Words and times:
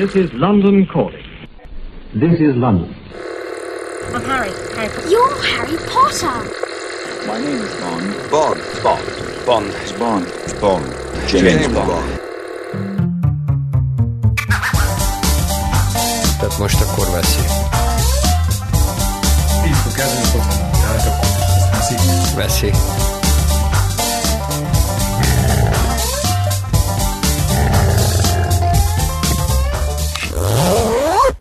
This 0.00 0.16
is 0.16 0.32
London 0.32 0.86
calling. 0.86 1.22
This 2.14 2.40
is 2.40 2.56
London. 2.56 2.96
I'm 4.14 4.24
Harry. 4.24 4.50
Harry 4.74 4.88
Potter. 4.88 5.10
You're 5.10 5.42
Harry 5.42 5.76
Potter. 5.92 6.38
My 7.26 7.38
name 7.38 7.60
is 7.60 7.74
Bond. 7.82 8.14
Bond. 8.30 8.60
Bond. 8.82 9.04
Bond. 9.44 9.70
Bond. 9.98 10.26
Bond. 10.58 10.86
James, 11.28 11.42
James 11.42 11.68
Bond. 11.74 11.88
Bond. 11.88 12.20
Tehát 16.38 16.58
most 16.58 16.80
akkor 16.80 17.06
veszi. 17.14 17.44
Így 19.66 19.82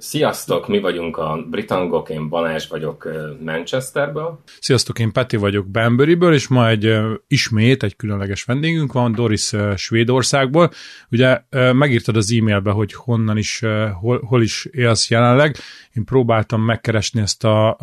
Sziasztok, 0.10 0.68
mi 0.68 0.80
vagyunk 0.80 1.18
a 1.18 1.46
Britangok, 1.50 2.10
én 2.10 2.30
Balázs 2.30 2.68
vagyok 2.68 3.10
Manchesterből. 3.46 4.40
Sziasztok, 4.60 5.00
én 5.00 5.12
Peti 5.12 5.38
vagyok 5.38 5.68
Banburyből, 5.68 6.34
és 6.34 6.48
ma 6.48 6.68
egy 6.68 6.98
ismét 7.28 7.84
egy 7.84 7.96
különleges 7.96 8.44
vendégünk 8.44 8.94
van, 8.94 9.12
Doris 9.12 9.52
Svédországból. 9.76 10.72
Ugye 11.12 11.42
megírtad 11.74 12.16
az 12.16 12.34
e-mailbe, 12.40 12.72
hogy 12.72 12.94
honnan 12.94 13.38
is, 13.38 13.62
hol, 14.00 14.22
hol 14.26 14.42
is 14.42 14.66
élsz 14.72 15.10
jelenleg. 15.10 15.56
Én 15.94 16.06
próbáltam 16.06 16.62
megkeresni 16.62 17.22
ezt 17.22 17.44
a 17.44 17.78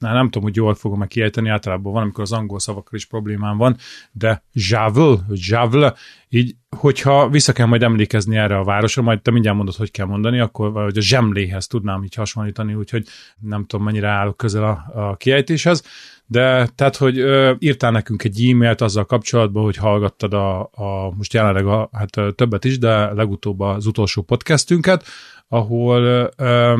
Na, 0.00 0.12
nem 0.12 0.24
tudom, 0.24 0.42
hogy 0.42 0.56
jól 0.56 0.74
fogom-e 0.74 1.06
kiejteni, 1.06 1.48
általában 1.48 1.92
van, 1.92 2.02
amikor 2.02 2.22
az 2.22 2.32
angol 2.32 2.58
szavakkal 2.58 2.94
is 2.94 3.06
problémám 3.06 3.56
van, 3.56 3.76
de 4.12 4.42
Javel, 4.52 5.26
Javel, 5.32 5.96
így, 6.28 6.56
hogyha 6.76 7.28
vissza 7.28 7.52
kell 7.52 7.66
majd 7.66 7.82
emlékezni 7.82 8.36
erre 8.36 8.58
a 8.58 8.64
városra, 8.64 9.02
majd 9.02 9.20
te 9.22 9.30
mindjárt 9.30 9.56
mondod, 9.56 9.74
hogy 9.74 9.90
kell 9.90 10.06
mondani, 10.06 10.38
akkor 10.38 10.72
vagy 10.72 10.98
a 10.98 11.00
zsemléhez 11.00 11.66
tudnám 11.66 12.02
így 12.02 12.14
hasonlítani, 12.14 12.74
úgyhogy 12.74 13.06
nem 13.40 13.64
tudom, 13.66 13.84
mennyire 13.84 14.08
állok 14.08 14.36
közel 14.36 14.64
a, 14.64 15.00
a 15.00 15.16
kiejtéshez, 15.16 15.84
de 16.26 16.66
tehát, 16.74 16.96
hogy 16.96 17.18
ö, 17.18 17.52
írtál 17.58 17.90
nekünk 17.90 18.24
egy 18.24 18.50
e-mailt 18.50 18.80
azzal 18.80 19.04
kapcsolatban, 19.04 19.64
hogy 19.64 19.76
hallgattad 19.76 20.34
a, 20.34 20.60
a 20.60 21.12
most 21.16 21.32
jelenleg 21.32 21.66
a, 21.66 21.88
hát 21.92 22.16
ö, 22.16 22.30
többet 22.30 22.64
is, 22.64 22.78
de 22.78 23.12
legutóbb 23.12 23.60
az 23.60 23.86
utolsó 23.86 24.22
podcastünket, 24.22 25.04
ahol 25.48 26.30
ö, 26.36 26.74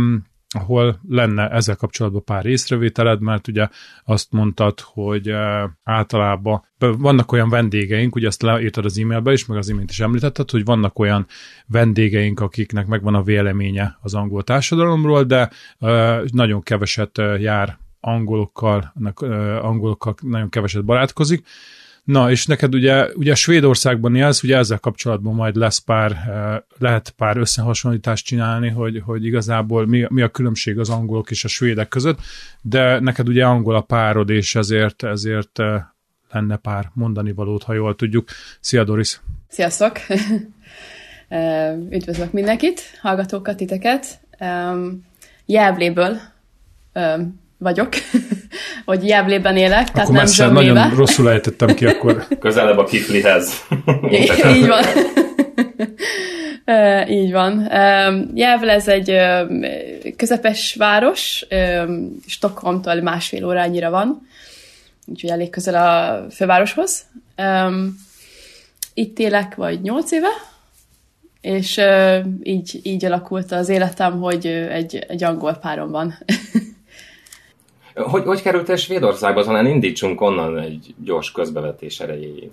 ahol 0.54 1.00
lenne 1.08 1.48
ezzel 1.48 1.76
kapcsolatban 1.76 2.24
pár 2.24 2.46
észrevételed, 2.46 3.20
mert 3.20 3.48
ugye 3.48 3.68
azt 4.04 4.32
mondtad, 4.32 4.80
hogy 4.80 5.30
uh, 5.30 5.70
általában 5.82 6.64
vannak 6.78 7.32
olyan 7.32 7.48
vendégeink, 7.48 8.14
ugye 8.14 8.26
ezt 8.26 8.42
leírtad 8.42 8.84
az 8.84 8.98
e-mailbe 8.98 9.32
is, 9.32 9.46
meg 9.46 9.58
az 9.58 9.68
imént 9.68 9.90
is 9.90 10.00
említetted, 10.00 10.50
hogy 10.50 10.64
vannak 10.64 10.98
olyan 10.98 11.26
vendégeink, 11.66 12.40
akiknek 12.40 12.86
megvan 12.86 13.14
a 13.14 13.22
véleménye 13.22 13.98
az 14.00 14.14
angol 14.14 14.42
társadalomról, 14.42 15.22
de 15.22 15.50
uh, 15.78 16.24
nagyon 16.24 16.62
keveset 16.62 17.18
uh, 17.18 17.40
jár 17.40 17.78
angolokkal, 18.00 18.92
angolokkal 19.60 20.14
nagyon 20.20 20.48
keveset 20.48 20.84
barátkozik, 20.84 21.46
Na, 22.04 22.30
és 22.30 22.46
neked 22.46 22.74
ugye, 22.74 23.08
ugye 23.14 23.34
Svédországban 23.34 24.14
élsz, 24.14 24.42
ugye 24.42 24.56
ezzel 24.56 24.78
kapcsolatban 24.78 25.34
majd 25.34 25.56
lesz 25.56 25.78
pár, 25.78 26.16
lehet 26.78 27.10
pár 27.16 27.36
összehasonlítást 27.36 28.26
csinálni, 28.26 28.68
hogy, 28.68 29.02
hogy 29.04 29.24
igazából 29.24 29.86
mi, 29.86 30.06
mi 30.08 30.22
a 30.22 30.28
különbség 30.28 30.78
az 30.78 30.90
angolok 30.90 31.30
és 31.30 31.44
a 31.44 31.48
svédek 31.48 31.88
között, 31.88 32.18
de 32.62 33.00
neked 33.00 33.28
ugye 33.28 33.44
angol 33.44 33.74
a 33.74 33.80
párod, 33.80 34.30
és 34.30 34.54
ezért, 34.54 35.02
ezért 35.02 35.58
lenne 36.30 36.56
pár 36.56 36.90
mondani 36.94 37.32
valót, 37.32 37.62
ha 37.62 37.72
jól 37.72 37.96
tudjuk. 37.96 38.28
Szia 38.60 38.84
Doris! 38.84 39.20
Sziasztok! 39.48 39.96
Üdvözlök 41.90 42.32
mindenkit, 42.32 42.80
hallgatókat, 43.00 43.56
titeket. 43.56 44.20
Jelvléből 45.46 46.20
vagyok, 47.60 47.88
hogy 48.84 49.06
Jelvlében 49.06 49.56
élek, 49.56 49.80
akkor 49.80 49.92
tehát 49.92 50.08
nem 50.08 50.22
messze, 50.22 50.44
zsömlébe. 50.44 50.72
nagyon 50.72 50.96
rosszul 51.04 51.30
ejtettem 51.30 51.74
ki 51.74 51.86
akkor. 51.86 52.26
Közelebb 52.40 52.78
a 52.78 52.84
Kiflihez. 52.84 53.66
Így 54.54 54.66
van. 54.66 54.84
Így 57.08 57.32
van. 57.32 57.68
Jelvel 58.34 58.70
ez 58.70 58.88
egy 58.88 59.16
közepes 60.16 60.74
város, 60.74 61.46
Stockholmtól 62.26 62.94
másfél 63.00 63.46
órányira 63.46 63.90
van, 63.90 64.28
úgyhogy 65.06 65.30
elég 65.30 65.50
közel 65.50 65.74
a 65.74 66.26
fővároshoz. 66.30 67.06
Itt 68.94 69.18
élek 69.18 69.54
vagy 69.54 69.80
nyolc 69.80 70.10
éve, 70.10 70.28
és 71.40 71.80
így, 72.42 72.80
így 72.82 73.04
alakult 73.04 73.52
az 73.52 73.68
életem, 73.68 74.20
hogy 74.20 74.46
egy, 74.46 75.04
egy 75.08 75.24
angol 75.24 75.54
párom 75.54 75.90
van. 75.90 76.14
Hogy, 77.94 78.22
hogy 78.24 78.42
kerültél 78.42 78.76
Svédországba? 78.76 79.44
Talán 79.44 79.66
indítsunk 79.66 80.20
onnan 80.20 80.58
egy 80.58 80.94
gyors 81.04 81.32
közbevetés 81.32 82.00
erejéig. 82.00 82.50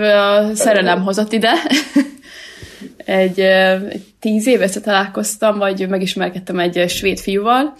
A 0.00 0.54
szerelem 0.54 1.02
hozott 1.02 1.32
ide. 1.32 1.52
Egy, 2.96 3.40
egy 3.40 4.04
tíz 4.20 4.46
éve 4.46 4.68
találkoztam, 4.68 5.58
vagy 5.58 5.88
megismerkedtem 5.88 6.58
egy 6.58 6.88
svéd 6.88 7.18
fiúval, 7.18 7.74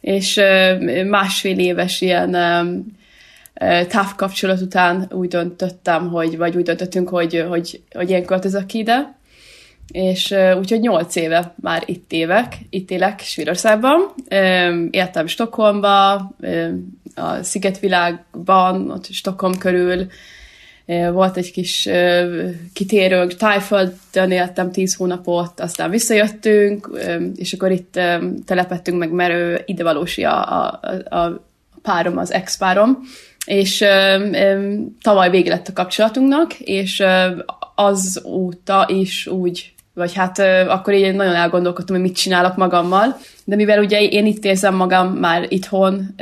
és 0.00 0.40
másfél 1.06 1.58
éves 1.58 2.00
ilyen 2.00 2.36
távkapcsolat 3.88 4.60
után 4.60 5.10
úgy 5.12 5.28
döntöttem, 5.28 6.08
hogy, 6.08 6.36
vagy 6.36 6.56
úgy 6.56 6.62
döntöttünk, 6.62 7.08
hogy, 7.08 7.44
hogy, 7.48 7.80
hogy 7.92 8.10
én 8.10 8.24
költözök 8.24 8.72
ide, 8.72 9.18
és 9.92 10.34
úgyhogy 10.58 10.80
nyolc 10.80 11.16
éve 11.16 11.54
már 11.56 11.82
itt 11.86 12.12
évek, 12.12 12.56
itt 12.70 12.90
élek 12.90 13.20
Svédországban. 13.20 14.14
Éltem 14.90 15.26
Stockholmba, 15.26 16.14
a 17.14 17.42
Szigetvilágban, 17.42 18.90
ott 18.90 19.06
Stockholm 19.12 19.58
körül, 19.58 20.06
volt 21.12 21.36
egy 21.36 21.52
kis 21.52 21.88
kitérőnk, 22.72 23.34
Tájföldön 23.34 24.30
éltem 24.30 24.72
tíz 24.72 24.94
hónapot, 24.94 25.60
aztán 25.60 25.90
visszajöttünk, 25.90 26.90
és 27.34 27.52
akkor 27.52 27.70
itt 27.70 28.00
telepettünk 28.44 28.98
meg, 28.98 29.10
mert 29.10 29.32
ő 29.32 29.62
idevalósi 29.66 30.24
a, 30.24 30.62
a, 30.62 30.80
a, 31.16 31.44
párom, 31.82 32.18
az 32.18 32.32
ex-párom, 32.32 32.98
és 33.44 33.84
tavaly 35.02 35.30
vége 35.30 35.50
lett 35.50 35.68
a 35.68 35.72
kapcsolatunknak, 35.72 36.54
és 36.58 37.00
ö, 37.00 37.30
azóta 37.74 38.86
is 38.88 39.26
úgy, 39.26 39.73
vagy 39.94 40.14
hát 40.14 40.38
akkor 40.68 40.94
így 40.94 41.14
nagyon 41.14 41.34
elgondolkodtam, 41.34 41.96
hogy 41.96 42.04
mit 42.04 42.16
csinálok 42.16 42.56
magammal, 42.56 43.16
de 43.44 43.56
mivel 43.56 43.78
ugye 43.78 44.02
én 44.02 44.26
itt 44.26 44.44
érzem 44.44 44.74
magam 44.74 45.12
már 45.12 45.46
itthon, 45.48 46.14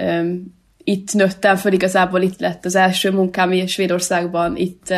itt 0.84 1.12
nőttem 1.12 1.56
föl, 1.56 1.72
igazából 1.72 2.22
itt 2.22 2.40
lett 2.40 2.64
az 2.64 2.74
első 2.74 3.10
munkám 3.10 3.52
így 3.52 3.68
Svédországban, 3.68 4.56
itt 4.56 4.94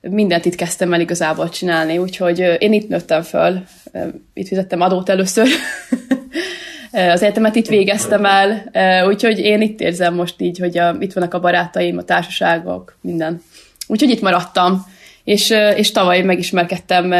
mindent 0.00 0.44
itt 0.44 0.54
kezdtem 0.54 0.92
el 0.92 1.00
igazából 1.00 1.48
csinálni, 1.48 1.98
úgyhogy 1.98 2.56
én 2.58 2.72
itt 2.72 2.88
nőttem 2.88 3.22
föl, 3.22 3.62
itt 4.34 4.46
fizettem 4.46 4.80
adót 4.80 5.08
először, 5.08 5.46
az 6.92 7.22
egyetemet 7.22 7.56
itt 7.56 7.68
végeztem 7.68 8.24
el, 8.24 8.70
úgyhogy 9.06 9.38
én 9.38 9.60
itt 9.60 9.80
érzem 9.80 10.14
most 10.14 10.40
így, 10.40 10.58
hogy 10.58 10.78
a, 10.78 10.96
itt 11.00 11.12
vannak 11.12 11.34
a 11.34 11.40
barátaim, 11.40 11.98
a 11.98 12.02
társaságok, 12.02 12.96
minden. 13.00 13.42
Úgyhogy 13.86 14.10
itt 14.10 14.20
maradtam, 14.20 14.86
és, 15.24 15.50
és 15.76 15.90
tavaly 15.90 16.22
megismerkedtem, 16.22 17.10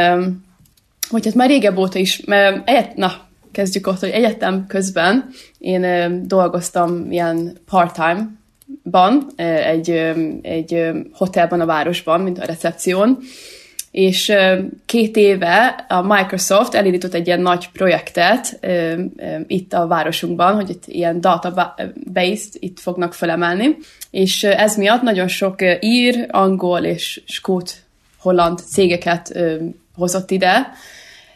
hogy 1.11 1.25
hát 1.25 1.35
már 1.35 1.49
régebb 1.49 1.79
óta 1.79 1.99
is, 1.99 2.25
mert 2.25 2.97
na, 2.97 3.13
kezdjük 3.53 3.87
ott, 3.87 3.99
hogy 3.99 4.09
egyetem 4.09 4.67
közben 4.67 5.29
én 5.59 5.85
dolgoztam 6.27 7.11
ilyen 7.11 7.57
part-time, 7.71 8.29
ban, 8.83 9.27
egy, 9.67 9.91
egy 10.43 10.91
hotelban 11.13 11.61
a 11.61 11.67
városban, 11.67 12.21
mint 12.21 12.39
a 12.39 12.45
recepción, 12.45 13.19
és 13.91 14.33
két 14.87 15.17
éve 15.17 15.85
a 15.89 16.03
Microsoft 16.03 16.75
elindított 16.75 17.15
egy 17.15 17.27
ilyen 17.27 17.41
nagy 17.41 17.69
projektet 17.73 18.61
itt 19.47 19.73
a 19.73 19.87
városunkban, 19.87 20.55
hogy 20.55 20.71
itt 20.71 20.83
ilyen 20.87 21.21
database 21.21 22.45
itt 22.53 22.81
fognak 22.81 23.15
felemelni, 23.15 23.77
és 24.11 24.45
ez 24.45 24.77
miatt 24.77 25.03
nagyon 25.03 25.29
sok 25.29 25.57
ír, 25.81 26.27
angol 26.31 26.85
és 26.85 27.23
skót 27.27 27.75
holland 28.23 28.59
cégeket 28.59 29.39
hozott 29.95 30.31
ide, 30.31 30.73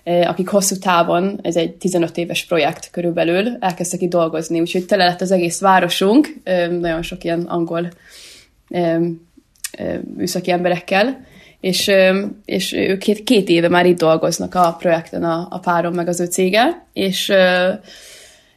akik 0.04 0.48
hosszú 0.48 0.76
távon, 0.78 1.38
ez 1.42 1.56
egy 1.56 1.72
15 1.72 2.16
éves 2.16 2.44
projekt 2.44 2.90
körülbelül, 2.90 3.56
elkezdtek 3.60 4.00
itt 4.00 4.10
dolgozni, 4.10 4.60
úgyhogy 4.60 4.86
tele 4.86 5.04
lett 5.04 5.20
az 5.20 5.30
egész 5.30 5.60
városunk, 5.60 6.34
nagyon 6.70 7.02
sok 7.02 7.24
ilyen 7.24 7.40
angol 7.40 7.88
műszaki 10.16 10.50
emberekkel, 10.50 11.24
és, 11.60 11.90
és 12.44 12.72
ők 12.72 12.98
két, 12.98 13.24
két 13.24 13.48
éve 13.48 13.68
már 13.68 13.86
itt 13.86 13.98
dolgoznak 13.98 14.54
a 14.54 14.76
projekten 14.78 15.24
a, 15.24 15.46
a 15.50 15.58
párom 15.58 15.94
meg 15.94 16.08
az 16.08 16.20
ő 16.20 16.24
cége, 16.24 16.86
és 16.92 17.32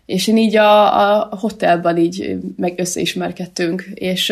és 0.09 0.27
én 0.27 0.37
így 0.37 0.55
a, 0.55 1.21
a 1.21 1.35
hotelban 1.35 1.97
így 1.97 2.37
meg 2.57 2.73
összeismerkedtünk, 2.77 3.81
és 3.93 4.27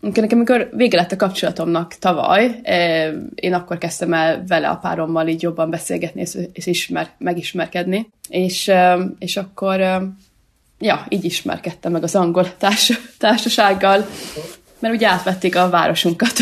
nekem, 0.00 0.28
amikor 0.30 0.70
vége 0.72 0.96
lett 0.96 1.12
a 1.12 1.16
kapcsolatomnak 1.16 1.94
tavaly, 1.94 2.60
én 3.34 3.54
akkor 3.54 3.78
kezdtem 3.78 4.12
el 4.12 4.44
vele 4.46 4.68
a 4.68 4.76
párommal 4.76 5.28
így 5.28 5.42
jobban 5.42 5.70
beszélgetni 5.70 6.20
és, 6.20 6.36
és 6.52 6.66
ismer, 6.66 7.10
megismerkedni, 7.18 8.08
és, 8.28 8.70
és 9.18 9.36
akkor 9.36 9.80
ja, 10.78 11.06
így 11.08 11.24
ismerkedtem 11.24 11.92
meg 11.92 12.02
az 12.02 12.14
angol 12.14 12.56
társ, 12.56 13.00
társasággal, 13.18 14.06
mert 14.78 14.94
ugye 14.94 15.08
átvették 15.08 15.56
a 15.56 15.70
városunkat, 15.70 16.32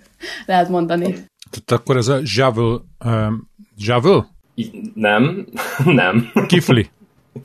lehet 0.46 0.68
mondani. 0.68 1.12
Tehát 1.50 1.82
akkor 1.82 1.96
ez 1.96 2.08
a 2.08 2.20
Javel, 2.36 2.84
um, 3.04 3.50
Javel? 3.76 4.28
Nem, 4.94 5.46
nem. 5.84 6.30
Kifli. 6.46 6.90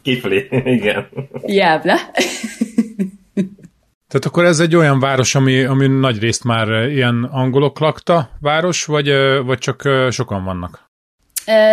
Kifli, 0.02 0.48
igen. 0.76 1.08
Jávle. 1.46 2.12
Tehát 4.08 4.28
akkor 4.28 4.46
ez 4.46 4.60
egy 4.60 4.76
olyan 4.76 5.00
város, 5.00 5.36
ami, 5.36 5.64
ami 5.64 5.88
nagy 5.88 6.20
részt 6.20 6.44
már 6.44 6.90
ilyen 6.90 7.24
angolok 7.24 7.80
lakta 7.80 8.30
város, 8.40 8.86
vagy, 8.86 9.10
vagy 9.46 9.58
csak 9.58 9.90
sokan 10.10 10.44
vannak? 10.44 10.92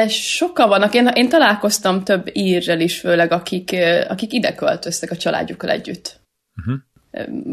Sokan 0.08 0.68
vannak. 0.68 0.94
Én, 0.94 1.06
én 1.06 1.28
találkoztam 1.28 2.04
több 2.04 2.30
írrel 2.32 2.80
is, 2.80 2.98
főleg 2.98 3.32
akik, 3.32 3.76
akik 4.08 4.32
ide 4.32 4.54
költöztek 4.54 5.10
a 5.10 5.16
családjukkal 5.16 5.70
együtt. 5.70 6.20
Uh-huh. 6.56 6.78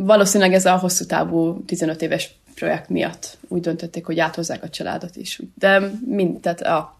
Valószínűleg 0.06 0.54
ez 0.54 0.66
a 0.66 0.78
hosszú 0.78 1.06
távú 1.06 1.64
15 1.66 2.02
éves 2.02 2.30
projekt 2.56 2.90
miatt 2.90 3.38
úgy 3.48 3.62
döntötték, 3.62 4.06
hogy 4.06 4.20
áthozzák 4.20 4.64
a 4.64 4.70
családot 4.70 5.16
is. 5.16 5.40
De 5.56 5.92
mind, 6.06 6.40
tehát 6.40 6.62
a, 6.62 7.00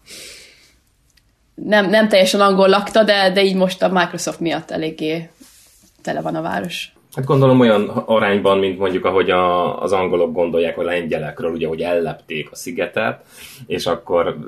nem, 1.64 1.88
nem 1.90 2.08
teljesen 2.08 2.40
angol 2.40 2.68
lakta, 2.68 3.04
de, 3.04 3.32
de 3.32 3.42
így 3.42 3.56
most 3.56 3.82
a 3.82 3.92
Microsoft 3.92 4.40
miatt 4.40 4.70
eléggé 4.70 5.28
tele 6.02 6.20
van 6.20 6.34
a 6.34 6.42
város. 6.42 6.92
Hát 7.14 7.24
gondolom 7.24 7.60
olyan 7.60 7.88
arányban, 7.88 8.58
mint 8.58 8.78
mondjuk 8.78 9.04
ahogy 9.04 9.30
a, 9.30 9.82
az 9.82 9.92
angolok 9.92 10.32
gondolják 10.32 10.78
a 10.78 10.82
lengyelekről, 10.82 11.50
ugye, 11.50 11.68
hogy 11.68 11.80
ellepték 11.80 12.50
a 12.50 12.54
szigetet, 12.54 13.24
és 13.66 13.86
akkor 13.86 14.38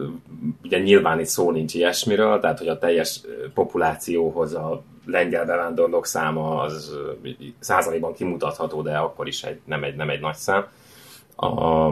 ugye 0.64 0.78
nyilván 0.78 1.20
itt 1.20 1.26
szó 1.26 1.50
nincs 1.50 1.74
ilyesmiről, 1.74 2.40
tehát 2.40 2.58
hogy 2.58 2.68
a 2.68 2.78
teljes 2.78 3.20
populációhoz 3.54 4.54
a 4.54 4.82
lengyel 5.06 5.44
bevándorlók 5.44 6.06
száma 6.06 6.60
az 6.60 6.96
százalékban 7.58 8.14
kimutatható, 8.14 8.82
de 8.82 8.96
akkor 8.96 9.26
is 9.26 9.42
egy, 9.42 9.60
nem, 9.64 9.84
egy, 9.84 9.96
nem 9.96 10.10
egy 10.10 10.20
nagy 10.20 10.36
szám. 10.36 10.66
A, 11.36 11.88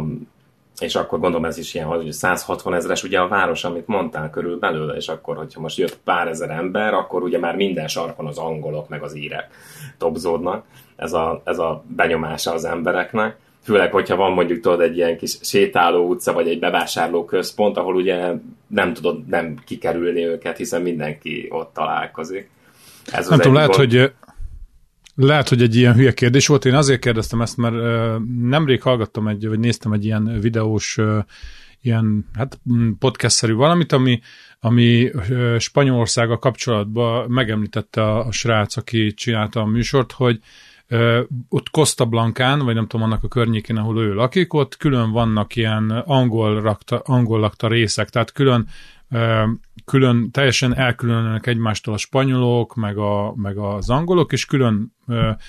és 0.81 0.95
akkor 0.95 1.19
gondolom 1.19 1.45
ez 1.45 1.59
is 1.59 1.75
ilyen, 1.75 1.87
hogy 1.87 2.13
160 2.13 2.75
ezeres 2.75 3.03
ugye 3.03 3.19
a 3.19 3.29
város, 3.29 3.65
amit 3.65 3.87
mondtál 3.87 4.31
körülbelül, 4.31 4.91
és 4.91 5.09
akkor, 5.09 5.37
hogyha 5.37 5.61
most 5.61 5.79
jött 5.79 5.99
pár 6.05 6.29
ezer 6.29 6.51
ember, 6.51 6.95
akkor 6.95 7.23
ugye 7.23 7.39
már 7.39 7.57
minden 7.57 7.89
sarkon 7.89 8.27
az 8.27 8.39
angolok 8.39 8.89
meg 8.89 9.03
az 9.03 9.17
írek 9.17 9.49
topzódnak. 9.99 10.65
Ez 10.97 11.13
a, 11.13 11.43
ez 11.45 11.59
a 11.59 11.85
benyomása 11.87 12.53
az 12.53 12.65
embereknek. 12.65 13.37
Főleg, 13.63 13.93
hogyha 13.93 14.17
van 14.17 14.33
mondjuk 14.33 14.61
tudod 14.61 14.81
egy 14.81 14.97
ilyen 14.97 15.17
kis 15.17 15.39
sétáló 15.43 16.09
utca, 16.09 16.33
vagy 16.33 16.49
egy 16.49 16.59
bevásárló 16.59 17.25
központ, 17.25 17.77
ahol 17.77 17.95
ugye 17.95 18.33
nem 18.67 18.93
tudod 18.93 19.27
nem 19.27 19.57
kikerülni 19.67 20.27
őket, 20.27 20.57
hiszen 20.57 20.83
mindenki 20.83 21.47
ott 21.51 21.73
találkozik. 21.75 22.51
Ez 23.13 23.29
nem 23.29 23.39
tudom, 23.39 23.55
lehet, 23.55 23.77
gond... 23.77 23.93
hogy 23.93 24.13
lehet, 25.21 25.49
hogy 25.49 25.63
egy 25.63 25.75
ilyen 25.77 25.95
hülye 25.95 26.13
kérdés 26.13 26.47
volt. 26.47 26.65
Én 26.65 26.75
azért 26.75 27.01
kérdeztem 27.01 27.41
ezt, 27.41 27.57
mert 27.57 27.75
nemrég 28.41 28.83
hallgattam 28.83 29.29
egy, 29.29 29.49
vagy 29.49 29.59
néztem 29.59 29.93
egy 29.93 30.05
ilyen 30.05 30.41
videós, 30.41 30.99
ilyen 31.81 32.29
hát 32.35 32.61
podcast-szerű 32.99 33.55
valamit, 33.55 33.93
ami, 33.93 34.21
ami 34.61 35.11
Spanyolországa 35.59 36.39
kapcsolatban 36.39 37.31
megemlítette 37.31 38.03
a, 38.03 38.27
a 38.27 38.33
srác, 38.33 38.77
aki 38.77 39.15
csinálta 39.15 39.61
a 39.61 39.67
műsort, 39.67 40.13
hogy 40.13 40.41
ott 41.49 41.71
Costa 41.71 42.07
Blancán, 42.07 42.59
vagy 42.59 42.75
nem 42.75 42.87
tudom, 42.87 43.07
annak 43.07 43.25
a 43.25 43.29
környékén, 43.29 43.77
ahol 43.77 43.99
ő 43.99 44.15
lakik, 44.15 44.53
ott 44.53 44.77
külön 44.77 45.11
vannak 45.11 45.57
ilyen 45.57 45.91
angol, 45.91 46.61
rakta, 46.61 46.99
angol 46.99 47.41
lakta 47.41 47.69
részek, 47.69 48.09
tehát 48.09 48.33
külön 48.33 48.69
külön, 49.85 50.31
teljesen 50.31 50.77
elkülönülnek 50.77 51.47
egymástól 51.47 51.95
a 51.95 51.99
spanyolok, 51.99 52.75
meg, 52.75 52.99
a, 52.99 53.33
meg 53.37 53.59
az 53.59 53.91
angolok, 53.91 54.33
és 54.33 54.45
külön 54.45 54.97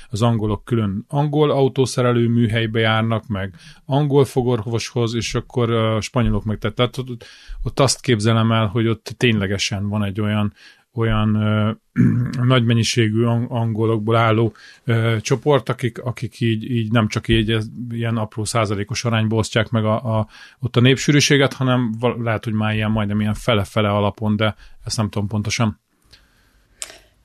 az 0.10 0.22
angolok 0.22 0.66
külön 0.66 1.06
angol 1.08 1.52
autószerelő 1.52 2.28
műhelybe 2.28 2.80
járnak, 2.80 3.28
meg 3.28 3.54
angol 3.86 4.26
fogorvoshoz, 4.26 5.14
és 5.14 5.36
akkor 5.36 5.72
a 5.72 6.02
spanyolok 6.02 6.44
meg 6.44 6.58
tehát 6.58 6.98
ott, 6.98 7.26
ott 7.64 7.80
azt 7.80 8.02
képzelem 8.02 8.52
el, 8.52 8.68
hogy 8.68 8.88
ott 8.88 9.14
ténylegesen 9.18 9.90
van 9.90 10.04
egy 10.04 10.22
olyan 10.22 10.54
olyan 10.94 11.36
ö, 11.36 11.72
nagy 12.54 12.64
mennyiségű 12.64 13.24
angolokból 13.24 14.16
álló 14.16 14.54
ö, 14.84 15.16
csoport, 15.22 15.70
akik, 15.70 16.02
akik 16.02 16.40
így, 16.40 16.72
így 16.72 16.92
nem 16.92 17.08
csak 17.08 17.28
így 17.28 17.52
ez, 17.52 17.66
ilyen 17.92 18.18
apró 18.18 18.44
százalékos 18.44 19.06
arányba 19.06 19.36
osztják 19.36 19.70
meg 19.70 19.86
a, 19.86 20.18
a, 20.18 20.28
ott 20.60 20.76
a 20.76 20.82
népsűrűséget, 20.82 21.54
hanem 21.54 21.94
lehet, 22.00 22.44
hogy 22.44 22.54
már 22.54 22.74
ilyen 22.74 22.92
majdnem 22.92 23.22
ilyen 23.22 23.34
fele-fele 23.34 23.90
alapon, 23.90 24.36
de 24.36 24.56
ezt 24.86 24.98
nem 24.98 25.10
tudom 25.10 25.28
pontosan. 25.28 25.80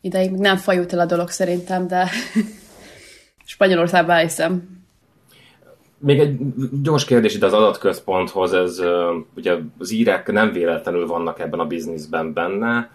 Ideig 0.00 0.31
nem 0.31 0.56
fajult 0.56 0.93
el 0.93 0.99
a 0.99 1.06
dolog 1.06 1.28
szerintem, 1.28 1.87
de 1.87 2.08
Spanyolországban 3.44 4.19
hiszem. 4.19 4.82
Még 5.99 6.19
egy 6.19 6.38
gyors 6.82 7.05
kérdés 7.05 7.34
itt 7.34 7.43
az 7.43 7.52
adatközponthoz, 7.52 8.52
ez 8.52 8.81
ugye 9.37 9.56
az 9.78 9.90
írek 9.90 10.32
nem 10.32 10.52
véletlenül 10.52 11.06
vannak 11.06 11.40
ebben 11.40 11.61
a 11.61 11.66
bizniszben 11.66 12.32
benne, 12.32 12.90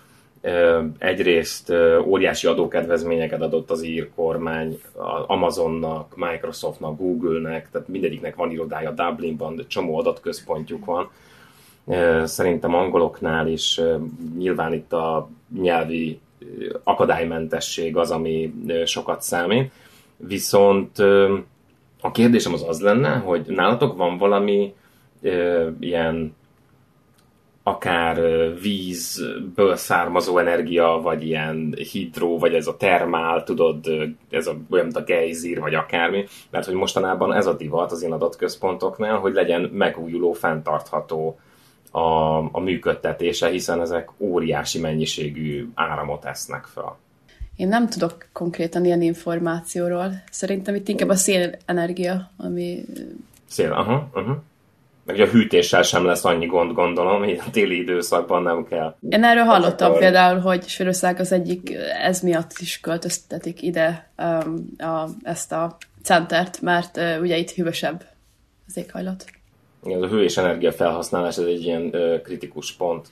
egyrészt 0.98 1.74
óriási 2.06 2.48
adókedvezményeket 2.48 3.42
adott 3.42 3.72
az 3.72 3.84
ír 3.84 4.10
kormány 4.16 4.82
Amazonnak, 5.28 6.16
Microsoftnak, 6.16 6.98
Google-nek, 6.98 7.70
tehát 7.72 7.88
mindegyiknek 7.88 8.36
van 8.36 8.52
irodája 8.52 8.92
Dublinban, 8.92 9.56
de 9.56 9.64
csomó 9.68 9.98
adatközpontjuk 9.98 10.86
van. 10.86 11.10
Szerintem 12.28 12.76
angoloknál 12.76 13.48
is 13.48 13.82
nyilván 14.38 14.74
itt 14.74 14.94
a 14.94 15.30
nyelvi 15.62 16.20
akadálymentesség 16.84 17.98
az, 17.98 18.12
ami 18.12 18.54
sokat 18.86 19.22
számít. 19.22 19.72
Viszont 20.18 21.00
a 22.02 22.12
kérdésem 22.12 22.54
az 22.54 22.66
az 22.68 22.82
lenne, 22.82 23.16
hogy 23.16 23.46
nálatok 23.48 23.98
van 23.98 24.18
valami 24.18 24.74
ilyen 25.80 26.36
akár 27.69 28.19
vízből 28.62 29.75
származó 29.75 30.38
energia, 30.38 31.00
vagy 31.04 31.25
ilyen 31.25 31.75
hidró, 31.92 32.39
vagy 32.39 32.54
ez 32.54 32.68
a 32.68 32.77
termál, 32.77 33.44
tudod, 33.44 33.86
ez 34.30 34.48
a, 34.48 34.57
olyan, 34.69 34.86
mint 34.86 34.98
a 34.98 35.04
gejzír, 35.04 35.60
vagy 35.60 35.74
akármi, 35.74 36.25
mert 36.50 36.66
hogy 36.66 36.74
mostanában 36.74 37.33
ez 37.33 37.45
a 37.45 37.54
divat 37.54 37.92
az 37.92 38.04
én 38.04 38.12
adatközpontoknál, 38.12 39.18
hogy 39.18 39.33
legyen 39.33 39.62
megújuló, 39.62 40.31
fenntartható 40.31 41.40
a, 41.92 41.99
a 42.38 42.59
működtetése, 42.59 43.49
hiszen 43.49 43.81
ezek 43.81 44.09
óriási 44.18 44.80
mennyiségű 44.80 45.69
áramot 45.73 46.26
esznek 46.26 46.64
fel. 46.64 46.97
Én 47.56 47.68
nem 47.68 47.88
tudok 47.90 48.28
konkrétan 48.33 48.85
ilyen 48.85 49.02
információról. 49.02 50.11
Szerintem 50.31 50.76
itt 50.76 50.88
inkább 50.88 51.09
a 51.09 51.16
szélenergia, 51.16 52.31
ami... 52.38 52.85
Szél, 53.45 53.71
aha, 53.71 54.09
aha 54.14 54.44
meg 55.09 55.19
a 55.19 55.25
hűtéssel 55.25 55.81
sem 55.81 56.06
lesz 56.06 56.25
annyi 56.25 56.45
gond, 56.45 56.73
gondolom, 56.73 57.19
hogy 57.19 57.42
a 57.45 57.49
téli 57.51 57.78
időszakban 57.80 58.44
nem 58.44 58.66
kell. 58.66 58.95
Én 59.09 59.23
erről 59.23 59.44
hallottam 59.44 59.87
akkor... 59.87 59.99
például, 59.99 60.39
hogy 60.39 60.68
Sörország 60.68 61.19
az 61.19 61.31
egyik, 61.31 61.73
ez 62.01 62.21
miatt 62.21 62.51
is 62.59 62.80
költöztetik 62.80 63.61
ide 63.61 64.11
um, 64.18 64.66
a, 64.78 65.09
ezt 65.23 65.51
a 65.51 65.78
centert, 66.04 66.61
mert 66.61 66.97
uh, 66.97 67.21
ugye 67.21 67.37
itt 67.37 67.49
hűvösebb 67.49 68.04
az 68.68 68.78
éghajlat. 68.78 69.25
Igen, 69.83 70.04
a 70.04 70.07
hő 70.07 70.23
és 70.23 70.37
energia 70.37 70.71
felhasználás 70.71 71.37
ez 71.37 71.45
egy 71.45 71.63
ilyen 71.63 71.81
uh, 71.81 72.21
kritikus 72.21 72.73
pont. 72.73 73.07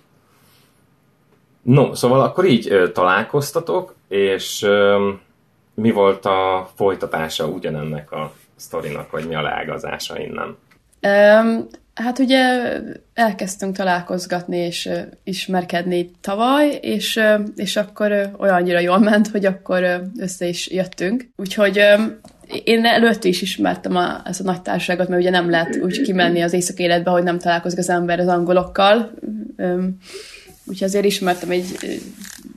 No, 1.61 1.95
szóval 1.95 2.21
akkor 2.21 2.45
így 2.45 2.73
uh, 2.73 2.91
találkoztatok, 2.91 3.95
és 4.07 4.61
uh, 4.61 5.13
mi 5.73 5.91
volt 5.91 6.25
a 6.25 6.69
folytatása 6.75 7.45
ugyanennek 7.47 8.11
a 8.11 8.31
sztorinak, 8.55 9.11
vagy 9.11 9.27
mi 9.27 9.35
a 9.35 9.41
leágazása 9.41 10.19
innen? 10.19 10.57
Hát 11.97 12.19
ugye 12.19 12.73
elkezdtünk 13.13 13.75
találkozgatni 13.75 14.57
és 14.57 14.89
ismerkedni 15.23 16.11
tavaly, 16.21 16.79
és, 16.81 17.19
és 17.55 17.75
akkor 17.75 18.31
olyannyira 18.39 18.79
jól 18.79 18.99
ment, 18.99 19.27
hogy 19.27 19.45
akkor 19.45 20.09
össze 20.17 20.47
is 20.47 20.69
jöttünk. 20.69 21.29
Úgyhogy 21.35 21.83
én 22.63 22.85
előtte 22.85 23.27
is 23.27 23.41
ismertem 23.41 23.95
a, 23.95 24.21
ezt 24.25 24.39
a 24.39 24.43
nagy 24.43 24.61
társaságot, 24.61 25.07
mert 25.07 25.21
ugye 25.21 25.29
nem 25.29 25.49
lehet 25.49 25.79
úgy 25.83 26.01
kimenni 26.01 26.41
az 26.41 26.53
éjszak 26.53 26.79
életbe, 26.79 27.09
hogy 27.09 27.23
nem 27.23 27.39
találkozik 27.39 27.79
az 27.79 27.89
ember 27.89 28.19
az 28.19 28.27
angolokkal. 28.27 29.11
Úgyhogy 30.65 30.87
azért 30.87 31.05
ismertem 31.05 31.49
egy 31.49 31.99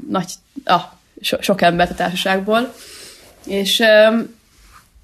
nagy, 0.08 0.32
ah, 0.64 0.82
so, 1.20 1.42
sok 1.42 1.62
embert 1.62 1.90
a 1.90 1.94
társaságból. 1.94 2.72
És, 3.46 3.82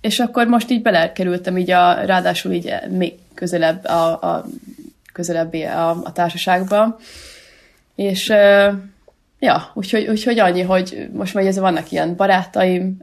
és 0.00 0.20
akkor 0.20 0.46
most 0.46 0.70
így 0.70 0.82
belekerültem 0.82 1.58
így 1.58 1.70
a, 1.70 2.04
ráadásul 2.04 2.52
így 2.52 2.74
még 2.90 3.12
közelebb 3.36 3.84
a, 3.84 4.22
a, 4.22 4.44
közelebbé 5.12 5.64
a, 5.64 5.90
a 5.90 6.12
társaságba. 6.12 6.98
És 7.94 8.28
ja, 9.38 9.70
úgyhogy, 9.74 10.06
úgyhogy 10.06 10.38
annyi, 10.38 10.62
hogy 10.62 11.08
most 11.12 11.34
már 11.34 11.46
ez 11.46 11.58
vannak 11.58 11.90
ilyen 11.90 12.16
barátaim, 12.16 12.96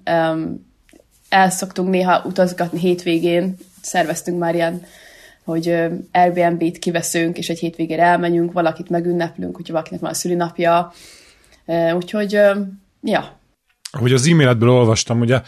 el 1.30 1.50
szoktunk 1.50 1.90
néha 1.90 2.22
utazgatni 2.26 2.80
hétvégén, 2.80 3.56
szerveztünk 3.82 4.40
már 4.40 4.56
ilyen, 4.56 4.86
hogy 5.44 5.76
Airbnb-t 6.12 6.80
kiveszünk, 6.80 7.38
és 7.38 7.50
egy 7.50 7.60
hétvégére 7.60 8.04
elmenjünk, 8.04 8.52
valakit 8.52 8.90
megünneplünk, 8.90 9.56
hogyha 9.56 9.74
valakinek 9.74 10.02
van 10.02 10.10
a 10.10 10.14
szülinapja, 10.14 10.94
úgyhogy, 11.96 12.32
ja, 13.02 13.42
hogy 14.00 14.14
az 14.14 14.28
e-mailedből 14.28 14.70
olvastam, 14.70 15.20
ugye 15.20 15.42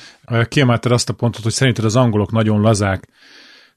kiemelted 0.48 0.92
azt 0.92 1.10
a 1.10 1.14
pontot, 1.14 1.44
hogy 1.44 1.52
szerinted 1.52 1.86
az 1.86 1.96
angolok 1.96 2.32
nagyon 2.32 2.62
lazák. 2.62 3.08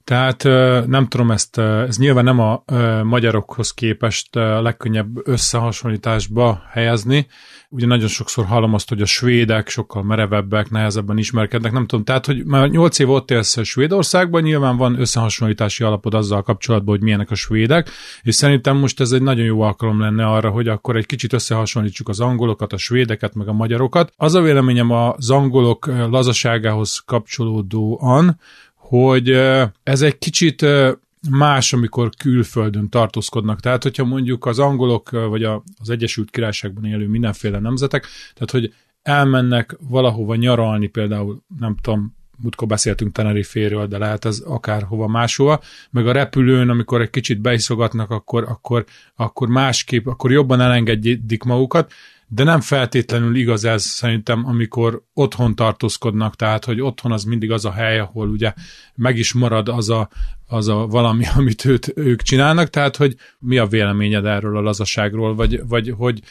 Tehát 0.09 0.43
nem 0.87 1.07
tudom 1.07 1.31
ezt, 1.31 1.57
ez 1.57 1.97
nyilván 1.97 2.23
nem 2.23 2.39
a 2.39 2.63
magyarokhoz 3.03 3.71
képest 3.71 4.35
a 4.35 4.61
legkönnyebb 4.61 5.27
összehasonlításba 5.27 6.61
helyezni. 6.71 7.27
Ugye 7.69 7.85
nagyon 7.85 8.07
sokszor 8.07 8.45
hallom 8.45 8.73
azt, 8.73 8.89
hogy 8.89 9.01
a 9.01 9.05
svédek 9.05 9.69
sokkal 9.69 10.03
merevebbek, 10.03 10.69
nehezebben 10.69 11.17
ismerkednek, 11.17 11.71
nem 11.71 11.85
tudom. 11.85 12.05
Tehát, 12.05 12.25
hogy 12.25 12.45
már 12.45 12.69
8 12.69 12.99
év 12.99 13.09
ott 13.09 13.31
élsz 13.31 13.63
Svédországban, 13.63 14.41
nyilván 14.41 14.77
van 14.77 14.99
összehasonlítási 14.99 15.83
alapod 15.83 16.13
azzal 16.13 16.41
kapcsolatban, 16.41 16.95
hogy 16.95 17.03
milyenek 17.03 17.31
a 17.31 17.35
svédek, 17.35 17.89
és 18.21 18.35
szerintem 18.35 18.77
most 18.77 18.99
ez 18.99 19.11
egy 19.11 19.21
nagyon 19.21 19.45
jó 19.45 19.61
alkalom 19.61 19.99
lenne 19.99 20.25
arra, 20.25 20.49
hogy 20.49 20.67
akkor 20.67 20.95
egy 20.95 21.05
kicsit 21.05 21.33
összehasonlítsuk 21.33 22.09
az 22.09 22.19
angolokat, 22.19 22.73
a 22.73 22.77
svédeket, 22.77 23.33
meg 23.33 23.47
a 23.47 23.53
magyarokat. 23.53 24.13
Az 24.17 24.35
a 24.35 24.41
véleményem 24.41 24.91
az 24.91 25.29
angolok 25.29 25.85
lazaságához 26.09 27.03
kapcsolódóan, 27.05 28.39
hogy 28.89 29.29
ez 29.83 30.01
egy 30.01 30.17
kicsit 30.17 30.65
más, 31.29 31.73
amikor 31.73 32.09
külföldön 32.17 32.89
tartózkodnak. 32.89 33.59
Tehát, 33.59 33.83
hogyha 33.83 34.05
mondjuk 34.05 34.45
az 34.45 34.59
angolok, 34.59 35.09
vagy 35.09 35.43
az 35.79 35.89
Egyesült 35.89 36.29
Királyságban 36.29 36.85
élő 36.85 37.07
mindenféle 37.07 37.59
nemzetek, 37.59 38.07
tehát, 38.33 38.51
hogy 38.51 38.73
elmennek 39.01 39.77
valahova 39.79 40.35
nyaralni, 40.35 40.87
például, 40.87 41.43
nem 41.59 41.75
tudom, 41.81 42.15
múltkor 42.41 42.67
beszéltünk 42.67 43.11
Tenerife-ről, 43.11 43.87
de 43.87 43.97
lehet 43.97 44.25
ez 44.25 44.39
akárhova 44.39 45.07
máshova, 45.07 45.61
meg 45.91 46.07
a 46.07 46.11
repülőn, 46.11 46.69
amikor 46.69 47.01
egy 47.01 47.09
kicsit 47.09 47.41
beiszogatnak, 47.41 48.09
akkor, 48.11 48.43
akkor, 48.43 48.85
akkor 49.15 49.47
másképp, 49.47 50.07
akkor 50.07 50.31
jobban 50.31 50.61
elengedik 50.61 51.43
magukat, 51.43 51.91
de 52.31 52.43
nem 52.43 52.61
feltétlenül 52.61 53.35
igaz 53.35 53.63
ez 53.65 53.83
szerintem, 53.83 54.45
amikor 54.45 55.03
otthon 55.13 55.55
tartózkodnak, 55.55 56.35
tehát 56.35 56.65
hogy 56.65 56.81
otthon 56.81 57.11
az 57.11 57.23
mindig 57.23 57.51
az 57.51 57.65
a 57.65 57.71
hely, 57.71 57.99
ahol 57.99 58.29
ugye 58.29 58.53
meg 58.95 59.17
is 59.17 59.33
marad 59.33 59.69
az 59.69 59.89
a, 59.89 60.09
az 60.47 60.67
a 60.67 60.87
valami, 60.87 61.25
amit 61.37 61.65
őt, 61.65 61.91
ők 61.95 62.21
csinálnak, 62.21 62.69
tehát 62.69 62.95
hogy 62.95 63.15
mi 63.39 63.57
a 63.57 63.65
véleményed 63.65 64.25
erről 64.25 64.57
a 64.57 64.61
lazaságról, 64.61 65.35
vagy, 65.35 65.67
vagy 65.67 65.93
hogy, 65.97 66.21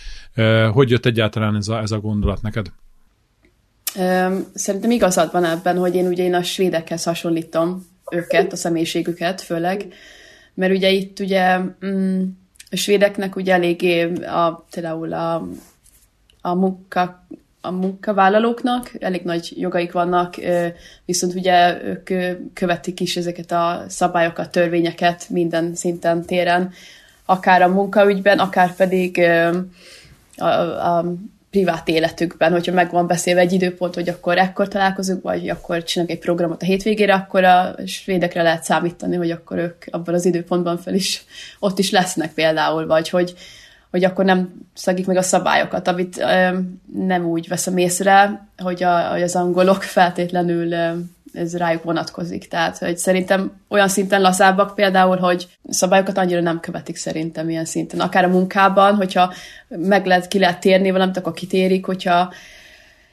hogy 0.73 0.91
jött 0.91 1.07
egyáltalán 1.07 1.57
ez 1.57 1.69
a, 1.69 1.79
ez 1.81 1.91
a 1.91 2.01
gondolat 2.01 2.43
neked? 2.43 2.67
Szerintem 4.55 4.91
igazad 4.91 5.33
van 5.33 5.45
ebben, 5.45 5.77
hogy 5.79 5.95
én 5.95 6.07
ugye 6.07 6.25
én 6.25 6.35
a 6.35 6.43
svédekhez 6.43 7.05
hasonlítom 7.05 7.87
őket, 8.11 8.53
a 8.53 8.57
személyiségüket 8.57 9.41
főleg, 9.41 9.87
mert 10.55 10.73
ugye 10.73 10.91
itt 10.91 11.19
ugye 11.19 11.59
mm, 11.87 12.23
a 12.71 12.77
svédeknek 12.77 13.37
ugye 13.37 13.53
eléggé 13.53 14.03
a, 14.15 14.67
például 14.71 15.13
a 15.13 15.49
a 16.51 16.55
munka 16.55 17.27
a 17.61 17.71
munkavállalóknak. 17.71 18.91
Elég 19.01 19.23
nagy 19.23 19.53
jogaik 19.57 19.93
vannak, 19.93 20.35
viszont 21.05 21.35
ugye 21.35 21.83
ők 21.83 22.11
követik 22.53 23.01
is 23.01 23.17
ezeket 23.17 23.53
a 23.53 23.85
szabályokat, 23.89 24.51
törvényeket 24.51 25.29
minden 25.29 25.75
szinten 25.75 26.25
téren, 26.25 26.73
akár 27.25 27.63
a 27.63 27.69
munkaügyben, 27.69 28.39
akár 28.39 28.75
pedig 28.75 29.21
a, 30.37 30.99
a 30.99 31.05
privát 31.51 31.89
életükben, 31.89 32.53
hogyha 32.53 32.73
meg 32.73 32.91
van 32.91 33.07
beszélve 33.07 33.41
egy 33.41 33.53
időpont, 33.53 33.95
hogy 33.95 34.09
akkor 34.09 34.39
ekkor 34.39 34.69
találkozunk, 34.69 35.23
vagy 35.23 35.49
akkor 35.49 35.83
csinálunk 35.83 36.17
egy 36.17 36.23
programot 36.23 36.63
a 36.63 36.67
hétvégére, 36.67 37.15
akkor 37.15 37.45
a 37.45 37.75
svédekre 37.87 38.43
lehet 38.43 38.65
számítani, 38.65 39.17
hogy 39.17 39.31
akkor 39.31 39.59
ők 39.59 39.85
abban 39.91 40.15
az 40.15 40.25
időpontban 40.25 40.79
fel 40.79 40.95
is 40.95 41.25
ott 41.59 41.79
is 41.79 41.91
lesznek 41.91 42.33
például, 42.33 42.87
vagy 42.87 43.09
hogy 43.09 43.35
hogy 43.91 44.05
akkor 44.05 44.25
nem 44.25 44.67
szagik 44.75 45.07
meg 45.07 45.17
a 45.17 45.23
szabályokat, 45.23 45.89
amit 45.89 46.19
ö, 46.19 46.59
nem 46.95 47.25
úgy 47.25 47.49
veszem 47.49 47.77
észre, 47.77 48.47
hogy, 48.57 48.83
a, 48.83 49.11
hogy 49.11 49.23
az 49.23 49.37
angolok 49.37 49.83
feltétlenül 49.83 50.73
ö, 50.73 50.93
ez 51.33 51.57
rájuk 51.57 51.83
vonatkozik. 51.83 52.49
Tehát, 52.49 52.79
hogy 52.79 52.99
szerintem 52.99 53.53
olyan 53.69 53.89
szinten 53.89 54.21
lazábbak 54.21 54.75
például, 54.75 55.17
hogy 55.17 55.49
szabályokat 55.69 56.19
annyira 56.19 56.41
nem 56.41 56.61
követik 56.61 56.97
szerintem 56.97 57.49
ilyen 57.49 57.65
szinten. 57.65 58.01
Akár 58.01 58.25
a 58.25 58.29
munkában, 58.29 58.95
hogyha 58.95 59.33
meg 59.69 60.07
lehet, 60.07 60.29
ki 60.29 60.39
lehet 60.39 60.61
térni 60.61 60.91
valamit, 60.91 61.17
akkor 61.17 61.33
kitérik, 61.33 61.87
hogyha 61.87 62.33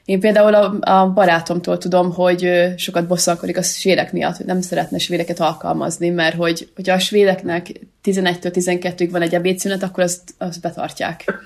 én 0.06 0.20
például 0.20 0.54
a, 0.54 0.92
a 1.00 1.10
barátomtól 1.10 1.78
tudom, 1.78 2.14
hogy 2.14 2.50
sokat 2.78 3.08
bosszalkodik 3.08 3.58
a 3.58 3.62
svédek 3.62 4.12
miatt, 4.12 4.36
hogy 4.36 4.46
nem 4.46 4.62
szeretne 4.62 4.98
svédeket 4.98 5.40
alkalmazni, 5.40 6.10
mert 6.10 6.36
hogy, 6.36 6.70
hogyha 6.76 6.94
a 6.94 7.00
svédeknek 7.00 7.68
11-től 8.04 8.52
12-ig 8.54 9.08
van 9.12 9.22
egy 9.22 9.34
ebédszünet, 9.34 9.84
akkor 9.84 10.04
azt, 10.04 10.22
azt 10.38 10.62
betartják. 10.62 11.24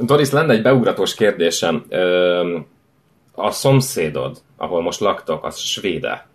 Doris, 0.00 0.30
lenne 0.30 0.52
egy 0.52 0.62
beugratós 0.62 1.14
kérdésem. 1.14 1.86
A 3.32 3.50
szomszédod, 3.50 4.42
ahol 4.56 4.82
most 4.82 5.00
laktok, 5.00 5.44
az 5.44 5.58
svéde? 5.58 6.26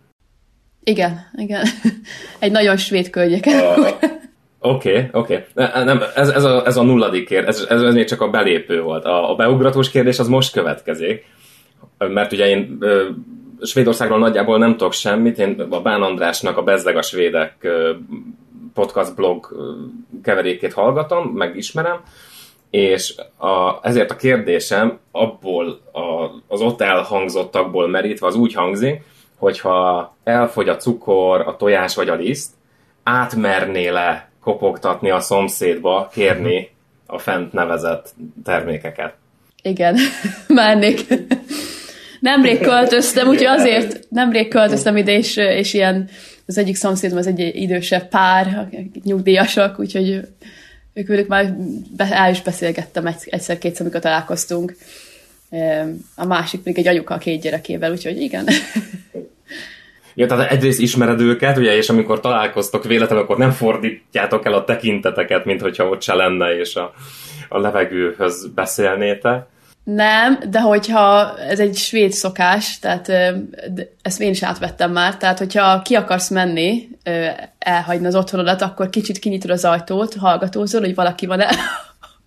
Igen, 0.84 1.30
igen. 1.36 1.66
Egy 2.40 2.52
nagyon 2.52 2.78
svéd 2.78 3.10
környéken. 3.10 3.76
Oké, 4.64 5.10
oké. 5.12 5.46
Nem, 5.56 6.02
ez, 6.16 6.30
ez, 6.30 6.44
a, 6.44 6.66
ez 6.66 6.78
a 6.78 6.84
nulladik 6.84 7.28
kérdés, 7.28 7.56
ez, 7.56 7.66
ez, 7.70 7.82
ez 7.82 7.94
még 7.94 8.08
csak 8.08 8.22
a 8.22 8.30
belépő 8.30 8.82
volt. 8.82 9.06
A, 9.06 9.32
a 9.32 9.36
beugratós 9.36 9.90
kérdés 9.90 10.20
az 10.20 10.28
most 10.28 10.52
következik, 10.52 11.26
mert 11.98 12.32
ugye 12.32 12.48
én 12.48 12.78
ö, 12.80 13.08
Svédországról 13.62 14.20
nagyjából 14.20 14.58
nem 14.58 14.72
tudok 14.72 14.94
semmit, 14.94 15.40
én 15.40 15.68
a 15.70 15.82
Bán 15.82 16.02
Andrásnak 16.02 16.58
a 16.58 16.64
Bezdeg 16.64 16.98
a 16.98 17.02
Svédek 17.02 17.56
ö, 17.62 17.92
podcast 18.74 19.16
blog 19.16 19.48
keverékét 20.24 20.74
hallgatom, 20.74 21.28
megismerem, 21.28 22.02
és 22.70 23.16
a, 23.38 23.80
ezért 23.82 24.12
a 24.12 24.16
kérdésem 24.16 25.00
abból 25.12 25.80
a, 25.92 26.30
az 26.48 26.62
ott 26.62 26.82
elhangzottakból 26.82 27.88
merítve 27.88 28.28
az 28.28 28.36
úgy 28.36 28.54
hangzik, 28.54 29.04
hogyha 29.38 30.16
elfogy 30.24 30.70
a 30.70 30.78
cukor, 30.78 31.42
a 31.42 31.56
tojás 31.56 31.96
vagy 31.96 32.10
a 32.10 32.16
liszt, 32.16 32.54
átmernél-e 33.04 34.31
kopogtatni 34.42 35.10
a 35.10 35.20
szomszédba, 35.20 36.10
kérni 36.14 36.70
a 37.06 37.18
fent 37.18 37.54
nevezett 37.54 38.14
termékeket. 38.44 39.14
Igen, 39.62 39.98
mennék. 40.48 41.06
Nemrég 42.20 42.60
költöztem, 42.60 43.28
úgyhogy 43.28 43.60
azért 43.60 44.10
nemrég 44.10 44.48
költöztem 44.48 44.98
ide, 44.98 45.18
és, 45.18 45.38
és 45.38 45.74
ilyen 45.74 46.10
az 46.46 46.58
egyik 46.58 46.76
szomszédom 46.76 47.18
az 47.18 47.28
egy 47.28 47.52
idősebb 47.54 48.08
pár, 48.08 48.70
nyugdíjasak, 49.04 49.80
úgyhogy 49.80 50.22
ők 50.94 51.08
velük 51.08 51.28
már 51.28 51.54
be, 51.98 52.08
el 52.12 52.32
is 52.32 52.42
beszélgettem 52.42 53.06
egyszer-kétszer, 53.26 53.82
amikor 53.82 54.02
találkoztunk. 54.02 54.76
A 56.16 56.26
másik 56.26 56.62
pedig 56.62 56.78
egy 56.78 56.88
anyuka 56.88 57.14
a 57.14 57.18
két 57.18 57.42
gyerekével, 57.42 57.92
úgyhogy 57.92 58.22
igen. 58.22 58.48
Ja, 60.14 60.26
tehát 60.26 60.52
egyrészt 60.52 60.80
ismered 60.80 61.22
őket, 61.22 61.58
ugye, 61.58 61.76
és 61.76 61.90
amikor 61.90 62.20
találkoztok 62.20 62.84
véletlenül, 62.84 63.24
akkor 63.24 63.38
nem 63.38 63.52
fordítjátok 63.52 64.46
el 64.46 64.54
a 64.54 64.64
tekinteteket, 64.64 65.46
mint 65.46 65.62
hogyha 65.62 65.90
ott 65.90 66.02
se 66.02 66.14
lenne, 66.14 66.58
és 66.58 66.76
a, 66.76 66.94
a 67.50 67.60
levegőhöz 67.60 68.48
beszélnétek. 68.56 69.46
Nem, 69.84 70.40
de 70.50 70.60
hogyha 70.60 71.38
ez 71.38 71.60
egy 71.60 71.76
svéd 71.76 72.12
szokás, 72.12 72.80
tehát 72.80 73.12
ezt 74.02 74.22
én 74.22 74.30
is 74.30 74.44
átvettem 74.44 74.92
már, 74.92 75.18
tehát 75.18 75.38
hogyha 75.38 75.82
ki 75.82 75.96
akarsz 75.96 76.30
menni, 76.30 76.88
elhagyni 77.60 78.08
az 78.08 78.16
otthonodat, 78.16 78.62
akkor 78.62 78.90
kicsit 78.90 79.20
kinyitod 79.20 79.50
az 79.50 79.66
ajtót, 79.66 80.16
hallgatózol, 80.16 80.82
hogy 80.82 80.96
valaki 80.96 81.26
van-e 81.26 81.50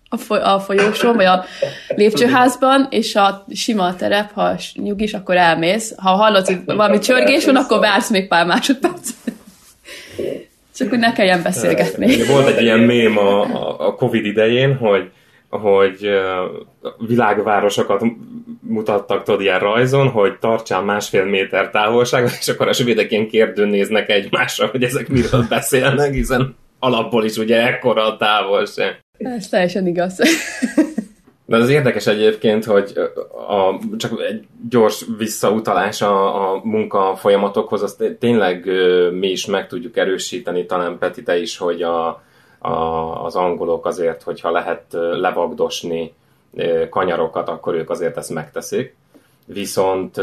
a, 0.09 0.17
foly- 0.17 0.43
a 0.43 0.59
folyósón, 0.59 1.15
vagy 1.15 1.25
a 1.25 1.45
lépcsőházban, 1.87 2.87
és 2.89 3.15
a 3.15 3.45
sima 3.53 3.95
terep, 3.95 4.31
ha 4.33 4.55
nyugis, 4.73 5.13
akkor 5.13 5.35
elmész. 5.35 5.93
Ha 5.97 6.09
hallod, 6.09 6.45
hogy 6.45 6.59
valami 6.65 6.99
csörgés 6.99 7.45
van, 7.45 7.55
akkor 7.55 7.79
vársz 7.79 8.09
még 8.09 8.27
pár 8.27 8.45
másodperc. 8.45 9.09
Csak 10.77 10.89
hogy 10.89 10.99
ne 10.99 11.13
kelljen 11.13 11.41
beszélgetni. 11.43 12.23
Volt 12.23 12.47
egy 12.47 12.61
ilyen 12.61 12.79
mém 12.79 13.17
a, 13.17 13.41
a 13.87 13.95
Covid 13.95 14.25
idején, 14.25 14.77
hogy 14.77 15.11
hogy 15.49 16.09
világvárosokat 17.07 18.03
mutattak 18.59 19.23
tudod 19.23 19.41
ilyen 19.41 19.59
rajzon, 19.59 20.09
hogy 20.09 20.37
tartsál 20.39 20.81
másfél 20.81 21.25
méter 21.25 21.69
távolságot, 21.69 22.31
és 22.39 22.47
akkor 22.47 22.67
a 22.67 22.73
svédek 22.73 23.11
ilyen 23.11 23.27
kérdőn 23.27 23.67
néznek 23.67 24.09
egymásra, 24.09 24.67
hogy 24.67 24.83
ezek 24.83 25.07
miről 25.07 25.45
beszélnek, 25.49 26.13
hiszen 26.13 26.55
alapból 26.79 27.25
is 27.25 27.37
ugye 27.37 27.67
ekkora 27.67 28.05
a 28.05 28.17
távolság. 28.17 29.04
Ez 29.17 29.49
teljesen 29.49 29.87
igaz. 29.87 30.19
De 31.47 31.57
az 31.57 31.69
érdekes 31.69 32.07
egyébként, 32.07 32.65
hogy 32.65 32.93
a, 33.47 33.79
csak 33.97 34.21
egy 34.21 34.47
gyors 34.69 35.05
visszautalás 35.17 36.01
a, 36.01 36.51
a 36.51 36.61
munka 36.63 37.15
folyamatokhoz, 37.15 37.81
azt 37.81 38.15
tényleg 38.19 38.65
mi 39.11 39.27
is 39.27 39.45
meg 39.45 39.67
tudjuk 39.67 39.97
erősíteni, 39.97 40.65
talán 40.65 40.97
Peti 40.97 41.23
te 41.23 41.37
is, 41.37 41.57
hogy 41.57 41.81
a, 41.81 42.07
a, 42.59 42.69
az 43.25 43.35
angolok 43.35 43.85
azért, 43.85 44.23
hogyha 44.23 44.51
lehet 44.51 44.83
levagdosni 45.11 46.13
kanyarokat, 46.89 47.49
akkor 47.49 47.75
ők 47.75 47.89
azért 47.89 48.17
ezt 48.17 48.33
megteszik. 48.33 48.95
Viszont 49.47 50.17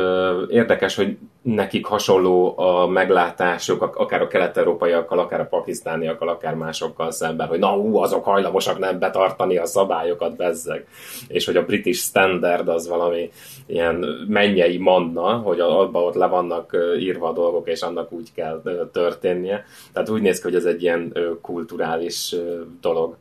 érdekes, 0.48 0.94
hogy 0.94 1.16
nekik 1.42 1.86
hasonló 1.86 2.58
a 2.58 2.86
meglátásuk, 2.86 3.82
akár 3.82 4.22
a 4.22 4.26
kelet-európaiakkal, 4.26 5.18
akár 5.18 5.40
a 5.40 5.46
pakisztániakkal, 5.46 6.28
akár 6.28 6.54
másokkal 6.54 7.10
szemben, 7.10 7.46
hogy 7.46 7.58
na 7.58 7.68
hú, 7.68 7.96
azok 7.96 8.24
hajlamosak 8.24 8.78
nem 8.78 8.98
betartani 8.98 9.56
a 9.56 9.66
szabályokat, 9.66 10.36
bezzeg. 10.36 10.86
És 11.28 11.46
hogy 11.46 11.56
a 11.56 11.64
British 11.64 12.00
Standard 12.00 12.68
az 12.68 12.88
valami 12.88 13.30
ilyen 13.66 14.04
mennyei 14.28 14.78
manna, 14.78 15.36
hogy 15.36 15.60
abba 15.60 16.02
ott 16.02 16.14
le 16.14 16.26
vannak 16.26 16.76
írva 16.98 17.28
a 17.28 17.32
dolgok, 17.32 17.68
és 17.68 17.80
annak 17.80 18.12
úgy 18.12 18.32
kell 18.34 18.62
történnie. 18.92 19.64
Tehát 19.92 20.08
úgy 20.08 20.22
néz 20.22 20.36
ki, 20.36 20.42
hogy 20.42 20.54
ez 20.54 20.64
egy 20.64 20.82
ilyen 20.82 21.12
kulturális 21.42 22.34
dolog. 22.80 23.16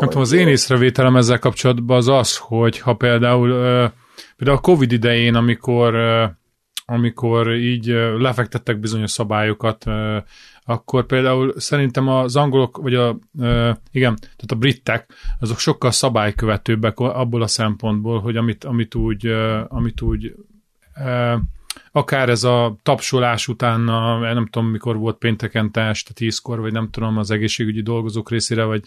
Hát 0.00 0.14
az 0.14 0.32
én 0.32 0.48
észrevételem 0.48 1.16
ezzel 1.16 1.38
kapcsolatban 1.38 1.96
az 1.96 2.08
az, 2.08 2.36
hogy 2.36 2.78
ha 2.78 2.94
például 2.94 3.52
Például 4.36 4.58
a 4.58 4.60
Covid 4.60 4.92
idején, 4.92 5.34
amikor, 5.34 5.94
amikor 6.84 7.54
így 7.54 7.86
lefektettek 8.18 8.78
bizonyos 8.78 9.10
szabályokat, 9.10 9.84
akkor 10.64 11.06
például 11.06 11.54
szerintem 11.56 12.08
az 12.08 12.36
angolok, 12.36 12.76
vagy 12.76 12.94
a, 12.94 13.18
igen, 13.90 14.16
tehát 14.16 14.50
a 14.50 14.56
britek, 14.56 15.12
azok 15.40 15.58
sokkal 15.58 15.90
szabálykövetőbbek 15.90 16.98
abból 16.98 17.42
a 17.42 17.46
szempontból, 17.46 18.20
hogy 18.20 18.36
amit, 18.36 18.64
amit 18.64 18.94
úgy, 18.94 19.26
amit 19.68 20.00
úgy 20.00 20.34
akár 21.92 22.28
ez 22.28 22.44
a 22.44 22.76
tapsolás 22.82 23.48
után, 23.48 23.80
nem 24.20 24.46
tudom 24.46 24.68
mikor 24.68 24.96
volt 24.96 25.16
pénteken 25.16 25.70
este 25.72 26.12
tízkor, 26.12 26.60
vagy 26.60 26.72
nem 26.72 26.90
tudom 26.90 27.18
az 27.18 27.30
egészségügyi 27.30 27.82
dolgozók 27.82 28.30
részére, 28.30 28.64
vagy 28.64 28.84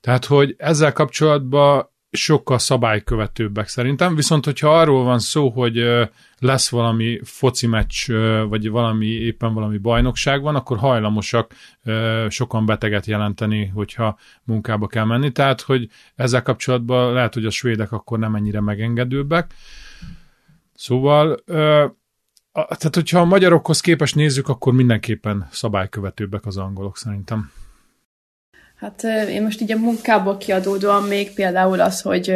tehát, 0.00 0.24
hogy 0.24 0.54
ezzel 0.58 0.92
kapcsolatban 0.92 1.90
sokkal 2.16 2.58
szabálykövetőbbek 2.58 3.68
szerintem, 3.68 4.14
viszont 4.14 4.44
hogyha 4.44 4.80
arról 4.80 5.04
van 5.04 5.18
szó, 5.18 5.48
hogy 5.48 6.06
lesz 6.38 6.68
valami 6.68 7.20
foci 7.24 7.66
meccs, 7.66 8.10
vagy 8.48 8.70
valami 8.70 9.06
éppen 9.06 9.54
valami 9.54 9.78
bajnokság 9.78 10.42
van, 10.42 10.54
akkor 10.54 10.78
hajlamosak 10.78 11.54
sokan 12.28 12.66
beteget 12.66 13.06
jelenteni, 13.06 13.66
hogyha 13.66 14.18
munkába 14.44 14.86
kell 14.86 15.04
menni. 15.04 15.32
Tehát, 15.32 15.60
hogy 15.60 15.88
ezzel 16.14 16.42
kapcsolatban 16.42 17.12
lehet, 17.12 17.34
hogy 17.34 17.44
a 17.44 17.50
svédek 17.50 17.92
akkor 17.92 18.18
nem 18.18 18.34
ennyire 18.34 18.60
megengedőbbek. 18.60 19.54
Szóval, 20.74 21.42
tehát 22.52 22.94
hogyha 22.94 23.20
a 23.20 23.24
magyarokhoz 23.24 23.80
képes 23.80 24.12
nézzük, 24.12 24.48
akkor 24.48 24.72
mindenképpen 24.72 25.48
szabálykövetőbbek 25.50 26.46
az 26.46 26.56
angolok 26.56 26.96
szerintem. 26.96 27.50
Hát 28.76 29.02
én 29.28 29.42
most 29.42 29.60
így 29.60 29.72
a 29.72 29.78
munkából 29.78 30.36
kiadódóan 30.36 31.02
még 31.02 31.34
például 31.34 31.80
az, 31.80 32.00
hogy 32.00 32.32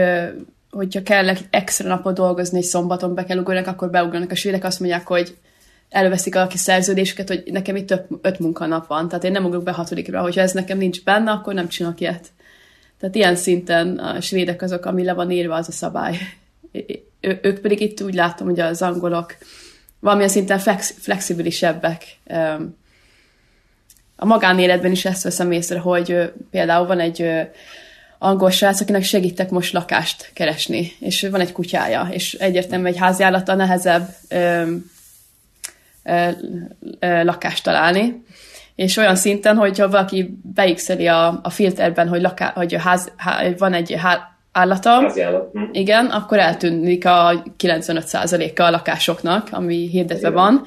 hogyha 0.70 1.02
kell 1.02 1.36
extra 1.50 1.88
napot 1.88 2.14
dolgozni, 2.14 2.58
és 2.58 2.64
szombaton 2.64 3.14
be 3.14 3.24
kell 3.24 3.38
ugornak, 3.38 3.66
akkor 3.66 3.90
beugranak 3.90 4.30
a 4.30 4.34
svédek, 4.34 4.64
azt 4.64 4.80
mondják, 4.80 5.06
hogy 5.06 5.36
előveszik 5.88 6.36
a 6.36 6.46
kis 6.46 6.60
szerződéseket, 6.60 7.28
hogy 7.28 7.42
nekem 7.46 7.76
itt 7.76 7.90
öt, 7.90 8.06
öt 8.22 8.38
munkanap 8.38 8.86
van, 8.86 9.08
tehát 9.08 9.24
én 9.24 9.32
nem 9.32 9.44
ugrok 9.44 9.62
be 9.62 9.72
hatodikra, 9.72 10.20
hogyha 10.20 10.40
ez 10.40 10.52
nekem 10.52 10.78
nincs 10.78 11.04
benne, 11.04 11.30
akkor 11.30 11.54
nem 11.54 11.68
csinálok 11.68 12.00
ilyet. 12.00 12.28
Tehát 13.00 13.14
ilyen 13.14 13.36
szinten 13.36 13.98
a 13.98 14.20
svédek 14.20 14.62
azok, 14.62 14.86
ami 14.86 15.04
le 15.04 15.12
van 15.12 15.30
írva, 15.30 15.54
az 15.54 15.68
a 15.68 15.72
szabály. 15.72 16.16
Ő, 17.20 17.38
ők 17.42 17.58
pedig 17.60 17.80
itt 17.80 18.02
úgy 18.02 18.14
látom, 18.14 18.46
hogy 18.46 18.60
az 18.60 18.82
angolok 18.82 19.36
valamilyen 20.00 20.30
szinten 20.30 20.58
flex, 20.58 20.94
flexibilisebbek 20.98 22.04
a 24.22 24.26
magánéletben 24.26 24.90
is 24.90 25.04
ezt 25.04 25.22
veszem 25.22 25.52
észre, 25.52 25.78
hogy 25.78 26.32
például 26.50 26.86
van 26.86 27.00
egy 27.00 27.30
angol 28.18 28.50
srác, 28.50 28.80
akinek 28.80 29.02
segítek 29.02 29.50
most 29.50 29.72
lakást 29.72 30.30
keresni, 30.34 30.92
és 30.98 31.28
van 31.30 31.40
egy 31.40 31.52
kutyája, 31.52 32.08
és 32.10 32.34
egyértelműen 32.34 32.92
egy 32.92 32.98
háziállata 32.98 33.54
nehezebb 33.54 34.08
ö, 34.28 34.62
ö, 36.04 36.28
ö, 36.98 37.24
lakást 37.24 37.64
találni, 37.64 38.24
és 38.74 38.96
olyan 38.96 39.16
szinten, 39.16 39.56
hogyha 39.56 39.88
valaki 39.88 40.38
beixeli 40.54 41.06
a, 41.06 41.40
a 41.42 41.50
filterben, 41.50 42.08
hogy, 42.08 42.20
laká, 42.20 42.52
hogy 42.54 42.76
ház, 42.78 43.12
há, 43.16 43.42
van 43.58 43.72
egy 43.72 43.94
há, 43.98 44.36
állata, 44.52 45.12
hm. 45.52 45.62
igen, 45.72 46.06
akkor 46.06 46.38
eltűnik 46.38 47.06
a 47.06 47.42
95%-a 47.58 48.62
a 48.62 48.70
lakásoknak, 48.70 49.48
ami 49.50 49.88
hirdetve 49.88 50.30
van, 50.30 50.62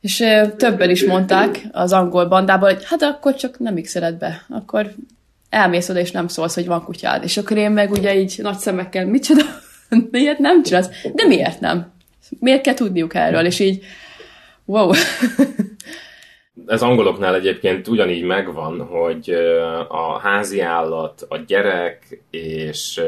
és 0.00 0.24
többen 0.56 0.90
is 0.90 1.04
mondták 1.04 1.60
az 1.72 1.92
angol 1.92 2.26
bandából, 2.26 2.68
hogy 2.68 2.84
hát 2.84 3.02
akkor 3.02 3.34
csak 3.34 3.58
nem 3.58 3.80
x 3.80 3.98
be, 4.18 4.44
akkor 4.48 4.94
elmész 5.50 5.88
oda, 5.88 5.98
és 5.98 6.10
nem 6.10 6.28
szólsz, 6.28 6.54
hogy 6.54 6.66
van 6.66 6.84
kutyád. 6.84 7.22
És 7.24 7.36
akkor 7.36 7.56
én 7.56 7.70
meg 7.70 7.90
ugye 7.90 8.18
így 8.18 8.38
nagy 8.42 8.58
szemekkel, 8.58 9.06
micsoda, 9.06 9.42
miért 10.10 10.38
nem 10.38 10.62
csinálsz? 10.62 10.90
De 11.14 11.26
miért 11.26 11.60
nem? 11.60 11.92
Miért 12.38 12.62
kell 12.62 12.74
tudniuk 12.74 13.14
erről? 13.14 13.44
És 13.44 13.58
így, 13.58 13.84
wow. 14.64 14.90
Ez 16.66 16.82
angoloknál 16.82 17.34
egyébként 17.34 17.88
ugyanígy 17.88 18.22
megvan, 18.22 18.86
hogy 18.86 19.30
a 19.88 20.18
házi 20.18 20.60
állat, 20.60 21.26
a 21.28 21.36
gyerek 21.36 22.22
és 22.30 23.00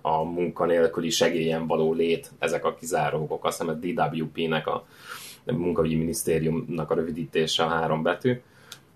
a 0.00 0.22
munkanélküli 0.22 1.10
segélyen 1.10 1.66
való 1.66 1.92
lét, 1.92 2.30
ezek 2.38 2.64
a 2.64 2.74
kizárókok, 2.74 3.44
azt 3.44 3.58
hiszem 3.58 3.78
a 3.82 4.02
DWP-nek 4.12 4.66
a 4.66 4.86
munkaügyi 5.52 5.96
minisztériumnak 5.96 6.90
a 6.90 6.94
rövidítése 6.94 7.62
a 7.62 7.68
három 7.68 8.02
betű, 8.02 8.40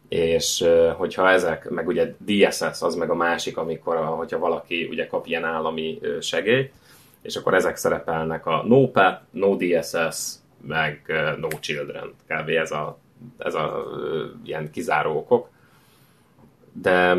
és 0.09 0.65
hogyha 0.97 1.31
ezek, 1.31 1.71
meg 1.71 1.87
ugye 1.87 2.15
DSS 2.25 2.83
az 2.83 2.95
meg 2.95 3.11
a 3.11 3.15
másik, 3.15 3.57
amikor, 3.57 3.97
hogyha 3.97 4.39
valaki 4.39 4.87
ugye 4.91 5.07
kap 5.07 5.27
ilyen 5.27 5.45
állami 5.45 5.99
segélyt, 6.21 6.73
és 7.23 7.37
akkor 7.37 7.55
ezek 7.55 7.77
szerepelnek 7.77 8.47
a 8.47 8.65
no 8.67 8.91
pet, 8.91 9.21
no 9.31 9.57
DSS, 9.57 10.33
meg 10.67 11.03
no 11.41 11.49
children, 11.61 12.13
kb. 12.27 12.49
ez 12.49 12.71
a, 12.71 12.99
ez 13.39 13.55
a 13.55 13.85
ilyen 14.45 14.71
kizáró 14.71 15.17
okok. 15.17 15.49
De 16.73 17.17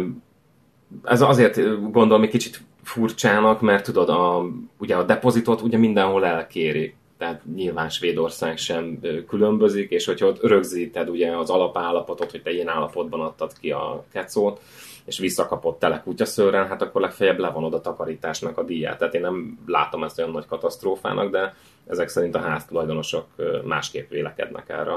ez 1.04 1.22
azért 1.22 1.56
gondolom 1.92 2.24
egy 2.24 2.30
kicsit 2.30 2.62
furcsának, 2.84 3.62
mert 3.62 3.84
tudod, 3.84 4.10
a, 4.10 4.46
ugye 4.78 4.96
a 4.96 5.04
depozitot 5.04 5.62
ugye 5.62 5.78
mindenhol 5.78 6.26
elkéri 6.26 6.94
tehát 7.24 7.42
nyilván 7.56 7.90
Svédország 7.90 8.58
sem 8.58 9.00
különbözik, 9.28 9.90
és 9.90 10.06
hogyha 10.06 10.28
ott 10.28 10.42
rögzíted 10.42 11.10
ugye 11.10 11.38
az 11.38 11.50
alapállapotot, 11.50 12.32
hogy 12.32 12.42
te 12.42 12.52
ilyen 12.52 12.68
állapotban 12.68 13.22
adtad 13.22 13.52
ki 13.60 13.72
a 13.72 14.06
kecót, 14.12 14.62
és 15.06 15.18
visszakapott 15.18 15.80
tele 15.80 16.02
kutyaszőrrel, 16.02 16.68
hát 16.68 16.82
akkor 16.82 17.02
legfeljebb 17.02 17.40
levonod 17.40 17.74
a 17.74 17.82
takarításnak 17.82 18.58
a 18.58 18.64
díját. 18.64 18.98
Tehát 18.98 19.14
én 19.14 19.22
nem 19.22 19.60
látom 19.66 20.04
ezt 20.04 20.20
olyan 20.20 20.32
nagy 20.32 20.46
katasztrófának, 20.46 21.32
de 21.32 21.56
ezek 21.88 22.08
szerint 22.08 22.36
a 22.36 22.40
háztulajdonosok 22.40 23.26
másképp 23.66 24.10
vélekednek 24.10 24.70
erre 24.70 24.92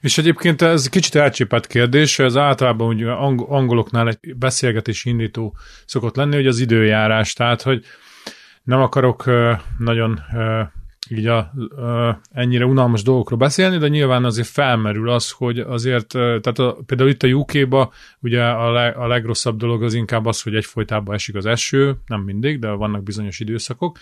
és 0.00 0.18
egyébként 0.18 0.62
ez 0.62 0.88
kicsit 0.88 1.14
elcsépett 1.14 1.66
kérdés, 1.66 2.18
ez 2.18 2.36
általában 2.36 2.88
ugye 2.88 3.10
angoloknál 3.10 4.08
egy 4.08 4.36
beszélgetés 4.36 5.04
indító 5.04 5.56
szokott 5.86 6.16
lenni, 6.16 6.34
hogy 6.34 6.46
az 6.46 6.58
időjárás, 6.58 7.32
tehát 7.32 7.62
hogy 7.62 7.84
nem 8.62 8.80
akarok 8.80 9.24
nagyon 9.78 10.20
így 11.10 11.26
a, 11.26 11.38
a, 11.38 12.20
ennyire 12.32 12.64
unalmas 12.64 13.02
dolgokról 13.02 13.38
beszélni, 13.38 13.78
de 13.78 13.88
nyilván 13.88 14.24
azért 14.24 14.48
felmerül 14.48 15.08
az, 15.08 15.30
hogy 15.30 15.58
azért, 15.58 16.06
tehát 16.06 16.58
a, 16.58 16.78
például 16.86 17.10
itt 17.10 17.22
a 17.22 17.28
UK-ba 17.28 17.92
ugye 18.20 18.44
a, 18.44 18.72
le, 18.72 18.86
a 18.86 19.06
legrosszabb 19.06 19.56
dolog 19.56 19.82
az 19.82 19.94
inkább 19.94 20.26
az, 20.26 20.42
hogy 20.42 20.54
egyfolytában 20.54 21.14
esik 21.14 21.34
az 21.34 21.46
eső, 21.46 21.94
nem 22.06 22.20
mindig, 22.20 22.58
de 22.58 22.68
vannak 22.68 23.02
bizonyos 23.02 23.40
időszakok, 23.40 23.98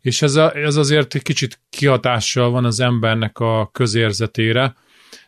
és 0.00 0.22
ez, 0.22 0.34
a, 0.34 0.56
ez 0.56 0.76
azért 0.76 1.14
egy 1.14 1.22
kicsit 1.22 1.60
kihatással 1.70 2.50
van 2.50 2.64
az 2.64 2.80
embernek 2.80 3.38
a 3.38 3.70
közérzetére, 3.72 4.74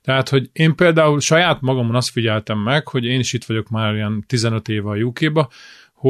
tehát, 0.02 0.28
hogy 0.28 0.50
én 0.52 0.74
például 0.74 1.20
saját 1.20 1.60
magamon 1.60 1.94
azt 1.94 2.10
figyeltem 2.10 2.58
meg, 2.58 2.88
hogy 2.88 3.04
én 3.04 3.18
is 3.18 3.32
itt 3.32 3.44
vagyok 3.44 3.68
már 3.68 3.94
ilyen 3.94 4.24
15 4.26 4.68
éve 4.68 4.90
a 4.90 4.96
UK-ba, 4.96 5.48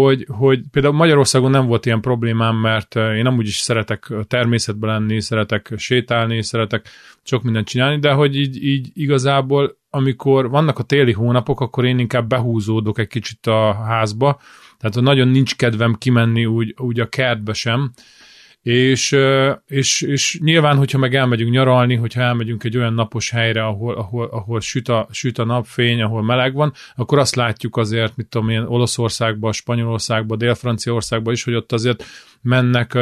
hogy, 0.00 0.26
hogy 0.28 0.60
például 0.70 0.94
Magyarországon 0.94 1.50
nem 1.50 1.66
volt 1.66 1.86
ilyen 1.86 2.00
problémám, 2.00 2.56
mert 2.56 2.96
eh, 2.96 3.16
én 3.16 3.22
nem 3.22 3.40
is 3.40 3.56
szeretek 3.56 4.12
természetben 4.28 4.90
lenni, 4.90 5.20
szeretek 5.20 5.72
sétálni, 5.76 6.42
szeretek 6.42 6.88
sok 7.22 7.42
mindent 7.42 7.66
csinálni, 7.66 7.98
de 7.98 8.12
hogy 8.12 8.36
így, 8.36 8.64
így 8.64 8.90
igazából, 8.94 9.76
amikor 9.90 10.50
vannak 10.50 10.78
a 10.78 10.82
téli 10.82 11.12
hónapok, 11.12 11.60
akkor 11.60 11.84
én 11.84 11.98
inkább 11.98 12.28
behúzódok 12.28 12.98
egy 12.98 13.08
kicsit 13.08 13.46
a 13.46 13.72
házba, 13.72 14.40
tehát 14.78 15.00
nagyon 15.00 15.28
nincs 15.28 15.56
kedvem 15.56 15.94
kimenni 15.98 16.46
úgy, 16.46 16.74
úgy 16.78 17.00
a 17.00 17.08
kertbe 17.08 17.52
sem, 17.52 17.92
és, 18.64 19.16
és, 19.66 20.00
és 20.00 20.38
nyilván, 20.42 20.76
hogyha 20.76 20.98
meg 20.98 21.14
elmegyünk 21.14 21.50
nyaralni, 21.50 21.94
hogyha 21.94 22.20
elmegyünk 22.20 22.64
egy 22.64 22.76
olyan 22.76 22.94
napos 22.94 23.30
helyre, 23.30 23.64
ahol, 23.64 23.94
ahol, 23.94 24.26
ahol 24.26 24.60
süt, 24.60 24.88
a, 24.88 25.06
süt 25.10 25.38
a 25.38 25.44
napfény, 25.44 26.02
ahol 26.02 26.22
meleg 26.22 26.54
van, 26.54 26.72
akkor 26.96 27.18
azt 27.18 27.34
látjuk 27.34 27.76
azért, 27.76 28.16
mit 28.16 28.26
tudom 28.26 28.48
én, 28.48 28.62
Olaszországban, 28.62 29.52
Spanyolországban, 29.52 30.38
Dél-Franciaországban 30.38 31.32
is, 31.32 31.44
hogy 31.44 31.54
ott 31.54 31.72
azért 31.72 32.04
mennek 32.44 32.94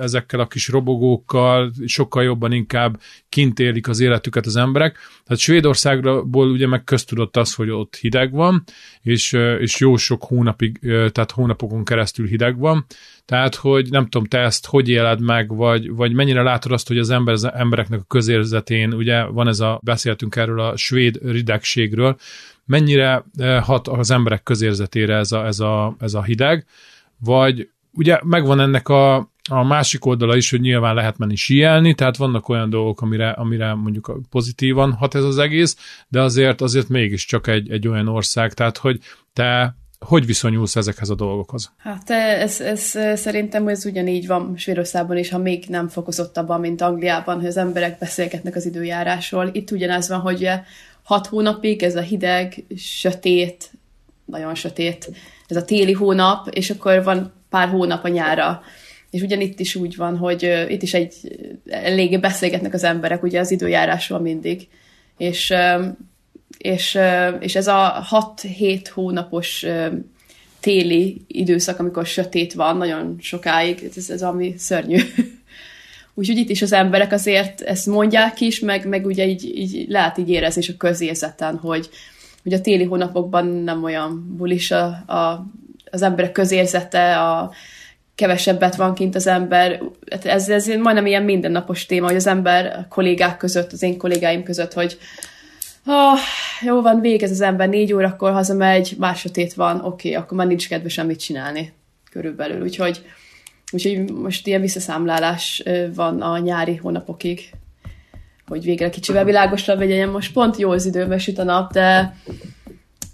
ezekkel 0.00 0.40
a 0.40 0.46
kis 0.46 0.68
robogókkal, 0.68 1.72
sokkal 1.86 2.22
jobban 2.22 2.52
inkább 2.52 3.00
kint 3.28 3.58
élik 3.58 3.88
az 3.88 4.00
életüket 4.00 4.46
az 4.46 4.56
emberek. 4.56 4.98
Tehát 5.24 5.42
Svédországból 5.42 6.50
ugye 6.50 6.66
meg 6.66 6.84
köztudott 6.84 7.36
az, 7.36 7.54
hogy 7.54 7.70
ott 7.70 7.96
hideg 7.96 8.32
van, 8.32 8.64
és, 9.00 9.32
és 9.58 9.80
jó 9.80 9.96
sok 9.96 10.24
hónapig, 10.24 10.78
tehát 10.80 11.30
hónapokon 11.30 11.84
keresztül 11.84 12.26
hideg 12.26 12.58
van, 12.58 12.86
tehát, 13.24 13.54
hogy 13.54 13.90
nem 13.90 14.06
tudom, 14.06 14.26
te 14.26 14.38
ezt 14.38 14.66
hogy 14.66 14.88
éled 14.88 15.20
meg, 15.20 15.54
vagy, 15.54 15.90
vagy 15.90 16.12
mennyire 16.12 16.42
látod 16.42 16.72
azt, 16.72 16.88
hogy 16.88 16.98
az, 16.98 17.10
ember, 17.10 17.34
az 17.34 17.44
embereknek 17.44 18.00
a 18.00 18.04
közérzetén, 18.08 18.92
ugye 18.92 19.24
van 19.24 19.48
ez 19.48 19.60
a, 19.60 19.80
beszéltünk 19.82 20.36
erről 20.36 20.60
a 20.60 20.76
svéd 20.76 21.18
ridegségről, 21.22 22.16
mennyire 22.64 23.24
hat 23.62 23.88
az 23.88 24.10
emberek 24.10 24.42
közérzetére 24.42 25.16
ez 25.16 25.32
a, 25.32 25.46
ez 25.46 25.60
a, 25.60 25.96
ez 25.98 26.14
a 26.14 26.22
hideg, 26.22 26.66
vagy 27.18 27.68
ugye 27.94 28.18
megvan 28.22 28.60
ennek 28.60 28.88
a, 28.88 29.16
a 29.50 29.62
másik 29.62 30.04
oldala 30.04 30.36
is, 30.36 30.50
hogy 30.50 30.60
nyilván 30.60 30.94
lehet 30.94 31.18
menni 31.18 31.36
síelni, 31.36 31.94
tehát 31.94 32.16
vannak 32.16 32.48
olyan 32.48 32.70
dolgok, 32.70 33.00
amire, 33.00 33.30
amire 33.30 33.74
mondjuk 33.74 34.20
pozitívan 34.30 34.92
hat 34.92 35.14
ez 35.14 35.24
az 35.24 35.38
egész, 35.38 35.76
de 36.08 36.20
azért 36.20 36.60
azért 36.60 36.88
mégiscsak 36.88 37.46
egy, 37.46 37.70
egy 37.70 37.88
olyan 37.88 38.08
ország, 38.08 38.52
tehát 38.52 38.78
hogy 38.78 38.98
te 39.32 39.76
hogy 39.98 40.26
viszonyulsz 40.26 40.76
ezekhez 40.76 41.10
a 41.10 41.14
dolgokhoz? 41.14 41.72
Hát 41.76 42.10
ez, 42.10 42.60
ez 42.60 42.80
szerintem 43.20 43.68
ez 43.68 43.86
ugyanígy 43.86 44.26
van 44.26 44.56
Svédországban 44.56 45.16
is, 45.16 45.30
ha 45.30 45.38
még 45.38 45.64
nem 45.68 45.88
fokozottabban, 45.88 46.60
mint 46.60 46.80
Angliában, 46.80 47.36
hogy 47.36 47.46
az 47.46 47.56
emberek 47.56 47.98
beszélgetnek 47.98 48.56
az 48.56 48.66
időjárásról. 48.66 49.50
Itt 49.52 49.70
ugyanez 49.70 50.08
van, 50.08 50.20
hogy 50.20 50.50
hat 51.02 51.26
hónapig 51.26 51.82
ez 51.82 51.96
a 51.96 52.00
hideg, 52.00 52.64
sötét, 52.76 53.70
nagyon 54.24 54.54
sötét, 54.54 55.10
ez 55.46 55.56
a 55.56 55.64
téli 55.64 55.92
hónap, 55.92 56.48
és 56.48 56.70
akkor 56.70 57.02
van 57.04 57.32
pár 57.54 57.68
hónap 57.68 58.04
a 58.04 58.08
nyára. 58.08 58.62
És 59.10 59.22
ugyanitt 59.22 59.60
is 59.60 59.74
úgy 59.74 59.96
van, 59.96 60.16
hogy 60.16 60.66
itt 60.68 60.82
is 60.82 60.94
egy 60.94 61.14
eléggé 61.66 62.16
beszélgetnek 62.16 62.74
az 62.74 62.84
emberek 62.84 63.22
ugye 63.22 63.40
az 63.40 63.50
időjárásról 63.50 64.20
mindig. 64.20 64.68
És, 65.16 65.52
és, 66.58 66.98
és 67.40 67.54
ez 67.56 67.66
a 67.66 68.06
6-7 68.42 68.86
hónapos 68.94 69.66
téli 70.60 71.24
időszak, 71.26 71.78
amikor 71.78 72.06
sötét 72.06 72.52
van 72.52 72.76
nagyon 72.76 73.16
sokáig, 73.20 73.90
ez, 73.96 74.10
ez 74.10 74.22
ami 74.22 74.54
szörnyű. 74.58 74.98
Úgyhogy 76.14 76.36
itt 76.36 76.50
is 76.50 76.62
az 76.62 76.72
emberek 76.72 77.12
azért 77.12 77.60
ezt 77.60 77.86
mondják 77.86 78.40
is, 78.40 78.60
meg, 78.60 78.88
meg 78.88 79.06
ugye 79.06 79.26
így, 79.26 79.44
így 79.44 79.84
lehet 79.88 80.18
így 80.18 80.30
érezni 80.30 80.60
is 80.60 80.68
a 80.68 80.76
közérzeten, 80.76 81.56
hogy, 81.56 81.88
hogy 82.42 82.52
a 82.52 82.60
téli 82.60 82.84
hónapokban 82.84 83.46
nem 83.46 83.84
olyan 83.84 84.34
bulis 84.36 84.70
a, 84.70 84.84
a 84.86 85.46
az 85.94 86.02
emberek 86.02 86.32
közérzete, 86.32 87.20
a 87.20 87.52
kevesebbet 88.14 88.76
van 88.76 88.94
kint 88.94 89.14
az 89.14 89.26
ember. 89.26 89.80
Hát 90.10 90.24
ez, 90.24 90.48
ez 90.48 90.66
majdnem 90.66 91.06
ilyen 91.06 91.22
mindennapos 91.22 91.86
téma, 91.86 92.06
hogy 92.06 92.16
az 92.16 92.26
ember 92.26 92.66
a 92.66 92.86
kollégák 92.88 93.36
között, 93.36 93.72
az 93.72 93.82
én 93.82 93.98
kollégáim 93.98 94.42
között, 94.42 94.72
hogy 94.72 94.98
oh, 95.86 96.18
jó 96.60 96.80
van, 96.80 97.00
végez 97.00 97.30
az 97.30 97.40
ember, 97.40 97.68
négy 97.68 97.92
órakor 97.92 98.32
hazamegy, 98.32 98.94
már 98.98 99.16
sötét 99.16 99.54
van, 99.54 99.76
oké, 99.76 99.86
okay, 99.86 100.14
akkor 100.14 100.36
már 100.36 100.46
nincs 100.46 100.68
kedve 100.68 100.88
semmit 100.88 101.20
csinálni 101.20 101.72
körülbelül. 102.10 102.62
Úgyhogy, 102.62 103.04
úgyhogy 103.72 104.12
most 104.12 104.46
ilyen 104.46 104.60
visszaszámlálás 104.60 105.62
van 105.94 106.22
a 106.22 106.38
nyári 106.38 106.76
hónapokig, 106.76 107.50
hogy 108.46 108.64
végre 108.64 108.90
kicsivel 108.90 109.24
világosabb 109.24 109.78
legyen. 109.78 110.08
Most 110.08 110.32
pont 110.32 110.56
jó 110.56 110.70
az 110.70 110.86
időben 110.86 111.18
süt 111.18 111.38
a 111.38 111.44
nap, 111.44 111.72
de, 111.72 112.16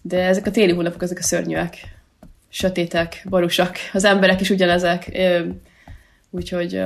de 0.03 0.25
ezek 0.25 0.47
a 0.47 0.51
téli 0.51 0.73
hónapok, 0.73 1.03
ezek 1.03 1.19
a 1.19 1.23
szörnyűek 1.23 2.00
sötétek, 2.51 3.27
barusak. 3.29 3.77
Az 3.93 4.05
emberek 4.05 4.41
is 4.41 4.51
ugyanezek. 4.51 5.19
Úgyhogy... 6.31 6.85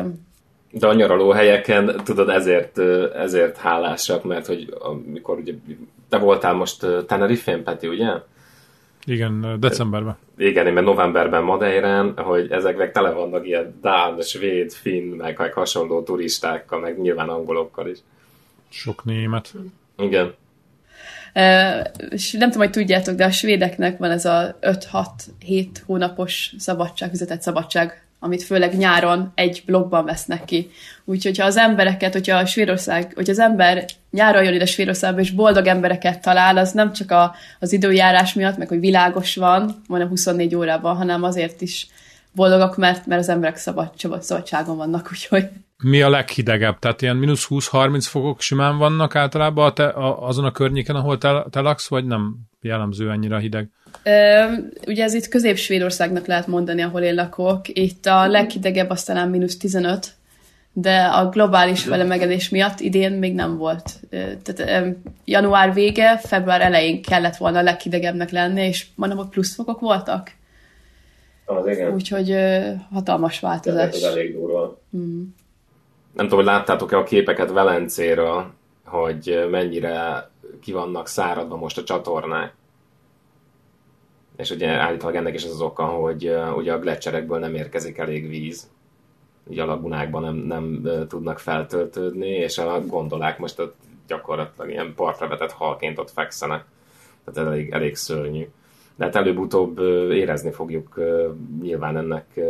De 0.70 0.87
a 0.87 0.94
nyaraló 0.94 1.31
helyeken, 1.31 2.00
tudod, 2.05 2.29
ezért, 2.29 2.79
ezért 3.14 3.57
hálásak, 3.57 4.24
mert 4.24 4.46
hogy 4.46 4.74
amikor 4.79 5.38
ugye, 5.38 5.53
te 6.09 6.18
voltál 6.18 6.53
most 6.53 6.87
Tenerife-n, 7.07 7.62
Peti, 7.62 7.88
ugye? 7.88 8.09
Igen, 9.05 9.57
decemberben. 9.61 10.16
Igen, 10.37 10.72
mert 10.72 10.87
novemberben 10.87 11.42
Madeirán, 11.42 12.16
hogy 12.16 12.50
ezeknek 12.50 12.92
tele 12.92 13.11
vannak 13.11 13.46
ilyen 13.46 13.79
dán, 13.81 14.20
svéd, 14.20 14.72
finn, 14.72 15.16
meg, 15.16 15.38
meg 15.38 15.53
hasonló 15.53 16.03
turistákkal, 16.03 16.81
meg 16.81 17.00
nyilván 17.00 17.29
angolokkal 17.29 17.88
is. 17.88 17.98
Sok 18.68 19.05
német. 19.05 19.53
Igen 19.98 20.35
és 22.10 22.32
nem 22.32 22.50
tudom, 22.50 22.66
hogy 22.66 22.70
tudjátok, 22.70 23.14
de 23.14 23.24
a 23.24 23.30
svédeknek 23.30 23.98
van 23.98 24.10
ez 24.10 24.24
a 24.24 24.58
5-6-7 24.60 25.66
hónapos 25.86 26.54
szabadság, 26.58 27.10
fizetett 27.10 27.42
szabadság, 27.42 28.04
amit 28.18 28.42
főleg 28.42 28.76
nyáron 28.76 29.32
egy 29.34 29.62
blogban 29.66 30.04
vesznek 30.04 30.44
ki. 30.44 30.70
Úgyhogy 31.04 31.38
ha 31.38 31.44
az 31.44 31.56
embereket, 31.56 32.12
hogyha 32.12 32.36
a 32.36 32.46
Svédország, 32.46 33.12
hogy 33.14 33.30
az 33.30 33.38
ember 33.38 33.84
nyáron 34.10 34.44
jön 34.44 34.54
ide 34.54 34.66
Svédországba, 34.66 35.20
és 35.20 35.30
boldog 35.30 35.66
embereket 35.66 36.20
talál, 36.20 36.56
az 36.56 36.72
nem 36.72 36.92
csak 36.92 37.10
a, 37.10 37.34
az 37.60 37.72
időjárás 37.72 38.34
miatt, 38.34 38.56
meg 38.56 38.68
hogy 38.68 38.80
világos 38.80 39.36
van, 39.36 39.82
majdnem 39.88 40.10
24 40.10 40.54
órában, 40.54 40.96
hanem 40.96 41.22
azért 41.22 41.60
is 41.60 41.86
boldogak, 42.32 42.76
mert, 42.76 43.06
mert 43.06 43.20
az 43.20 43.28
emberek 43.28 43.56
szabad, 43.56 43.90
szabadságon 44.20 44.76
vannak, 44.76 45.08
úgyhogy 45.12 45.48
mi 45.82 46.02
a 46.02 46.08
leghidegebb? 46.08 46.78
Tehát 46.78 47.02
ilyen 47.02 47.16
mínusz 47.16 47.46
20-30 47.50 48.04
fokok 48.08 48.40
simán 48.40 48.78
vannak 48.78 49.14
általában 49.14 49.66
a 49.66 49.72
te, 49.72 49.87
a, 49.87 50.26
azon 50.26 50.44
a 50.44 50.50
környéken, 50.50 50.96
ahol 50.96 51.18
te, 51.18 51.46
te 51.50 51.60
laksz, 51.60 51.88
vagy 51.88 52.04
nem 52.04 52.37
jellemző 52.60 53.10
ennyire 53.10 53.38
hideg? 53.38 53.68
Ö, 54.02 54.44
ugye 54.87 55.04
ez 55.04 55.14
itt 55.14 55.28
közép-Svédországnak 55.28 56.26
lehet 56.26 56.46
mondani, 56.46 56.82
ahol 56.82 57.00
én 57.00 57.14
lakok. 57.14 57.68
Itt 57.68 58.06
a 58.06 58.26
leghidegebb 58.26 58.90
aztán 58.90 59.28
mínusz 59.28 59.56
15, 59.56 60.12
de 60.72 61.02
a 61.02 61.28
globális 61.28 61.82
felemegedés 61.82 62.48
miatt 62.48 62.80
idén 62.80 63.12
még 63.12 63.34
nem 63.34 63.56
volt. 63.56 64.00
Tehát 64.42 64.96
január 65.24 65.72
vége, 65.72 66.18
február 66.18 66.60
elején 66.60 67.02
kellett 67.02 67.37
volna 67.37 67.58
a 67.58 67.62
leghidegebbnek 67.62 68.30
lenni, 68.30 68.66
és 68.66 68.87
mondom, 68.94 69.18
hogy 69.18 69.28
plusz 69.28 69.54
fokok 69.54 69.80
voltak. 69.80 70.30
Az 71.44 71.66
igen. 71.66 71.92
Úgyhogy 71.92 72.37
hatalmas 72.90 73.40
változás. 73.40 73.94
Ez 73.94 74.02
elég 74.02 74.32
durva. 74.32 74.80
Mm 74.96 75.22
nem 76.14 76.29
tudom, 76.29 76.44
hogy 76.44 76.55
láttátok-e 76.55 76.96
a 76.96 77.03
képeket 77.03 77.50
Velencéről, 77.50 78.53
hogy 78.85 79.46
mennyire 79.50 80.29
ki 80.61 80.72
vannak 80.72 81.09
száradva 81.09 81.57
most 81.57 81.79
a 81.79 81.85
csatornák. 81.85 82.55
És 84.37 84.50
ugye 84.50 84.68
állítólag 84.68 85.14
ennek 85.14 85.35
is 85.35 85.44
az 85.44 85.50
az 85.50 85.61
oka, 85.61 85.85
hogy 85.85 86.35
ugye 86.57 86.72
a 86.72 86.79
gletszerekből 86.79 87.38
nem 87.38 87.55
érkezik 87.55 87.98
elég 87.98 88.29
víz. 88.29 88.70
Ugye 89.44 89.62
a 89.62 89.66
lagunákban 89.66 90.22
nem, 90.22 90.35
nem 90.35 90.88
tudnak 91.09 91.38
feltöltődni, 91.38 92.29
és 92.29 92.59
a 92.59 92.87
gondolák 92.87 93.38
most 93.38 93.59
ott 93.59 93.77
gyakorlatilag 94.07 94.70
ilyen 94.70 94.94
partra 94.94 95.29
vetett 95.29 95.53
halként 95.53 95.98
ott 95.98 96.11
fekszenek. 96.11 96.64
Tehát 97.24 97.50
elég, 97.50 97.70
elég 97.70 97.96
szörnyű 97.96 98.48
de 98.96 99.04
hát 99.04 99.16
előbb-utóbb 99.16 99.78
érezni 100.11 100.50
fogjuk 100.50 101.00
nyilván 101.62 101.96
ennek 101.96 102.40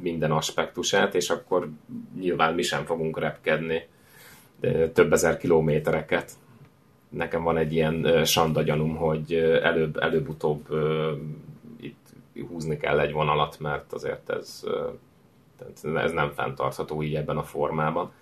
minden 0.00 0.30
aspektusát, 0.30 1.14
és 1.14 1.30
akkor 1.30 1.68
nyilván 2.20 2.54
mi 2.54 2.62
sem 2.62 2.84
fogunk 2.84 3.18
repkedni 3.18 3.86
több 4.92 5.12
ezer 5.12 5.36
kilométereket. 5.36 6.32
Nekem 7.08 7.42
van 7.42 7.56
egy 7.56 7.72
ilyen 7.72 8.24
sanda 8.24 8.62
gyanúm, 8.62 8.96
hogy 8.96 9.34
előbb, 9.62 9.96
előbb-utóbb 9.96 10.68
itt 11.80 12.08
húzni 12.48 12.76
kell 12.76 13.00
egy 13.00 13.12
vonalat, 13.12 13.58
mert 13.60 13.92
azért 13.92 14.30
ez, 14.30 14.64
ez 15.94 16.12
nem 16.12 16.30
fenntartható 16.30 17.02
így 17.02 17.14
ebben 17.14 17.36
a 17.36 17.42
formában. 17.42 18.12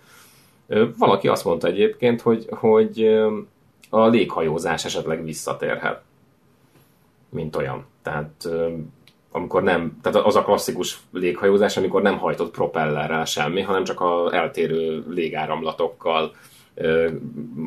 Valaki 0.99 1.29
azt 1.29 1.45
mondta 1.45 1.67
egyébként, 1.67 2.21
hogy, 2.21 2.47
hogy 2.51 3.19
a 3.91 4.07
léghajózás 4.07 4.85
esetleg 4.85 5.25
visszatérhet 5.25 6.03
mint 7.31 7.57
olyan. 7.57 7.87
Tehát 8.03 8.49
amikor 9.31 9.63
nem, 9.63 9.99
tehát 10.03 10.27
az 10.27 10.37
a 10.37 10.43
klasszikus 10.43 10.99
léghajózás, 11.13 11.77
amikor 11.77 12.03
nem 12.03 12.19
hajtott 12.19 12.51
propellerrel 12.51 13.25
semmi, 13.25 13.61
hanem 13.61 13.85
csak 13.85 14.01
a 14.01 14.35
eltérő 14.35 15.05
légáramlatokkal 15.09 16.35
ö, 16.75 17.11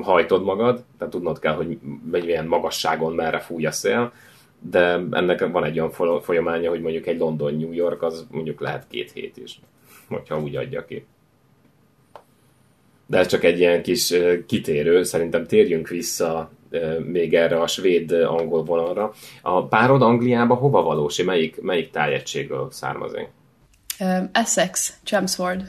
hajtod 0.02 0.44
magad, 0.44 0.84
tehát 0.98 1.14
tudnod 1.14 1.40
kell, 1.40 1.54
hogy 1.54 1.78
milyen 2.12 2.46
magasságon 2.46 3.14
merre 3.14 3.40
fúj 3.40 3.66
a 3.66 3.72
szél, 3.72 4.12
de 4.60 5.00
ennek 5.12 5.52
van 5.52 5.64
egy 5.64 5.80
olyan 5.80 6.22
folyamánya, 6.22 6.70
hogy 6.70 6.82
mondjuk 6.82 7.08
egy 7.08 7.20
London-New 7.20 7.72
York 7.72 8.02
az 8.02 8.28
mondjuk 8.32 8.62
lehet 8.62 8.88
két 8.88 9.12
hét 9.12 9.38
is, 9.38 9.60
hogyha 10.08 10.42
úgy 10.42 10.56
adja 10.56 10.86
ki. 10.86 11.06
De 13.06 13.18
ez 13.18 13.28
csak 13.28 13.44
egy 13.44 13.60
ilyen 13.60 13.82
kis 13.82 14.14
kitérő, 14.46 15.04
szerintem 15.04 15.46
térjünk 15.46 15.88
vissza 15.88 16.52
még 17.06 17.34
erre 17.34 17.62
a 17.62 17.68
svéd-angol 17.68 18.64
vonalra. 18.64 19.12
A 19.42 19.66
párod 19.66 20.02
Angliába 20.02 20.56
hova 20.56 20.82
valós? 20.82 21.24
Melyik, 21.24 21.62
melyik 21.62 21.92
tájegységből 21.92 22.68
származik? 22.72 23.28
Um, 24.00 24.30
Essex, 24.34 25.00
Chelmsford. 25.04 25.64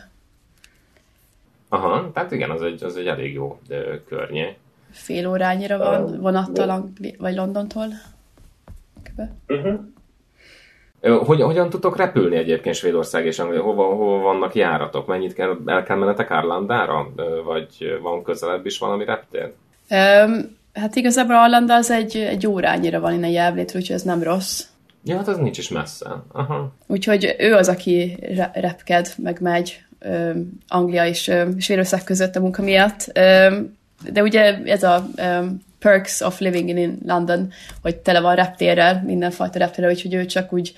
Aha, 1.68 2.10
tehát 2.12 2.32
igen, 2.32 2.50
az 2.50 2.62
egy, 2.62 2.84
az 2.84 2.96
egy 2.96 3.06
elég 3.06 3.32
jó 3.32 3.58
környék. 4.08 4.56
Fél 4.90 5.28
órányira 5.28 5.78
van 5.78 6.20
vonattal 6.20 6.70
Angli- 6.70 7.16
vagy 7.18 7.34
Londontól. 7.34 7.86
Ö, 11.00 11.10
Hogy, 11.24 11.40
hogyan 11.40 11.70
tudtok 11.70 11.96
repülni 11.96 12.36
egyébként 12.36 12.74
Svédország 12.74 13.26
és 13.26 13.38
Anglia? 13.38 13.62
Hova, 13.62 13.84
hova 13.84 14.18
vannak 14.22 14.54
járatok? 14.54 15.06
Mennyit 15.06 15.32
kell, 15.34 15.58
el 15.66 15.82
kell 15.82 15.96
mennetek 15.96 16.30
Arlandára? 16.30 17.12
Ö, 17.16 17.42
Vagy 17.44 17.98
van 18.02 18.22
közelebb 18.22 18.66
is 18.66 18.78
valami 18.78 19.04
reptér? 19.04 19.52
Öm, 19.90 20.56
hát 20.72 20.96
igazából 20.96 21.34
Arlanda 21.34 21.74
az 21.74 21.90
egy, 21.90 22.16
egy 22.16 22.46
órányira 22.46 23.00
van 23.00 23.12
innen 23.12 23.30
Jelvlétről, 23.30 23.80
úgyhogy 23.80 23.96
ez 23.96 24.02
nem 24.02 24.22
rossz. 24.22 24.64
Ja, 25.04 25.16
hát 25.16 25.28
az 25.28 25.36
nincs 25.36 25.58
is 25.58 25.68
messze. 25.68 26.22
Aha. 26.32 26.72
Úgyhogy 26.86 27.34
ő 27.38 27.54
az, 27.54 27.68
aki 27.68 28.16
re- 28.20 28.50
repked, 28.54 29.14
meg 29.16 29.40
megy 29.40 29.84
öm, 29.98 30.58
Anglia 30.68 31.06
és 31.06 31.28
öm, 31.28 31.58
Svédország 31.58 32.04
között 32.04 32.36
a 32.36 32.40
munka 32.40 32.62
miatt. 32.62 33.10
Öm, 33.14 33.76
de 34.10 34.22
ugye 34.22 34.58
ez 34.64 34.82
a 34.82 35.06
öm, 35.16 35.60
perks 35.78 36.20
of 36.20 36.38
living 36.40 36.68
in 36.68 36.98
London, 37.06 37.52
hogy 37.82 37.96
tele 37.96 38.20
van 38.20 38.34
reptérrel, 38.34 39.02
mindenfajta 39.06 39.58
reptérrel, 39.58 39.90
úgyhogy 39.90 40.14
ő 40.14 40.26
csak 40.26 40.52
úgy 40.52 40.74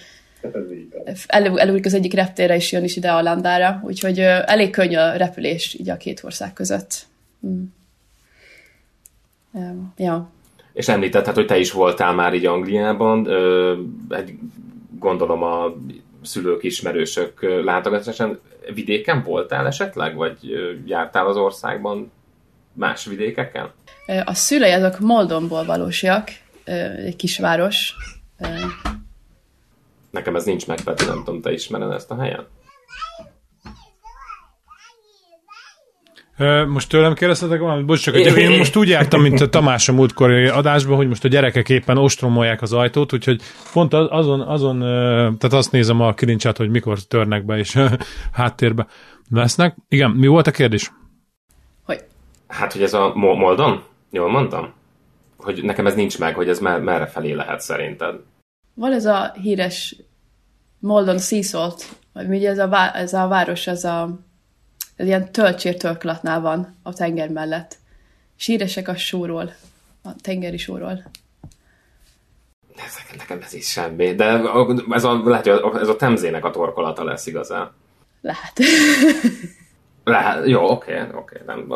elő, 1.27 1.59
elúlik 1.59 1.87
az 1.87 1.95
egyik 1.95 2.15
reptérre, 2.15 2.55
és 2.55 2.73
jön 2.73 2.85
is 2.85 2.97
ide 2.97 3.11
a 3.11 3.23
Landára, 3.23 3.81
úgyhogy 3.85 4.21
ö, 4.21 4.39
elég 4.47 4.71
könnyű 4.71 4.97
a 4.97 5.17
repülés 5.17 5.75
így 5.75 5.91
a 5.91 5.97
két 5.97 6.21
ország 6.25 6.53
között. 6.53 7.07
Mm. 7.47 7.63
Ja. 9.97 10.31
És 10.73 10.89
említetted, 10.89 11.35
hogy 11.35 11.47
te 11.47 11.59
is 11.59 11.73
voltál 11.73 12.15
már 12.15 12.35
így 12.35 12.47
Angliában. 12.47 13.29
Egy, 14.09 14.39
gondolom 14.99 15.43
a 15.43 15.75
szülők, 16.23 16.63
ismerősök 16.63 17.63
látogatásán. 17.65 18.41
Vidéken 18.75 19.23
voltál 19.23 19.67
esetleg? 19.67 20.17
Vagy 20.17 20.39
jártál 20.87 21.27
az 21.27 21.37
országban 21.37 22.13
más 22.73 23.05
vidékeken? 23.05 23.71
A 24.25 24.35
szülei 24.35 24.73
azok 24.73 24.99
Moldonból 24.99 25.65
valósiak, 25.65 26.29
egy 27.05 27.17
kisváros. 27.17 27.95
Nekem 30.11 30.37
ez 30.37 30.45
nincs 30.45 30.67
meg, 30.67 30.81
Peti, 30.81 31.05
nem 31.05 31.23
tudom, 31.25 31.41
te 31.41 31.53
ismered 31.53 31.91
ezt 31.91 32.11
a 32.11 32.21
helyen? 32.21 32.47
Ö, 36.07 36.21
Most 36.67 36.89
tőlem 36.89 37.15
kérdeztetek 37.15 37.61
valamit? 37.61 37.87
Bocs, 37.87 38.01
csak 38.03 38.15
hogy 38.15 38.37
én 38.37 38.59
most 38.59 38.77
úgy 38.77 38.89
jártam, 38.89 39.21
mint 39.23 39.41
a 39.41 39.49
Tamás 39.49 39.89
a 39.89 39.93
múltkori 39.93 40.47
adásban, 40.47 40.97
hogy 40.97 41.09
most 41.09 41.25
a 41.25 41.29
gyerekek 41.29 41.69
éppen 41.69 41.99
ostromolják 41.99 42.63
az 42.63 42.73
ajtót, 42.73 43.13
úgyhogy 43.13 43.41
pont 43.73 43.93
az- 43.95 44.09
azon, 44.11 44.41
azon 44.41 44.79
tehát 45.39 45.53
azt 45.53 45.73
nézem 45.73 46.01
a 46.01 46.15
kilincsát, 46.15 46.57
hogy 46.57 46.71
mikor 46.71 46.99
törnek 47.03 47.45
be 47.45 47.57
és 47.59 47.79
háttérbe 48.33 48.87
lesznek. 49.31 49.77
Igen, 49.89 50.11
mi 50.11 50.27
volt 50.27 50.47
a 50.47 50.51
kérdés? 50.51 50.93
hogy 51.85 52.05
Hát, 52.49 52.73
hogy 52.73 52.83
ez 52.83 52.95
a 52.95 53.13
Mo- 53.15 53.39
Moldon? 53.39 53.83
Jól 54.11 54.31
mondtam? 54.31 54.73
Hogy 55.37 55.61
nekem 55.63 55.87
ez 55.87 55.95
nincs 55.95 56.19
meg, 56.19 56.35
hogy 56.35 56.49
ez 56.49 56.59
mer- 56.59 56.83
merre 56.83 57.07
felé 57.07 57.33
lehet 57.33 57.61
szerinted. 57.61 58.15
van 58.75 58.93
ez 58.93 59.05
a 59.05 59.33
híres 59.43 59.97
Moldon 60.79 61.19
Seasalt, 61.19 61.85
vagy 62.13 62.29
mi 62.29 62.37
ugye 62.37 62.51
ez 62.51 62.59
a, 62.59 62.69
vá- 62.69 62.95
ez 62.95 63.13
a 63.13 63.29
város, 63.29 63.67
az 63.67 63.85
a 63.85 64.19
ez 64.97 65.07
ilyen 65.07 65.33
töltsér 65.33 65.77
tölklatnál 65.77 66.41
van 66.41 66.77
a 66.83 66.93
tenger 66.93 67.29
mellett. 67.29 67.77
És 68.39 68.47
híresek 68.47 68.89
a 68.89 68.97
sóról, 68.97 69.55
a 70.03 70.09
tengeri 70.21 70.57
sóról. 70.57 71.03
Ez, 72.77 73.17
nekem 73.17 73.41
ez 73.43 73.55
is 73.55 73.71
semmi, 73.71 74.15
de 74.15 74.25
ez 74.91 75.05
a, 75.05 75.23
lehet, 75.25 75.47
hogy 75.47 75.81
ez 75.81 75.89
a 75.89 75.97
temzének 75.97 76.45
a 76.45 76.51
torkolata 76.51 77.05
lesz 77.05 77.27
igazán. 77.27 77.71
Lehet. 78.21 78.53
Lehet, 80.05 80.47
jó, 80.47 80.71
oké, 80.71 81.01
oké. 81.15 81.41
Nem, 81.47 81.73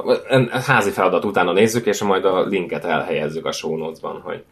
házi 0.50 0.90
feladat 0.90 1.24
utána 1.24 1.52
nézzük, 1.52 1.86
és 1.86 2.02
majd 2.02 2.24
a 2.24 2.46
linket 2.46 2.84
elhelyezzük 2.84 3.46
a 3.46 3.52
show 3.52 3.76
notes-ban, 3.76 4.20
hogy, 4.20 4.44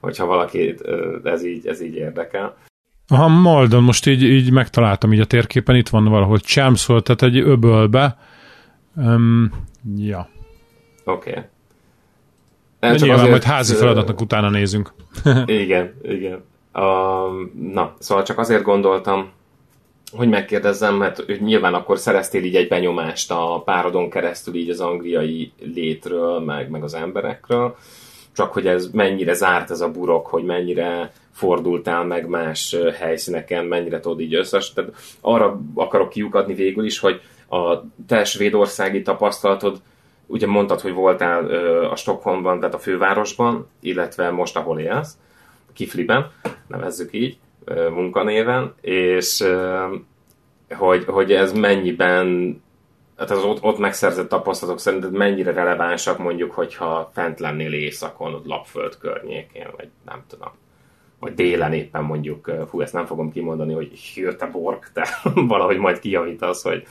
hogyha 0.00 0.26
valakit 0.26 0.82
ez 1.24 1.44
így, 1.44 1.66
ez 1.66 1.80
így 1.80 1.94
érdekel. 1.94 2.56
Aha, 3.10 3.28
Moldon, 3.28 3.82
most 3.82 4.06
így, 4.06 4.22
így 4.22 4.50
megtaláltam 4.50 5.12
így 5.12 5.20
a 5.20 5.24
térképen, 5.24 5.76
itt 5.76 5.88
van 5.88 6.04
valahol 6.04 6.38
Chelmsford, 6.38 7.02
tehát 7.02 7.22
egy 7.22 7.38
öbölbe. 7.38 8.18
Um, 8.96 9.50
ja. 9.96 10.28
Oké. 11.04 11.30
Okay. 11.30 11.42
De 12.80 12.94
nyilván 13.06 13.28
majd 13.28 13.42
házi 13.42 13.74
feladatnak 13.74 14.20
utána 14.20 14.50
nézünk. 14.50 14.92
Igen, 15.62 15.94
igen. 16.02 16.44
Uh, 16.72 16.82
na, 17.72 17.94
szóval 17.98 18.24
csak 18.24 18.38
azért 18.38 18.62
gondoltam, 18.62 19.30
hogy 20.12 20.28
megkérdezzem, 20.28 20.94
mert 20.94 21.16
hogy 21.16 21.42
nyilván 21.42 21.74
akkor 21.74 21.98
szereztél 21.98 22.44
így 22.44 22.56
egy 22.56 22.68
benyomást 22.68 23.30
a 23.30 23.62
párodon 23.64 24.10
keresztül 24.10 24.54
így 24.54 24.70
az 24.70 24.80
angliai 24.80 25.52
létről, 25.74 26.40
meg, 26.40 26.70
meg 26.70 26.82
az 26.82 26.94
emberekről, 26.94 27.76
csak 28.40 28.52
hogy 28.52 28.66
ez 28.66 28.90
mennyire 28.92 29.32
zárt 29.32 29.70
ez 29.70 29.80
a 29.80 29.90
burok, 29.90 30.26
hogy 30.26 30.44
mennyire 30.44 31.12
fordultál 31.32 32.04
meg 32.04 32.28
más 32.28 32.76
helyszíneken, 32.98 33.64
mennyire 33.64 34.00
tudod 34.00 34.20
így 34.20 34.34
összes. 34.34 34.72
Tehát 34.72 34.90
arra 35.20 35.60
akarok 35.74 36.08
kiukadni 36.08 36.54
végül 36.54 36.84
is, 36.84 36.98
hogy 36.98 37.20
a 37.50 37.78
te 38.06 38.24
svédországi 38.24 39.02
tapasztalatod, 39.02 39.80
ugye 40.26 40.46
mondtad, 40.46 40.80
hogy 40.80 40.92
voltál 40.92 41.44
a 41.84 41.96
Stockholmban, 41.96 42.58
tehát 42.58 42.74
a 42.74 42.78
fővárosban, 42.78 43.68
illetve 43.80 44.30
most 44.30 44.56
ahol 44.56 44.78
élsz, 44.78 45.16
Kifliben, 45.72 46.30
nevezzük 46.66 47.12
így, 47.12 47.38
munkanéven, 47.94 48.74
és 48.80 49.44
hogy, 50.70 51.04
hogy 51.04 51.32
ez 51.32 51.52
mennyiben, 51.52 52.60
hát 53.20 53.30
az 53.30 53.44
ott, 53.44 53.62
ott 53.62 53.78
megszerzett 53.78 54.28
tapasztalatok 54.28 54.80
szerinted 54.80 55.12
mennyire 55.12 55.52
relevánsak 55.52 56.18
mondjuk, 56.18 56.52
hogyha 56.52 57.10
fent 57.14 57.40
lennél 57.40 57.72
éjszakon, 57.72 58.42
Lapföld 58.44 58.98
környékén, 58.98 59.68
vagy 59.76 59.88
nem 60.04 60.22
tudom, 60.28 60.50
vagy 61.18 61.34
délen 61.34 61.72
éppen 61.72 62.02
mondjuk, 62.02 62.50
fú, 62.68 62.80
ezt 62.80 62.92
nem 62.92 63.06
fogom 63.06 63.32
kimondani, 63.32 63.72
hogy 63.72 63.98
Hürteborg, 64.14 64.92
te 64.92 65.08
valahogy 65.34 65.78
majd 65.78 65.98
kijavítasz, 65.98 66.62
hogy 66.62 66.86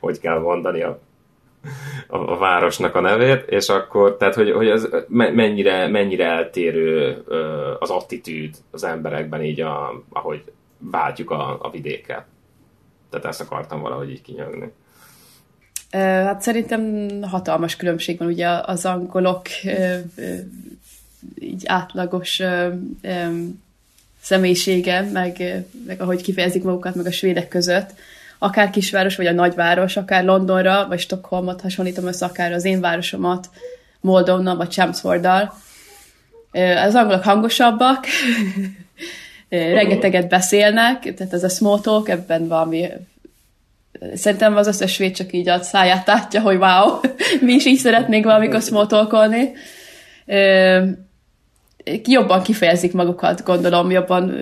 hogy 0.00 0.20
kell 0.20 0.38
mondani 0.38 0.82
a 0.82 1.00
a, 2.06 2.16
a 2.16 2.38
városnak 2.38 2.94
a 2.94 3.00
nevét, 3.00 3.48
és 3.48 3.68
akkor, 3.68 4.16
tehát, 4.16 4.34
hogy, 4.34 4.50
hogy 4.50 4.68
ez 4.68 4.88
me- 5.08 5.34
mennyire, 5.34 5.88
mennyire 5.88 6.24
eltérő 6.24 7.22
az 7.78 7.90
attitűd 7.90 8.54
az 8.70 8.84
emberekben 8.84 9.44
így, 9.44 9.60
a, 9.60 10.02
ahogy 10.08 10.42
váltjuk 10.78 11.30
a, 11.30 11.58
a 11.62 11.70
vidéket. 11.70 12.24
Tehát 13.10 13.26
ezt 13.26 13.40
akartam 13.40 13.80
valahogy 13.80 14.10
így 14.10 14.22
kinyögni. 14.22 14.72
Hát 15.90 16.42
szerintem 16.42 17.08
hatalmas 17.22 17.76
különbség 17.76 18.18
van 18.18 18.28
ugye 18.28 18.48
az 18.48 18.84
angolok 18.84 19.48
így 21.38 21.62
átlagos 21.66 22.42
személyisége, 24.22 25.00
meg, 25.00 25.64
meg 25.86 26.00
ahogy 26.00 26.22
kifejezik 26.22 26.62
magukat, 26.62 26.94
meg 26.94 27.06
a 27.06 27.12
svédek 27.12 27.48
között. 27.48 27.90
Akár 28.38 28.70
kisváros, 28.70 29.16
vagy 29.16 29.26
a 29.26 29.32
nagyváros, 29.32 29.96
akár 29.96 30.24
Londonra, 30.24 30.86
vagy 30.88 31.00
Stockholmot 31.00 31.60
hasonlítom 31.60 32.06
össze, 32.06 32.24
akár 32.24 32.52
az 32.52 32.64
én 32.64 32.80
városomat, 32.80 33.48
Moldonnal, 34.00 34.56
vagy 34.56 34.68
Chelmsforddal. 34.68 35.54
Az 36.84 36.94
angolok 36.94 37.22
hangosabbak, 37.22 38.06
rengeteget 39.48 40.28
beszélnek, 40.28 41.14
tehát 41.14 41.32
ez 41.32 41.44
a 41.44 41.48
small 41.48 41.80
talk, 41.80 42.08
ebben 42.08 42.48
valami 42.48 42.88
Szerintem 44.14 44.56
az 44.56 44.66
összes 44.66 44.92
svéd 44.92 45.14
csak 45.14 45.32
így 45.32 45.48
a 45.48 45.62
száját 45.62 46.04
tátja, 46.04 46.40
hogy 46.40 46.56
wow, 46.56 47.00
mi 47.46 47.52
is 47.52 47.66
így 47.66 47.78
szeretnénk 47.78 48.24
valamikor 48.24 48.62
smalltalkolni. 48.62 49.52
Ö, 50.26 50.86
Jobban 52.04 52.42
kifejezik 52.42 52.92
magukat, 52.92 53.44
gondolom, 53.44 53.90
jobban 53.90 54.34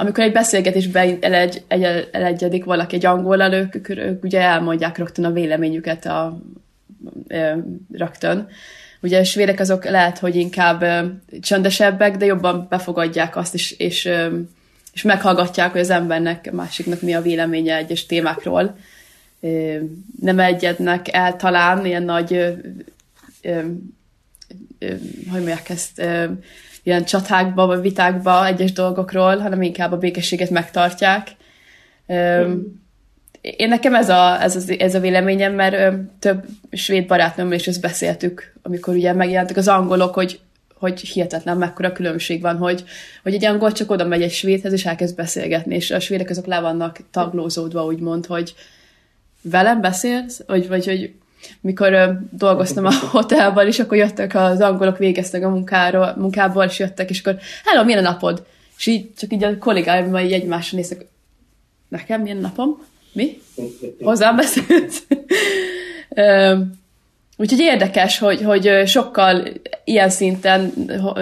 amikor 0.00 0.24
egy 0.24 0.32
beszélgetésben 0.32 1.18
elegy, 1.20 1.62
egy, 1.68 2.08
elegyedik 2.12 2.64
valaki 2.64 2.94
egy 2.94 3.06
angollal, 3.06 3.52
ők, 3.52 3.88
ők 3.88 4.24
ugye 4.24 4.40
elmondják 4.40 4.98
rögtön 4.98 5.24
a 5.24 5.32
véleményüket 5.32 6.06
a, 6.06 6.38
ö, 7.28 7.52
rögtön. 7.92 8.48
Ugye 9.00 9.18
a 9.18 9.24
svédek 9.24 9.60
azok 9.60 9.84
lehet, 9.84 10.18
hogy 10.18 10.36
inkább 10.36 10.82
ö, 10.82 11.06
csöndesebbek, 11.40 12.16
de 12.16 12.24
jobban 12.24 12.66
befogadják 12.70 13.36
azt, 13.36 13.54
és, 13.54 13.70
és, 13.70 14.04
ö, 14.04 14.38
és 14.98 15.04
meghallgatják, 15.04 15.72
hogy 15.72 15.80
az 15.80 15.90
embernek, 15.90 16.52
másiknak 16.52 17.02
mi 17.02 17.14
a 17.14 17.22
véleménye 17.22 17.76
egyes 17.76 18.06
témákról. 18.06 18.76
Nem 20.20 20.38
egyednek 20.38 21.12
el 21.12 21.36
talán 21.36 21.86
ilyen 21.86 22.02
nagy, 22.02 22.56
hogy 24.80 25.40
mondják 25.40 25.68
ezt, 25.68 26.02
ilyen 26.82 27.04
csatákba, 27.04 27.66
vagy 27.66 27.80
vitákba 27.80 28.46
egyes 28.46 28.72
dolgokról, 28.72 29.38
hanem 29.38 29.62
inkább 29.62 29.92
a 29.92 29.98
békességet 29.98 30.50
megtartják. 30.50 31.28
Ö, 32.06 32.52
Én 33.40 33.68
nekem 33.68 33.94
ez 33.94 34.08
a, 34.08 34.42
ez, 34.42 34.56
az, 34.56 34.74
ez 34.78 34.94
a 34.94 35.00
véleményem, 35.00 35.54
mert 35.54 35.96
több 36.18 36.44
svéd 36.70 37.06
barátnőmmel 37.06 37.58
is 37.58 37.66
ezt 37.66 37.80
beszéltük, 37.80 38.52
amikor 38.62 38.94
ugye 38.94 39.12
megjelentek 39.12 39.56
az 39.56 39.68
angolok, 39.68 40.14
hogy 40.14 40.40
hogy 40.78 41.00
hihetetlen 41.00 41.56
mekkora 41.56 41.92
különbség 41.92 42.40
van, 42.40 42.56
hogy, 42.56 42.84
hogy 43.22 43.34
egy 43.34 43.44
angol 43.44 43.72
csak 43.72 43.90
oda 43.90 44.04
megy 44.04 44.22
egy 44.22 44.32
svédhez, 44.32 44.72
és 44.72 44.86
elkezd 44.86 45.16
beszélgetni, 45.16 45.74
és 45.74 45.90
a 45.90 46.00
svédek 46.00 46.30
azok 46.30 46.46
le 46.46 46.60
vannak 46.60 46.98
taglózódva, 47.10 47.84
úgymond, 47.84 48.26
hogy 48.26 48.54
velem 49.42 49.80
beszélsz, 49.80 50.42
vagy, 50.46 50.68
vagy 50.68 50.86
hogy 50.86 51.12
mikor 51.60 51.92
ö, 51.92 52.10
dolgoztam 52.30 52.84
a 52.84 52.92
hotelban, 53.10 53.66
és 53.66 53.78
akkor 53.78 53.96
jöttek 53.96 54.34
az 54.34 54.60
angolok, 54.60 54.98
végeztek 54.98 55.44
a 55.44 55.48
munkáról, 55.48 56.14
munkából, 56.16 56.64
és 56.64 56.78
jöttek, 56.78 57.10
és 57.10 57.20
akkor, 57.20 57.38
hello, 57.64 57.84
milyen 57.84 58.04
a 58.04 58.10
napod? 58.10 58.46
És 58.78 58.86
így 58.86 59.14
csak 59.14 59.32
így 59.32 59.44
a 59.44 59.58
kollégáimmal 59.58 60.20
így 60.20 60.32
egymásra 60.32 60.76
néztek, 60.76 61.06
nekem 61.88 62.22
milyen 62.22 62.36
napom? 62.36 62.86
Mi? 63.12 63.40
Hozzám 64.00 64.36
beszélsz? 64.36 65.06
Úgyhogy 67.40 67.58
érdekes, 67.58 68.18
hogy, 68.18 68.42
hogy 68.42 68.82
sokkal 68.86 69.48
ilyen 69.84 70.10
szinten 70.10 70.72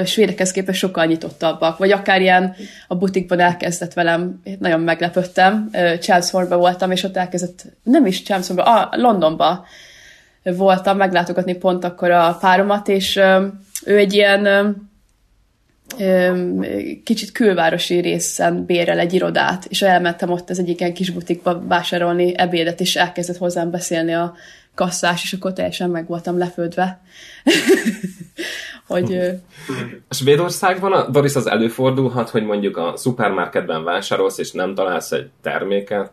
svédekhez 0.05 0.50
képest 0.50 0.79
sokkal 0.79 1.05
nyitottabbak, 1.05 1.79
vagy 1.79 1.92
akár 1.92 2.20
ilyen 2.20 2.55
a 2.88 2.94
butikban 2.94 3.40
elkezdett 3.40 3.92
velem, 3.92 4.42
nagyon 4.59 4.81
meglepődtem, 4.81 5.70
Chelmsfordban 6.00 6.59
voltam, 6.59 6.90
és 6.90 7.02
ott 7.02 7.16
elkezdett, 7.16 7.64
nem 7.83 8.07
is 8.07 8.22
Chelmsfordban, 8.22 8.66
ah, 8.66 8.98
Londonban 8.98 9.64
voltam 10.42 10.96
meglátogatni 10.96 11.55
pont 11.55 11.85
akkor 11.85 12.11
a 12.11 12.37
páromat, 12.40 12.88
és 12.88 13.20
ő 13.85 13.96
egy 13.96 14.14
ilyen 14.14 14.74
kicsit 17.05 17.33
külvárosi 17.33 18.00
részen 18.00 18.64
bérel 18.64 18.98
egy 18.98 19.14
irodát, 19.14 19.64
és 19.68 19.83
elmentem 19.83 20.31
ott 20.31 20.50
az 20.50 20.59
egyik 20.59 20.81
ilyen 20.81 20.94
kis 20.94 21.11
butikba 21.11 21.66
vásárolni 21.66 22.38
ebédet, 22.38 22.81
és 22.81 22.96
elkezdett 22.96 23.37
hozzám 23.37 23.70
beszélni 23.70 24.14
a 24.14 24.35
kasszás, 24.76 25.22
és 25.22 25.32
akkor 25.32 25.52
teljesen 25.52 25.90
meg 25.90 26.06
voltam 26.06 26.38
lepődve. 26.38 27.00
hogy... 28.86 29.14
A 30.08 30.14
Svédországban 30.14 30.92
a 30.92 31.10
Doris 31.10 31.34
az 31.34 31.46
előfordulhat, 31.46 32.30
hogy 32.30 32.44
mondjuk 32.44 32.76
a 32.76 32.92
szupermarketben 32.96 33.84
vásárolsz, 33.84 34.38
és 34.38 34.52
nem 34.52 34.74
találsz 34.74 35.12
egy 35.12 35.30
terméket, 35.42 36.12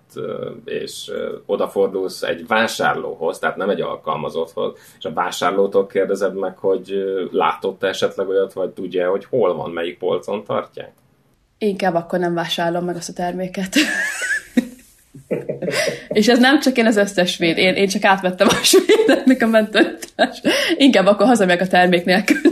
és 0.66 1.12
odafordulsz 1.46 2.22
egy 2.22 2.48
vásárlóhoz, 2.48 3.40
tehát 3.40 3.56
nem 3.56 3.70
egy 3.70 3.82
alkalmazotthoz, 3.82 4.74
és 4.98 5.06
a 5.06 5.14
vásárlótól 5.14 5.88
kérdezed 5.88 6.36
meg, 6.36 6.58
hogy 6.58 7.04
látott 7.32 7.84
esetleg 7.84 8.28
olyat, 8.28 8.54
vagy 8.54 8.70
tudja, 8.70 9.10
hogy 9.10 9.26
hol 9.26 9.56
van, 9.56 9.72
melyik 9.72 9.98
polcon 9.98 10.44
tartják? 10.44 10.92
Inkább 11.58 11.96
akkor 11.96 12.20
nem 12.20 12.34
vásárolom 12.34 12.86
meg 12.86 12.96
azt 12.96 13.10
a 13.10 13.14
terméket. 13.14 13.76
És 16.08 16.28
ez 16.28 16.40
nem 16.40 16.60
csak 16.60 16.78
én, 16.78 16.86
az 16.86 16.98
összes 16.98 17.32
svéd. 17.32 17.58
Én, 17.58 17.74
én 17.74 17.88
csak 17.88 18.04
átvettem 18.04 18.48
a 18.48 18.64
svédeknek 18.74 19.42
a 19.42 19.48
mentalitást. 19.48 20.48
Inkább 20.78 21.06
akkor 21.06 21.26
hazamegyek 21.26 21.62
a 21.62 21.68
termék 21.68 22.06
nélkül. 22.06 22.52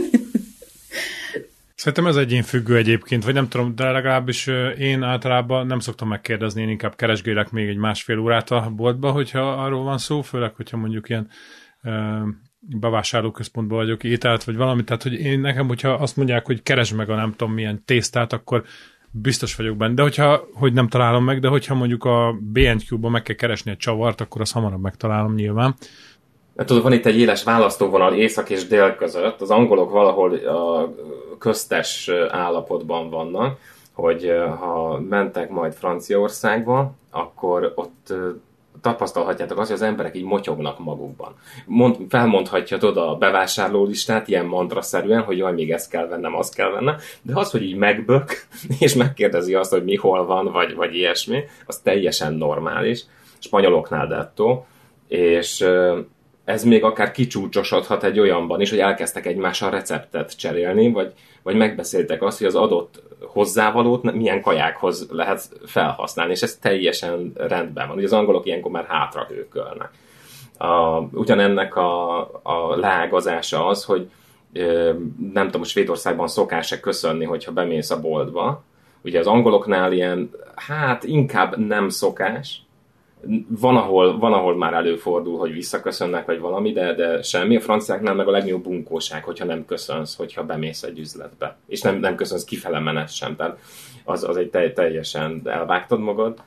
Szerintem 1.74 2.06
ez 2.06 2.16
egyén 2.16 2.42
függő 2.42 2.76
egyébként, 2.76 3.24
vagy 3.24 3.34
nem 3.34 3.48
tudom, 3.48 3.74
de 3.74 3.90
legalábbis 3.90 4.46
én 4.78 5.02
általában 5.02 5.66
nem 5.66 5.78
szoktam 5.78 6.08
megkérdezni, 6.08 6.62
én 6.62 6.68
inkább 6.68 6.96
keresgélek 6.96 7.50
még 7.50 7.68
egy 7.68 7.76
másfél 7.76 8.18
órát 8.18 8.50
a 8.50 8.72
boltba, 8.76 9.10
hogyha 9.10 9.52
arról 9.52 9.82
van 9.82 9.98
szó, 9.98 10.20
főleg, 10.20 10.54
hogyha 10.54 10.76
mondjuk 10.76 11.08
ilyen 11.08 11.28
bevásárlóközpontban 12.60 13.78
vagyok 13.78 14.04
ételt, 14.04 14.44
vagy 14.44 14.56
valami, 14.56 14.84
tehát 14.84 15.02
hogy 15.02 15.12
én 15.12 15.40
nekem, 15.40 15.66
hogyha 15.66 15.90
azt 15.90 16.16
mondják, 16.16 16.46
hogy 16.46 16.62
keresd 16.62 16.96
meg 16.96 17.10
a 17.10 17.14
nem 17.14 17.34
tudom 17.36 17.54
milyen 17.54 17.84
tésztát, 17.84 18.32
akkor 18.32 18.64
biztos 19.12 19.56
vagyok 19.56 19.76
benne, 19.76 19.94
de 19.94 20.02
hogyha, 20.02 20.46
hogy 20.52 20.72
nem 20.72 20.88
találom 20.88 21.24
meg, 21.24 21.40
de 21.40 21.48
hogyha 21.48 21.74
mondjuk 21.74 22.04
a 22.04 22.38
BNQ-ban 22.40 23.10
meg 23.10 23.22
kell 23.22 23.36
keresni 23.36 23.70
egy 23.70 23.76
csavart, 23.76 24.20
akkor 24.20 24.40
azt 24.40 24.52
hamarabb 24.52 24.80
megtalálom 24.80 25.34
nyilván. 25.34 25.74
Mert 26.54 26.68
tudod, 26.68 26.82
van 26.82 26.92
itt 26.92 27.06
egy 27.06 27.18
éles 27.18 27.44
választóvonal 27.44 28.14
észak 28.14 28.50
és 28.50 28.66
dél 28.66 28.94
között, 28.94 29.40
az 29.40 29.50
angolok 29.50 29.90
valahol 29.90 30.34
a 30.34 30.94
köztes 31.38 32.10
állapotban 32.28 33.10
vannak, 33.10 33.58
hogy 33.92 34.32
ha 34.60 35.00
mentek 35.08 35.50
majd 35.50 35.72
Franciaországba, 35.72 36.94
akkor 37.10 37.72
ott 37.74 38.14
tapasztalhatjátok 38.80 39.58
azt, 39.58 39.70
hogy 39.70 39.80
az 39.80 39.86
emberek 39.86 40.16
így 40.16 40.24
motyognak 40.24 40.78
magukban. 40.78 41.34
Mond, 41.66 41.96
felmondhatja 42.08 42.78
a 42.78 43.16
bevásárló 43.16 43.84
listát 43.84 44.28
ilyen 44.28 44.46
mantra-szerűen, 44.46 45.22
hogy 45.22 45.36
jaj, 45.36 45.52
még 45.52 45.70
ezt 45.70 45.90
kell 45.90 46.06
vennem, 46.06 46.36
azt 46.36 46.54
kell 46.54 46.70
vennem, 46.70 46.96
de 47.22 47.32
az, 47.38 47.50
hogy 47.50 47.62
így 47.62 47.76
megbök, 47.76 48.46
és 48.78 48.94
megkérdezi 48.94 49.54
azt, 49.54 49.70
hogy 49.70 49.84
mi 49.84 49.96
hol 49.96 50.26
van, 50.26 50.52
vagy, 50.52 50.74
vagy 50.74 50.94
ilyesmi, 50.94 51.44
az 51.66 51.78
teljesen 51.78 52.34
normális. 52.34 53.04
Spanyoloknál 53.38 54.06
dettó, 54.06 54.66
és 55.08 55.64
ez 56.44 56.64
még 56.64 56.84
akár 56.84 57.10
kicsúcsosodhat 57.10 58.04
egy 58.04 58.18
olyanban 58.18 58.60
is, 58.60 58.70
hogy 58.70 58.78
elkezdtek 58.78 59.26
egymással 59.26 59.70
receptet 59.70 60.36
cserélni, 60.38 60.92
vagy, 60.92 61.12
vagy 61.42 61.56
megbeszéltek 61.56 62.22
azt, 62.22 62.38
hogy 62.38 62.46
az 62.46 62.54
adott 62.54 63.02
hozzávalót 63.26 64.12
milyen 64.12 64.42
kajákhoz 64.42 65.08
lehet 65.10 65.48
felhasználni, 65.66 66.32
és 66.32 66.42
ez 66.42 66.56
teljesen 66.56 67.32
rendben 67.36 67.88
van. 67.88 67.96
Ugye 67.96 68.06
az 68.06 68.12
angolok 68.12 68.46
ilyenkor 68.46 68.70
már 68.70 68.84
hátra 68.84 69.26
hőkölnek. 69.28 69.90
A, 70.58 70.98
ugyanennek 71.12 71.76
a, 71.76 72.20
a 72.42 72.76
leágazása 72.76 73.66
az, 73.66 73.84
hogy 73.84 74.10
nem 75.32 75.44
tudom, 75.44 75.62
Svédországban 75.62 76.28
szokás-e 76.28 76.80
köszönni, 76.80 77.24
hogyha 77.24 77.52
bemész 77.52 77.90
a 77.90 78.00
boltba. 78.00 78.62
Ugye 79.04 79.18
az 79.18 79.26
angoloknál 79.26 79.92
ilyen, 79.92 80.30
hát 80.54 81.04
inkább 81.04 81.56
nem 81.56 81.88
szokás, 81.88 82.62
van 83.48 83.76
ahol, 83.76 84.18
van, 84.18 84.32
ahol 84.32 84.56
már 84.56 84.72
előfordul, 84.72 85.38
hogy 85.38 85.52
visszaköszönnek, 85.52 86.26
vagy 86.26 86.40
valami, 86.40 86.72
de, 86.72 86.94
de 86.94 87.22
semmi. 87.22 87.56
A 87.56 87.60
franciáknál 87.60 88.14
meg 88.14 88.28
a 88.28 88.30
legnagyobb 88.30 88.62
bunkóság, 88.62 89.24
hogyha 89.24 89.44
nem 89.44 89.64
köszönsz, 89.64 90.16
hogyha 90.16 90.44
bemész 90.44 90.82
egy 90.82 90.98
üzletbe. 90.98 91.56
És 91.66 91.80
nem, 91.80 91.98
nem 91.98 92.14
köszönsz 92.14 92.44
kifele 92.44 92.78
menet 92.78 93.14
sem. 93.14 93.36
Tehát 93.36 93.58
az, 94.04 94.24
az 94.24 94.36
egy 94.36 94.72
teljesen 94.74 95.40
elvágtad 95.44 96.00
magad. 96.00 96.42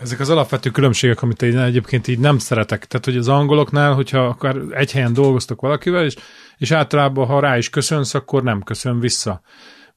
Ezek 0.00 0.20
az 0.20 0.30
alapvető 0.30 0.70
különbségek, 0.70 1.22
amit 1.22 1.42
én 1.42 1.58
egyébként 1.58 2.08
így 2.08 2.18
nem 2.18 2.38
szeretek. 2.38 2.84
Tehát, 2.84 3.04
hogy 3.04 3.16
az 3.16 3.28
angoloknál, 3.28 3.94
hogyha 3.94 4.24
akár 4.24 4.56
egy 4.70 4.92
helyen 4.92 5.12
dolgoztok 5.12 5.60
valakivel, 5.60 6.04
és, 6.04 6.14
és 6.58 6.70
általában, 6.70 7.26
ha 7.26 7.40
rá 7.40 7.56
is 7.56 7.70
köszönsz, 7.70 8.14
akkor 8.14 8.42
nem 8.42 8.62
köszön 8.62 9.00
vissza. 9.00 9.40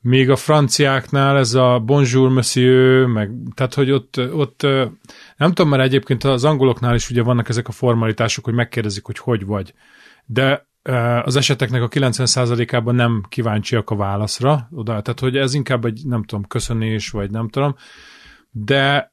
Még 0.01 0.29
a 0.29 0.35
franciáknál 0.35 1.37
ez 1.37 1.53
a 1.53 1.79
bonjour 1.85 2.29
monsieur, 2.29 3.05
meg, 3.07 3.31
tehát 3.53 3.73
hogy 3.73 3.91
ott, 3.91 4.19
ott 4.31 4.61
nem 5.37 5.53
tudom, 5.53 5.69
mert 5.69 5.83
egyébként 5.83 6.23
az 6.23 6.43
angoloknál 6.43 6.95
is 6.95 7.09
ugye 7.09 7.23
vannak 7.23 7.49
ezek 7.49 7.67
a 7.67 7.71
formalitások, 7.71 8.45
hogy 8.45 8.53
megkérdezik, 8.53 9.05
hogy 9.05 9.17
hogy 9.17 9.45
vagy. 9.45 9.73
De 10.25 10.67
az 11.23 11.35
eseteknek 11.35 11.81
a 11.81 11.87
90%-ában 11.87 12.95
nem 12.95 13.23
kíváncsiak 13.29 13.89
a 13.89 13.95
válaszra, 13.95 14.69
oda, 14.71 15.01
tehát 15.01 15.19
hogy 15.19 15.37
ez 15.37 15.53
inkább 15.53 15.85
egy, 15.85 16.01
nem 16.05 16.23
tudom, 16.23 16.45
köszönés, 16.47 17.09
vagy 17.09 17.31
nem 17.31 17.49
tudom, 17.49 17.75
de 18.51 19.11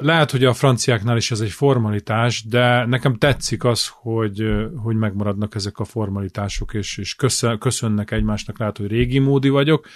lehet, 0.00 0.30
hogy 0.30 0.44
a 0.44 0.52
franciáknál 0.52 1.16
is 1.16 1.30
ez 1.30 1.40
egy 1.40 1.50
formalitás, 1.50 2.44
de 2.44 2.86
nekem 2.86 3.14
tetszik 3.14 3.64
az, 3.64 3.90
hogy, 3.92 4.44
hogy 4.76 4.96
megmaradnak 4.96 5.54
ezek 5.54 5.78
a 5.78 5.84
formalitások, 5.84 6.74
és, 6.74 6.98
és 6.98 7.16
köszönnek 7.58 8.10
egymásnak, 8.10 8.58
lehet, 8.58 8.76
hogy 8.76 8.86
régi 8.86 9.18
módi 9.18 9.48
vagyok, 9.48 9.86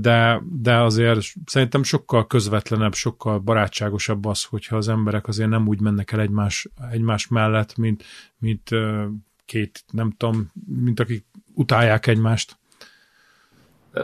de, 0.00 0.42
de 0.60 0.74
azért 0.74 1.20
szerintem 1.46 1.82
sokkal 1.82 2.26
közvetlenebb, 2.26 2.94
sokkal 2.94 3.38
barátságosabb 3.38 4.24
az, 4.24 4.44
hogyha 4.44 4.76
az 4.76 4.88
emberek 4.88 5.28
azért 5.28 5.48
nem 5.48 5.68
úgy 5.68 5.80
mennek 5.80 6.12
el 6.12 6.20
egymás, 6.20 6.68
egymás 6.90 7.28
mellett, 7.28 7.76
mint, 7.76 8.04
mint 8.38 8.68
két, 9.44 9.84
nem 9.90 10.14
tudom, 10.16 10.52
mint 10.82 11.00
akik 11.00 11.24
utálják 11.54 12.06
egymást. 12.06 12.56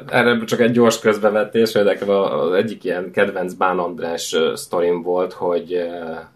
Erre 0.06 0.44
csak 0.44 0.60
egy 0.60 0.72
gyors 0.72 0.98
közbevetés, 0.98 1.72
hogy 1.72 1.84
nekem 1.84 2.08
az 2.08 2.52
egyik 2.52 2.84
ilyen 2.84 3.10
kedvenc 3.10 3.52
Bán 3.52 3.78
András 3.78 4.36
sztorim 4.54 5.02
volt, 5.02 5.32
hogy 5.32 5.72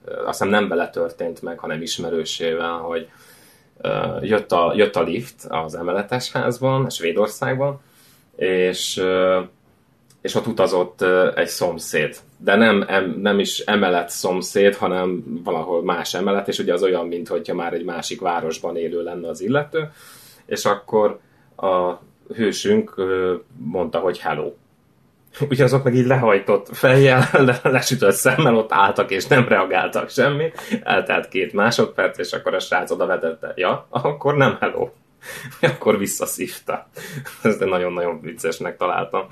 azt 0.05 0.27
hiszem 0.27 0.49
nem 0.49 0.69
vele 0.69 0.91
történt 0.91 1.43
meg, 1.43 1.59
hanem 1.59 1.83
ismerősével, 1.83 2.79
hogy 2.79 3.09
jött 4.21 4.53
a, 4.53 4.73
jött 4.77 4.97
a 4.97 5.03
lift 5.03 5.45
az 5.49 5.75
emeletes 5.75 6.33
házban, 6.33 6.91
Svédországban, 6.91 7.81
és, 8.37 9.03
és 10.21 10.35
ott 10.35 10.47
utazott 10.47 11.03
egy 11.35 11.49
szomszéd. 11.49 12.17
De 12.39 12.57
nem, 12.57 12.87
nem 13.21 13.39
is 13.39 13.59
emelet 13.59 14.09
szomszéd, 14.11 14.77
hanem 14.77 15.25
valahol 15.45 15.85
más 15.85 16.15
emelet, 16.15 16.49
és 16.49 16.59
ugye 16.59 16.73
az 16.73 16.83
olyan, 16.83 17.07
mint 17.07 17.29
hogyha 17.29 17.55
már 17.55 17.73
egy 17.73 17.85
másik 17.85 18.21
városban 18.21 18.77
élő 18.77 19.03
lenne 19.03 19.29
az 19.29 19.41
illető, 19.41 19.91
és 20.47 20.65
akkor 20.65 21.19
a 21.57 21.93
hősünk 22.35 22.95
mondta, 23.57 23.99
hogy 23.99 24.19
hello. 24.19 24.53
Ugye 25.51 25.65
azok 25.65 25.85
meg 25.85 25.95
így 25.95 26.07
lehajtott 26.07 26.69
fejjel, 26.73 27.29
lesütött 27.63 28.15
szemmel, 28.15 28.57
ott 28.57 28.73
álltak 28.73 29.11
és 29.11 29.27
nem 29.27 29.49
reagáltak 29.49 30.11
semmi. 30.11 30.53
Eltelt 30.83 31.29
két 31.29 31.53
másodperc, 31.53 32.19
és 32.19 32.33
akkor 32.33 32.55
a 32.55 32.59
srác 32.59 32.91
oda 32.91 33.07
vetette. 33.07 33.53
Ja, 33.57 33.87
akkor 33.89 34.37
nem 34.37 34.57
hello. 34.61 34.89
akkor 35.61 35.99
visszaszívta. 35.99 36.89
Ezt 37.43 37.65
nagyon-nagyon 37.65 38.21
viccesnek 38.21 38.77
találtam. 38.77 39.27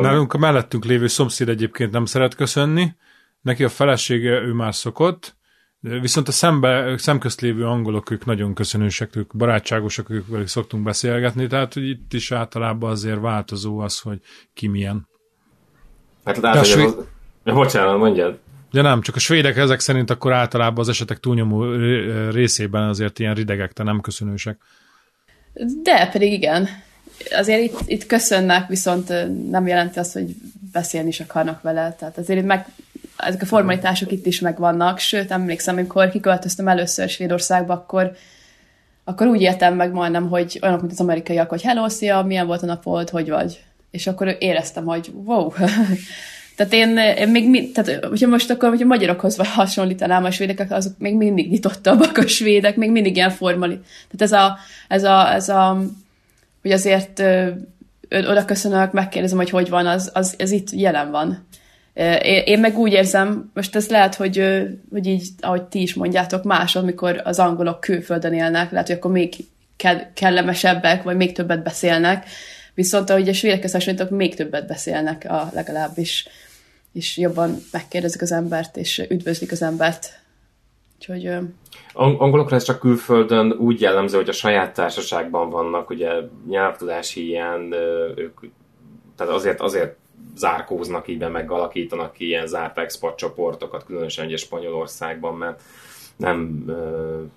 Nálunk 0.00 0.32
a 0.32 0.38
mellettünk 0.38 0.84
lévő 0.84 1.06
szomszéd 1.06 1.48
egyébként 1.48 1.92
nem 1.92 2.04
szeret 2.04 2.34
köszönni, 2.34 2.94
neki 3.40 3.64
a 3.64 3.68
felesége 3.68 4.40
ő 4.40 4.52
már 4.52 4.74
szokott, 4.74 5.36
Viszont 6.00 6.28
a 6.28 6.32
szembe, 6.32 6.94
szemközt 6.98 7.40
lévő 7.40 7.66
angolok, 7.66 8.10
ők 8.10 8.24
nagyon 8.24 8.54
köszönősek, 8.54 9.16
ők 9.16 9.36
barátságosak, 9.36 10.10
ők 10.10 10.26
velük 10.28 10.46
szoktunk 10.46 10.82
beszélgetni, 10.82 11.46
tehát 11.46 11.74
hogy 11.74 11.88
itt 11.88 12.12
is 12.12 12.32
általában 12.32 12.90
azért 12.90 13.20
változó 13.20 13.78
az, 13.78 14.00
hogy 14.00 14.18
ki 14.54 14.68
milyen. 14.68 15.08
Hát 16.24 16.36
látod, 16.36 16.58
hogy 16.58 16.68
svéd... 16.68 16.86
az... 16.86 17.04
Ja, 17.44 17.54
bocsánat, 17.54 17.98
mondjad. 17.98 18.38
Ugye 18.72 18.82
nem, 18.82 19.00
csak 19.00 19.14
a 19.14 19.18
svédek 19.18 19.56
ezek 19.56 19.80
szerint 19.80 20.10
akkor 20.10 20.32
általában 20.32 20.78
az 20.78 20.88
esetek 20.88 21.20
túlnyomó 21.20 21.64
részében 22.30 22.88
azért 22.88 23.18
ilyen 23.18 23.34
ridegek, 23.34 23.72
te 23.72 23.82
nem 23.82 24.00
köszönősek. 24.00 24.58
De, 25.82 26.08
pedig 26.12 26.32
igen. 26.32 26.68
Azért 27.30 27.62
itt, 27.62 27.78
itt 27.86 28.06
köszönnek, 28.06 28.68
viszont 28.68 29.12
nem 29.50 29.66
jelenti 29.66 29.98
azt, 29.98 30.12
hogy 30.12 30.34
beszélni 30.72 31.08
is 31.08 31.20
akarnak 31.20 31.62
vele. 31.62 31.96
Tehát 31.98 32.18
azért 32.18 32.38
itt 32.38 32.46
meg, 32.46 32.66
ezek 33.16 33.42
a 33.42 33.46
formalitások 33.46 34.12
itt 34.12 34.26
is 34.26 34.40
megvannak, 34.40 34.98
sőt, 34.98 35.30
emlékszem, 35.30 35.74
amikor 35.74 36.10
kiköltöztem 36.10 36.68
először 36.68 37.08
Svédországba, 37.08 37.72
akkor, 37.72 38.12
akkor 39.04 39.26
úgy 39.26 39.40
éltem 39.40 39.74
meg 39.74 39.92
majdnem, 39.92 40.28
hogy 40.28 40.58
olyanok, 40.62 40.80
mint 40.80 40.92
az 40.92 41.00
amerikaiak, 41.00 41.48
hogy 41.48 41.62
hello, 41.62 41.88
szia, 41.88 42.22
milyen 42.22 42.46
volt 42.46 42.62
a 42.62 42.66
napod, 42.66 43.10
hogy 43.10 43.28
vagy? 43.28 43.64
És 43.90 44.06
akkor 44.06 44.36
éreztem, 44.38 44.84
hogy 44.84 45.12
wow, 45.24 45.52
Tehát 46.56 46.72
én, 46.72 46.96
én 46.96 47.28
még, 47.28 47.48
mi, 47.48 47.70
tehát 47.70 48.04
hogyha 48.04 48.28
most 48.28 48.50
akkor, 48.50 48.68
hogyha 48.68 48.86
magyarokhoz 48.86 49.36
hasonlítanám 49.36 50.24
a 50.24 50.30
svédek, 50.30 50.70
azok 50.70 50.98
még 50.98 51.14
mindig 51.14 51.50
nyitottabbak 51.50 52.16
a 52.16 52.26
svédek, 52.26 52.76
még 52.76 52.90
mindig 52.90 53.16
ilyen 53.16 53.30
formali. 53.30 53.78
Tehát 54.10 54.20
ez 54.20 54.32
a, 54.32 54.58
ez 54.88 55.04
a, 55.04 55.32
ez 55.34 55.48
a 55.48 55.82
hogy 56.62 56.72
azért 56.72 57.18
ö, 57.18 57.48
oda 58.08 58.44
köszönök, 58.44 58.92
megkérdezem, 58.92 59.36
hogy 59.36 59.50
hogy 59.50 59.68
van, 59.68 59.86
az, 59.86 60.10
az, 60.14 60.34
ez 60.38 60.50
itt 60.50 60.70
jelen 60.70 61.10
van. 61.10 61.46
Én 62.44 62.60
meg 62.60 62.78
úgy 62.78 62.92
érzem, 62.92 63.50
most 63.54 63.76
ez 63.76 63.88
lehet, 63.88 64.14
hogy, 64.14 64.64
hogy 64.90 65.06
így, 65.06 65.28
ahogy 65.40 65.62
ti 65.62 65.82
is 65.82 65.94
mondjátok, 65.94 66.44
más, 66.44 66.76
amikor 66.76 67.20
az 67.24 67.38
angolok 67.38 67.80
külföldön 67.80 68.32
élnek, 68.32 68.70
lehet, 68.70 68.86
hogy 68.86 68.96
akkor 68.96 69.10
még 69.10 69.34
kellemesebbek, 70.14 71.02
vagy 71.02 71.16
még 71.16 71.32
többet 71.32 71.62
beszélnek, 71.62 72.26
viszont 72.74 73.10
ahogy 73.10 73.28
a 73.28 73.32
svédekhez 73.32 73.72
hasonlítok, 73.72 74.10
még 74.10 74.34
többet 74.34 74.66
beszélnek 74.66 75.26
a, 75.28 75.50
legalábbis 75.52 76.26
és 76.94 77.18
jobban 77.18 77.56
megkérdezik 77.72 78.22
az 78.22 78.32
embert, 78.32 78.76
és 78.76 79.06
üdvözlik 79.10 79.52
az 79.52 79.62
embert. 79.62 80.22
Úgyhogy... 80.94 81.26
Ang- 81.92 82.20
angolokra 82.20 82.56
ez 82.56 82.64
csak 82.64 82.78
külföldön 82.78 83.52
úgy 83.52 83.80
jellemző, 83.80 84.16
hogy 84.16 84.28
a 84.28 84.32
saját 84.32 84.74
társaságban 84.74 85.50
vannak, 85.50 85.90
ugye 85.90 86.10
nyelvtudási 86.48 87.26
ilyen, 87.26 87.72
ők, 88.16 88.40
tehát 89.16 89.32
azért, 89.32 89.60
azért 89.60 89.96
zárkóznak 90.36 91.08
így 91.08 91.18
be, 91.18 91.28
meg 91.28 91.50
alakítanak 91.50 92.12
ki 92.12 92.26
ilyen 92.26 92.46
zárt 92.46 92.78
export 92.78 93.16
csoportokat, 93.16 93.84
különösen 93.84 94.26
ugye 94.26 94.36
Spanyolországban, 94.36 95.36
mert 95.36 95.62
nem, 96.16 96.64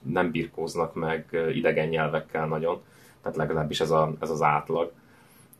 nem 0.03 0.31
birkóznak 0.31 0.93
meg 0.93 1.37
idegen 1.53 1.87
nyelvekkel 1.87 2.47
nagyon, 2.47 2.81
tehát 3.21 3.37
legalábbis 3.37 3.79
ez, 3.79 3.91
a, 3.91 4.13
ez 4.19 4.29
az 4.29 4.41
átlag. 4.41 4.91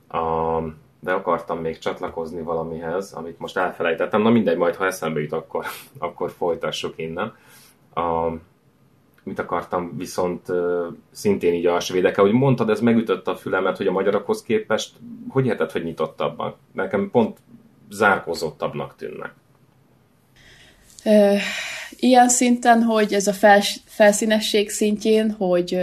A, 0.07 0.57
de 0.99 1.11
akartam 1.11 1.59
még 1.59 1.77
csatlakozni 1.77 2.41
valamihez, 2.41 3.11
amit 3.13 3.39
most 3.39 3.57
elfelejtettem. 3.57 4.21
Na 4.21 4.29
mindegy, 4.29 4.57
majd 4.57 4.75
ha 4.75 4.85
eszembe 4.85 5.19
jut, 5.19 5.31
akkor, 5.31 5.65
akkor 5.97 6.31
folytassuk 6.31 6.93
innen. 6.97 7.35
A, 7.93 8.29
mit 9.23 9.39
akartam 9.39 9.97
viszont 9.97 10.47
szintén 11.11 11.53
így 11.53 11.65
a 11.65 11.79
svédekkel, 11.79 12.23
hogy 12.23 12.33
mondtad, 12.33 12.69
ez 12.69 12.79
megütötte 12.79 13.31
a 13.31 13.35
fülemet, 13.35 13.77
hogy 13.77 13.87
a 13.87 13.91
magyarokhoz 13.91 14.41
képest, 14.41 14.95
hogy 15.29 15.45
érted, 15.45 15.71
hogy 15.71 15.83
nyitottabbak? 15.83 16.55
Nekem 16.71 17.09
pont 17.11 17.37
zárkózottabbnak 17.89 18.95
tűnnek. 18.95 19.33
Ilyen 21.89 22.29
szinten, 22.29 22.81
hogy 22.81 23.13
ez 23.13 23.27
a 23.27 23.33
fels, 23.33 23.79
felszínesség 23.85 24.69
szintjén, 24.69 25.31
hogy 25.31 25.79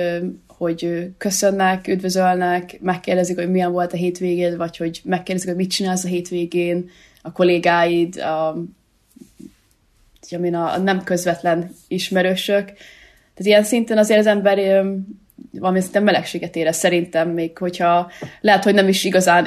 hogy 0.57 1.11
köszönnek, 1.19 1.89
üdvözölnek, 1.89 2.81
megkérdezik, 2.81 3.37
hogy 3.37 3.51
milyen 3.51 3.73
volt 3.73 3.93
a 3.93 3.97
hétvégéd, 3.97 4.57
vagy 4.57 4.77
hogy 4.77 5.01
megkérdezik, 5.05 5.49
hogy 5.49 5.59
mit 5.59 5.71
csinálsz 5.71 6.05
a 6.05 6.09
hétvégén, 6.09 6.91
a 7.23 7.33
kollégáid, 7.33 8.19
a, 8.19 8.49
a, 10.31 10.57
a 10.57 10.79
nem 10.79 11.05
közvetlen 11.05 11.71
ismerősök. 11.89 12.65
Tehát 12.65 13.51
ilyen 13.51 13.65
szinten 13.65 13.99
azért 13.99 14.21
az 14.21 14.27
ember 14.27 14.85
valami 15.51 15.81
szinten 15.81 16.03
melegséget 16.03 16.57
érez 16.57 16.77
szerintem, 16.77 17.31
még 17.31 17.59
hogyha 17.59 18.11
lehet, 18.41 18.65
hogy 18.65 18.75
nem 18.75 18.89
is 18.89 19.05
igazán 19.05 19.47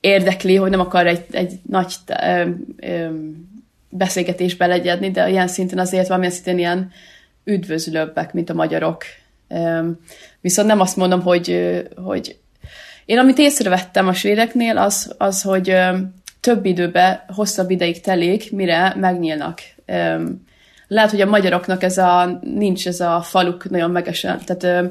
érdekli, 0.00 0.54
hogy 0.54 0.70
nem 0.70 0.80
akar 0.80 1.06
egy, 1.06 1.24
egy 1.30 1.52
nagy 1.68 1.94
ö, 2.06 2.50
ö, 2.76 3.08
beszélgetésbe 3.88 4.66
legyedni, 4.66 5.10
de 5.10 5.28
ilyen 5.28 5.48
szinten 5.48 5.78
azért 5.78 6.06
valamilyen 6.06 6.34
szinten 6.34 6.58
ilyen 6.58 6.90
üdvözlőbbek, 7.44 8.32
mint 8.32 8.50
a 8.50 8.54
magyarok 8.54 9.04
Viszont 10.40 10.68
nem 10.68 10.80
azt 10.80 10.96
mondom, 10.96 11.22
hogy, 11.22 11.82
hogy 11.96 12.38
én 13.04 13.18
amit 13.18 13.38
észrevettem 13.38 14.08
a 14.08 14.12
svédeknél, 14.12 14.78
az, 14.78 15.14
az 15.18 15.42
hogy 15.42 15.76
több 16.40 16.64
időbe, 16.64 17.24
hosszabb 17.34 17.70
ideig 17.70 18.00
telik, 18.00 18.52
mire 18.52 18.94
megnyílnak. 18.96 19.60
Lehet, 20.86 21.10
hogy 21.10 21.20
a 21.20 21.26
magyaroknak 21.26 21.82
ez 21.82 21.98
a, 21.98 22.40
nincs 22.42 22.86
ez 22.86 23.00
a 23.00 23.20
faluk 23.22 23.70
nagyon 23.70 23.90
megesen, 23.90 24.40
tehát 24.44 24.90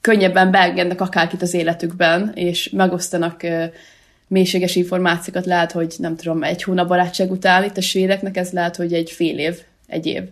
könnyebben 0.00 0.50
beengednek 0.50 1.00
akárkit 1.00 1.42
az 1.42 1.54
életükben, 1.54 2.32
és 2.34 2.70
megosztanak 2.70 3.40
mélységes 4.26 4.76
információkat, 4.76 5.46
lehet, 5.46 5.72
hogy 5.72 5.94
nem 5.98 6.16
tudom, 6.16 6.42
egy 6.42 6.62
hónap 6.62 6.88
barátság 6.88 7.30
után, 7.30 7.64
itt 7.64 7.76
a 7.76 7.80
svédeknek 7.80 8.36
ez 8.36 8.50
lehet, 8.50 8.76
hogy 8.76 8.92
egy 8.92 9.10
fél 9.10 9.38
év, 9.38 9.58
egy 9.86 10.06
év. 10.06 10.22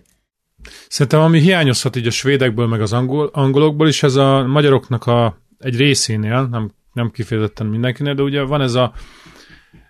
Szerintem 0.89 1.21
ami 1.21 1.41
hiányozhat 1.41 1.97
így 1.97 2.07
a 2.07 2.11
svédekből, 2.11 2.67
meg 2.67 2.81
az 2.81 2.93
angol, 2.93 3.31
angolokból 3.33 3.89
is, 3.89 4.03
ez 4.03 4.15
a 4.17 4.47
magyaroknak 4.47 5.07
a, 5.07 5.39
egy 5.59 5.77
részénél, 5.77 6.47
nem, 6.51 6.71
nem 6.93 7.11
kifejezetten 7.11 7.67
mindenkinél, 7.67 8.15
de 8.15 8.23
ugye 8.23 8.43
van 8.43 8.61
ez 8.61 8.75
a, 8.75 8.93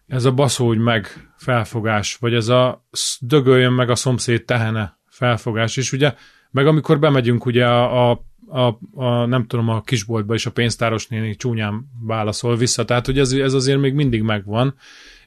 ez 0.07 0.25
a 0.25 0.33
baszódj 0.33 0.79
meg 0.79 1.31
felfogás, 1.37 2.17
vagy 2.17 2.35
ez 2.35 2.49
a 2.49 2.87
dögöljön 3.21 3.73
meg 3.73 3.91
a 3.91 3.95
szomszéd 3.95 4.45
tehene 4.45 4.99
felfogás 5.09 5.77
is, 5.77 5.93
ugye, 5.93 6.15
meg 6.51 6.67
amikor 6.67 6.99
bemegyünk 6.99 7.47
ugye 7.47 7.67
a, 7.67 8.11
a, 8.11 8.25
a, 8.47 8.79
a 8.95 9.27
nem 9.27 9.47
tudom, 9.47 9.69
a 9.69 9.81
kisboltba 9.81 10.35
is 10.35 10.47
a 10.47 10.51
pénztáros 10.51 11.07
néni 11.07 11.37
csúnyán 11.37 11.85
válaszol 12.01 12.57
vissza, 12.57 12.85
tehát 12.85 13.07
hogy 13.07 13.19
ez, 13.19 13.33
ez 13.33 13.53
azért 13.53 13.81
még 13.81 13.95
mindig 13.95 14.23
megvan, 14.23 14.75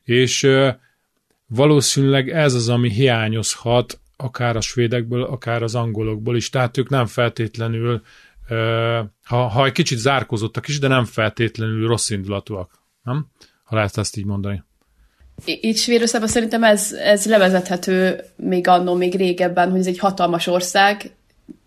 és 0.04 0.50
valószínűleg 1.48 2.30
ez 2.30 2.54
az, 2.54 2.70
ami 2.70 2.90
hiányozhat 2.90 4.00
akár 4.24 4.56
a 4.56 4.62
svédekből, 4.62 5.24
akár 5.24 5.64
az 5.64 5.76
angolokból 5.76 6.36
is, 6.36 6.50
tehát 6.50 6.78
ők 6.78 6.90
nem 6.90 7.06
feltétlenül, 7.06 8.02
ha, 9.24 9.48
ha 9.48 9.66
egy 9.66 9.72
kicsit 9.72 9.98
zárkózottak 9.98 10.68
is, 10.68 10.80
de 10.80 10.88
nem 10.88 11.06
feltétlenül 11.06 11.88
rossz 11.88 12.10
indulatúak, 12.10 12.72
nem? 13.04 13.26
Ha 13.64 13.76
lehet 13.76 13.98
ezt 13.98 14.18
így 14.18 14.26
mondani. 14.26 14.64
Itt 15.46 15.78
Svédországban 15.78 16.30
szerintem 16.30 16.64
ez, 16.64 16.94
ez 16.94 17.26
levezethető 17.26 18.24
még 18.36 18.68
annó, 18.68 18.94
még 18.96 19.16
régebben, 19.16 19.70
hogy 19.72 19.80
ez 19.80 19.88
egy 19.88 20.00
hatalmas 20.00 20.48
ország, 20.48 21.16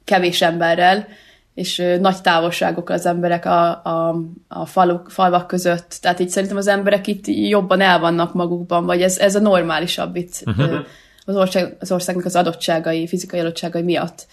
kevés 0.05 0.43
emberrel, 0.43 1.09
és 1.55 1.83
nagy 2.01 2.21
távolságok 2.21 2.89
az 2.89 3.07
emberek 3.07 3.45
a, 3.45 3.85
a, 3.85 4.21
a 4.49 4.67
faluk, 4.67 5.11
falvak 5.11 5.47
között. 5.47 5.99
Tehát 6.01 6.21
így 6.21 6.29
szerintem 6.29 6.57
az 6.57 6.67
emberek 6.67 7.07
itt 7.07 7.27
jobban 7.27 7.81
el 7.81 7.99
vannak 7.99 8.35
magukban, 8.35 8.85
vagy 8.85 9.03
ez, 9.03 9.19
ez 9.19 9.35
a 9.35 9.41
normálisabb 9.41 10.17
itt. 10.17 10.43
Uh-huh 10.45 10.87
az, 11.27 11.37
ország, 11.37 11.77
az 11.81 11.93
országnak 11.93 12.25
az 12.25 12.37
adottságai, 12.37 13.07
fizikai 13.07 13.41
adottságai 13.41 13.83
miatt. 13.83 14.27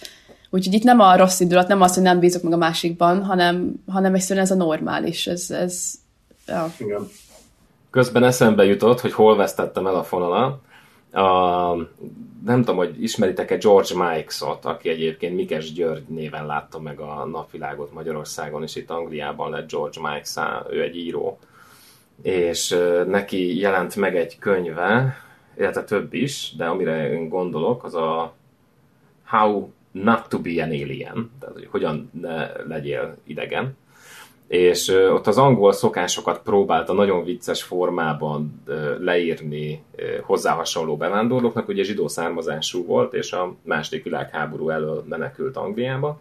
Úgyhogy 0.49 0.73
itt 0.73 0.83
nem 0.83 0.99
a 0.99 1.17
rossz 1.17 1.39
indulat, 1.39 1.67
nem 1.67 1.81
az, 1.81 1.93
hogy 1.93 2.03
nem 2.03 2.19
bízok 2.19 2.43
meg 2.43 2.53
a 2.53 2.57
másikban, 2.57 3.23
hanem, 3.23 3.73
hanem 3.87 4.13
egyszerűen 4.13 4.45
ez 4.45 4.51
a 4.51 4.55
normális. 4.55 5.27
Ez, 5.27 5.51
ez, 5.51 5.93
ja. 6.47 6.73
Igen. 6.77 7.07
Közben 7.89 8.23
eszembe 8.23 8.65
jutott, 8.65 8.99
hogy 8.99 9.13
hol 9.13 9.35
vesztettem 9.35 9.87
el 9.87 9.95
a 9.95 10.03
fonalat. 10.03 10.61
A, 11.11 11.75
nem 12.45 12.59
tudom, 12.59 12.75
hogy 12.75 13.03
ismeritek-e 13.03 13.57
George 13.57 13.95
Mikes-ot, 13.95 14.65
aki 14.65 14.89
egyébként 14.89 15.35
Mikes 15.35 15.73
György 15.73 16.03
néven 16.07 16.45
látta 16.45 16.79
meg 16.79 16.99
a 16.99 17.25
napvilágot 17.25 17.93
Magyarországon, 17.93 18.63
és 18.63 18.75
itt 18.75 18.89
Angliában 18.89 19.51
lett 19.51 19.71
George 19.71 19.99
Mikes, 20.01 20.33
ő 20.69 20.81
egy 20.81 20.95
író. 20.95 21.39
És 22.21 22.77
neki 23.07 23.59
jelent 23.59 23.95
meg 23.95 24.15
egy 24.15 24.39
könyve, 24.39 25.15
illetve 25.57 25.83
több 25.83 26.13
is, 26.13 26.53
de 26.57 26.65
amire 26.65 27.11
én 27.11 27.29
gondolok, 27.29 27.83
az 27.83 27.95
a 27.95 28.33
How 29.23 29.69
Not 29.91 30.29
to 30.29 30.39
be 30.39 30.63
an 30.63 30.69
Alien, 30.69 31.31
tehát 31.39 31.55
hogy 31.55 31.67
hogyan 31.69 32.09
ne 32.21 32.63
legyél 32.67 33.17
idegen. 33.23 33.77
És 34.47 34.87
ott 34.87 35.27
az 35.27 35.37
angol 35.37 35.71
szokásokat 35.71 36.41
próbálta 36.41 36.93
nagyon 36.93 37.23
vicces 37.23 37.63
formában 37.63 38.63
leírni 38.99 39.83
hozzá 40.21 40.53
hasonló 40.53 40.97
bevándorlóknak, 40.97 41.67
ugye 41.67 41.83
zsidó 41.83 42.07
származású 42.07 42.85
volt, 42.85 43.13
és 43.13 43.31
a 43.31 43.55
második 43.61 44.03
világháború 44.03 44.69
elől 44.69 45.03
menekült 45.07 45.57
Angliába, 45.57 46.19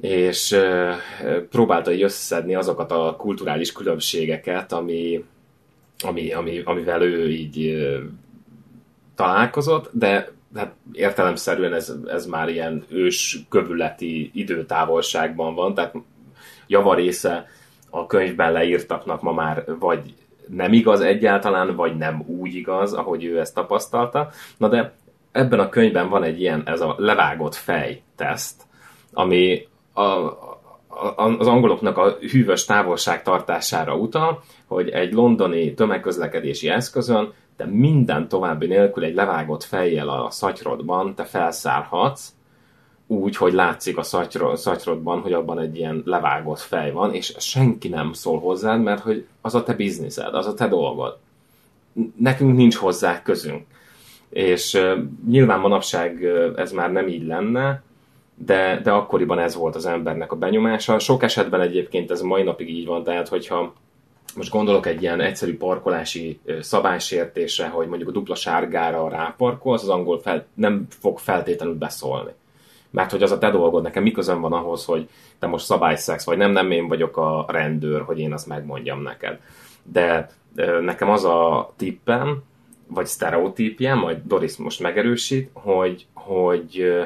és 0.00 0.56
próbálta 1.50 1.92
így 1.92 2.02
összeszedni 2.02 2.54
azokat 2.54 2.90
a 2.90 3.14
kulturális 3.18 3.72
különbségeket, 3.72 4.72
ami, 4.72 5.24
ami, 5.98 6.32
ami, 6.32 6.60
amivel 6.64 7.02
ő 7.02 7.30
így 7.30 7.86
találkozott, 9.14 9.90
de 9.92 10.30
hát 10.54 10.74
értelemszerűen 10.92 11.74
ez, 11.74 11.92
ez 12.06 12.26
már 12.26 12.48
ilyen 12.48 12.84
ős 12.88 13.38
kövületi 13.48 14.30
időtávolságban 14.34 15.54
van, 15.54 15.74
tehát 15.74 15.94
javarésze 16.66 17.46
a 17.90 18.06
könyvben 18.06 18.52
leírtaknak 18.52 19.22
ma 19.22 19.32
már 19.32 19.64
vagy 19.78 20.14
nem 20.46 20.72
igaz 20.72 21.00
egyáltalán, 21.00 21.76
vagy 21.76 21.96
nem 21.96 22.22
úgy 22.26 22.54
igaz, 22.54 22.92
ahogy 22.92 23.24
ő 23.24 23.40
ezt 23.40 23.54
tapasztalta. 23.54 24.30
Na 24.56 24.68
de 24.68 24.94
ebben 25.32 25.60
a 25.60 25.68
könyvben 25.68 26.08
van 26.08 26.22
egy 26.22 26.40
ilyen, 26.40 26.62
ez 26.66 26.80
a 26.80 26.94
levágott 26.98 27.54
fej 27.54 28.02
teszt, 28.16 28.62
ami 29.12 29.66
a, 29.92 30.02
az 31.16 31.46
angoloknak 31.46 31.98
a 31.98 32.16
hűvös 32.30 32.64
távolságtartására 32.64 33.96
utal, 33.96 34.42
hogy 34.66 34.88
egy 34.88 35.12
londoni 35.12 35.74
tömegközlekedési 35.74 36.68
eszközön 36.68 37.32
te 37.56 37.64
minden 37.64 38.28
további 38.28 38.66
nélkül 38.66 39.04
egy 39.04 39.14
levágott 39.14 39.62
fejjel 39.62 40.08
a 40.08 40.30
szatyrodban 40.30 41.14
te 41.14 41.24
felszállhatsz, 41.24 42.32
úgy, 43.06 43.36
hogy 43.36 43.52
látszik 43.52 43.98
a 43.98 44.02
szatyrodban, 44.54 45.20
hogy 45.20 45.32
abban 45.32 45.58
egy 45.58 45.76
ilyen 45.76 46.02
levágott 46.04 46.60
fej 46.60 46.92
van, 46.92 47.14
és 47.14 47.34
senki 47.38 47.88
nem 47.88 48.12
szól 48.12 48.38
hozzád, 48.38 48.82
mert 48.82 49.02
hogy 49.02 49.26
az 49.40 49.54
a 49.54 49.62
te 49.62 49.74
bizniszed, 49.74 50.34
az 50.34 50.46
a 50.46 50.54
te 50.54 50.68
dolgod. 50.68 51.18
Nekünk 52.16 52.56
nincs 52.56 52.76
hozzá 52.76 53.22
közünk. 53.22 53.66
És 54.28 54.74
uh, 54.74 54.98
nyilván 55.28 55.60
manapság 55.60 56.18
uh, 56.22 56.60
ez 56.60 56.72
már 56.72 56.92
nem 56.92 57.08
így 57.08 57.26
lenne, 57.26 57.82
de, 58.44 58.80
de 58.82 58.90
akkoriban 58.90 59.38
ez 59.38 59.54
volt 59.54 59.74
az 59.74 59.86
embernek 59.86 60.32
a 60.32 60.36
benyomása. 60.36 60.98
Sok 60.98 61.22
esetben 61.22 61.60
egyébként 61.60 62.10
ez 62.10 62.20
mai 62.20 62.42
napig 62.42 62.68
így 62.68 62.86
van, 62.86 63.02
tehát 63.02 63.28
hogyha 63.28 63.72
most 64.36 64.50
gondolok 64.50 64.86
egy 64.86 65.02
ilyen 65.02 65.20
egyszerű 65.20 65.56
parkolási 65.56 66.40
szabálysértésre, 66.60 67.68
hogy 67.68 67.86
mondjuk 67.86 68.08
a 68.08 68.12
dupla 68.12 68.34
sárgára 68.34 69.08
ráparkolsz, 69.08 69.82
az 69.82 69.88
angol 69.88 70.20
fel, 70.20 70.46
nem 70.54 70.86
fog 71.00 71.18
feltétlenül 71.18 71.74
beszólni. 71.74 72.30
Mert 72.90 73.10
hogy 73.10 73.22
az 73.22 73.30
a 73.30 73.38
te 73.38 73.50
dolgod, 73.50 73.82
nekem 73.82 74.02
miközön 74.02 74.40
van 74.40 74.52
ahhoz, 74.52 74.84
hogy 74.84 75.08
te 75.38 75.46
most 75.46 75.64
szabályszex, 75.64 76.24
vagy 76.24 76.36
nem, 76.36 76.50
nem 76.50 76.70
én 76.70 76.88
vagyok 76.88 77.16
a 77.16 77.46
rendőr, 77.48 78.02
hogy 78.02 78.18
én 78.18 78.32
azt 78.32 78.46
megmondjam 78.46 79.02
neked. 79.02 79.38
De 79.82 80.30
nekem 80.80 81.10
az 81.10 81.24
a 81.24 81.72
tippem, 81.76 82.42
vagy 82.86 83.06
sztereotípjem, 83.06 83.98
majd 83.98 84.18
Doris 84.24 84.56
most 84.56 84.80
megerősít, 84.80 85.50
hogy, 85.52 86.06
hogy 86.14 87.02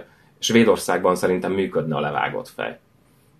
Svédországban 0.46 1.16
szerintem 1.16 1.52
működne 1.52 1.96
a 1.96 2.00
levágott 2.00 2.48
fej. 2.48 2.78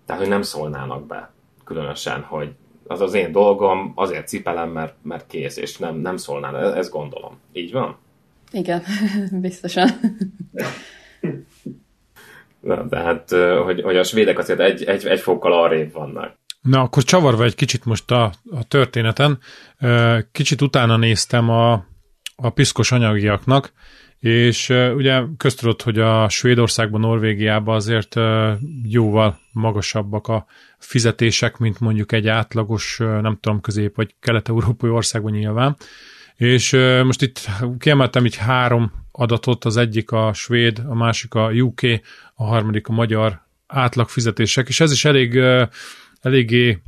Tehát, 0.05 0.21
hogy 0.21 0.31
nem 0.31 0.41
szólnának 0.41 1.05
be 1.05 1.31
különösen, 1.63 2.21
hogy 2.21 2.51
az 2.87 3.01
az 3.01 3.13
én 3.13 3.31
dolgom, 3.31 3.91
azért 3.95 4.27
cipelem, 4.27 4.69
mert, 4.69 4.95
mert 5.01 5.27
kész, 5.27 5.57
és 5.57 5.77
nem, 5.77 5.95
nem 5.95 6.17
szólnál, 6.17 6.75
ezt 6.75 6.91
gondolom. 6.91 7.39
Így 7.53 7.71
van? 7.71 7.97
Igen, 8.51 8.83
biztosan. 9.41 9.89
Na, 12.59 12.87
tehát, 12.87 13.29
hogy, 13.63 13.81
hogy 13.81 13.97
a 13.97 14.03
svédek 14.03 14.37
azért 14.37 14.59
egy, 14.59 14.83
egy, 14.83 15.05
egy 15.05 15.19
fokkal 15.19 15.53
arrébb 15.53 15.93
vannak. 15.93 16.35
Na, 16.61 16.81
akkor 16.81 17.03
csavarva 17.03 17.43
egy 17.43 17.55
kicsit 17.55 17.85
most 17.85 18.11
a, 18.11 18.23
a 18.51 18.63
történeten, 18.67 19.39
kicsit 20.31 20.61
utána 20.61 20.97
néztem 20.97 21.49
a, 21.49 21.73
a 22.35 22.49
piszkos 22.49 22.91
anyagiaknak, 22.91 23.73
és 24.19 24.69
ugye 24.69 25.21
köztudott, 25.37 25.81
hogy 25.81 25.99
a 25.99 26.29
Svédországban, 26.29 27.01
Norvégiában 27.01 27.75
azért 27.75 28.15
jóval 28.83 29.39
magasabbak 29.51 30.27
a 30.27 30.45
fizetések, 30.77 31.57
mint 31.57 31.79
mondjuk 31.79 32.11
egy 32.11 32.27
átlagos, 32.27 32.97
nem 32.97 33.37
tudom, 33.41 33.61
közép 33.61 33.95
vagy 33.95 34.15
kelet-európai 34.19 34.89
országban 34.89 35.31
nyilván. 35.31 35.77
És 36.35 36.71
most 37.03 37.21
itt 37.21 37.49
kiemeltem 37.79 38.25
így 38.25 38.35
három 38.35 38.91
adatot, 39.11 39.65
az 39.65 39.77
egyik 39.77 40.11
a 40.11 40.33
svéd, 40.33 40.81
a 40.87 40.95
másik 40.95 41.33
a 41.33 41.51
UK, 41.51 41.81
a 42.33 42.43
harmadik 42.43 42.87
a 42.87 42.93
magyar 42.93 43.41
átlagfizetések, 43.67 44.67
és 44.67 44.79
ez 44.79 44.91
is 44.91 45.05
elég, 45.05 45.41
eléggé 46.21 46.81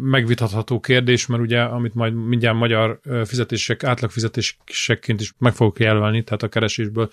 megvitatható 0.00 0.80
kérdés, 0.80 1.26
mert 1.26 1.42
ugye, 1.42 1.60
amit 1.62 1.94
majd 1.94 2.14
mindjárt 2.14 2.56
magyar 2.56 3.00
fizetések, 3.24 3.84
átlagfizetésekként 3.84 5.20
is 5.20 5.32
meg 5.38 5.52
fogok 5.54 5.78
jelölni, 5.78 6.22
tehát 6.22 6.42
a 6.42 6.48
keresésből 6.48 7.10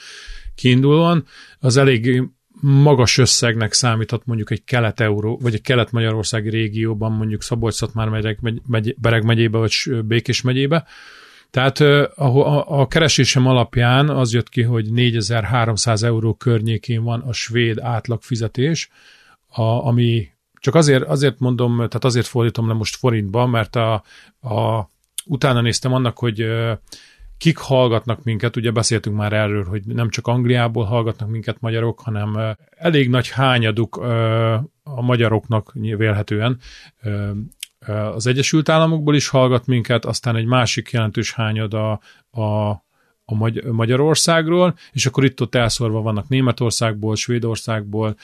kiindulóan, 0.56 1.26
az 1.60 1.78
elég 1.78 2.24
magas 2.62 3.18
összegnek 3.18 3.74
számíthat 3.74 4.26
mondjuk 4.26 4.52
egy 4.52 4.64
kelet-euró, 4.64 5.40
vagy 5.42 5.54
egy 5.54 5.62
kelet-magyarországi 5.62 6.50
régióban, 6.50 7.12
mondjuk 7.12 7.44
Szabolcs-Szatmár 7.44 8.10
megyek, 8.10 8.40
megy, 8.68 8.96
Bereg 8.98 9.24
megyébe, 9.24 9.58
vagy 9.58 9.74
Békés 10.06 10.42
megyébe. 10.42 10.86
Tehát 11.50 11.80
a, 11.80 12.80
a 12.80 12.88
keresésem 12.88 13.48
alapján 13.48 14.10
az 14.10 14.34
jött 14.34 14.50
ki, 14.50 14.62
hogy 14.62 14.92
4300 14.92 16.04
euró 16.04 16.34
környékén 16.34 17.04
van 17.04 17.20
a 17.20 17.34
svéd 17.34 17.80
átlagfizetés, 17.80 18.90
a, 19.48 19.62
ami 19.62 20.33
csak 20.64 20.76
azért, 20.76 21.04
azért 21.04 21.40
mondom, 21.40 21.76
tehát 21.76 22.04
azért 22.04 22.28
fordítom 22.28 22.68
le 22.68 22.74
most 22.74 22.96
forintba, 22.96 23.46
mert 23.46 23.76
a, 23.76 23.94
a, 24.42 24.90
utána 25.26 25.62
néztem 25.62 25.94
annak, 25.94 26.18
hogy 26.18 26.46
kik 27.38 27.58
hallgatnak 27.58 28.24
minket, 28.24 28.56
ugye 28.56 28.72
beszéltünk 28.72 29.16
már 29.16 29.34
erről, 29.34 29.66
hogy 29.66 29.86
nem 29.86 30.10
csak 30.10 30.28
Angliából 30.28 30.86
hallgatnak 30.86 31.30
minket 31.30 31.60
magyarok, 31.60 32.00
hanem 32.00 32.56
elég 32.70 33.10
nagy 33.10 33.30
hányaduk 33.30 33.98
a 34.84 35.02
magyaroknak 35.02 35.74
vélhetően. 35.74 36.60
Az 38.14 38.28
Egyesült 38.28 38.70
Államokból 38.70 39.16
is 39.16 39.28
hallgat 39.28 39.66
minket, 39.66 40.06
aztán 40.06 40.36
egy 40.36 40.46
másik 40.46 40.92
jelentős 40.92 41.34
hányad 41.34 41.74
a, 41.74 41.92
a 42.42 42.82
a 43.34 43.38
Magy- 43.38 43.64
Magyarországról, 43.64 44.76
és 44.92 45.06
akkor 45.06 45.24
itt-ott 45.24 45.56
elszorva 45.56 46.02
vannak 46.02 46.28
Németországból, 46.28 47.16
Svédországból, 47.16 48.16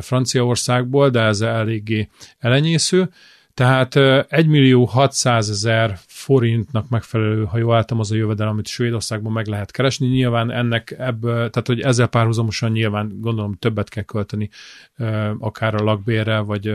Franciaországból, 0.00 1.10
de 1.10 1.20
ez 1.20 1.40
eléggé 1.40 2.08
elenyésző. 2.38 3.10
Tehát 3.54 3.96
1 4.28 4.46
millió 4.46 4.84
600 4.84 5.50
ezer 5.50 5.98
forintnak 6.06 6.88
megfelelő, 6.88 7.44
ha 7.44 7.58
jól 7.58 7.74
álltam, 7.74 7.98
az 7.98 8.10
a 8.10 8.14
jövedelem, 8.14 8.52
amit 8.52 8.66
Svédországban 8.66 9.32
meg 9.32 9.46
lehet 9.46 9.70
keresni. 9.70 10.06
Nyilván 10.06 10.50
ennek 10.50 10.94
ebből, 10.98 11.50
tehát 11.50 11.66
hogy 11.66 11.80
ezzel 11.80 12.06
párhuzamosan 12.06 12.72
nyilván 12.72 13.12
gondolom 13.20 13.54
többet 13.54 13.88
kell 13.88 14.02
költeni, 14.02 14.50
akár 15.38 15.74
a 15.74 15.84
lakbérre, 15.84 16.38
vagy 16.38 16.74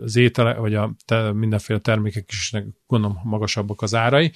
az 0.00 0.16
étele, 0.16 0.54
vagy 0.54 0.74
a 0.74 0.94
mindenféle 1.32 1.78
termékek 1.78 2.24
is 2.28 2.52
gondolom 2.86 3.18
magasabbak 3.24 3.82
az 3.82 3.94
árai. 3.94 4.32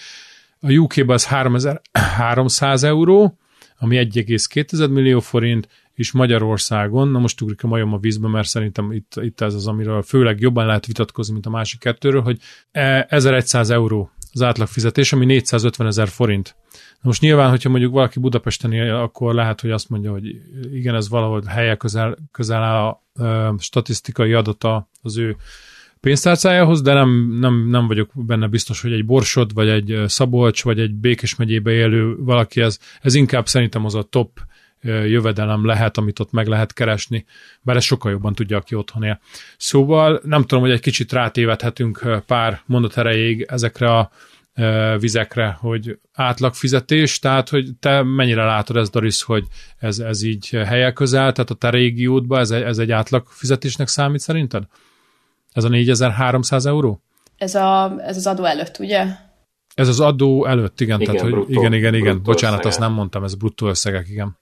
A 0.61 0.72
UK-ben 0.72 1.08
az 1.08 1.26
3300 1.26 2.82
euró, 2.82 3.38
ami 3.78 3.96
1,2 4.12 4.90
millió 4.90 5.20
forint, 5.20 5.68
és 5.94 6.12
Magyarországon, 6.12 7.08
na 7.08 7.18
most 7.18 7.40
ugrik 7.40 7.64
a 7.64 7.66
majom 7.66 7.92
a 7.92 7.98
vízbe, 7.98 8.28
mert 8.28 8.48
szerintem 8.48 8.92
itt, 8.92 9.12
itt 9.16 9.40
ez 9.40 9.54
az, 9.54 9.66
amiről 9.66 10.02
főleg 10.02 10.40
jobban 10.40 10.66
lehet 10.66 10.86
vitatkozni, 10.86 11.32
mint 11.32 11.46
a 11.46 11.50
másik 11.50 11.80
kettőről, 11.80 12.22
hogy 12.22 12.38
1100 12.70 13.70
e, 13.70 13.74
euró 13.74 14.11
az 14.32 14.42
átlagfizetés, 14.42 15.12
ami 15.12 15.24
450 15.24 15.86
ezer 15.86 16.08
forint. 16.08 16.56
Na 16.72 17.00
most 17.02 17.20
nyilván, 17.20 17.50
hogyha 17.50 17.68
mondjuk 17.68 17.92
valaki 17.92 18.18
Budapesten 18.18 18.72
él, 18.72 18.94
akkor 18.94 19.34
lehet, 19.34 19.61
hogy 19.61 19.70
azt 19.70 19.88
mondja, 19.88 20.11
hogy 20.11 20.24
igen, 20.72 20.94
ez 20.94 21.08
valahol 21.08 21.42
helye 21.46 21.76
közel, 21.76 22.16
közel 22.32 22.62
áll 22.62 22.98
a, 23.14 23.22
a 23.24 23.54
statisztikai 23.58 24.32
adata 24.32 24.88
az 25.02 25.16
ő 25.16 25.36
pénztárcájához, 26.01 26.82
de 26.82 26.92
nem, 26.92 27.36
nem, 27.40 27.68
nem 27.68 27.86
vagyok 27.86 28.11
benne 28.14 28.46
biztos, 28.46 28.82
hogy 28.82 28.92
egy 28.92 29.05
Borsod, 29.05 29.55
vagy 29.55 29.68
egy 29.68 30.03
Szabolcs, 30.07 30.64
vagy 30.64 30.80
egy 30.80 30.94
Békés 30.94 31.36
megyébe 31.36 31.70
élő 31.70 32.16
valaki, 32.16 32.61
ez, 32.61 32.78
ez 33.01 33.14
inkább 33.14 33.48
szerintem 33.48 33.84
az 33.84 33.94
a 33.94 34.03
top 34.03 34.40
jövedelem 34.82 35.66
lehet, 35.66 35.96
amit 35.96 36.18
ott 36.18 36.32
meg 36.32 36.46
lehet 36.46 36.72
keresni, 36.72 37.24
bár 37.62 37.76
ez 37.76 37.84
sokkal 37.84 38.11
jobban 38.11 38.34
tudja, 38.34 38.57
aki 38.57 38.74
otthon 38.74 39.03
él. 39.03 39.20
Szóval 39.57 40.20
nem 40.24 40.40
tudom, 40.40 40.61
hogy 40.61 40.72
egy 40.72 40.80
kicsit 40.80 41.12
rátévedhetünk 41.12 42.22
pár 42.26 42.62
mondat 42.66 42.96
erejéig 42.96 43.46
ezekre 43.48 43.96
a 43.96 44.11
vizekre, 44.98 45.57
hogy 45.61 45.98
átlagfizetés, 46.12 47.18
tehát 47.18 47.48
hogy 47.48 47.68
te 47.80 48.03
mennyire 48.03 48.44
látod 48.44 48.76
ez, 48.76 48.90
Doris, 48.90 49.22
hogy 49.22 49.44
ez, 49.78 49.98
ez 49.98 50.22
így 50.22 50.51
helye 50.51 50.92
közel, 50.92 51.32
tehát 51.32 51.51
a 51.51 51.55
te 51.55 51.70
régiódban 51.70 52.40
ez, 52.40 52.51
ez 52.51 52.78
egy 52.78 52.90
átlagfizetésnek 52.90 53.88
számít 53.88 54.20
szerinted? 54.20 54.64
Ez 55.53 55.64
a 55.64 55.68
4300 55.68 56.66
euró? 56.66 57.03
Ez, 57.36 57.55
a, 57.55 57.96
ez 57.98 58.16
az 58.16 58.26
adó 58.26 58.44
előtt, 58.44 58.78
ugye? 58.78 59.07
Ez 59.74 59.88
az 59.88 60.01
adó 60.01 60.46
előtt, 60.46 60.80
igen. 60.80 61.01
Igen, 61.01 61.14
tehát, 61.14 61.30
bruttó, 61.30 61.46
hogy 61.46 61.55
igen, 61.55 61.72
igen, 61.72 61.94
igen. 61.94 62.22
Bocsánat, 62.22 62.59
összegek. 62.59 62.72
azt 62.72 62.78
nem 62.78 62.92
mondtam, 62.92 63.24
ez 63.24 63.34
bruttó 63.34 63.68
összegek, 63.68 64.09
igen. 64.09 64.38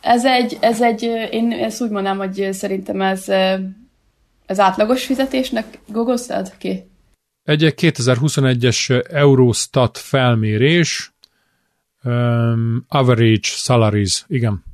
Ez 0.00 0.24
egy, 0.24 0.56
ez 0.60 0.82
egy, 0.82 1.02
én 1.30 1.52
ezt 1.52 1.82
úgy 1.82 1.90
mondanám, 1.90 2.18
hogy 2.18 2.48
szerintem 2.52 3.00
ez, 3.00 3.28
ez 4.46 4.58
átlagos 4.58 5.04
fizetésnek 5.04 5.78
gogoztad 5.88 6.56
ki? 6.58 6.90
Egy 7.42 7.74
2021-es 7.76 9.12
Eurostat 9.12 9.98
felmérés, 9.98 11.14
um, 12.02 12.84
average 12.88 13.40
salaries, 13.42 14.24
igen. 14.28 14.64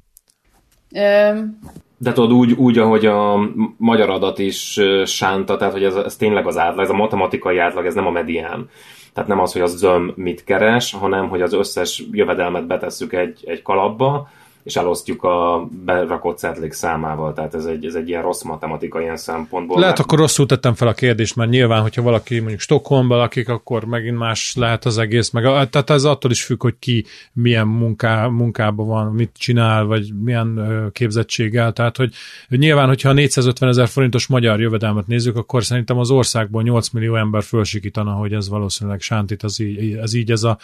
Um, 0.91 1.59
de 2.03 2.13
tudod, 2.13 2.33
úgy, 2.33 2.53
úgy, 2.53 2.79
ahogy 2.79 3.07
a 3.07 3.51
magyar 3.77 4.11
adat 4.11 4.39
is 4.39 4.81
sánta, 5.05 5.57
tehát 5.57 5.73
hogy 5.73 5.85
ez, 5.85 5.95
ez 5.95 6.17
tényleg 6.17 6.47
az 6.47 6.59
átlag, 6.59 6.85
ez 6.85 6.91
a 6.91 6.95
matematikai 6.95 7.59
átlag, 7.59 7.87
ez 7.87 7.95
nem 7.95 8.07
a 8.07 8.11
medián. 8.11 8.69
Tehát 9.13 9.29
nem 9.29 9.41
az, 9.41 9.53
hogy 9.53 9.63
az 9.63 9.77
zöm 9.77 10.13
mit 10.17 10.45
keres, 10.45 10.93
hanem 10.93 11.29
hogy 11.29 11.43
az 11.43 11.53
összes 11.53 12.05
jövedelmet 12.11 12.67
betesszük 12.67 13.13
egy, 13.13 13.41
egy 13.45 13.63
kalapba, 13.63 14.29
és 14.63 14.77
elosztjuk 14.77 15.23
a 15.23 15.69
berakott 15.85 16.39
cetlik 16.39 16.73
számával, 16.73 17.33
tehát 17.33 17.55
ez 17.55 17.65
egy, 17.65 17.85
ez 17.85 17.95
egy 17.95 18.09
ilyen 18.09 18.23
rossz 18.23 18.43
matematika 18.43 19.01
ilyen 19.01 19.17
szempontból. 19.17 19.79
Lehet, 19.79 19.97
mert... 19.97 20.07
akkor 20.07 20.19
rosszul 20.19 20.47
tettem 20.47 20.75
fel 20.75 20.89
a 20.89 20.93
kérdést, 20.93 21.37
mert 21.37 21.51
nyilván, 21.51 21.83
hogyha 21.83 22.03
valaki 22.03 22.39
mondjuk 22.39 22.61
Stockholmban 22.61 23.19
lakik, 23.19 23.49
akkor 23.49 23.85
megint 23.85 24.19
más 24.19 24.55
lehet 24.57 24.85
az 24.85 24.99
egész, 24.99 25.31
meg 25.31 25.43
tehát 25.43 25.91
ez 25.91 26.05
attól 26.05 26.31
is 26.31 26.45
függ, 26.45 26.63
hogy 26.63 26.75
ki 26.79 27.05
milyen 27.33 27.67
munká, 27.67 28.27
munkában 28.27 28.87
van, 28.87 29.13
mit 29.13 29.31
csinál, 29.39 29.85
vagy 29.85 30.15
milyen 30.23 30.61
képzettséggel, 30.93 31.73
tehát 31.73 31.97
hogy, 31.97 32.13
nyilván, 32.49 32.87
hogyha 32.89 33.13
450 33.13 33.69
ezer 33.69 33.89
forintos 33.89 34.27
magyar 34.27 34.61
jövedelmet 34.61 35.07
nézzük, 35.07 35.37
akkor 35.37 35.65
szerintem 35.65 35.99
az 35.99 36.11
országból 36.11 36.63
8 36.63 36.89
millió 36.89 37.15
ember 37.17 37.43
fölsikítana, 37.43 38.13
hogy 38.13 38.33
ez 38.33 38.49
valószínűleg 38.49 39.01
sántít, 39.01 39.43
az 39.43 39.61
így, 39.61 39.95
ez 39.95 40.15
így 40.15 40.31
ez 40.31 40.43
a 40.43 40.59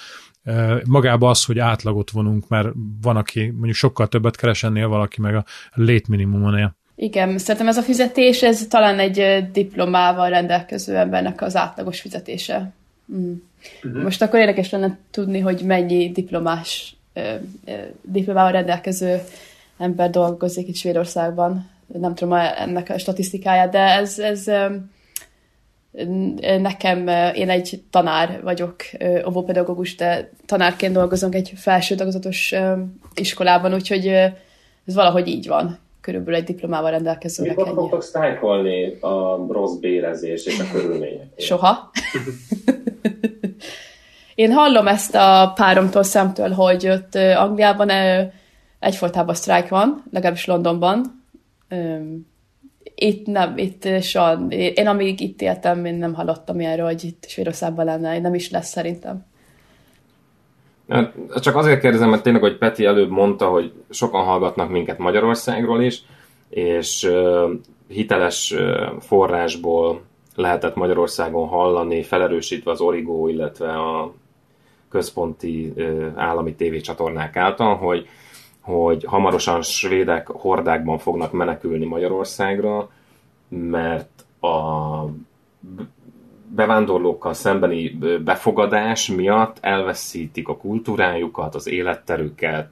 magába 0.84 1.30
az, 1.30 1.44
hogy 1.44 1.58
átlagot 1.58 2.10
vonunk, 2.10 2.48
mert 2.48 2.68
van, 3.02 3.16
aki 3.16 3.50
mondjuk 3.50 3.74
sokkal 3.86 4.06
többet 4.08 4.36
keres 4.36 4.62
ennél, 4.62 4.88
valaki 4.88 5.20
meg 5.20 5.34
a 5.34 5.44
létminimumon 5.74 6.58
él. 6.58 6.76
Igen, 6.96 7.38
szerintem 7.38 7.68
ez 7.68 7.76
a 7.76 7.82
fizetés, 7.82 8.42
ez 8.42 8.66
talán 8.66 8.98
egy 8.98 9.50
diplomával 9.52 10.28
rendelkező 10.28 10.96
embernek 10.96 11.42
az 11.42 11.56
átlagos 11.56 12.00
fizetése. 12.00 12.72
Mm. 13.12 13.32
Uh-huh. 13.84 14.02
Most 14.02 14.22
akkor 14.22 14.38
érdekes 14.38 14.70
lenne 14.70 14.98
tudni, 15.10 15.40
hogy 15.40 15.62
mennyi 15.62 16.10
diplomás, 16.10 16.96
diplomával 18.02 18.52
rendelkező 18.52 19.20
ember 19.78 20.10
dolgozik 20.10 20.68
itt 20.68 20.76
Svédországban. 20.76 21.70
Nem 21.86 22.14
tudom 22.14 22.34
ennek 22.34 22.90
a 22.90 22.98
statisztikáját, 22.98 23.70
de 23.70 23.78
ez, 23.78 24.18
ez 24.18 24.44
nekem, 26.58 27.08
én 27.34 27.50
egy 27.50 27.82
tanár 27.90 28.40
vagyok, 28.42 28.76
óvópedagógus, 29.26 29.94
de 29.94 30.30
tanárként 30.46 30.92
dolgozom 30.92 31.30
egy 31.32 31.52
felső 31.56 31.94
tagozatos 31.94 32.54
iskolában, 33.14 33.74
úgyhogy 33.74 34.06
ez 34.86 34.94
valahogy 34.94 35.28
így 35.28 35.46
van. 35.46 35.78
Körülbelül 36.00 36.40
egy 36.40 36.46
diplomával 36.46 36.90
rendelkezőnek 36.90 37.56
Mikor 37.56 37.74
fogtok 37.74 38.02
sztrájkolni 38.02 38.98
a 39.00 39.46
rossz 39.48 39.74
bérezés 39.74 40.46
és 40.46 40.58
a 40.58 40.64
körülmények? 40.72 41.26
Soha. 41.36 41.84
én 44.34 44.52
hallom 44.52 44.86
ezt 44.86 45.14
a 45.14 45.52
páromtól 45.54 46.02
szemtől, 46.02 46.50
hogy 46.50 46.88
ott 46.88 47.14
Angliában 47.14 47.90
egyfolytában 48.78 49.34
sztrájk 49.34 49.68
van, 49.68 50.04
legalábbis 50.10 50.44
Londonban 50.44 51.24
itt 52.98 53.26
nem, 53.26 53.58
itt 53.58 54.02
soha, 54.02 54.46
én 54.48 54.86
amíg 54.86 55.20
itt 55.20 55.42
éltem, 55.42 55.84
én 55.84 55.94
nem 55.94 56.14
hallottam 56.14 56.60
ilyenről, 56.60 56.86
hogy 56.86 57.04
itt 57.04 57.24
Svédországban 57.28 57.84
lenne, 57.84 58.18
nem 58.18 58.34
is 58.34 58.50
lesz 58.50 58.68
szerintem. 58.68 59.26
Csak 61.40 61.56
azért 61.56 61.80
kérdezem, 61.80 62.10
mert 62.10 62.22
tényleg, 62.22 62.42
hogy 62.42 62.58
Peti 62.58 62.84
előbb 62.84 63.10
mondta, 63.10 63.48
hogy 63.48 63.72
sokan 63.90 64.24
hallgatnak 64.24 64.70
minket 64.70 64.98
Magyarországról 64.98 65.82
is, 65.82 66.02
és 66.48 67.10
hiteles 67.88 68.54
forrásból 69.00 70.00
lehetett 70.34 70.74
Magyarországon 70.74 71.48
hallani, 71.48 72.02
felerősítve 72.02 72.70
az 72.70 72.80
Origo, 72.80 73.28
illetve 73.28 73.68
a 73.68 74.14
központi 74.88 75.72
állami 76.14 76.54
tévécsatornák 76.54 77.36
által, 77.36 77.76
hogy 77.76 78.08
hogy 78.66 79.04
hamarosan 79.04 79.62
svédek 79.62 80.26
hordákban 80.26 80.98
fognak 80.98 81.32
menekülni 81.32 81.84
Magyarországra, 81.84 82.90
mert 83.48 84.24
a 84.40 85.04
bevándorlókkal 86.54 87.32
szembeni 87.32 87.98
befogadás 88.24 89.08
miatt 89.08 89.58
elveszítik 89.60 90.48
a 90.48 90.56
kultúrájukat, 90.56 91.54
az 91.54 91.66
életterüket 91.68 92.70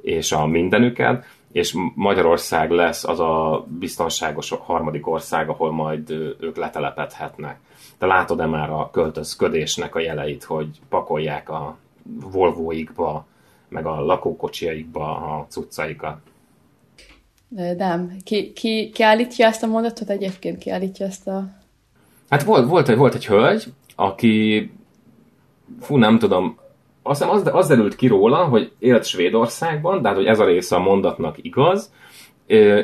és 0.00 0.32
a 0.32 0.46
mindenüket, 0.46 1.24
és 1.52 1.76
Magyarország 1.94 2.70
lesz 2.70 3.04
az 3.04 3.20
a 3.20 3.66
biztonságos 3.78 4.50
harmadik 4.50 5.06
ország, 5.06 5.48
ahol 5.48 5.72
majd 5.72 6.10
ők 6.40 6.56
letelepedhetnek. 6.56 7.58
Te 7.98 8.06
látod-e 8.06 8.46
már 8.46 8.70
a 8.70 8.90
költözködésnek 8.92 9.94
a 9.94 10.00
jeleit, 10.00 10.44
hogy 10.44 10.68
pakolják 10.88 11.50
a 11.50 11.76
Volvoikba 12.32 13.26
meg 13.68 13.86
a 13.86 14.04
lakókocsiaikba 14.04 15.16
a 15.16 15.46
cuccaikat. 15.48 16.18
Nem. 17.76 18.16
Ki, 18.24 18.52
ki, 18.52 18.90
ki 18.90 19.02
állítja 19.02 19.46
ezt 19.46 19.62
a 19.62 19.66
mondatot 19.66 20.10
egyébként? 20.10 20.58
Ki 20.58 20.70
állítja 20.70 21.06
ezt 21.06 21.28
a... 21.28 21.48
Hát 22.28 22.42
volt, 22.42 22.68
volt, 22.68 22.94
volt 22.94 23.14
egy 23.14 23.26
hölgy, 23.26 23.64
aki, 23.96 24.70
fú, 25.80 25.96
nem 25.96 26.18
tudom, 26.18 26.58
azt 27.02 27.22
hiszem 27.22 27.34
az, 27.34 27.50
az 27.52 27.68
derült 27.68 27.96
ki 27.96 28.06
róla, 28.06 28.44
hogy 28.44 28.72
élt 28.78 29.04
Svédországban, 29.04 30.02
de 30.02 30.08
hát, 30.08 30.16
hogy 30.16 30.26
ez 30.26 30.38
a 30.38 30.44
része 30.44 30.76
a 30.76 30.78
mondatnak 30.78 31.36
igaz, 31.44 31.92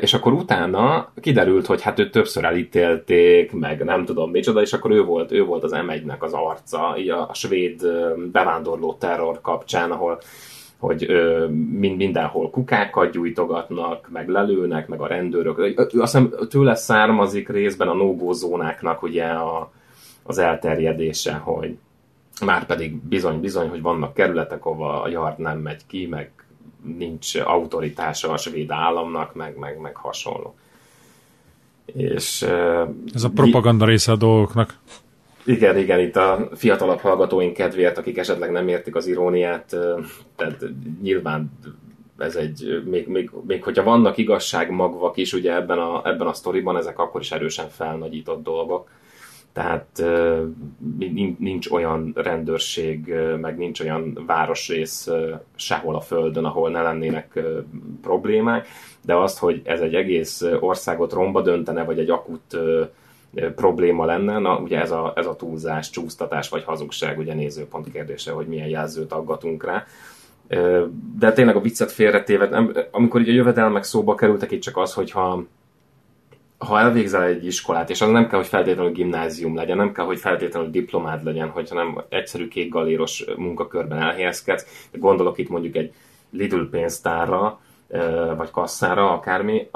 és 0.01 0.15
akkor 0.15 0.33
utána 0.33 1.13
kiderült, 1.21 1.67
hogy 1.67 1.83
hát 1.83 1.99
őt 1.99 2.11
többször 2.11 2.45
elítélték, 2.45 3.53
meg 3.53 3.85
nem 3.85 4.05
tudom 4.05 4.31
micsoda, 4.31 4.61
és 4.61 4.73
akkor 4.73 4.91
ő 4.91 5.03
volt, 5.03 5.33
ő 5.33 5.45
volt 5.45 5.65
az 5.65 5.73
M1-nek 5.75 6.19
az 6.19 6.33
arca, 6.33 6.95
így 6.99 7.09
a, 7.09 7.29
a 7.29 7.35
svéd 7.35 7.87
bevándorló 8.33 8.95
terror 8.95 9.41
kapcsán, 9.41 9.91
ahol 9.91 10.21
hogy 10.85 11.05
ö, 11.11 11.47
mind, 11.49 11.97
mindenhol 11.97 12.51
kukákat 12.51 13.11
gyújtogatnak, 13.11 14.09
meg 14.13 14.29
lelőnek, 14.29 14.89
meg 14.89 15.01
a 15.01 15.07
rendőrök. 15.07 15.59
Azt 15.77 15.91
hiszem 15.91 16.35
tőle 16.49 16.75
származik 16.75 17.49
részben 17.49 17.89
a 17.89 17.95
no 17.95 18.33
zónáknak 18.33 19.03
ugye 19.03 19.25
a, 19.25 19.73
az 20.23 20.39
elterjedése, 20.39 21.33
hogy 21.33 21.77
már 22.45 22.67
pedig 22.67 22.97
bizony-bizony, 22.97 23.69
hogy 23.69 23.83
vannak 23.83 24.15
kerületek, 24.15 24.65
ahova 24.67 25.03
a 25.03 25.09
yard 25.09 25.39
nem 25.39 25.59
megy 25.59 25.87
ki, 25.87 26.07
meg 26.07 26.31
nincs 26.97 27.35
autoritása 27.35 28.33
a 28.33 28.37
svéd 28.37 28.71
államnak, 28.71 29.35
meg, 29.35 29.59
meg, 29.59 29.79
meg 29.79 29.97
hasonló. 29.97 30.55
És, 31.85 32.43
Ez 33.15 33.25
a 33.25 33.31
propaganda 33.35 33.85
része 33.85 34.13
a 34.13 34.17
dolgoknak. 34.17 34.79
Igen, 35.45 35.79
igen, 35.79 36.01
itt 36.01 36.17
a 36.17 36.49
fiatalabb 36.55 37.01
hallgatóink 37.01 37.55
kedvéért, 37.55 37.99
akik 37.99 38.19
esetleg 38.19 38.51
nem 38.51 38.69
értik 38.69 38.97
az 38.97 39.07
iróniát, 39.07 39.77
tehát 40.37 40.65
nyilván 41.03 41.59
ez 42.19 42.37
egy, 42.37 42.83
még, 42.85 43.09
még, 43.09 43.31
még 43.47 43.63
hogyha 43.63 43.83
vannak 43.83 44.17
igazságmagvak 44.17 45.17
is 45.17 45.33
ugye 45.33 45.55
ebben 45.55 45.79
a, 45.79 46.03
ebben 46.05 46.27
a 46.27 46.33
sztoriban, 46.33 46.77
ezek 46.77 46.99
akkor 46.99 47.21
is 47.21 47.33
erősen 47.33 47.69
felnagyított 47.69 48.43
dolgok. 48.43 48.89
Tehát 49.53 50.03
nincs 51.39 51.71
olyan 51.71 52.13
rendőrség, 52.15 53.15
meg 53.41 53.57
nincs 53.57 53.81
olyan 53.81 54.19
városrész 54.27 55.09
sehol 55.55 55.95
a 55.95 56.01
Földön, 56.01 56.45
ahol 56.45 56.71
ne 56.71 56.83
lennének 56.83 57.41
problémák, 58.03 58.67
de 59.03 59.15
azt, 59.15 59.39
hogy 59.39 59.61
ez 59.65 59.81
egy 59.81 59.95
egész 59.95 60.43
országot 60.61 61.13
romba 61.13 61.43
döntene, 61.43 61.85
vagy 61.85 61.99
egy 61.99 62.11
akut 62.11 62.59
probléma 63.55 64.05
lenne, 64.05 64.39
na 64.39 64.59
ugye 64.59 64.81
ez 64.81 64.91
a, 64.91 65.13
ez 65.17 65.27
a 65.27 65.37
túlzás, 65.37 65.91
csúsztatás 65.91 66.49
vagy 66.49 66.65
hazugság, 66.65 67.19
ugye 67.19 67.35
nézőpont 67.35 67.93
kérdése, 67.93 68.33
hogy 68.33 68.47
milyen 68.47 68.69
jelzőt 68.69 69.13
aggatunk 69.13 69.65
rá. 69.65 69.87
De 71.19 71.33
tényleg 71.33 71.57
a 71.57 71.61
viccet 71.61 71.93
félretéve, 71.93 72.65
amikor 72.91 73.21
ugye 73.21 73.33
a 73.33 73.35
jövedelmek 73.35 73.83
szóba 73.83 74.15
kerültek, 74.15 74.51
itt 74.51 74.63
csak 74.63 74.77
az, 74.77 74.95
hogyha 74.95 75.45
ha 76.59 76.79
elvégzel 76.79 77.23
egy 77.23 77.47
iskolát, 77.47 77.91
és 77.91 78.01
az 78.01 78.11
nem 78.11 78.29
kell, 78.29 78.39
hogy 78.39 78.49
feltétlenül 78.49 78.93
gimnázium 78.93 79.57
legyen, 79.57 79.77
nem 79.77 79.93
kell, 79.93 80.05
hogy 80.05 80.19
feltétlenül 80.19 80.71
diplomád 80.71 81.25
legyen, 81.25 81.49
hogyha 81.49 81.75
nem 81.75 82.01
egyszerű 82.09 82.49
kék 82.49 82.69
galéros 82.69 83.25
munkakörben 83.37 83.99
elhelyezkedsz, 83.99 84.89
gondolok 84.93 85.39
itt 85.39 85.49
mondjuk 85.49 85.77
egy 85.77 85.93
Lidl 86.31 86.63
pénztárra, 86.71 87.61
vagy 88.37 88.51
kasszára, 88.51 89.11
akármi, 89.11 89.69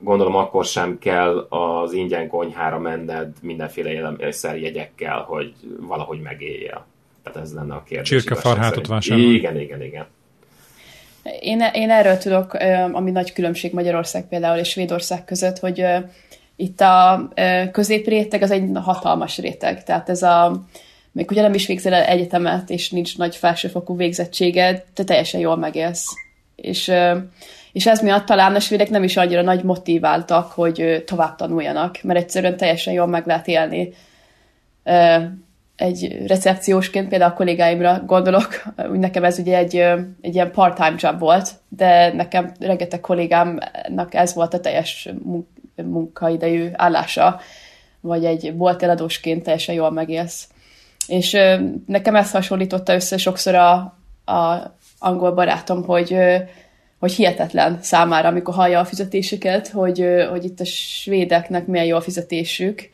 gondolom 0.00 0.34
akkor 0.34 0.64
sem 0.64 0.98
kell 0.98 1.46
az 1.48 1.92
ingyen 1.92 2.28
konyhára 2.28 2.78
menned 2.78 3.32
mindenféle 3.42 3.90
élelmiszerjegyekkel, 3.90 5.20
hogy 5.20 5.54
valahogy 5.80 6.20
megéljél. 6.20 6.86
Tehát 7.22 7.40
ez 7.40 7.54
lenne 7.54 7.74
a 7.74 7.82
kérdés. 7.82 8.08
Csirkefarhátot 8.08 8.86
vásárolni. 8.86 9.30
Igen, 9.30 9.60
igen, 9.60 9.82
igen. 9.82 10.06
Én, 11.40 11.60
én 11.72 11.90
erről 11.90 12.18
tudok, 12.18 12.52
ami 12.92 13.10
nagy 13.10 13.32
különbség 13.32 13.72
Magyarország 13.72 14.28
például 14.28 14.58
és 14.58 14.68
Svédország 14.68 15.24
között, 15.24 15.58
hogy 15.58 15.84
itt 16.56 16.80
a 16.80 17.28
középréteg 17.72 18.42
az 18.42 18.50
egy 18.50 18.70
hatalmas 18.74 19.38
réteg. 19.38 19.84
Tehát 19.84 20.08
ez 20.08 20.22
a, 20.22 20.62
még 21.12 21.30
ugye 21.30 21.42
nem 21.42 21.54
is 21.54 21.66
végzel 21.66 21.94
el 21.94 22.02
egyetemet, 22.02 22.70
és 22.70 22.90
nincs 22.90 23.18
nagy 23.18 23.36
felsőfokú 23.36 23.96
végzettséged, 23.96 24.84
te 24.94 25.04
teljesen 25.04 25.40
jól 25.40 25.56
megélsz. 25.56 26.06
És 26.56 26.92
és 27.76 27.86
ez 27.86 28.00
miatt 28.00 28.26
talán 28.26 28.54
a 28.54 28.60
svédek 28.60 28.90
nem 28.90 29.02
is 29.02 29.16
annyira 29.16 29.42
nagy 29.42 29.62
motiváltak, 29.62 30.52
hogy 30.52 31.02
tovább 31.06 31.36
tanuljanak, 31.36 31.98
mert 32.02 32.18
egyszerűen 32.18 32.56
teljesen 32.56 32.92
jól 32.92 33.06
meg 33.06 33.26
lehet 33.26 33.46
élni. 33.46 33.92
Egy 35.76 36.26
recepciósként 36.26 37.08
például 37.08 37.30
a 37.30 37.34
kollégáimra 37.34 38.02
gondolok, 38.06 38.62
nekem 38.92 39.24
ez 39.24 39.38
ugye 39.38 39.56
egy, 39.56 39.76
egy 40.20 40.34
ilyen 40.34 40.50
part-time 40.50 40.94
job 40.98 41.18
volt, 41.18 41.50
de 41.68 42.12
nekem 42.12 42.52
rengeteg 42.60 43.00
kollégámnak 43.00 44.14
ez 44.14 44.34
volt 44.34 44.54
a 44.54 44.60
teljes 44.60 45.08
munkaidejű 45.74 46.68
állása, 46.72 47.40
vagy 48.00 48.24
egy 48.24 48.54
bolteladósként 48.54 49.42
teljesen 49.42 49.74
jól 49.74 49.90
megélsz. 49.90 50.48
És 51.06 51.36
nekem 51.86 52.16
ezt 52.16 52.32
hasonlította 52.32 52.94
össze 52.94 53.16
sokszor 53.16 53.54
a, 53.54 53.74
a 54.32 54.74
angol 54.98 55.32
barátom, 55.32 55.84
hogy 55.84 56.16
hogy 57.06 57.14
hihetetlen 57.14 57.78
számára, 57.82 58.28
amikor 58.28 58.54
hallja 58.54 58.80
a 58.80 58.84
fizetéseket, 58.84 59.68
hogy, 59.68 60.06
hogy 60.30 60.44
itt 60.44 60.60
a 60.60 60.64
svédeknek 60.64 61.66
milyen 61.66 61.86
jó 61.86 61.96
a 61.96 62.00
fizetésük, 62.00 62.90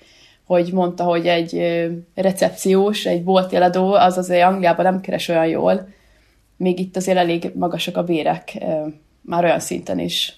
hogy 0.47 0.73
mondta, 0.73 1.05
hogy 1.05 1.27
egy 1.27 1.63
recepciós, 2.15 3.05
egy 3.05 3.25
boltjeladó, 3.25 3.93
az 3.93 4.19
azért 4.19 4.45
Angliában 4.45 4.85
nem 4.85 5.01
keres 5.01 5.29
olyan 5.29 5.47
jól, 5.47 5.89
még 6.57 6.79
itt 6.79 6.97
azért 6.97 7.19
elég 7.19 7.51
magasak 7.55 7.97
a 7.97 8.03
bérek, 8.03 8.59
már 9.21 9.45
olyan 9.45 9.61
szinten 9.61 9.99
is. 9.99 10.37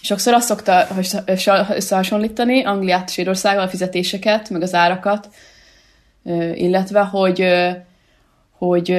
Sokszor 0.00 0.34
azt 0.34 0.46
szokta 0.46 0.86
összehasonlítani 1.66 2.64
Angliát 2.64 3.10
Svédországgal 3.10 3.62
a 3.62 3.68
fizetéseket, 3.68 4.50
meg 4.50 4.62
az 4.62 4.74
árakat, 4.74 5.28
illetve, 6.54 7.00
hogy, 7.00 7.46
hogy 8.50 8.90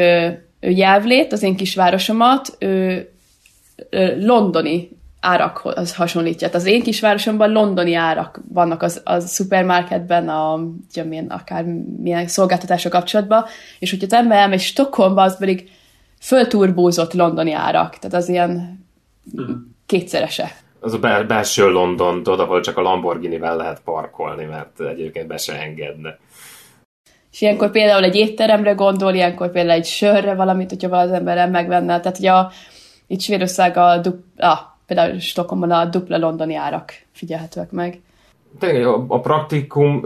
ő 0.59 0.69
jelvlét, 0.69 1.31
az 1.31 1.43
én 1.43 1.55
kisvárosomat, 1.55 2.55
ő 2.59 3.09
londoni 4.19 4.97
árakhoz 5.19 5.95
hasonlítja. 5.95 6.49
Az 6.53 6.65
én 6.65 6.83
kisvárosomban 6.83 7.51
londoni 7.51 7.93
árak 7.93 8.41
vannak 8.49 8.81
az, 8.81 9.01
a 9.05 9.19
szupermarketben, 9.19 10.29
a, 10.29 10.59
milyen, 11.07 11.27
akár 11.27 11.65
milyen 12.01 12.27
szolgáltatások 12.27 12.91
kapcsolatban, 12.91 13.45
és 13.79 13.89
hogyha 13.89 14.05
az 14.05 14.13
ember 14.13 14.37
elmegy 14.37 14.59
Stockholmba, 14.59 15.21
az 15.21 15.37
pedig 15.37 15.69
fölturbózott 16.21 17.13
londoni 17.13 17.51
árak, 17.53 17.97
tehát 17.97 18.15
az 18.15 18.29
ilyen 18.29 18.85
kétszerese. 19.85 20.51
Az 20.79 20.93
a 20.93 20.99
bel- 20.99 21.27
belső 21.27 21.69
London, 21.69 22.23
tudod, 22.23 22.39
ahol 22.39 22.61
csak 22.61 22.77
a 22.77 22.81
Lamborghini-vel 22.81 23.55
lehet 23.55 23.81
parkolni, 23.83 24.45
mert 24.45 24.79
egyébként 24.79 25.27
be 25.27 25.37
se 25.37 25.61
engedne. 25.61 26.17
És 27.31 27.41
ilyenkor 27.41 27.71
például 27.71 28.03
egy 28.03 28.15
étteremre 28.15 28.71
gondol, 28.71 29.13
ilyenkor 29.13 29.51
például 29.51 29.79
egy 29.79 29.85
sörre 29.85 30.33
valamit, 30.33 30.69
hogyha 30.69 30.97
az 30.97 31.11
ember 31.11 31.49
megvenne. 31.49 31.99
Tehát, 31.99 32.17
hogy 32.17 32.25
a, 32.25 32.51
itt 33.07 33.19
Svédország 33.19 33.77
a, 33.77 34.01
ah, 34.37 34.59
például 34.85 35.19
Stockholmban 35.19 35.71
a 35.71 35.85
dupla 35.85 36.17
londoni 36.17 36.55
árak 36.55 36.91
figyelhetőek 37.11 37.71
meg. 37.71 38.01
Tényleg 38.59 38.85
a, 38.85 39.05
a 39.07 39.19
praktikum 39.19 40.05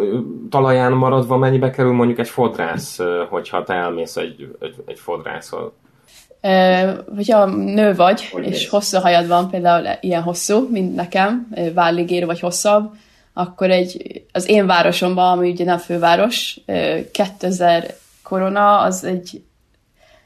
talaján 0.49 0.91
maradva 0.91 1.37
mennyibe 1.37 1.69
kerül 1.69 1.93
mondjuk 1.93 2.19
egy 2.19 2.29
fodrász, 2.29 2.99
hogyha 3.29 3.63
te 3.63 3.73
elmész 3.73 4.15
egy, 4.15 4.55
egy, 4.59 4.75
egy 4.85 4.99
fodrászhoz? 4.99 5.71
E, 6.41 6.95
hogyha 7.15 7.45
nő 7.45 7.95
vagy, 7.95 8.29
hogy 8.29 8.45
és 8.45 8.69
hosszú 8.69 8.99
hajad 8.99 9.27
van, 9.27 9.49
például 9.49 9.97
ilyen 10.01 10.21
hosszú, 10.21 10.67
mint 10.71 10.95
nekem, 10.95 11.47
válligér 11.73 12.25
vagy 12.25 12.39
hosszabb, 12.39 12.93
akkor 13.33 13.69
egy, 13.69 14.23
az 14.31 14.49
én 14.49 14.65
városomban, 14.65 15.37
ami 15.37 15.49
ugye 15.49 15.65
nem 15.65 15.77
főváros, 15.77 16.59
2000 17.11 17.95
korona, 18.23 18.79
az 18.79 19.03
egy 19.03 19.43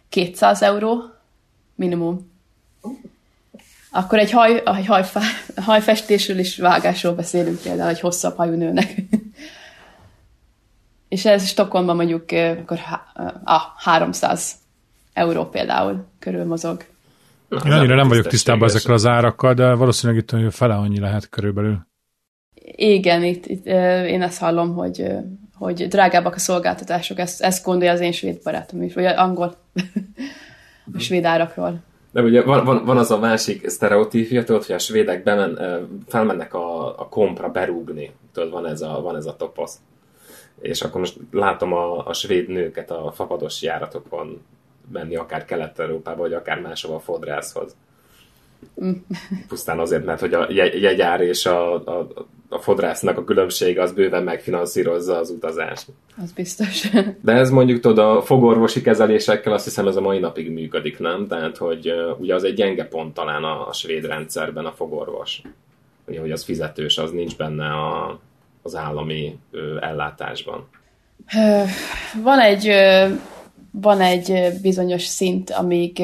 200 0.09 0.61
euró 0.61 1.03
minimum. 1.75 2.33
Akkor 3.95 4.19
egy, 4.19 4.31
haj, 4.31 4.63
egy 4.65 4.85
haj, 4.85 5.03
hajfestésről 5.55 6.37
és 6.39 6.57
vágásról 6.57 7.13
beszélünk 7.13 7.61
például, 7.61 7.89
egy 7.89 7.99
hosszabb 7.99 8.35
hajú 8.35 8.53
nőnek. 8.53 8.95
és 11.07 11.25
ez 11.25 11.47
Stockholmban 11.47 11.95
mondjuk 11.95 12.31
akkor 12.31 12.79
ah, 13.43 13.61
300 13.77 14.55
euró 15.13 15.45
például 15.45 16.05
körül 16.19 16.45
mozog. 16.45 16.83
Na, 17.47 17.61
Én 17.65 17.71
annyira 17.71 17.95
nem 17.95 18.07
vagyok 18.07 18.27
tisztában 18.27 18.67
ezekkel 18.67 18.93
az 18.93 19.05
árakkal, 19.05 19.53
de 19.53 19.73
valószínűleg 19.73 20.21
itt 20.21 20.31
hogy 20.31 20.53
fele 20.53 20.75
annyi 20.75 20.99
lehet 20.99 21.29
körülbelül. 21.29 21.87
Igen, 22.75 23.23
itt, 23.23 23.45
itt 23.45 23.65
én 24.05 24.21
ezt 24.21 24.39
hallom, 24.39 24.73
hogy, 24.73 25.07
hogy 25.53 25.87
drágábbak 25.87 26.35
a 26.35 26.39
szolgáltatások, 26.39 27.19
ezt, 27.19 27.41
ezt 27.41 27.65
gondolja 27.65 27.93
az 27.93 27.99
én 27.99 28.11
svéd 28.11 28.39
barátom 28.43 28.81
is, 28.81 28.93
vagy 28.93 29.05
angol 29.05 29.55
a 30.93 30.99
svéd 31.05 31.25
árakról. 31.25 31.83
De 32.15 32.21
ugye 32.21 32.43
van, 32.43 32.65
van, 32.65 32.85
van 32.85 32.97
az 32.97 33.11
a 33.11 33.19
másik 33.19 33.67
sztereotípia, 33.69 34.43
tudod, 34.43 34.65
hogy 34.65 34.75
a 34.75 34.79
svédek 34.79 35.23
bemen, 35.23 35.59
felmennek 36.07 36.53
a, 36.53 36.99
a 36.99 37.07
kompra 37.09 37.49
berúgni, 37.49 38.11
tudod, 38.33 38.51
van 38.51 38.65
ez 38.65 38.81
a, 38.81 39.01
van 39.01 39.15
ez 39.15 39.25
a 39.25 39.35
toposz. 39.35 39.79
És 40.61 40.81
akkor 40.81 40.99
most 40.99 41.17
látom 41.31 41.73
a, 41.73 42.07
a 42.07 42.13
svéd 42.13 42.47
nőket 42.47 42.91
a 42.91 43.11
fapados 43.15 43.61
járatokon 43.61 44.41
menni 44.91 45.15
akár 45.15 45.45
Kelet-Európába, 45.45 46.21
vagy 46.21 46.33
akár 46.33 46.59
máshova 46.59 46.95
a 46.95 46.99
fodrászhoz. 46.99 47.75
Mm. 48.83 48.91
Pusztán 49.47 49.79
azért, 49.79 50.05
mert 50.05 50.19
hogy 50.19 50.33
a 50.33 50.51
jegyár 50.51 51.21
és 51.21 51.45
a, 51.45 51.73
a, 51.73 52.07
a 52.49 52.59
fodrásznak 52.59 53.17
a 53.17 53.23
különbsége 53.23 53.81
az 53.81 53.91
bőven 53.91 54.23
megfinanszírozza 54.23 55.17
az 55.17 55.29
utazást. 55.29 55.87
Az 56.23 56.31
biztos. 56.31 56.89
De 57.21 57.31
ez 57.31 57.49
mondjuk 57.49 57.79
tudod, 57.79 58.17
a 58.17 58.21
fogorvosi 58.21 58.81
kezelésekkel 58.81 59.53
azt 59.53 59.63
hiszem 59.63 59.87
ez 59.87 59.95
a 59.95 60.01
mai 60.01 60.19
napig 60.19 60.51
működik, 60.51 60.99
nem? 60.99 61.27
Tehát, 61.27 61.57
hogy 61.57 61.93
ugye 62.17 62.33
az 62.33 62.43
egy 62.43 62.53
gyenge 62.53 62.85
pont 62.85 63.13
talán 63.13 63.43
a, 63.43 63.67
a 63.67 63.73
svéd 63.73 64.05
rendszerben 64.05 64.65
a 64.65 64.71
fogorvos. 64.71 65.41
Ugye, 66.07 66.19
hogy 66.19 66.31
az 66.31 66.43
fizetős, 66.43 66.97
az 66.97 67.11
nincs 67.11 67.37
benne 67.37 67.67
a, 67.67 68.19
az 68.61 68.75
állami 68.75 69.37
uh, 69.51 69.61
ellátásban. 69.79 70.67
Van 72.23 72.39
egy 72.39 72.71
van 73.81 74.01
egy 74.01 74.51
bizonyos 74.61 75.03
szint, 75.03 75.49
amíg, 75.49 76.01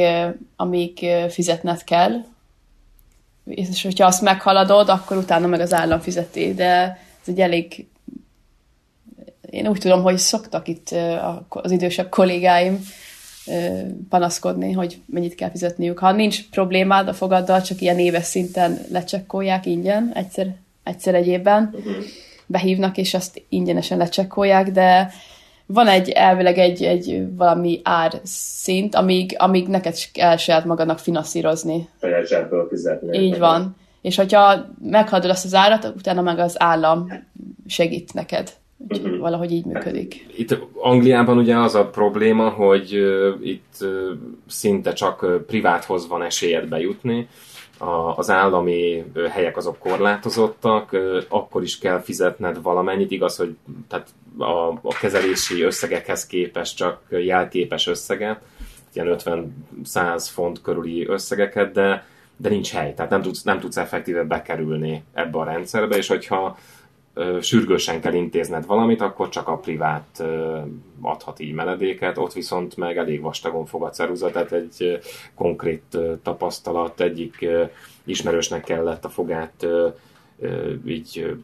amíg 0.55 1.05
fizetned 1.29 1.83
kell, 1.83 2.11
és 3.45 3.83
hogyha 3.83 4.05
azt 4.05 4.21
meghaladod, 4.21 4.89
akkor 4.89 5.17
utána 5.17 5.47
meg 5.47 5.59
az 5.59 5.73
állam 5.73 5.99
fizeti, 5.99 6.53
de 6.53 6.99
ez 7.21 7.27
egy 7.27 7.39
elég 7.39 7.85
én 9.51 9.67
úgy 9.67 9.79
tudom, 9.79 10.01
hogy 10.01 10.17
szoktak 10.17 10.67
itt 10.67 10.95
az 11.49 11.71
idősebb 11.71 12.09
kollégáim 12.09 12.85
panaszkodni, 14.09 14.71
hogy 14.71 15.01
mennyit 15.05 15.35
kell 15.35 15.49
fizetniük. 15.49 15.99
Ha 15.99 16.11
nincs 16.11 16.49
problémád 16.49 17.07
a 17.07 17.13
fogaddal, 17.13 17.61
csak 17.61 17.81
ilyen 17.81 17.99
éves 17.99 18.25
szinten 18.25 18.79
lecsekkolják 18.89 19.65
ingyen, 19.65 20.11
egyszer, 20.13 20.55
egyszer 20.83 21.15
egy 21.15 21.27
évben, 21.27 21.75
behívnak, 22.45 22.97
és 22.97 23.13
azt 23.13 23.41
ingyenesen 23.49 23.97
lecsekkolják, 23.97 24.71
de 24.71 25.11
van 25.73 25.87
egy 25.87 26.09
elvileg 26.09 26.57
egy, 26.57 26.83
egy 26.83 27.23
valami 27.35 27.79
ár 27.83 28.19
szint, 28.23 28.95
amíg, 28.95 29.35
amíg 29.37 29.67
neked 29.67 29.95
kell 30.13 30.37
saját 30.37 30.65
magadnak 30.65 30.99
finanszírozni. 30.99 31.89
Saját 32.01 32.27
zsebből 32.27 32.67
fizetni. 32.69 33.17
Így 33.17 33.39
van. 33.39 33.75
És 34.01 34.15
hogyha 34.15 34.65
meghaladod 34.81 35.29
azt 35.29 35.45
az 35.45 35.53
árat, 35.53 35.93
utána 35.95 36.21
meg 36.21 36.39
az 36.39 36.61
állam 36.61 37.25
segít 37.67 38.13
neked. 38.13 38.53
Úgyhogy 38.89 39.05
uh-huh. 39.05 39.21
valahogy 39.21 39.51
így 39.51 39.65
működik. 39.65 40.25
Itt 40.37 40.57
Angliában 40.73 41.37
ugye 41.37 41.57
az 41.57 41.75
a 41.75 41.85
probléma, 41.85 42.49
hogy 42.49 42.95
uh, 42.95 43.47
itt 43.47 43.75
uh, 43.81 43.89
szinte 44.47 44.93
csak 44.93 45.21
uh, 45.23 45.35
priváthoz 45.35 46.07
van 46.07 46.23
esélyed 46.23 46.67
bejutni, 46.67 47.27
a, 47.81 48.17
az 48.17 48.29
állami 48.29 49.03
helyek 49.29 49.57
azok 49.57 49.77
korlátozottak, 49.77 50.97
akkor 51.29 51.63
is 51.63 51.77
kell 51.77 52.01
fizetned 52.01 52.61
valamennyit, 52.61 53.11
igaz, 53.11 53.37
hogy 53.37 53.55
tehát 53.87 54.07
a, 54.37 54.67
a 54.67 54.97
kezelési 54.99 55.61
összegekhez 55.61 56.25
képest 56.25 56.75
csak 56.75 57.01
jelképes 57.09 57.87
összeget, 57.87 58.41
ilyen 58.93 59.15
50-100 59.83 60.27
font 60.31 60.61
körüli 60.61 61.07
összegeket, 61.07 61.71
de, 61.71 62.05
de 62.37 62.49
nincs 62.49 62.71
hely, 62.71 62.93
tehát 62.93 63.11
nem 63.11 63.21
tudsz, 63.21 63.43
nem 63.43 63.59
tudsz 63.59 63.77
effektíve 63.77 64.23
bekerülni 64.23 65.03
ebbe 65.13 65.37
a 65.37 65.43
rendszerbe, 65.43 65.97
és 65.97 66.07
hogyha 66.07 66.57
sürgősen 67.41 68.01
kell 68.01 68.13
intézned 68.13 68.65
valamit, 68.65 69.01
akkor 69.01 69.29
csak 69.29 69.47
a 69.47 69.57
privát 69.57 70.23
adhat 71.01 71.39
így 71.39 71.53
menedéket, 71.53 72.17
ott 72.17 72.33
viszont 72.33 72.77
meg 72.77 72.97
elég 72.97 73.21
vastagon 73.21 73.65
fog 73.65 73.83
a 73.83 73.89
ceruza, 73.89 74.31
tehát 74.31 74.51
egy 74.51 74.99
konkrét 75.35 75.97
tapasztalat, 76.23 77.01
egyik 77.01 77.45
ismerősnek 78.03 78.63
kellett 78.63 79.05
a 79.05 79.09
fogát 79.09 79.65
így 80.85 81.35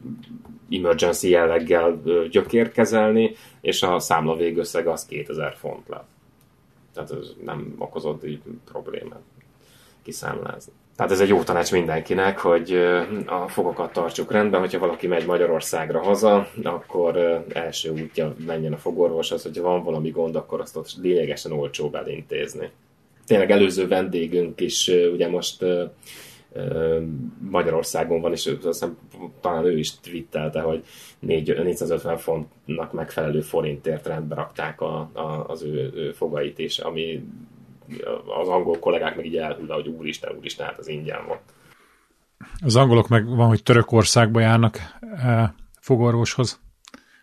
emergency 0.70 1.28
jelleggel 1.28 2.02
gyökérkezelni, 2.30 3.34
és 3.60 3.82
a 3.82 3.98
számla 3.98 4.36
végösszeg 4.36 4.86
az 4.86 5.06
2000 5.06 5.54
font 5.56 5.88
lett. 5.88 6.08
Tehát 6.94 7.10
ez 7.10 7.34
nem 7.44 7.74
okozott 7.78 8.24
így 8.26 8.40
problémát 8.64 9.22
kiszámlázni. 10.02 10.72
Tehát 10.98 11.12
ez 11.12 11.20
egy 11.20 11.28
jó 11.28 11.42
tanács 11.42 11.72
mindenkinek, 11.72 12.38
hogy 12.38 12.72
a 13.26 13.48
fogokat 13.48 13.92
tartsuk 13.92 14.32
rendben, 14.32 14.60
hogyha 14.60 14.78
valaki 14.78 15.06
megy 15.06 15.26
Magyarországra 15.26 16.02
haza, 16.02 16.48
akkor 16.62 17.44
első 17.48 17.90
útja 17.90 18.34
menjen 18.46 18.72
a 18.72 18.76
fogorvoshoz, 18.76 19.42
hogyha 19.42 19.62
van 19.62 19.84
valami 19.84 20.10
gond, 20.10 20.36
akkor 20.36 20.60
azt 20.60 20.76
ott 20.76 20.94
lényegesen 21.02 21.52
olcsóbb 21.52 21.94
elintézni. 21.94 22.70
Tényleg 23.26 23.50
előző 23.50 23.88
vendégünk 23.88 24.60
is 24.60 24.90
ugye 25.12 25.28
most 25.28 25.64
Magyarországon 27.50 28.20
van, 28.20 28.32
és 28.32 28.46
azt 28.46 28.62
hiszem, 28.62 28.98
talán 29.40 29.64
ő 29.64 29.78
is 29.78 30.00
twittelte, 30.00 30.60
hogy 30.60 30.84
450 31.18 32.16
fontnak 32.16 32.92
megfelelő 32.92 33.40
forintért 33.40 34.06
rendbe 34.06 34.34
rakták 34.34 34.80
a, 34.80 35.10
a, 35.12 35.44
az 35.48 35.62
ő, 35.62 35.92
ő 35.94 36.12
fogait 36.12 36.58
is, 36.58 36.78
ami 36.78 37.22
az 38.42 38.48
angol 38.48 38.78
kollégák 38.78 39.16
meg 39.16 39.26
így 39.26 39.36
elhűlve, 39.36 39.74
hogy 39.74 39.88
úristen, 39.88 40.36
úristen, 40.38 40.66
hát 40.66 40.78
az 40.78 40.88
ingyen 40.88 41.26
volt. 41.26 41.40
Az 42.60 42.76
angolok 42.76 43.08
meg 43.08 43.26
van, 43.26 43.48
hogy 43.48 43.62
Törökországba 43.62 44.40
járnak 44.40 44.78
e, 45.00 45.54
fogorvoshoz, 45.80 46.60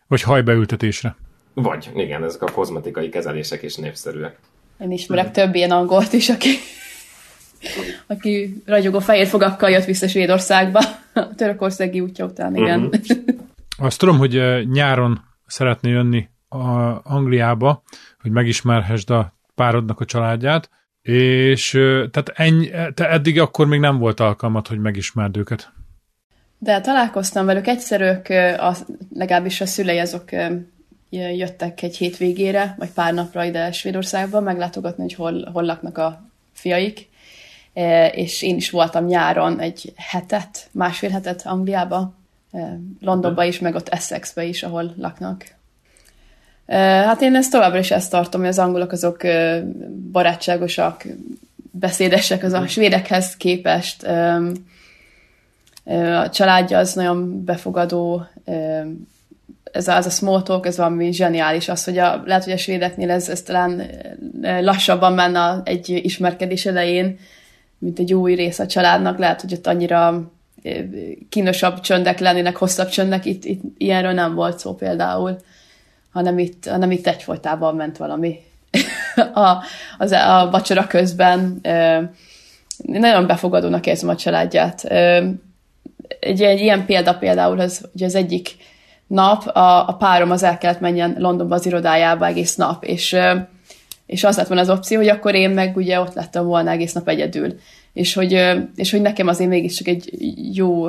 vagy 0.07 0.22
hajbeültetésre. 0.22 1.16
Vagy, 1.53 1.89
igen, 1.95 2.24
ezek 2.24 2.41
a 2.41 2.51
kozmetikai 2.51 3.09
kezelések 3.09 3.63
is 3.63 3.76
népszerűek. 3.76 4.39
Én 4.80 4.91
ismerek 4.91 5.32
több 5.32 5.55
ilyen 5.55 5.72
angolt 5.72 6.13
is, 6.13 6.30
aki 6.30 6.49
aki 8.07 8.61
ragyogó 8.66 8.99
fehér 8.99 9.28
fogakkal 9.28 9.70
jött 9.70 9.86
vissza 9.86 10.07
Svédországba 10.07 10.80
a 11.13 11.36
törökországi 11.36 11.99
útja 11.99 12.26
után, 12.26 12.55
igen. 12.55 12.84
Uh-huh. 12.84 13.18
Azt 13.88 13.99
tudom, 13.99 14.18
hogy 14.18 14.41
nyáron 14.70 15.22
szeretné 15.45 15.89
jönni 15.89 16.30
a 16.49 16.99
Angliába, 17.03 17.84
hogy 18.22 18.32
megismerhessd 18.32 19.09
a 19.09 19.34
párodnak 19.56 19.99
a 19.99 20.06
családját, 20.06 20.70
és 21.01 21.70
tehát 22.12 22.32
ennyi, 22.34 22.70
te 22.93 23.10
eddig 23.10 23.39
akkor 23.39 23.68
még 23.68 23.80
nem 23.80 23.97
volt 23.97 24.20
alkalmat, 24.20 24.68
hogy 24.68 24.80
megismerd 24.80 25.38
őket. 25.38 25.72
De 26.58 26.82
találkoztam 26.82 27.45
velük, 27.45 27.68
egyszer 27.68 28.01
ők, 28.01 28.30
a, 28.60 28.76
legalábbis 29.14 29.62
a 29.62 29.66
szülei 29.66 29.99
azok 29.99 30.30
jöttek 31.10 31.82
egy 31.82 31.97
hétvégére, 31.97 32.76
vagy 32.78 32.89
pár 32.89 33.14
napra 33.14 33.43
ide 33.43 33.72
Svédországba 33.72 34.39
meglátogatni, 34.39 35.03
hogy 35.03 35.14
hol, 35.14 35.49
hol 35.51 35.64
laknak 35.64 35.97
a 35.97 36.30
fiaik, 36.53 37.10
és 38.12 38.41
én 38.41 38.56
is 38.56 38.70
voltam 38.70 39.06
nyáron 39.06 39.60
egy 39.60 39.93
hetet, 39.95 40.70
másfél 40.72 41.10
hetet 41.10 41.45
Angliába, 41.45 42.14
Londonba 42.99 43.43
is, 43.43 43.60
meg 43.60 43.76
ott 43.76 43.89
Essexbe 43.89 44.43
is, 44.43 44.64
ahol 44.64 44.93
laknak. 44.97 45.45
Hát 46.68 47.22
én 47.22 47.36
ezt 47.36 47.51
továbbra 47.51 47.80
is 47.80 47.91
ezt 47.91 48.11
tartom, 48.11 48.41
hogy 48.41 48.49
az 48.49 48.59
angolok 48.59 48.91
azok 48.91 49.22
barátságosak, 50.11 51.05
beszédesek 51.72 52.43
az 52.43 52.53
a 52.53 52.68
svédekhez 52.68 53.38
képest. 53.38 54.07
A 56.13 56.30
családja 56.30 56.78
az 56.78 56.93
nagyon 56.93 57.43
befogadó, 57.43 58.28
ez 59.72 59.88
a, 59.88 59.95
ez 59.95 60.05
a 60.05 60.09
small 60.09 60.43
talk, 60.43 60.66
ez 60.66 60.78
valami 60.78 61.11
zseniális. 61.11 61.70
Az, 61.70 61.84
hogy 61.84 61.97
a, 61.97 62.22
lehet, 62.26 62.43
hogy 62.43 62.53
a 62.53 62.57
svédeknél 62.57 63.11
ez, 63.11 63.30
ez 63.30 63.41
talán 63.41 63.82
lassabban 64.41 65.13
menne 65.13 65.61
egy 65.63 65.89
ismerkedés 65.89 66.66
elején, 66.66 67.18
mint 67.78 67.99
egy 67.99 68.13
új 68.13 68.34
rész 68.34 68.59
a 68.59 68.68
családnak. 68.68 69.18
Lehet, 69.18 69.41
hogy 69.41 69.53
ott 69.53 69.68
annyira 69.68 70.32
kínosabb 71.30 71.80
csöndek 71.80 72.20
lennének, 72.20 72.55
hosszabb 72.55 72.89
csöndek, 72.89 73.26
itt, 73.26 73.45
itt 73.45 73.61
ilyenről 73.78 74.11
nem 74.11 74.36
volt 74.36 74.59
szó 74.59 74.76
például 74.76 75.38
hanem 76.16 76.39
itt, 76.39 76.68
hanem 76.68 76.91
itt 76.91 77.07
egyfolytában 77.07 77.76
ment 77.76 77.97
valami 77.97 78.39
a, 79.34 79.63
az, 79.97 80.11
a 80.11 80.47
vacsora 80.51 80.88
közben. 80.88 81.59
Nagyon 82.78 83.28
befogadónak 83.28 83.86
érzem 83.86 84.09
a 84.09 84.16
családját. 84.16 84.84
Egy, 86.20 86.41
egy 86.41 86.59
ilyen 86.59 86.86
példa 86.86 87.13
például, 87.13 87.59
az, 87.59 87.86
hogy 87.91 88.03
az 88.03 88.16
egyik 88.16 88.55
nap 89.07 89.47
a, 89.47 89.88
a 89.88 89.93
párom 89.93 90.32
az 90.32 90.43
el 90.43 90.57
kellett 90.57 90.80
menjen 90.80 91.16
Londonba 91.18 91.55
az 91.55 91.66
irodájába 91.66 92.26
egész 92.26 92.55
nap, 92.55 92.84
és, 92.84 93.16
és 94.05 94.24
az 94.24 94.38
lett 94.38 94.47
volna 94.47 94.61
az 94.61 94.70
opció, 94.70 94.97
hogy 94.97 95.09
akkor 95.09 95.36
én 95.36 95.49
meg 95.49 95.78
ugye 95.78 95.99
ott 95.99 96.13
lettem 96.13 96.45
volna 96.45 96.72
egész 96.72 96.93
nap 96.93 97.07
egyedül. 97.07 97.55
És 97.93 98.13
hogy, 98.13 98.55
és 98.76 98.91
hogy 98.91 99.01
nekem 99.01 99.28
azért 99.28 99.49
mégiscsak 99.49 99.88
egy 99.88 100.11
jó 100.53 100.88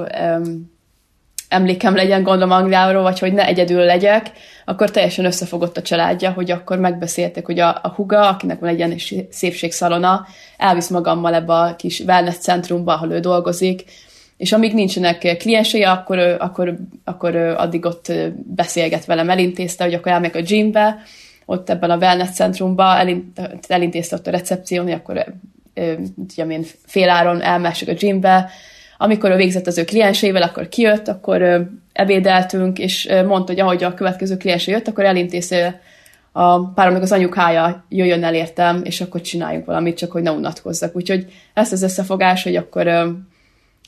emlékem 1.49 1.95
legyen, 1.95 2.23
gondolom 2.23 2.51
Angliáról, 2.51 3.03
vagy 3.03 3.19
hogy 3.19 3.33
ne 3.33 3.47
egyedül 3.47 3.85
legyek, 3.85 4.31
akkor 4.65 4.91
teljesen 4.91 5.25
összefogott 5.25 5.77
a 5.77 5.83
családja, 5.83 6.31
hogy 6.31 6.51
akkor 6.51 6.79
megbeszéltek, 6.79 7.47
hogy 7.47 7.59
a, 7.59 7.69
a 7.83 7.93
huga, 7.97 8.29
akinek 8.29 8.59
van 8.59 8.69
egy 8.69 8.79
ilyen 8.79 8.97
szépségszalona, 9.31 10.27
elvisz 10.57 10.89
magammal 10.89 11.35
ebbe 11.35 11.53
a 11.53 11.77
kis 11.77 12.01
wellness 12.01 12.37
centrumba, 12.37 12.95
ahol 12.95 13.13
ő 13.13 13.21
dolgozik, 13.21 13.85
és 14.37 14.53
amíg 14.53 14.75
nincsenek 14.75 15.37
kliensei, 15.39 15.83
akkor, 15.83 16.19
akkor, 16.19 16.77
akkor 17.05 17.37
addig 17.37 17.85
ott 17.85 18.13
beszélget 18.55 19.05
velem, 19.05 19.31
elintézte, 19.31 19.85
hogy 19.85 19.95
akkor 19.95 20.13
elmegyek 20.13 20.37
a 20.37 20.41
gymbe, 20.41 20.97
ott 21.45 21.71
ebben 21.71 21.91
a 21.91 21.97
wellness 21.97 22.31
centrumba, 22.31 22.99
elintézte 23.69 24.17
ott 24.17 24.27
a 24.27 24.31
recepción, 24.31 24.85
hogy 24.85 24.93
akkor 24.93 25.25
tudom 26.35 26.51
én, 26.51 26.65
féláron 26.87 27.43
elmessek 27.43 27.89
a 27.89 27.93
gymbe, 27.93 28.51
amikor 28.99 29.31
ő 29.31 29.37
végzett 29.37 29.67
az 29.67 29.79
ő 29.79 29.85
klienseivel, 29.85 30.43
akkor 30.43 30.69
kijött, 30.69 31.09
akkor 31.09 31.69
ebédeltünk, 31.93 32.79
és 32.79 33.09
mondta, 33.27 33.53
hogy 33.53 33.61
ahogy 33.61 33.85
a 33.85 33.95
következő 33.95 34.37
kliense 34.37 34.71
jött, 34.71 34.89
akkor 34.89 35.05
elintézte 35.05 35.81
a 36.33 36.69
páromnak 36.69 37.03
az 37.03 37.13
anyukája 37.13 37.85
jöjjön 37.89 38.25
el 38.25 38.35
értem, 38.35 38.81
és 38.85 39.01
akkor 39.01 39.21
csináljunk 39.21 39.65
valamit, 39.67 39.97
csak 39.97 40.11
hogy 40.11 40.23
ne 40.23 40.31
unatkozzak. 40.31 40.97
Úgyhogy 40.97 41.27
ezt 41.55 41.73
az 41.73 41.83
összefogás, 41.83 42.43
hogy 42.43 42.57
akkor 42.57 43.15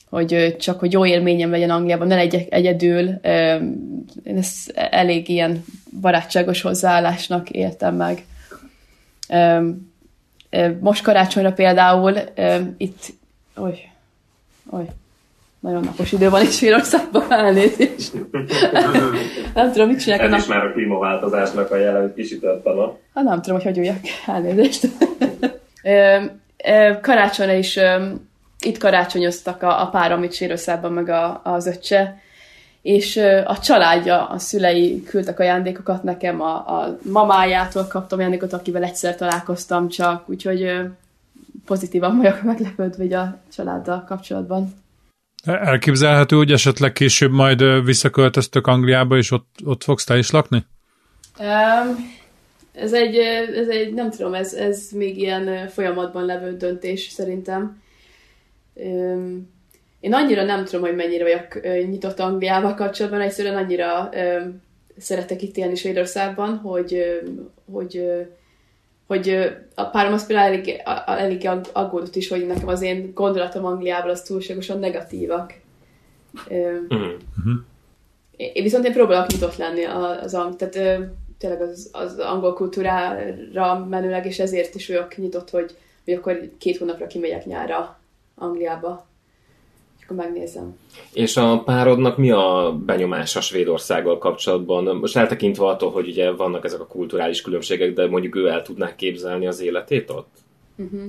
hogy 0.09 0.55
csak 0.59 0.79
hogy 0.79 0.91
jó 0.91 1.05
élményem 1.05 1.51
legyen 1.51 1.69
Angliában, 1.69 2.07
ne 2.07 2.15
legyek 2.15 2.53
egyedül. 2.53 3.19
Ezt 4.23 4.69
elég 4.75 5.29
ilyen 5.29 5.63
barátságos 6.01 6.61
hozzáállásnak 6.61 7.49
éltem 7.49 7.95
meg. 7.95 8.25
Most 10.79 11.03
karácsonyra 11.03 11.51
például 11.51 12.15
itt, 12.77 13.13
oly, 13.57 13.79
oly, 14.71 14.85
nagyon 15.59 15.83
napos 15.83 16.11
idő 16.11 16.29
van 16.29 16.41
itt 16.41 16.51
Svédországban, 16.51 17.31
elnézést. 17.31 18.13
nem 19.55 19.71
tudom, 19.71 19.87
mit 19.87 19.99
csinálják. 19.99 20.31
Ez 20.31 20.41
is 20.41 20.47
már 20.47 20.65
a 20.65 20.71
klímaváltozásnak 20.71 21.71
a 21.71 21.75
jelen, 21.75 22.13
kisütött 22.15 22.65
a 22.65 22.73
nap. 22.73 22.97
Hát 23.13 23.23
nem 23.23 23.41
tudom, 23.41 23.57
hogy 23.57 23.65
hogy 23.65 23.77
üljek. 23.77 23.99
Elnézést. 24.25 24.87
Karácsonyra 27.01 27.53
is 27.53 27.79
itt 28.59 28.77
karácsonyoztak 28.77 29.61
a, 29.63 29.81
a 29.81 29.87
párom 29.87 30.23
itt 30.23 30.33
Svédországban, 30.33 30.91
meg 30.91 31.09
a, 31.09 31.41
az 31.43 31.67
öccse, 31.67 32.21
és 32.81 33.17
a 33.45 33.59
családja, 33.59 34.25
a 34.27 34.37
szülei 34.37 35.03
küldtek 35.03 35.39
ajándékokat 35.39 36.03
nekem, 36.03 36.41
a, 36.41 36.55
a 36.55 36.97
mamájától 37.11 37.87
kaptam 37.87 38.19
ajándékot, 38.19 38.53
akivel 38.53 38.83
egyszer 38.83 39.15
találkoztam 39.15 39.87
csak, 39.87 40.29
úgyhogy 40.29 40.71
pozitívan 41.65 42.17
vagyok 42.17 42.41
meglepődve 42.41 43.19
a 43.19 43.37
családdal 43.53 44.03
kapcsolatban. 44.07 44.73
Elképzelhető, 45.43 46.35
hogy 46.35 46.51
esetleg 46.51 46.91
később 46.91 47.31
majd 47.31 47.85
visszaköltöztök 47.85 48.67
Angliába, 48.67 49.17
és 49.17 49.31
ott, 49.31 49.55
ott 49.65 49.83
fogsz 49.83 50.03
te 50.03 50.17
is 50.17 50.31
lakni? 50.31 50.65
Um, 51.39 52.17
ez 52.73 52.93
egy, 52.93 53.15
ez 53.55 53.67
egy, 53.67 53.93
nem 53.93 54.09
tudom, 54.09 54.33
ez, 54.33 54.53
ez 54.53 54.89
még 54.91 55.17
ilyen 55.17 55.67
folyamatban 55.67 56.25
levő 56.25 56.57
döntés 56.57 57.01
szerintem. 57.01 57.81
Um, 58.73 59.49
én 59.99 60.13
annyira 60.13 60.43
nem 60.43 60.65
tudom, 60.65 60.81
hogy 60.81 60.95
mennyire 60.95 61.23
vagyok 61.23 61.61
nyitott 61.89 62.19
Angliával 62.19 62.73
kapcsolatban, 62.73 63.21
egyszerűen 63.21 63.55
annyira 63.55 64.09
um, 64.13 64.61
szeretek 64.97 65.41
itt 65.41 65.57
élni 65.57 65.75
Svédországban, 65.75 66.57
hogy, 66.57 67.21
hogy 67.71 68.01
hogy 69.09 69.49
a 69.75 69.83
párom 69.83 70.13
az 70.13 70.25
például 70.25 70.53
elég, 70.53 70.81
elég 71.05 71.49
aggódott 71.71 72.15
is, 72.15 72.27
hogy 72.27 72.47
nekem 72.47 72.67
az 72.67 72.81
én 72.81 73.11
gondolatom 73.13 73.65
Angliával 73.65 74.09
az 74.09 74.21
túlságosan 74.21 74.79
negatívak. 74.79 75.53
Mm-hmm. 76.53 77.55
Én 78.37 78.63
viszont 78.63 78.85
én 78.85 78.93
próbálok 78.93 79.31
nyitott 79.31 79.55
lenni 79.55 79.83
az, 79.83 80.33
az 80.33 80.55
tehát 80.57 80.99
tényleg 81.37 81.61
az, 81.61 81.89
az 81.91 82.19
angol 82.19 82.53
kultúrára 82.53 83.85
menőleg, 83.89 84.25
és 84.25 84.39
ezért 84.39 84.75
is 84.75 84.87
vagyok 84.87 85.17
nyitott, 85.17 85.49
hogy, 85.49 85.77
hogy 86.05 86.13
akkor 86.13 86.49
két 86.57 86.77
hónapra 86.77 87.07
kimegyek 87.07 87.45
nyára 87.45 87.99
Angliába 88.35 89.08
akkor 90.09 90.25
megnézem. 90.25 90.77
És 91.13 91.37
a 91.37 91.61
párodnak 91.65 92.17
mi 92.17 92.31
a 92.31 92.79
benyomása 92.85 93.41
Svédországgal 93.41 94.17
kapcsolatban? 94.17 94.95
Most 94.95 95.17
eltekintve 95.17 95.65
attól, 95.65 95.91
hogy 95.91 96.07
ugye 96.07 96.31
vannak 96.31 96.65
ezek 96.65 96.79
a 96.79 96.87
kulturális 96.87 97.41
különbségek, 97.41 97.93
de 97.93 98.07
mondjuk 98.07 98.35
ő 98.35 98.47
el 98.47 98.61
tudná 98.61 98.95
képzelni 98.95 99.47
az 99.47 99.59
életét 99.61 100.09
ott? 100.09 100.37
Uh-huh. 100.75 101.01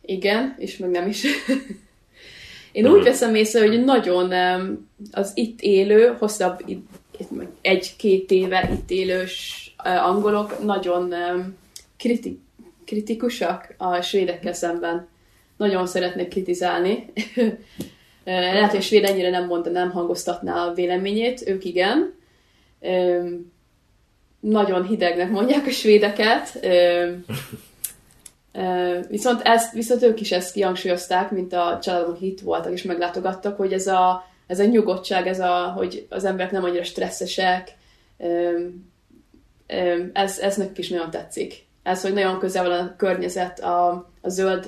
Igen, 0.00 0.54
és 0.58 0.76
meg 0.76 0.90
nem 0.90 1.08
is. 1.08 1.24
Én 2.72 2.84
uh-huh. 2.84 2.98
úgy 2.98 3.04
veszem 3.04 3.34
észre, 3.34 3.66
hogy 3.66 3.84
nagyon 3.84 4.32
az 5.12 5.32
itt 5.34 5.60
élő, 5.60 6.14
hosszabb 6.18 6.64
egy-két 7.60 8.30
éve 8.30 8.70
itt 8.72 8.90
élős 8.90 9.60
angolok 10.04 10.64
nagyon 10.64 11.14
kriti- 11.96 12.40
kritikusak 12.84 13.74
a 13.78 14.00
svédekkel 14.00 14.52
szemben. 14.52 15.08
Nagyon 15.56 15.86
szeretnek 15.86 16.28
kritizálni. 16.28 17.12
Lehet, 18.24 18.70
hogy 18.70 18.78
a 18.78 18.82
svéd 18.82 19.04
ennyire 19.04 19.30
nem 19.30 19.46
mondta, 19.46 19.70
nem 19.70 19.90
hangoztatná 19.90 20.66
a 20.66 20.72
véleményét, 20.72 21.48
ők 21.48 21.64
igen. 21.64 22.14
Nagyon 24.40 24.86
hidegnek 24.86 25.30
mondják 25.30 25.66
a 25.66 25.70
svédeket. 25.70 26.66
Viszont, 29.08 29.40
ezt, 29.42 29.72
viszont 29.72 30.02
ők 30.02 30.20
is 30.20 30.32
ezt 30.32 30.52
kihangsúlyozták, 30.52 31.30
mint 31.30 31.52
a 31.52 31.78
családom, 31.82 32.16
itt 32.20 32.40
voltak 32.40 32.72
és 32.72 32.82
meglátogattak, 32.82 33.56
hogy 33.56 33.72
ez 33.72 33.86
a, 33.86 34.24
ez 34.46 34.60
a 34.60 34.64
nyugodtság, 34.64 35.26
ez 35.26 35.40
a, 35.40 35.72
hogy 35.76 36.06
az 36.10 36.24
emberek 36.24 36.50
nem 36.50 36.64
annyira 36.64 36.84
stresszesek, 36.84 37.76
ez, 40.12 40.38
ez 40.38 40.56
nekik 40.56 40.78
is 40.78 40.88
nagyon 40.88 41.10
tetszik. 41.10 41.66
Ez, 41.82 42.02
hogy 42.02 42.12
nagyon 42.12 42.38
közel 42.38 42.68
van 42.68 42.78
a 42.78 42.96
környezet, 42.96 43.60
a, 43.60 44.10
a 44.20 44.28
zöld, 44.28 44.64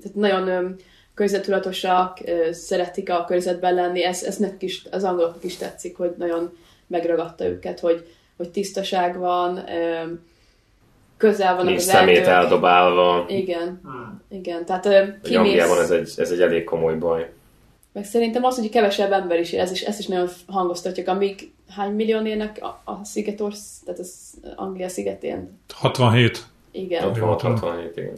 tehát 0.00 0.14
nagyon 0.14 0.76
környezetudatosak, 1.16 2.18
szeretik 2.50 3.10
a 3.10 3.24
környezetben 3.24 3.74
lenni, 3.74 4.04
ez, 4.04 4.22
ez 4.22 4.36
nekik 4.36 4.62
is, 4.62 4.84
az 4.90 5.04
angoloknak 5.04 5.44
is 5.44 5.56
tetszik, 5.56 5.96
hogy 5.96 6.14
nagyon 6.18 6.56
megragadta 6.86 7.44
őket, 7.44 7.80
hogy, 7.80 8.06
hogy 8.36 8.50
tisztaság 8.50 9.18
van, 9.18 9.64
közel 11.16 11.54
vannak 11.54 11.68
Nincs 11.68 11.80
az 11.80 11.86
szemét 11.86 12.16
erdők. 12.16 12.32
eldobálva. 12.32 13.24
Igen, 13.28 13.80
igen. 14.28 14.64
Tehát 14.64 14.82
kimész, 15.22 15.36
Angliában 15.36 15.80
ez 15.80 15.90
egy, 15.90 16.12
ez 16.16 16.30
egy 16.30 16.40
elég 16.40 16.64
komoly 16.64 16.94
baj. 16.94 17.30
meg 17.92 18.04
szerintem 18.04 18.44
az, 18.44 18.58
hogy 18.58 18.68
kevesebb 18.68 19.12
ember 19.12 19.40
is 19.40 19.52
él, 19.52 19.60
ez 19.60 19.70
is, 19.70 19.82
ezt 19.82 19.98
is 19.98 20.06
nagyon 20.06 20.28
hangoztatjuk, 20.46 21.08
amíg 21.08 21.52
hány 21.68 21.92
millió 21.92 22.24
élnek 22.24 22.58
a, 22.62 22.80
a 22.84 23.04
szigetorsz, 23.04 23.80
tehát 23.84 24.00
az 24.00 24.34
Anglia 24.56 24.88
szigetén. 24.88 25.58
67. 25.74 26.44
Igen. 26.70 27.02
66 27.02 27.40
67 27.40 27.96
igen. 27.96 28.14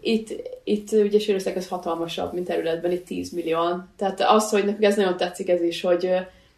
Itt, 0.00 0.28
itt 0.64 0.92
ugye 0.92 1.18
Svédország 1.18 1.56
ez 1.56 1.68
hatalmasabb, 1.68 2.32
mint 2.32 2.46
területben, 2.46 2.92
itt 2.92 3.04
10 3.04 3.30
millióan. 3.30 3.88
Tehát 3.96 4.20
az, 4.20 4.50
hogy 4.50 4.64
nekünk 4.64 4.84
ez 4.84 4.96
nagyon 4.96 5.16
tetszik 5.16 5.48
ez 5.48 5.62
is, 5.62 5.80
hogy 5.80 6.10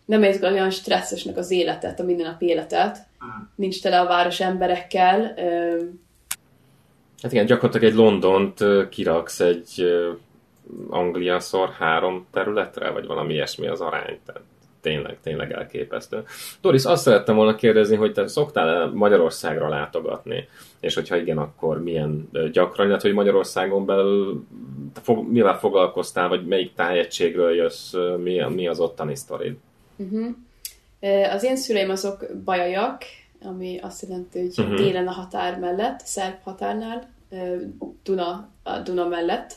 nem 0.04 0.22
érzik 0.22 0.42
olyan 0.42 0.70
stresszesnek 0.70 1.36
az 1.36 1.50
életet, 1.50 2.00
a 2.00 2.04
mindennapi 2.04 2.46
életet. 2.46 2.98
Nincs 3.54 3.82
tele 3.82 4.00
a 4.00 4.06
város 4.06 4.40
emberekkel. 4.40 5.34
Hát 7.22 7.32
igen, 7.32 7.46
gyakorlatilag 7.46 7.92
egy 7.92 7.98
Londont 7.98 8.64
kiraksz 8.88 9.40
egy 9.40 9.84
Anglia 10.88 11.40
szor 11.40 11.70
három 11.78 12.26
területre, 12.32 12.90
vagy 12.90 13.06
valami 13.06 13.32
ilyesmi 13.32 13.66
az 13.66 13.80
arány. 13.80 14.18
Tehát 14.26 14.42
tényleg, 14.80 15.18
tényleg 15.22 15.52
elképesztő. 15.52 16.22
Doris, 16.60 16.84
azt 16.84 17.02
szerettem 17.02 17.36
volna 17.36 17.54
kérdezni, 17.54 17.96
hogy 17.96 18.12
te 18.12 18.26
szoktál-e 18.26 18.86
Magyarországra 18.86 19.68
látogatni? 19.68 20.48
És 20.80 20.94
hogyha 20.94 21.16
igen, 21.16 21.38
akkor 21.38 21.82
milyen 21.82 22.28
gyakran, 22.52 22.86
illetve 22.86 23.08
hogy 23.08 23.16
Magyarországon 23.16 23.86
belül 23.86 24.44
fog, 25.02 25.30
mivel 25.30 25.58
foglalkoztál, 25.58 26.28
vagy 26.28 26.46
melyik 26.46 26.74
tájegységről 26.74 27.54
jössz, 27.54 27.94
mi, 28.22 28.40
mi 28.54 28.68
az 28.68 28.80
ottani 28.80 29.16
sztorid? 29.16 29.54
Ö, 31.00 31.22
Az 31.22 31.44
én 31.44 31.56
szüleim 31.56 31.90
azok 31.90 32.26
bajaiak, 32.44 33.02
ami 33.42 33.78
azt 33.82 34.02
jelenti, 34.02 34.38
hogy 34.40 34.52
Mhm. 34.56 34.66
uh-huh. 34.72 34.86
délen 34.86 35.06
a 35.06 35.12
határ 35.12 35.58
mellett, 35.58 36.00
szerb 36.00 36.36
határnál, 36.42 37.10
Duna, 38.02 38.48
a 38.62 38.78
Duna 38.78 39.08
mellett, 39.08 39.52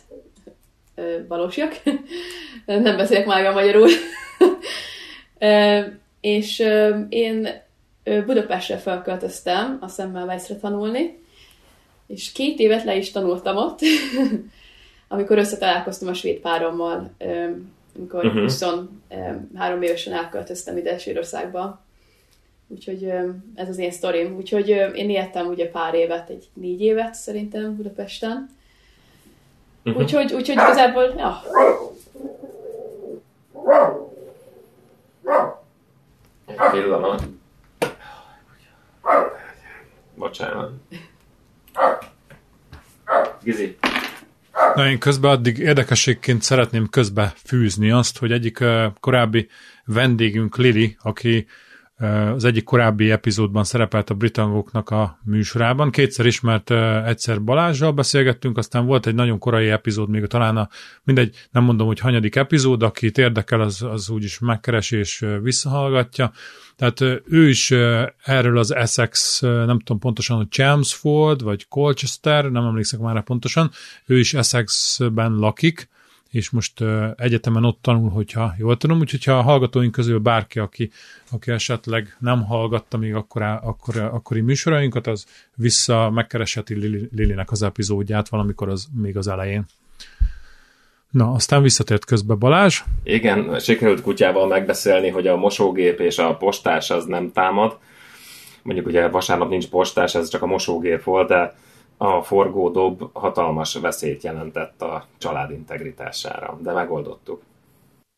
valósiak. 1.28 1.74
Nem 2.66 2.98
beszélek 2.98 3.26
már 3.26 3.46
a 3.46 3.54
magyarul. 3.54 3.88
És 6.22 6.60
én 7.10 7.48
Budapestre 8.26 8.78
felköltöztem 8.78 9.78
a 9.82 9.88
Semmelweisre 9.88 10.56
tanulni, 10.56 11.22
és 12.08 12.32
két 12.32 12.60
évet 12.60 12.84
le 12.84 12.96
is 12.96 13.12
tanultam 13.12 13.58
ott, 13.58 13.80
amikor 15.08 15.38
összetalálkoztam 15.38 16.08
a 16.08 16.14
svéd 16.14 16.38
párommal, 16.40 17.12
amikor 17.98 18.20
Mhm. 18.24 18.28
uh-huh. 18.28 18.44
23 18.44 19.82
évesen 19.82 20.14
elköltöztem 20.14 20.78
ide 20.78 20.98
Svédországba. 20.98 21.82
Úgyhogy 22.68 23.04
ez 23.56 23.70
az 23.70 23.78
én 23.78 23.92
sztorim. 23.92 24.36
Úgyhogy 24.36 24.70
én 24.96 25.10
éltem 25.10 25.48
ugye 25.48 25.70
pár 25.70 25.94
évet, 25.94 26.30
egy 26.30 26.50
négy 26.54 26.82
évet 26.82 27.14
szerintem 27.14 27.76
Budapesten. 27.76 28.50
Mhm. 29.84 29.98
Úgyhogy, 29.98 30.34
úgyhogy 30.34 30.56
igazából, 30.56 31.14
ja, 31.18 31.42
Egy 36.46 36.56
pillanat. 36.72 37.24
Bocsánat. 40.16 40.72
Gizi. 43.44 43.78
Na, 44.76 44.90
én 44.90 45.00
közben 45.00 45.32
addig 45.32 45.58
érdekességként 45.58 46.42
szeretném 46.42 46.90
közbe 46.90 47.34
fűzni 47.46 47.92
azt, 47.92 48.18
hogy 48.18 48.32
egyik 48.32 48.64
korábbi 49.00 49.50
vendégünk 49.86 50.58
Lili, 50.58 50.98
aki 51.02 51.48
az 52.36 52.44
egyik 52.44 52.64
korábbi 52.64 53.12
epizódban 53.12 53.64
szerepelt 53.64 54.10
a 54.10 54.14
Britangoknak 54.14 54.90
a 54.90 55.20
műsorában. 55.24 55.92
Kétszer 55.92 56.26
is, 56.26 56.42
mert 56.42 56.72
egyszer 57.06 57.44
Balázsral 57.44 57.92
beszélgettünk, 57.92 58.58
aztán 58.58 58.86
volt 58.86 59.08
egy 59.08 59.16
nagyon 59.16 59.40
korai 59.40 59.70
epizód, 59.70 60.10
még 60.10 60.26
talán 60.26 60.58
a, 60.58 60.70
mindegy, 61.04 61.48
nem 61.52 61.64
mondom, 61.64 61.88
hogy 61.88 62.00
hanyadik 62.00 62.36
epizód, 62.36 62.84
akit 62.84 63.18
érdekel, 63.18 63.62
az, 63.62 63.82
az 63.82 64.10
úgyis 64.10 64.40
megkeresi 64.40 64.98
és 64.98 65.26
visszahallgatja. 65.42 66.32
Tehát 66.76 67.02
ő 67.26 67.50
is 67.50 67.72
erről 68.24 68.58
az 68.58 68.76
Essex, 68.76 69.40
nem 69.42 69.80
tudom 69.80 70.00
pontosan, 70.00 70.38
hogy 70.38 70.50
Chelmsford, 70.50 71.44
vagy 71.44 71.68
Colchester, 71.68 72.52
nem 72.52 72.66
emlékszek 72.66 73.00
már 73.00 73.24
pontosan, 73.24 73.72
ő 74.06 74.20
is 74.20 74.34
Essexben 74.34 75.36
lakik, 75.36 75.92
és 76.34 76.50
most 76.50 76.84
egyetemen 77.16 77.64
ott 77.64 77.78
tanul, 77.82 78.10
hogyha 78.10 78.54
jól 78.58 78.78
tudom, 78.78 79.00
úgyhogy 79.00 79.24
ha 79.24 79.38
a 79.38 79.42
hallgatóink 79.42 79.92
közül 79.92 80.20
bárki, 80.20 80.60
aki, 80.60 80.92
aki 81.32 81.52
esetleg 81.52 82.16
nem 82.20 82.46
hallgatta 82.46 82.98
még 82.98 83.14
akkor, 83.16 83.42
akkor, 83.42 83.98
akkori 83.98 84.42
műsorainkat, 84.42 85.08
az 85.08 85.26
vissza 85.56 86.10
megkeresheti 86.10 86.74
Lili, 86.74 87.10
Lilinek 87.16 87.52
az 87.52 87.64
epizódját 87.64 88.30
valamikor 88.30 88.70
az 88.70 88.88
még 89.02 89.18
az 89.18 89.28
elején. 89.28 89.66
Na, 91.10 91.32
aztán 91.32 91.62
visszatért 91.62 92.06
közbe 92.06 92.34
Balázs. 92.34 92.84
Igen, 93.04 93.60
sikerült 93.60 94.02
kutyával 94.02 94.48
megbeszélni, 94.48 95.10
hogy 95.10 95.28
a 95.28 95.36
mosógép 95.36 96.00
és 96.00 96.18
a 96.18 96.36
postás 96.36 96.90
az 96.90 97.06
nem 97.06 97.32
támad. 97.32 97.78
Mondjuk 98.62 98.88
ugye 98.88 99.08
vasárnap 99.08 99.50
nincs 99.50 99.68
postás, 99.68 100.16
ez 100.16 100.30
csak 100.30 100.42
a 100.42 100.46
mosógép 100.46 101.04
volt, 101.04 101.28
de 101.28 101.56
a 101.98 102.22
forgódob 102.22 103.10
hatalmas 103.14 103.76
veszélyt 103.76 104.24
jelentett 104.24 104.82
a 104.82 105.08
család 105.18 105.52
integritására, 105.52 106.60
de 106.62 106.74
megoldottuk. 106.74 107.42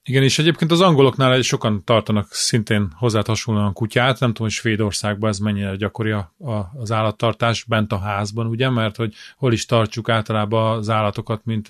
Igen, 0.07 0.23
és 0.23 0.39
egyébként 0.39 0.71
az 0.71 0.81
angoloknál 0.81 1.33
egy 1.33 1.43
sokan 1.43 1.83
tartanak 1.83 2.31
szintén 2.31 2.91
hozzá 2.97 3.21
hasonlóan 3.25 3.73
kutyát, 3.73 4.19
nem 4.19 4.29
tudom, 4.29 4.47
hogy 4.47 4.51
Svédországban 4.51 5.29
ez 5.29 5.37
mennyire 5.37 5.75
gyakori 5.75 6.11
a, 6.11 6.33
a, 6.39 6.71
az 6.79 6.91
állattartás 6.91 7.63
bent 7.63 7.91
a 7.91 7.97
házban, 7.97 8.47
ugye, 8.47 8.69
mert 8.69 8.95
hogy 8.95 9.13
hol 9.37 9.53
is 9.53 9.65
tartsuk 9.65 10.09
általában 10.09 10.77
az 10.77 10.89
állatokat, 10.89 11.45
mint 11.45 11.69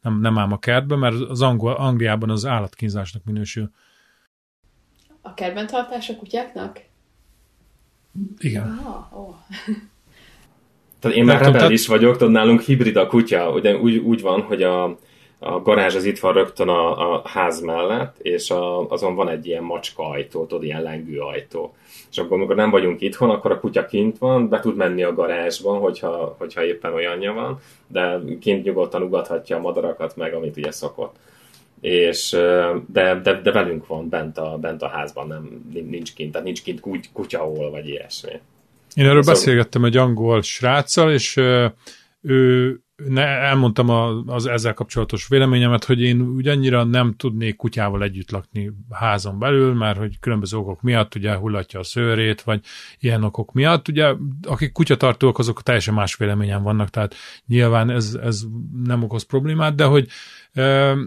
nem, 0.00 0.20
nem 0.20 0.38
ám 0.38 0.52
a 0.52 0.58
kertben, 0.58 0.98
mert 0.98 1.14
az 1.14 1.42
angol, 1.42 1.72
Angliában 1.72 2.30
az 2.30 2.46
állatkínzásnak 2.46 3.24
minősül. 3.24 3.70
a 5.20 5.34
kertben 5.34 5.66
tartás 5.66 6.08
a 6.08 6.16
kutyáknak? 6.16 6.80
Igen. 8.38 8.78
Ah, 8.84 9.18
ó. 9.18 9.34
Tehát 11.00 11.16
én 11.16 11.24
már 11.24 11.34
Nem 11.34 11.44
tudom, 11.44 11.52
rebel 11.52 11.68
tehát- 11.68 11.70
is 11.70 11.86
vagyok, 11.86 12.16
tudod, 12.16 12.32
nálunk 12.32 12.60
hibrid 12.60 12.96
a 12.96 13.06
kutya, 13.06 13.50
ugye 13.50 13.76
úgy, 13.76 13.96
úgy 13.96 14.20
van, 14.20 14.40
hogy 14.40 14.62
a, 14.62 14.84
a 15.38 15.60
garázs 15.62 15.94
az 15.94 16.04
itt 16.04 16.18
van 16.18 16.32
rögtön 16.32 16.68
a, 16.68 17.12
a 17.14 17.22
ház 17.24 17.60
mellett, 17.60 18.18
és 18.18 18.50
a, 18.50 18.88
azon 18.88 19.14
van 19.14 19.28
egy 19.28 19.46
ilyen 19.46 19.62
macska 19.62 20.08
ajtó, 20.08 20.46
tudod, 20.46 20.64
ilyen 20.64 20.82
lengő 20.82 21.18
ajtó. 21.18 21.74
És 22.10 22.18
akkor, 22.18 22.36
amikor 22.36 22.54
nem 22.56 22.70
vagyunk 22.70 23.00
itthon, 23.00 23.30
akkor 23.30 23.50
a 23.50 23.60
kutya 23.60 23.86
kint 23.86 24.18
van, 24.18 24.48
be 24.48 24.60
tud 24.60 24.76
menni 24.76 25.02
a 25.02 25.14
garázsban, 25.14 25.78
hogyha, 25.78 26.34
hogyha 26.38 26.64
éppen 26.64 26.92
olyanja 26.92 27.32
van, 27.32 27.58
de 27.86 28.20
kint 28.40 28.64
nyugodtan 28.64 29.02
ugathatja 29.02 29.56
a 29.56 29.60
madarakat 29.60 30.16
meg, 30.16 30.34
amit 30.34 30.56
ugye 30.56 30.70
szokott. 30.70 31.16
És, 31.80 32.30
de, 32.86 33.20
de, 33.22 33.40
de 33.42 33.52
velünk 33.52 33.86
van 33.86 34.08
bent 34.08 34.38
a, 34.38 34.58
bent 34.60 34.82
a 34.82 34.88
házban, 34.88 35.26
nem, 35.26 35.70
nincs 35.90 36.14
kint, 36.14 36.32
tehát 36.32 36.46
nincs 36.46 36.62
kint 36.62 36.80
kuty, 36.80 37.08
kutyahol, 37.12 37.70
vagy 37.70 37.88
ilyesmi. 37.88 38.40
Én 38.94 39.04
erről 39.04 39.22
Szóval- 39.22 39.38
beszélgettem 39.38 39.84
egy 39.84 39.96
angol 39.96 40.42
sráccal, 40.42 41.12
és 41.12 41.36
ő 42.20 42.80
ne, 43.08 43.24
elmondtam 43.24 43.88
a, 43.88 44.22
az 44.26 44.46
ezzel 44.46 44.74
kapcsolatos 44.74 45.28
véleményemet, 45.28 45.84
hogy 45.84 46.00
én 46.00 46.20
ugyannyira 46.20 46.84
nem 46.84 47.14
tudnék 47.16 47.56
kutyával 47.56 48.02
együtt 48.02 48.30
lakni 48.30 48.72
házon 48.90 49.38
belül, 49.38 49.74
mert 49.74 49.98
hogy 49.98 50.18
különböző 50.18 50.56
okok 50.56 50.82
miatt 50.82 51.14
ugye 51.14 51.34
hullatja 51.34 51.80
a 51.80 51.84
szőrét, 51.84 52.42
vagy 52.42 52.60
ilyen 52.98 53.24
okok 53.24 53.52
miatt. 53.52 53.88
Ugye 53.88 54.14
akik 54.42 54.72
kutyatartók, 54.72 55.38
azok 55.38 55.62
teljesen 55.62 55.94
más 55.94 56.16
véleményen 56.16 56.62
vannak, 56.62 56.88
tehát 56.88 57.14
nyilván 57.46 57.90
ez, 57.90 58.18
ez 58.22 58.42
nem 58.84 59.02
okoz 59.02 59.22
problémát, 59.22 59.74
de 59.74 59.84
hogy 59.84 60.08
ö, 60.54 61.00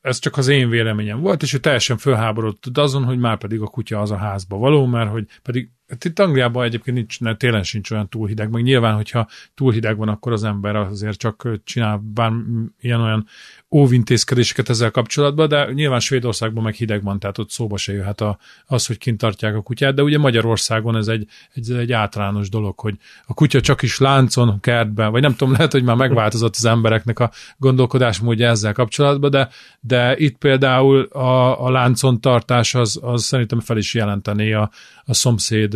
ez 0.00 0.18
csak 0.18 0.36
az 0.36 0.48
én 0.48 0.68
véleményem 0.68 1.20
volt, 1.20 1.42
és 1.42 1.52
ő 1.52 1.58
teljesen 1.58 1.96
fölháborodott 1.96 2.78
azon, 2.78 3.04
hogy 3.04 3.18
már 3.18 3.38
pedig 3.38 3.60
a 3.60 3.66
kutya 3.66 4.00
az 4.00 4.10
a 4.10 4.16
házba 4.16 4.56
való, 4.56 4.86
mert 4.86 5.10
hogy 5.10 5.26
pedig 5.42 5.70
itt 6.04 6.18
Angliában 6.18 6.64
egyébként 6.64 6.96
nincs, 6.96 7.20
ne, 7.20 7.36
télen 7.36 7.62
sincs 7.62 7.90
olyan 7.90 8.08
túl 8.08 8.28
hideg, 8.28 8.50
meg 8.50 8.62
nyilván, 8.62 8.94
hogyha 8.94 9.28
túl 9.54 9.72
hideg 9.72 9.96
van, 9.96 10.08
akkor 10.08 10.32
az 10.32 10.44
ember 10.44 10.76
azért 10.76 11.18
csak 11.18 11.48
csinál 11.64 11.96
bár 12.14 12.32
ilyen 12.80 13.00
olyan 13.00 13.26
óvintézkedéseket 13.70 14.68
ezzel 14.68 14.90
kapcsolatban, 14.90 15.48
de 15.48 15.72
nyilván 15.72 16.00
Svédországban 16.00 16.62
meg 16.62 16.74
hideg 16.74 17.02
van, 17.02 17.18
tehát 17.18 17.38
ott 17.38 17.50
szóba 17.50 17.76
se 17.76 17.92
jöhet 17.92 18.20
a, 18.20 18.38
az, 18.66 18.86
hogy 18.86 18.98
kint 18.98 19.18
tartják 19.18 19.54
a 19.54 19.62
kutyát, 19.62 19.94
de 19.94 20.02
ugye 20.02 20.18
Magyarországon 20.18 20.96
ez 20.96 21.08
egy, 21.08 21.26
egy, 21.54 21.70
egy 21.70 21.92
általános 21.92 22.48
dolog, 22.48 22.78
hogy 22.80 22.94
a 23.26 23.34
kutya 23.34 23.60
csak 23.60 23.82
is 23.82 23.98
láncon, 23.98 24.60
kertben, 24.60 25.10
vagy 25.10 25.22
nem 25.22 25.34
tudom, 25.34 25.52
lehet, 25.52 25.72
hogy 25.72 25.82
már 25.82 25.96
megváltozott 25.96 26.54
az 26.56 26.64
embereknek 26.64 27.18
a 27.18 27.30
gondolkodásmódja 27.56 28.48
ezzel 28.48 28.72
kapcsolatban, 28.72 29.30
de, 29.30 29.48
de 29.80 30.16
itt 30.16 30.36
például 30.36 31.02
a, 31.02 31.64
a 31.64 31.70
láncon 31.70 32.20
tartás 32.20 32.74
az, 32.74 32.98
az 33.02 33.22
szerintem 33.24 33.60
fel 33.60 33.76
is 33.76 33.94
jelentené 33.94 34.52
a, 34.52 34.70
a 35.04 35.14
szomszéd 35.14 35.74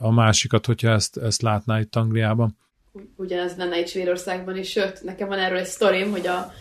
a 0.00 0.10
másikat, 0.10 0.66
hogyha 0.66 0.90
ezt, 0.90 1.16
ezt 1.16 1.42
látná 1.42 1.80
itt 1.80 1.96
Angliában. 1.96 2.56
Ugy- 2.92 3.08
ugyanez 3.16 3.56
lenne 3.56 3.78
itt 3.78 3.88
Svédországban 3.88 4.56
is, 4.56 4.70
sőt, 4.70 5.02
nekem 5.02 5.28
van 5.28 5.38
erről 5.38 5.58
egy 5.58 5.64
sztorim, 5.64 6.10
hogy 6.10 6.26
a, 6.26 6.52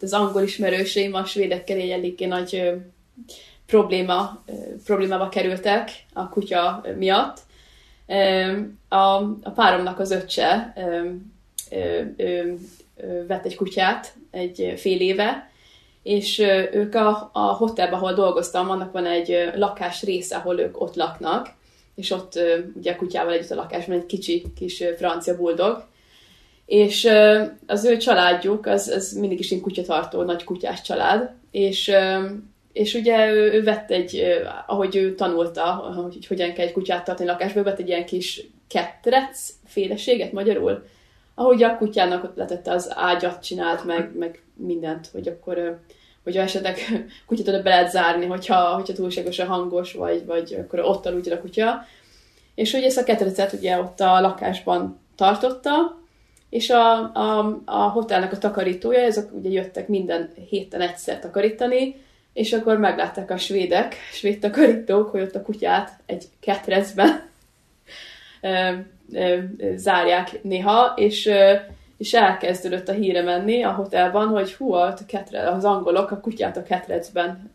az 0.00 0.12
angol 0.12 0.42
ismerőseim 0.42 1.14
a 1.14 1.24
svédekkel 1.24 1.76
egy 1.76 1.90
eléggé 1.90 2.26
nagy 2.26 2.72
probléma, 3.66 4.44
problémába 4.84 5.28
kerültek 5.28 5.90
a 6.12 6.28
kutya 6.28 6.84
miatt, 6.96 7.38
A, 8.88 8.96
a 9.42 9.50
páromnak 9.54 9.98
az 9.98 10.10
öccse 10.10 10.74
vett 13.26 13.44
egy 13.44 13.56
kutyát 13.56 14.14
egy 14.30 14.72
fél 14.76 15.00
éve, 15.00 15.50
és 16.02 16.38
ők 16.72 16.94
a, 16.94 17.30
a 17.32 17.40
hotelben, 17.40 17.98
ahol 17.98 18.12
dolgoztam, 18.12 18.70
annak 18.70 18.92
van 18.92 19.06
egy 19.06 19.50
lakás 19.54 20.02
része, 20.02 20.36
ahol 20.36 20.60
ők 20.60 20.80
ott 20.80 20.94
laknak, 20.94 21.48
és 21.94 22.10
ott 22.10 22.38
ugye 22.74 22.92
a 22.92 22.96
kutyával 22.96 23.32
együtt 23.32 23.50
a 23.50 23.54
lakásban 23.54 23.96
egy 23.96 24.06
kicsi 24.06 24.44
kis 24.56 24.84
francia 24.96 25.36
buldog, 25.36 25.84
és 26.68 27.08
az 27.66 27.84
ő 27.84 27.96
családjuk, 27.96 28.66
az, 28.66 28.88
az 28.88 29.12
mindig 29.12 29.38
is 29.38 29.50
egy 29.50 29.60
kutyatartó, 29.60 30.22
nagy 30.22 30.44
kutyás 30.44 30.82
család, 30.82 31.30
és, 31.50 31.92
és 32.72 32.94
ugye 32.94 33.30
ő, 33.30 33.52
ő 33.52 33.62
vett 33.62 33.90
egy, 33.90 34.24
ahogy 34.66 34.96
ő 34.96 35.14
tanulta, 35.14 35.62
hogy 36.12 36.26
hogyan 36.26 36.52
kell 36.52 36.66
egy 36.66 36.72
kutyát 36.72 37.04
tartani 37.04 37.28
lakásban, 37.28 37.62
vett 37.62 37.78
egy 37.78 37.88
ilyen 37.88 38.06
kis 38.06 38.46
ketrec 38.66 39.52
féleséget 39.64 40.32
magyarul, 40.32 40.84
ahogy 41.34 41.62
a 41.62 41.76
kutyának 41.76 42.24
ott 42.24 42.36
letette 42.36 42.70
az 42.72 42.92
ágyat, 42.94 43.42
csinált 43.42 43.84
meg, 43.84 44.10
meg 44.18 44.42
mindent, 44.54 45.08
hogy 45.12 45.28
akkor 45.28 45.80
hogyha 46.22 46.42
esetleg 46.42 46.78
kutyát 47.26 47.48
oda 47.48 47.62
be 47.62 47.70
lehet 47.70 47.90
zárni, 47.90 48.26
hogyha, 48.26 48.74
hogyha 48.74 48.94
túlságosan 48.94 49.46
hangos, 49.46 49.92
vagy, 49.92 50.26
vagy 50.26 50.56
akkor 50.60 50.80
ott 50.80 51.06
aludjon 51.06 51.36
a 51.36 51.40
kutya. 51.40 51.84
És 52.54 52.72
hogy 52.72 52.82
ezt 52.82 52.98
a 52.98 53.04
ketrecet 53.04 53.52
ugye 53.52 53.78
ott 53.78 54.00
a 54.00 54.20
lakásban 54.20 55.00
tartotta, 55.16 55.98
és 56.50 56.70
a, 56.70 57.14
a, 57.14 57.60
a 57.64 57.88
hotelnek 57.88 58.32
a 58.32 58.38
takarítója, 58.38 59.00
ezek 59.00 59.32
ugye 59.32 59.50
jöttek 59.50 59.88
minden 59.88 60.30
héten 60.48 60.80
egyszer 60.80 61.20
takarítani, 61.20 61.94
és 62.32 62.52
akkor 62.52 62.78
meglátták 62.78 63.30
a 63.30 63.36
svédek, 63.36 63.94
svéd 64.12 64.38
takarítók, 64.38 65.10
hogy 65.10 65.20
ott 65.20 65.34
a 65.34 65.42
kutyát 65.42 65.90
egy 66.06 66.24
ketrecben 66.40 67.28
zárják 69.74 70.42
néha, 70.42 70.92
és, 70.96 71.30
és 71.96 72.14
elkezdődött 72.14 72.88
a 72.88 72.92
híre 72.92 73.22
menni 73.22 73.62
a 73.62 73.72
hotelban, 73.72 74.28
hogy 74.28 74.54
hú, 74.54 74.72
a 74.72 74.94
ketre, 75.06 75.50
az 75.50 75.64
angolok 75.64 76.10
a 76.10 76.20
kutyát 76.20 76.56
a 76.56 76.62
ketrecben 76.62 77.52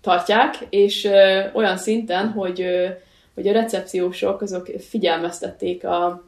tartják, 0.00 0.66
és 0.70 1.08
olyan 1.52 1.76
szinten, 1.76 2.28
hogy, 2.28 2.66
hogy 3.34 3.48
a 3.48 3.52
recepciósok 3.52 4.40
azok 4.40 4.66
figyelmeztették 4.66 5.84
a, 5.84 6.24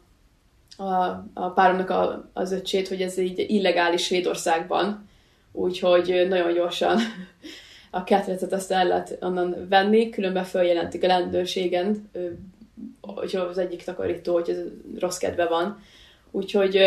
a, 0.77 0.93
a 1.35 1.51
páromnak 1.55 1.91
a, 1.91 2.31
az 2.33 2.53
öcsét, 2.53 2.89
hogy 2.89 3.03
ez 3.03 3.18
így 3.18 3.45
illegális 3.49 4.05
Svédországban, 4.05 5.09
úgyhogy 5.53 6.27
nagyon 6.29 6.53
gyorsan 6.53 6.99
a 7.95 8.05
ketrecet 8.05 8.53
azt 8.53 8.72
el 8.72 8.87
lehet 8.87 9.16
onnan 9.20 9.66
venni, 9.68 10.11
különben 10.11 10.45
följelentik 10.45 11.05
a 11.05 11.07
rendőrségen, 11.07 12.11
hogy 13.01 13.37
az 13.37 13.59
egyik 13.59 13.85
takarító, 13.85 14.33
hogy 14.33 14.49
ez 14.49 14.59
rossz 14.99 15.16
kedve 15.16 15.47
van. 15.47 15.83
Úgyhogy, 16.31 16.79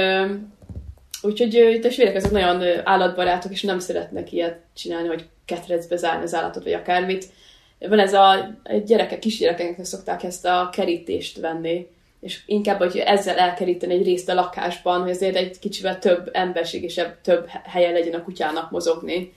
úgyhogy 1.21 1.53
itt 1.53 1.85
a 1.85 1.89
svédek 1.89 2.15
azok 2.15 2.31
nagyon 2.31 2.63
állatbarátok, 2.83 3.51
és 3.51 3.61
nem 3.61 3.79
szeretnek 3.79 4.31
ilyet 4.31 4.59
csinálni, 4.73 5.07
hogy 5.07 5.27
ketrecbe 5.45 5.95
zárni 5.95 6.23
az 6.23 6.33
állatot, 6.33 6.63
vagy 6.63 6.73
akármit. 6.73 7.25
Van 7.79 7.99
ez 7.99 8.13
a 8.13 8.57
gyerekek, 8.85 9.19
kisgyerekeknek 9.19 9.85
szokták 9.85 10.23
ezt 10.23 10.45
a 10.45 10.69
kerítést 10.71 11.39
venni, 11.39 11.88
és 12.20 12.41
inkább, 12.45 12.78
hogy 12.78 12.97
ezzel 12.97 13.38
elkeríteni 13.38 13.93
egy 13.93 14.05
részt 14.05 14.30
a 14.30 14.34
lakásban, 14.34 15.01
hogy 15.01 15.09
azért 15.09 15.36
egy 15.36 15.59
kicsivel 15.59 15.99
több 15.99 16.30
emberség 16.34 16.84
és 16.84 17.01
több 17.22 17.47
helye 17.47 17.91
legyen 17.91 18.20
a 18.20 18.24
kutyának 18.24 18.72
mozogni. 18.72 19.34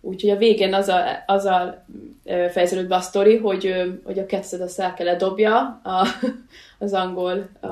Úgyhogy 0.00 0.30
a 0.30 0.36
végén 0.36 0.74
az 0.74 0.88
a, 0.88 1.02
az 1.26 1.44
a 1.44 1.84
fejeződött 2.24 2.88
be 2.88 2.94
a 2.94 3.00
sztori, 3.00 3.36
hogy, 3.36 3.74
hogy 4.04 4.18
a 4.18 4.26
kettőt 4.26 4.60
azt 4.60 4.80
el 4.80 4.94
kellett 4.94 5.18
dobja 5.18 5.80
a, 5.84 6.06
az 6.78 6.92
angol, 6.92 7.48
a, 7.60 7.66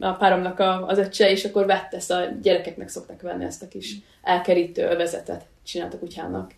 a 0.00 0.12
páromnak 0.18 0.58
a, 0.58 0.86
az 0.86 0.98
öccse, 0.98 1.30
és 1.30 1.44
akkor 1.44 1.66
vette 1.66 1.96
ezt 1.96 2.10
a 2.10 2.24
gyerekeknek 2.42 2.88
szoktak 2.88 3.20
venni 3.20 3.44
ezt 3.44 3.62
a 3.62 3.68
kis 3.68 3.96
elkerítő 4.22 4.88
övezetet, 4.88 5.44
csinált 5.64 5.94
a 5.94 5.98
kutyának 5.98 6.50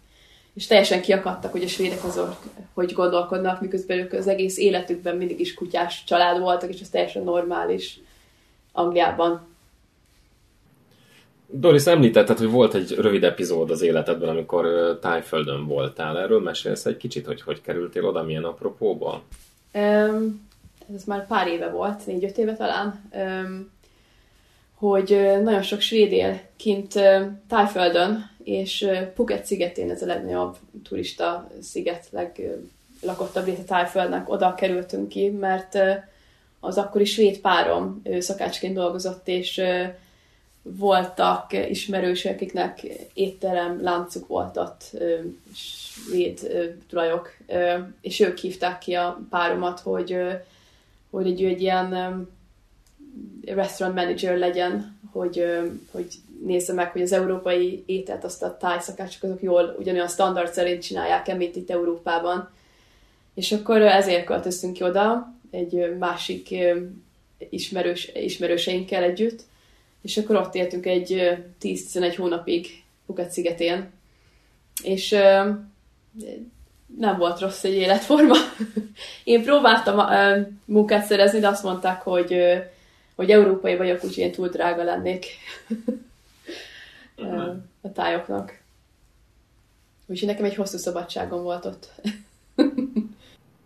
és 0.55 0.67
teljesen 0.67 1.01
kiakadtak, 1.01 1.53
hogy 1.53 1.63
a 1.63 1.69
svédek 1.69 2.05
azok 2.05 2.37
hogy 2.75 2.93
gondolkodnak, 2.93 3.61
miközben 3.61 3.99
ők 3.99 4.13
az 4.13 4.29
egész 4.29 4.59
életükben 4.59 5.17
mindig 5.17 5.41
is 5.41 5.55
kutyás 5.55 6.05
család 6.05 6.41
voltak, 6.41 6.69
és 6.69 6.81
ez 6.81 6.89
teljesen 6.89 7.23
normális 7.23 8.01
Angliában. 8.73 9.47
Doris, 11.47 11.87
említetted, 11.87 12.39
hogy 12.39 12.51
volt 12.51 12.75
egy 12.75 12.91
rövid 12.91 13.25
epizód 13.25 13.71
az 13.71 13.83
életedben, 13.83 14.29
amikor 14.29 14.99
Tájföldön 15.01 15.67
voltál. 15.67 16.19
Erről 16.19 16.41
mesélsz 16.41 16.87
egy 16.87 16.97
kicsit, 16.97 17.27
hogy 17.27 17.43
hogy 17.43 17.61
kerültél 17.61 18.05
oda, 18.05 18.23
milyen 18.23 18.45
apropóba? 18.45 19.23
Um, 19.75 20.49
ez 20.95 21.05
már 21.05 21.27
pár 21.27 21.49
éve 21.49 21.69
volt, 21.69 22.07
négy-öt 22.07 22.39
éve 22.39 22.57
talán, 22.57 23.11
um, 23.13 23.71
hogy 24.75 25.09
nagyon 25.43 25.63
sok 25.63 25.81
svéd 25.81 26.13
él 26.13 26.41
kint 26.57 26.93
Tájföldön, 27.49 28.31
és 28.45 28.89
Phuket 29.15 29.45
szigetén 29.45 29.91
ez 29.91 30.03
a 30.03 30.07
legnagyobb 30.07 30.57
turista 30.83 31.51
sziget, 31.63 32.09
leglakottabb 32.13 33.45
része 33.45 33.63
Tájföldnek, 33.63 34.29
oda 34.29 34.55
kerültünk 34.55 35.09
ki, 35.09 35.31
mert 35.31 35.79
az 36.61 36.79
akkori 36.79 37.05
svéd 37.05 37.39
párom 37.39 38.01
ő 38.05 38.21
szakácsként 38.21 38.75
dolgozott, 38.75 39.29
és 39.29 39.63
voltak 40.63 41.53
ismerősök, 41.69 42.33
akiknek 42.33 42.87
étterem, 43.15 43.83
láncuk 43.83 44.27
volt 44.27 44.57
ott, 44.57 44.91
svéd 45.55 46.41
tulajok, 46.89 47.37
és 48.01 48.21
ők 48.21 48.39
hívták 48.39 48.79
ki 48.79 48.95
a 48.95 49.21
páromat, 49.31 49.81
hogy, 49.81 50.17
hogy 51.11 51.27
egy, 51.27 51.45
egy 51.45 51.63
ilyen 51.63 52.29
restaurant 53.45 53.99
manager 53.99 54.39
legyen, 54.39 55.01
hogy, 55.13 55.45
hogy 55.91 56.07
nézze 56.45 56.73
meg, 56.73 56.91
hogy 56.91 57.03
az 57.03 57.13
európai 57.13 57.83
ételt 57.87 58.25
azt 58.25 58.43
a 58.43 58.57
tájszakácsok 58.57 59.23
azok 59.23 59.43
jól 59.43 59.77
ugyanolyan 59.79 60.09
standard 60.09 60.53
szerint 60.53 60.83
csinálják-e, 60.83 61.37
itt 61.41 61.71
Európában. 61.71 62.51
És 63.35 63.53
akkor 63.53 63.83
ezért 63.83 64.25
költöztünk 64.25 64.73
ki 64.73 64.85
oda, 64.85 65.33
egy 65.51 65.97
másik 65.99 66.55
ismerős, 67.51 68.11
ismerőseinkkel 68.15 69.03
együtt, 69.03 69.43
és 70.03 70.17
akkor 70.17 70.37
ott 70.37 70.55
éltünk 70.55 70.87
egy 70.87 71.39
10-11 71.63 72.15
hónapig 72.17 72.83
Phuket 73.05 73.31
szigetén, 73.31 73.91
és 74.83 75.11
nem 76.99 77.19
volt 77.19 77.41
rossz 77.41 77.65
egy 77.65 77.75
életforma. 77.75 78.35
Én 79.25 79.43
próbáltam 79.43 80.07
munkát 80.65 81.07
szerezni, 81.07 81.39
de 81.39 81.49
azt 81.49 81.63
mondták, 81.63 82.03
hogy, 82.03 82.37
hogy 83.17 83.31
európai 83.31 83.77
vagyok, 83.77 84.05
úgyhogy 84.05 84.25
én 84.25 84.33
túl 84.33 84.49
drága 84.49 84.83
lennék 84.83 85.27
uh-huh. 87.17 87.57
a 87.83 87.93
tájoknak. 87.93 88.63
Úgyhogy 90.07 90.29
nekem 90.29 90.45
egy 90.45 90.55
hosszú 90.55 90.77
szabadságom 90.77 91.43
volt 91.43 91.65
ott. 91.65 91.91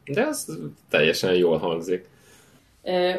De 0.04 0.26
az 0.26 0.58
teljesen 0.90 1.34
jól 1.34 1.58
hangzik. 1.58 2.08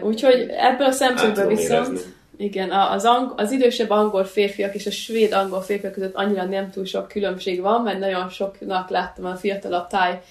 Úgyhogy 0.01 0.47
ebből 0.49 0.87
a 0.87 0.91
szempontból 0.91 1.47
viszont 1.47 1.87
érezni. 1.87 2.13
igen, 2.37 2.71
az, 2.71 3.05
ang- 3.05 3.39
az 3.39 3.51
idősebb 3.51 3.89
angol 3.89 4.23
férfiak 4.23 4.75
és 4.75 4.85
a 4.85 4.91
svéd 4.91 5.31
angol 5.31 5.61
férfiak 5.61 5.93
között 5.93 6.15
annyira 6.15 6.45
nem 6.45 6.69
túl 6.69 6.85
sok 6.85 7.07
különbség 7.07 7.61
van, 7.61 7.81
mert 7.81 7.99
nagyon 7.99 8.29
soknak 8.29 8.89
láttam 8.89 9.25
a 9.25 9.35
fiatalabb 9.35 9.87
táj 9.87 10.21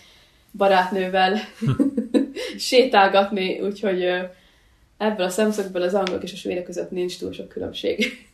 barátnővel 0.53 1.38
sétálgatni, 2.59 3.61
úgyhogy 3.61 4.03
ebből 4.96 5.26
a 5.26 5.28
szemszögből 5.28 5.82
az 5.82 5.94
angolok 5.94 6.22
és 6.22 6.32
a 6.32 6.36
svédek 6.36 6.64
között 6.64 6.90
nincs 6.90 7.18
túl 7.18 7.32
sok 7.32 7.49
különbség. 7.49 8.26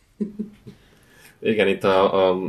Igen, 1.39 1.67
itt 1.67 1.83
a, 1.83 2.29
a 2.29 2.41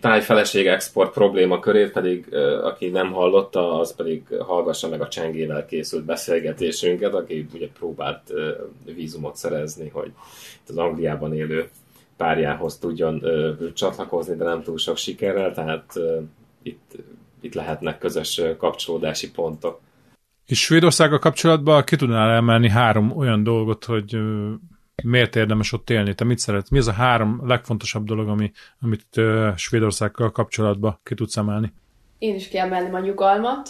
tájfeleség 0.00 0.66
export 0.66 1.12
probléma 1.12 1.58
körét 1.58 1.92
pedig, 1.92 2.34
aki 2.62 2.88
nem 2.88 3.12
hallotta, 3.12 3.78
az 3.78 3.94
pedig 3.94 4.22
hallgassa 4.38 4.88
meg 4.88 5.00
a 5.00 5.08
Csengével 5.08 5.66
készült 5.66 6.04
beszélgetésünket, 6.04 7.14
aki 7.14 7.46
ugye 7.54 7.68
próbált 7.78 8.32
vízumot 8.94 9.36
szerezni, 9.36 9.88
hogy 9.88 10.12
az 10.68 10.78
Angliában 10.78 11.34
élő 11.34 11.68
párjához 12.16 12.78
tudjon 12.78 13.22
csatlakozni, 13.74 14.36
de 14.36 14.44
nem 14.44 14.62
túl 14.62 14.78
sok 14.78 14.96
sikerrel, 14.96 15.52
tehát 15.52 15.92
itt, 16.62 16.92
itt 17.40 17.54
lehetnek 17.54 17.98
közös 17.98 18.40
kapcsolódási 18.58 19.30
pontok. 19.30 19.80
És 20.46 20.60
Svédországgal 20.60 21.18
kapcsolatban 21.18 21.84
ki 21.84 21.96
tudnál 21.96 22.30
emelni 22.30 22.68
három 22.68 23.16
olyan 23.16 23.42
dolgot, 23.42 23.84
hogy 23.84 24.18
miért 25.02 25.36
érdemes 25.36 25.72
ott 25.72 25.90
élni? 25.90 26.14
Te 26.14 26.24
mit 26.24 26.38
szeretsz? 26.38 26.70
Mi 26.70 26.78
az 26.78 26.88
a 26.88 26.92
három 26.92 27.40
legfontosabb 27.46 28.04
dolog, 28.04 28.28
ami, 28.28 28.52
amit 28.80 29.16
uh, 29.16 29.56
Svédországgal 29.56 30.30
kapcsolatban 30.30 31.00
ki 31.02 31.14
tudsz 31.14 31.36
emelni? 31.36 31.72
Én 32.18 32.34
is 32.34 32.48
kiemelném 32.48 32.94
a 32.94 33.00
nyugalmat, 33.00 33.68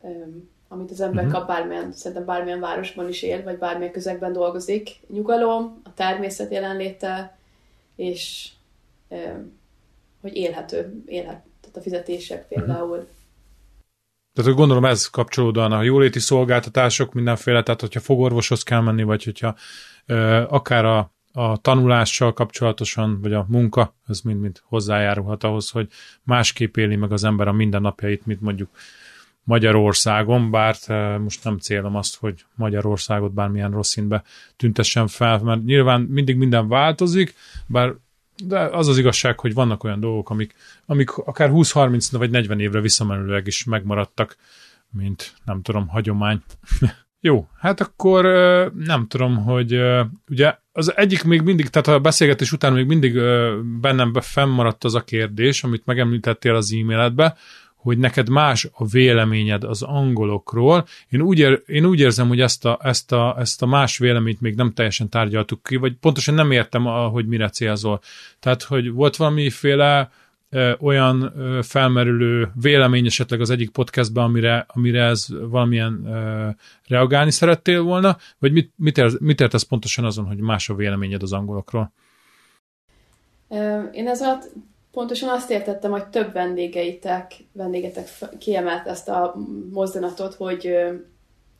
um, 0.00 0.50
amit 0.68 0.90
az 0.90 1.00
ember 1.00 1.24
uh-huh. 1.24 1.38
kap 1.38 1.48
bármilyen, 1.48 1.92
szerintem 1.92 2.26
bármilyen 2.26 2.60
városban 2.60 3.08
is 3.08 3.22
él, 3.22 3.42
vagy 3.42 3.58
bármilyen 3.58 3.92
közegben 3.92 4.32
dolgozik. 4.32 4.90
Nyugalom, 5.08 5.80
a 5.84 5.94
természet 5.94 6.52
jelenléte, 6.52 7.38
és 7.96 8.50
um, 9.08 9.58
hogy 10.20 10.36
élhető, 10.36 11.02
élhet, 11.06 11.42
tehát 11.60 11.76
a 11.76 11.80
fizetések 11.80 12.48
mhm. 12.48 12.48
például. 12.48 12.96
Uh-huh. 12.96 13.08
Tehát 14.32 14.50
hogy 14.50 14.58
gondolom 14.58 14.84
ez 14.84 15.06
kapcsolódóan 15.06 15.72
a 15.72 15.82
jóléti 15.82 16.18
szolgáltatások 16.18 17.12
mindenféle, 17.12 17.62
tehát 17.62 17.80
hogyha 17.80 18.00
fogorvoshoz 18.00 18.62
kell 18.62 18.80
menni, 18.80 19.02
vagy 19.02 19.24
hogyha 19.24 19.56
akár 20.48 20.84
a, 20.84 21.12
a 21.32 21.56
tanulással 21.56 22.32
kapcsolatosan, 22.32 23.20
vagy 23.20 23.32
a 23.32 23.46
munka, 23.48 23.94
ez 24.06 24.20
mind-mind 24.20 24.60
hozzájárulhat 24.64 25.44
ahhoz, 25.44 25.70
hogy 25.70 25.88
másképp 26.22 26.76
éli 26.76 26.96
meg 26.96 27.12
az 27.12 27.24
ember 27.24 27.48
a 27.48 27.52
mindennapjait, 27.52 28.26
mint 28.26 28.40
mondjuk 28.40 28.70
Magyarországon, 29.44 30.50
bár 30.50 30.76
most 31.18 31.44
nem 31.44 31.58
célom 31.58 31.96
azt, 31.96 32.16
hogy 32.16 32.44
Magyarországot 32.54 33.32
bármilyen 33.32 33.70
rossz 33.70 33.90
színbe 33.90 34.22
tüntessen 34.56 35.06
fel, 35.06 35.38
mert 35.38 35.64
nyilván 35.64 36.00
mindig 36.00 36.36
minden 36.36 36.68
változik, 36.68 37.34
bár 37.66 37.94
de 38.36 38.58
az 38.58 38.88
az 38.88 38.98
igazság, 38.98 39.40
hogy 39.40 39.54
vannak 39.54 39.84
olyan 39.84 40.00
dolgok, 40.00 40.30
amik, 40.30 40.54
amik 40.86 41.10
akár 41.10 41.50
20-30 41.52 42.08
vagy 42.10 42.30
40 42.30 42.60
évre 42.60 42.80
visszamenőleg 42.80 43.46
is 43.46 43.64
megmaradtak, 43.64 44.36
mint 44.90 45.34
nem 45.44 45.62
tudom, 45.62 45.88
hagyomány. 45.88 46.42
Jó, 47.26 47.48
hát 47.58 47.80
akkor 47.80 48.24
nem 48.76 49.06
tudom, 49.06 49.36
hogy 49.36 49.80
ugye 50.28 50.54
az 50.72 50.96
egyik 50.96 51.24
még 51.24 51.42
mindig, 51.42 51.68
tehát 51.68 51.88
a 51.88 52.00
beszélgetés 52.00 52.52
után 52.52 52.72
még 52.72 52.86
mindig 52.86 53.14
bennem 53.80 54.12
fennmaradt 54.20 54.84
az 54.84 54.94
a 54.94 55.04
kérdés, 55.04 55.62
amit 55.62 55.86
megemlítettél 55.86 56.54
az 56.54 56.72
e-mailedbe, 56.72 57.36
hogy 57.76 57.98
neked 57.98 58.28
más 58.28 58.68
a 58.72 58.86
véleményed 58.86 59.64
az 59.64 59.82
angolokról. 59.82 60.86
Én 61.08 61.20
úgy, 61.20 61.38
ér, 61.38 61.62
én 61.66 61.84
úgy 61.84 62.00
érzem, 62.00 62.28
hogy 62.28 62.40
ezt 62.40 62.64
a, 62.64 62.78
ezt, 62.82 63.12
a, 63.12 63.36
ezt 63.38 63.62
a 63.62 63.66
más 63.66 63.98
véleményt 63.98 64.40
még 64.40 64.54
nem 64.54 64.72
teljesen 64.72 65.08
tárgyaltuk 65.08 65.62
ki, 65.62 65.76
vagy 65.76 65.94
pontosan 66.00 66.34
nem 66.34 66.50
értem, 66.50 66.84
hogy 66.84 67.26
mire 67.26 67.48
célzol. 67.48 68.00
Tehát, 68.40 68.62
hogy 68.62 68.92
volt 68.92 69.16
valamiféle 69.16 69.98
ö, 70.00 70.23
olyan 70.80 71.32
felmerülő 71.62 72.50
vélemény 72.60 73.06
esetleg 73.06 73.40
az 73.40 73.50
egyik 73.50 73.70
podcastban, 73.70 74.24
amire, 74.24 74.66
amire 74.68 75.02
ez 75.02 75.26
valamilyen 75.48 76.08
reagálni 76.88 77.30
szerettél 77.30 77.82
volna, 77.82 78.16
vagy 78.38 78.52
mit, 78.52 78.72
mit, 78.76 78.98
ér, 78.98 79.20
mit 79.20 79.40
értesz 79.40 79.62
pontosan 79.62 80.04
azon, 80.04 80.26
hogy 80.26 80.38
más 80.38 80.68
a 80.68 80.74
véleményed 80.74 81.22
az 81.22 81.32
angolokról? 81.32 81.92
Én 83.92 84.08
ez 84.08 84.22
alatt 84.22 84.52
Pontosan 84.94 85.28
azt 85.28 85.50
értettem, 85.50 85.90
hogy 85.90 86.06
több 86.06 86.32
vendégeitek, 86.32 87.32
vendégetek 87.52 88.08
kiemelt 88.38 88.86
ezt 88.86 89.08
a 89.08 89.34
mozdulatot, 89.70 90.34
hogy, 90.34 90.76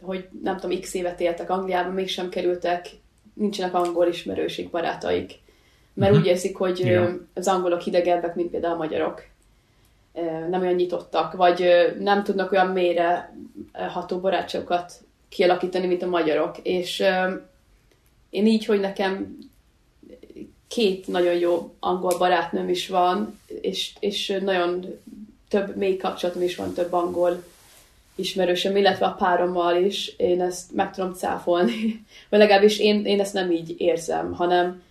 hogy 0.03 0.29
nem 0.43 0.57
tudom, 0.57 0.81
x 0.81 0.95
évet 0.95 1.21
éltek 1.21 1.51
Angliában, 1.51 1.93
mégsem 1.93 2.29
kerültek, 2.29 2.89
nincsenek 3.35 3.75
angol 3.75 4.07
ismerőség 4.07 4.71
barátaik. 4.71 5.33
Mert 5.95 6.11
uh-huh. 6.11 6.27
úgy 6.27 6.33
érzik, 6.33 6.57
hogy 6.57 6.79
ja. 6.79 7.17
az 7.35 7.49
angolok 7.49 7.81
hidegebbek, 7.81 8.35
mint 8.35 8.51
például 8.51 8.75
a 8.75 8.77
magyarok. 8.77 9.23
Nem 10.51 10.61
olyan 10.61 10.75
nyitottak, 10.75 11.33
vagy 11.33 11.67
nem 11.99 12.25
tudnak 12.25 12.53
olyan 12.53 12.67
mélyre 12.67 13.35
ható 13.73 14.19
barátságokat 14.19 14.93
kialakítani, 15.29 15.87
mint 15.87 16.03
a 16.03 16.07
magyarok. 16.07 16.59
És 16.63 17.05
én 18.31 18.47
így, 18.47 18.65
hogy 18.65 18.81
nekem 18.81 19.39
két 20.69 21.07
nagyon 21.07 21.35
jó 21.35 21.75
angol 21.81 22.19
barátnőm 22.19 22.69
is 22.69 22.89
van, 22.89 23.41
és, 23.61 23.93
és 24.01 24.39
nagyon 24.43 24.99
több 25.49 25.77
mély 25.77 25.97
kapcsolatom 25.97 26.43
is 26.43 26.57
van 26.57 26.73
több 26.73 26.93
angol 26.93 27.43
ismerősöm, 28.15 28.77
illetve 28.77 29.07
a 29.07 29.13
párommal 29.13 29.77
is, 29.77 30.15
én 30.17 30.41
ezt 30.41 30.73
meg 30.73 30.93
tudom 30.93 31.13
cáfolni. 31.13 32.05
Vagy 32.31 32.39
legalábbis 32.39 32.79
én, 32.79 33.05
én 33.05 33.21
ezt 33.21 33.35
nem 33.35 33.51
így 33.51 33.75
érzem, 33.79 34.33
hanem, 34.33 34.83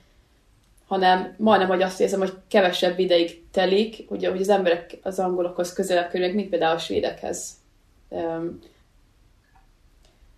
hanem 0.93 1.35
majdnem, 1.37 1.67
hogy 1.67 1.81
azt 1.81 2.01
érzem, 2.01 2.19
hogy 2.19 2.33
kevesebb 2.47 2.99
ideig 2.99 3.43
telik, 3.51 4.05
hogy, 4.07 4.25
hogy 4.25 4.41
az 4.41 4.49
emberek 4.49 4.97
az 5.01 5.19
angolokhoz 5.19 5.73
közelebb 5.73 6.09
kerülnek, 6.09 6.35
mint 6.35 6.49
például 6.49 6.75
a 6.75 6.79
svédekhez. 6.79 7.49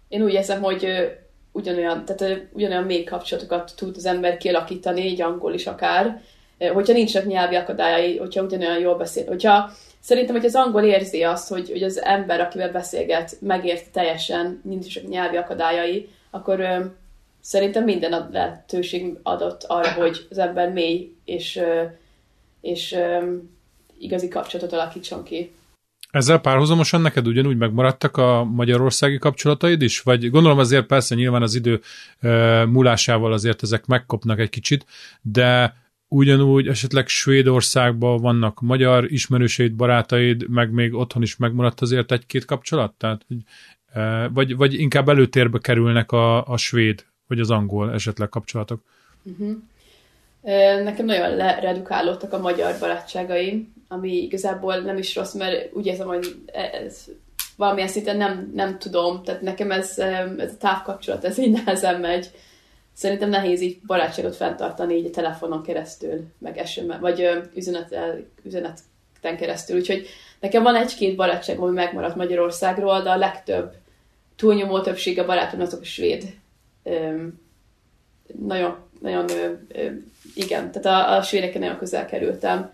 Én 0.08 0.24
úgy 0.24 0.34
érzem, 0.34 0.62
hogy 0.62 0.88
ugyanolyan, 1.52 2.06
tehát 2.06 2.48
ugyanolyan 2.52 2.84
mély 2.84 3.04
kapcsolatokat 3.04 3.74
tud 3.76 3.96
az 3.98 4.06
ember 4.06 4.38
kialakítani, 4.38 5.02
egy 5.02 5.22
angol 5.22 5.54
is 5.54 5.68
akár, 5.68 6.22
hogyha 6.74 6.94
nincsenek 6.94 7.28
nyelvi 7.28 7.56
akadályai, 7.56 8.18
hogyha 8.18 8.44
ugyanolyan 8.44 8.80
jól 8.80 8.96
beszél. 8.96 9.26
Hogyha 9.26 9.72
szerintem, 10.00 10.36
hogy 10.36 10.46
az 10.46 10.56
angol 10.56 10.84
érzi 10.84 11.24
azt, 11.24 11.50
hogy, 11.50 11.70
hogy 11.70 11.84
az 11.84 12.02
ember, 12.02 12.40
akivel 12.40 12.72
beszélget, 12.72 13.38
megérti 13.42 13.90
teljesen, 13.92 14.62
nincsenek 14.64 15.10
nyelvi 15.10 15.38
akadályai, 15.38 16.10
akkor 16.30 16.60
szerintem 17.46 17.84
minden 17.84 18.14
ad 18.14 18.34
lehetőség 18.34 19.18
adott 19.24 19.64
arra, 19.68 19.92
hogy 20.02 20.28
az 20.30 20.38
ember 20.38 20.72
mély 20.72 21.16
és, 21.26 21.60
és 22.62 22.96
igazi 24.00 24.28
kapcsolatot 24.28 24.74
alakítson 24.74 25.24
ki. 25.24 25.52
Ezzel 26.12 26.40
párhuzamosan 26.40 27.02
neked 27.02 27.28
ugyanúgy 27.28 27.58
megmaradtak 27.58 28.18
a 28.18 28.44
magyarországi 28.44 29.18
kapcsolataid 29.18 29.82
is? 29.82 30.02
Vagy 30.02 30.30
gondolom 30.30 30.58
azért 30.58 30.86
persze 30.86 31.16
nyilván 31.16 31.42
az 31.42 31.56
idő 31.56 31.82
múlásával 32.66 33.34
azért 33.34 33.64
ezek 33.64 33.86
megkopnak 33.86 34.40
egy 34.40 34.50
kicsit, 34.50 34.86
de 35.22 35.76
ugyanúgy 36.08 36.68
esetleg 36.68 37.08
Svédországban 37.08 38.22
vannak 38.22 38.62
magyar 38.62 39.12
ismerőseid, 39.12 39.74
barátaid, 39.74 40.50
meg 40.50 40.72
még 40.72 40.94
otthon 40.94 41.22
is 41.22 41.38
megmaradt 41.38 41.82
azért 41.82 42.12
egy-két 42.12 42.46
kapcsolat? 42.46 42.94
Tehát, 42.94 43.26
vagy, 44.34 44.56
vagy 44.56 44.74
inkább 44.74 45.10
előtérbe 45.10 45.60
kerülnek 45.60 46.12
a, 46.12 46.48
a 46.48 46.58
svéd, 46.58 47.06
vagy 47.28 47.40
az 47.40 47.52
angol 47.52 47.94
esetleg 47.94 48.30
kapcsolatok? 48.30 48.82
Uh-huh. 49.24 49.58
Nekem 50.84 51.06
nagyon 51.06 51.36
leredukálódtak 51.36 52.34
a 52.34 52.40
magyar 52.40 52.80
barátságaim, 52.80 53.74
ami 53.88 54.12
igazából 54.12 54.78
nem 54.78 54.98
is 54.98 55.16
rossz, 55.16 55.34
mert 55.34 55.74
úgy 55.74 55.86
érzem, 55.86 56.08
hogy 56.08 56.36
ez 56.46 57.06
valamilyen 57.56 57.88
szinten 57.88 58.18
nem, 58.18 58.52
nem 58.54 58.80
tudom, 58.80 59.24
tehát 59.24 59.42
nekem 59.42 59.72
ez, 59.72 60.00
ez 60.38 60.52
a 60.54 60.58
távkapcsolat, 60.60 61.26
ez 61.26 61.38
így 61.38 61.52
nehezen 61.66 62.00
megy. 62.00 62.32
Szerintem 62.94 63.30
nehéz 63.30 63.62
így 63.62 63.80
barátságot 63.86 64.36
fenntartani 64.36 64.96
így 64.96 65.06
a 65.06 65.10
telefonon 65.10 65.64
keresztül, 65.64 66.24
meg 66.38 66.62
SMS, 66.66 67.00
vagy 67.00 67.30
üzenet, 67.56 67.96
üzeneten 68.44 69.38
keresztül. 69.38 69.78
Úgyhogy 69.78 70.08
nekem 70.40 70.64
van 70.64 70.76
egy-két 70.76 71.16
barátság, 71.16 71.60
ami 71.60 71.74
megmaradt 71.74 72.16
Magyarországról, 72.16 73.02
de 73.02 73.10
a 73.10 73.18
legtöbb, 73.18 73.74
túlnyomó 74.36 74.82
többsége 74.82 75.24
barátom 75.24 75.60
azok 75.62 75.82
a 75.82 75.86
svéd. 75.86 76.34
Nagyon, 78.40 78.76
nagyon, 79.00 79.26
igen, 80.36 80.72
tehát 80.72 80.86
a, 80.86 81.18
a 81.18 81.22
svédekkel 81.22 81.62
nagyon 81.62 81.78
közel 81.78 82.06
kerültem 82.06 82.72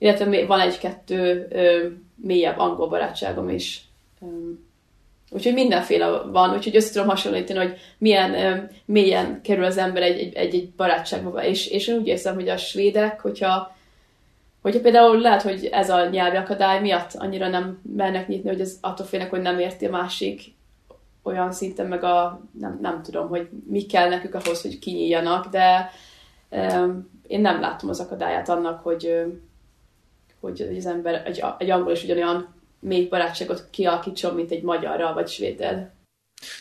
illetve 0.00 0.46
van 0.46 0.60
egy-kettő 0.60 1.48
mélyebb 2.14 2.58
angol 2.58 2.88
barátságom 2.88 3.48
is. 3.48 3.84
Úgyhogy 5.30 5.52
mindenféle 5.52 6.08
van, 6.08 6.54
úgyhogy 6.54 6.76
össze 6.76 6.92
tudom 6.92 7.08
hasonlítani, 7.08 7.58
hogy 7.58 7.78
milyen 7.98 8.34
ö, 8.34 8.56
mélyen 8.84 9.40
kerül 9.42 9.64
az 9.64 9.78
ember 9.78 10.02
egy, 10.02 10.18
egy, 10.18 10.34
egy, 10.34 10.54
egy 10.54 10.70
barátságba. 10.70 11.44
És, 11.44 11.66
és 11.66 11.88
én 11.88 11.96
úgy 11.96 12.06
érzem, 12.06 12.34
hogy 12.34 12.48
a 12.48 12.56
svédek, 12.56 13.20
hogyha, 13.20 13.76
hogyha 14.62 14.80
például 14.80 15.20
lehet, 15.20 15.42
hogy 15.42 15.68
ez 15.72 15.90
a 15.90 16.08
nyelvi 16.08 16.36
akadály 16.36 16.80
miatt 16.80 17.14
annyira 17.14 17.48
nem 17.48 17.80
mernek 17.96 18.28
nyitni, 18.28 18.48
hogy 18.48 18.60
ez 18.60 18.78
attól 18.80 19.06
félnek, 19.06 19.30
hogy 19.30 19.40
nem 19.40 19.58
érti 19.58 19.86
a 19.86 19.90
másik 19.90 20.42
olyan 21.22 21.52
szinten, 21.52 21.86
meg 21.86 22.04
a, 22.04 22.40
nem, 22.58 22.78
nem 22.80 23.02
tudom, 23.02 23.28
hogy 23.28 23.48
mi 23.66 23.86
kell 23.86 24.08
nekük 24.08 24.34
ahhoz, 24.34 24.62
hogy 24.62 24.78
kinyíljanak, 24.78 25.46
de 25.46 25.90
én 27.26 27.40
nem 27.40 27.60
látom 27.60 27.88
az 27.88 28.00
akadályát 28.00 28.48
annak, 28.48 28.82
hogy, 28.82 29.24
hogy, 30.40 30.60
az 30.76 30.86
ember 30.86 31.22
egy, 31.26 31.44
egy 31.58 31.70
angol 31.70 31.92
is 31.92 32.04
ugyanolyan 32.04 32.54
még 32.78 33.08
barátságot 33.08 33.66
kialakítson, 33.70 34.34
mint 34.34 34.50
egy 34.50 34.62
magyarral 34.62 35.14
vagy 35.14 35.28
svéddel. 35.28 35.92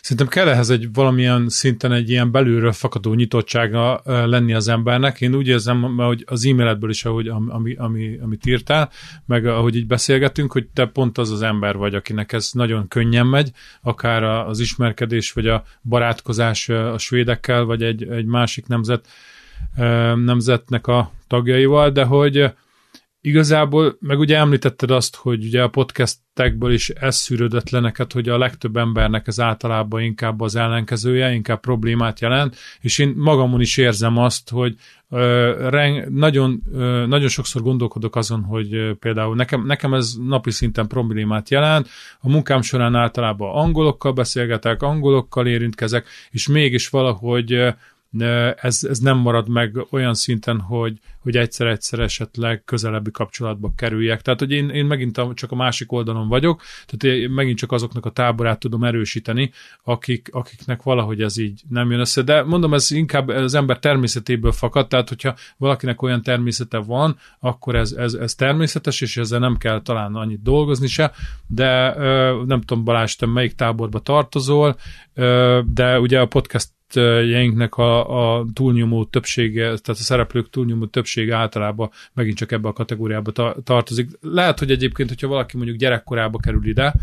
Szerintem 0.01 0.27
kell 0.27 0.47
ehhez 0.47 0.69
egy 0.69 0.93
valamilyen 0.93 1.49
szinten 1.49 1.91
egy 1.91 2.09
ilyen 2.09 2.31
belülről 2.31 2.71
fakadó 2.71 3.13
nyitottsága 3.13 4.01
lenni 4.05 4.53
az 4.53 4.67
embernek. 4.67 5.21
Én 5.21 5.35
úgy 5.35 5.47
érzem, 5.47 5.81
hogy 5.81 6.23
az 6.27 6.45
e-mailedből 6.45 6.89
is, 6.89 7.05
ahogy, 7.05 7.27
ami, 7.27 7.75
ami, 7.75 8.17
amit 8.21 8.45
írtál, 8.45 8.89
meg 9.25 9.45
ahogy 9.45 9.75
így 9.75 9.87
beszélgetünk, 9.87 10.51
hogy 10.51 10.67
te 10.73 10.85
pont 10.85 11.17
az 11.17 11.31
az 11.31 11.41
ember 11.41 11.75
vagy, 11.75 11.95
akinek 11.95 12.31
ez 12.31 12.49
nagyon 12.53 12.87
könnyen 12.87 13.27
megy, 13.27 13.51
akár 13.81 14.23
az 14.23 14.59
ismerkedés, 14.59 15.31
vagy 15.31 15.47
a 15.47 15.63
barátkozás 15.81 16.69
a 16.69 16.97
svédekkel, 16.97 17.63
vagy 17.63 17.83
egy, 17.83 18.03
egy 18.03 18.25
másik 18.25 18.67
nemzet, 18.67 19.07
nemzetnek 20.15 20.87
a 20.87 21.11
tagjaival, 21.27 21.89
de 21.89 22.03
hogy 22.03 22.51
Igazából, 23.21 23.97
meg 23.99 24.19
ugye 24.19 24.37
említetted 24.37 24.91
azt, 24.91 25.15
hogy 25.15 25.45
ugye 25.45 25.63
a 25.63 25.67
podcastekből 25.67 26.71
is 26.71 26.89
ez 26.89 27.15
szűrődött 27.15 27.69
le 27.69 27.79
neked, 27.79 28.11
hogy 28.11 28.29
a 28.29 28.37
legtöbb 28.37 28.77
embernek 28.77 29.27
ez 29.27 29.39
általában 29.39 30.01
inkább 30.01 30.41
az 30.41 30.55
ellenkezője, 30.55 31.31
inkább 31.31 31.59
problémát 31.59 32.19
jelent, 32.19 32.55
és 32.79 32.97
én 32.97 33.13
magamon 33.15 33.61
is 33.61 33.77
érzem 33.77 34.17
azt, 34.17 34.49
hogy 34.49 34.75
ö, 35.09 35.53
reng, 35.69 36.09
nagyon, 36.09 36.61
ö, 36.73 37.05
nagyon 37.05 37.27
sokszor 37.27 37.61
gondolkodok 37.61 38.15
azon, 38.15 38.43
hogy 38.43 38.73
ö, 38.73 38.93
például 38.93 39.35
nekem, 39.35 39.65
nekem 39.65 39.93
ez 39.93 40.13
napi 40.27 40.51
szinten 40.51 40.87
problémát 40.87 41.49
jelent, 41.49 41.89
a 42.19 42.29
munkám 42.29 42.61
során 42.61 42.95
általában 42.95 43.55
angolokkal 43.55 44.11
beszélgetek, 44.11 44.81
angolokkal 44.81 45.47
érintkezek, 45.47 46.07
és 46.29 46.47
mégis 46.47 46.89
valahogy 46.89 47.73
ez, 48.55 48.83
ez 48.83 48.99
nem 48.99 49.17
marad 49.17 49.49
meg 49.49 49.77
olyan 49.91 50.13
szinten, 50.13 50.59
hogy, 50.59 50.99
hogy 51.19 51.37
egyszer-egyszer 51.37 51.99
esetleg 51.99 52.63
közelebbi 52.65 53.11
kapcsolatba 53.11 53.73
kerüljek. 53.75 54.21
Tehát, 54.21 54.39
hogy 54.39 54.51
én, 54.51 54.69
én 54.69 54.85
megint 54.85 55.17
a, 55.17 55.31
csak 55.33 55.51
a 55.51 55.55
másik 55.55 55.91
oldalon 55.91 56.27
vagyok, 56.27 56.61
tehát 56.85 57.17
én 57.17 57.29
megint 57.29 57.57
csak 57.57 57.71
azoknak 57.71 58.05
a 58.05 58.09
táborát 58.09 58.59
tudom 58.59 58.83
erősíteni, 58.83 59.51
akik, 59.83 60.29
akiknek 60.31 60.83
valahogy 60.83 61.21
ez 61.21 61.37
így 61.37 61.61
nem 61.69 61.91
jön 61.91 61.99
össze. 61.99 62.21
De 62.21 62.43
mondom, 62.43 62.73
ez 62.73 62.91
inkább 62.91 63.27
az 63.27 63.53
ember 63.53 63.79
természetéből 63.79 64.51
fakad, 64.51 64.87
tehát 64.87 65.09
hogyha 65.09 65.35
valakinek 65.57 66.01
olyan 66.01 66.21
természete 66.21 66.77
van, 66.77 67.17
akkor 67.39 67.75
ez, 67.75 67.91
ez, 67.91 68.13
ez 68.13 68.35
természetes, 68.35 69.01
és 69.01 69.17
ezzel 69.17 69.39
nem 69.39 69.57
kell 69.57 69.81
talán 69.81 70.15
annyit 70.15 70.41
dolgozni 70.41 70.87
se, 70.87 71.11
de 71.47 71.95
nem 72.45 72.61
tudom, 72.61 72.83
Balázs, 72.83 73.15
te 73.15 73.25
melyik 73.25 73.55
táborba 73.55 73.99
tartozol, 73.99 74.75
de 75.65 75.99
ugye 75.99 76.19
a 76.19 76.25
podcast 76.25 76.69
jeinknek 76.95 77.75
a, 77.75 78.37
a 78.37 78.45
túlnyomó 78.53 79.05
többsége, 79.05 79.63
tehát 79.63 79.87
a 79.87 79.93
szereplők 79.93 80.49
túlnyomó 80.49 80.85
többsége 80.85 81.35
általában 81.35 81.89
megint 82.13 82.37
csak 82.37 82.51
ebbe 82.51 82.67
a 82.67 82.73
kategóriába 82.73 83.31
ta- 83.31 83.63
tartozik. 83.63 84.09
Lehet, 84.21 84.59
hogy 84.59 84.71
egyébként, 84.71 85.09
hogyha 85.09 85.27
valaki 85.27 85.57
mondjuk 85.57 85.77
gyerekkorába 85.77 86.37
kerül 86.37 86.67
ide, 86.67 86.93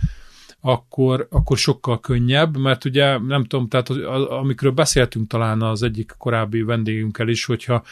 akkor, 0.60 1.26
akkor 1.30 1.58
sokkal 1.58 2.00
könnyebb, 2.00 2.56
mert 2.56 2.84
ugye 2.84 3.18
nem 3.18 3.44
tudom, 3.44 3.68
tehát 3.68 3.88
amikről 4.28 4.72
beszéltünk 4.72 5.28
talán 5.28 5.62
az 5.62 5.82
egyik 5.82 6.14
korábbi 6.18 6.62
vendégünkkel 6.62 7.28
is, 7.28 7.44
hogyha 7.44 7.82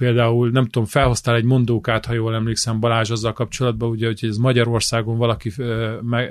például, 0.00 0.50
nem 0.50 0.64
tudom, 0.64 0.84
felhoztál 0.84 1.34
egy 1.34 1.44
mondókát, 1.44 2.06
ha 2.06 2.12
jól 2.12 2.34
emlékszem 2.34 2.80
Balázs 2.80 3.10
azzal 3.10 3.32
kapcsolatban, 3.32 3.90
ugye, 3.90 4.06
hogy 4.06 4.18
ez 4.22 4.36
Magyarországon 4.36 5.16
valaki 5.16 5.52
me, 6.02 6.28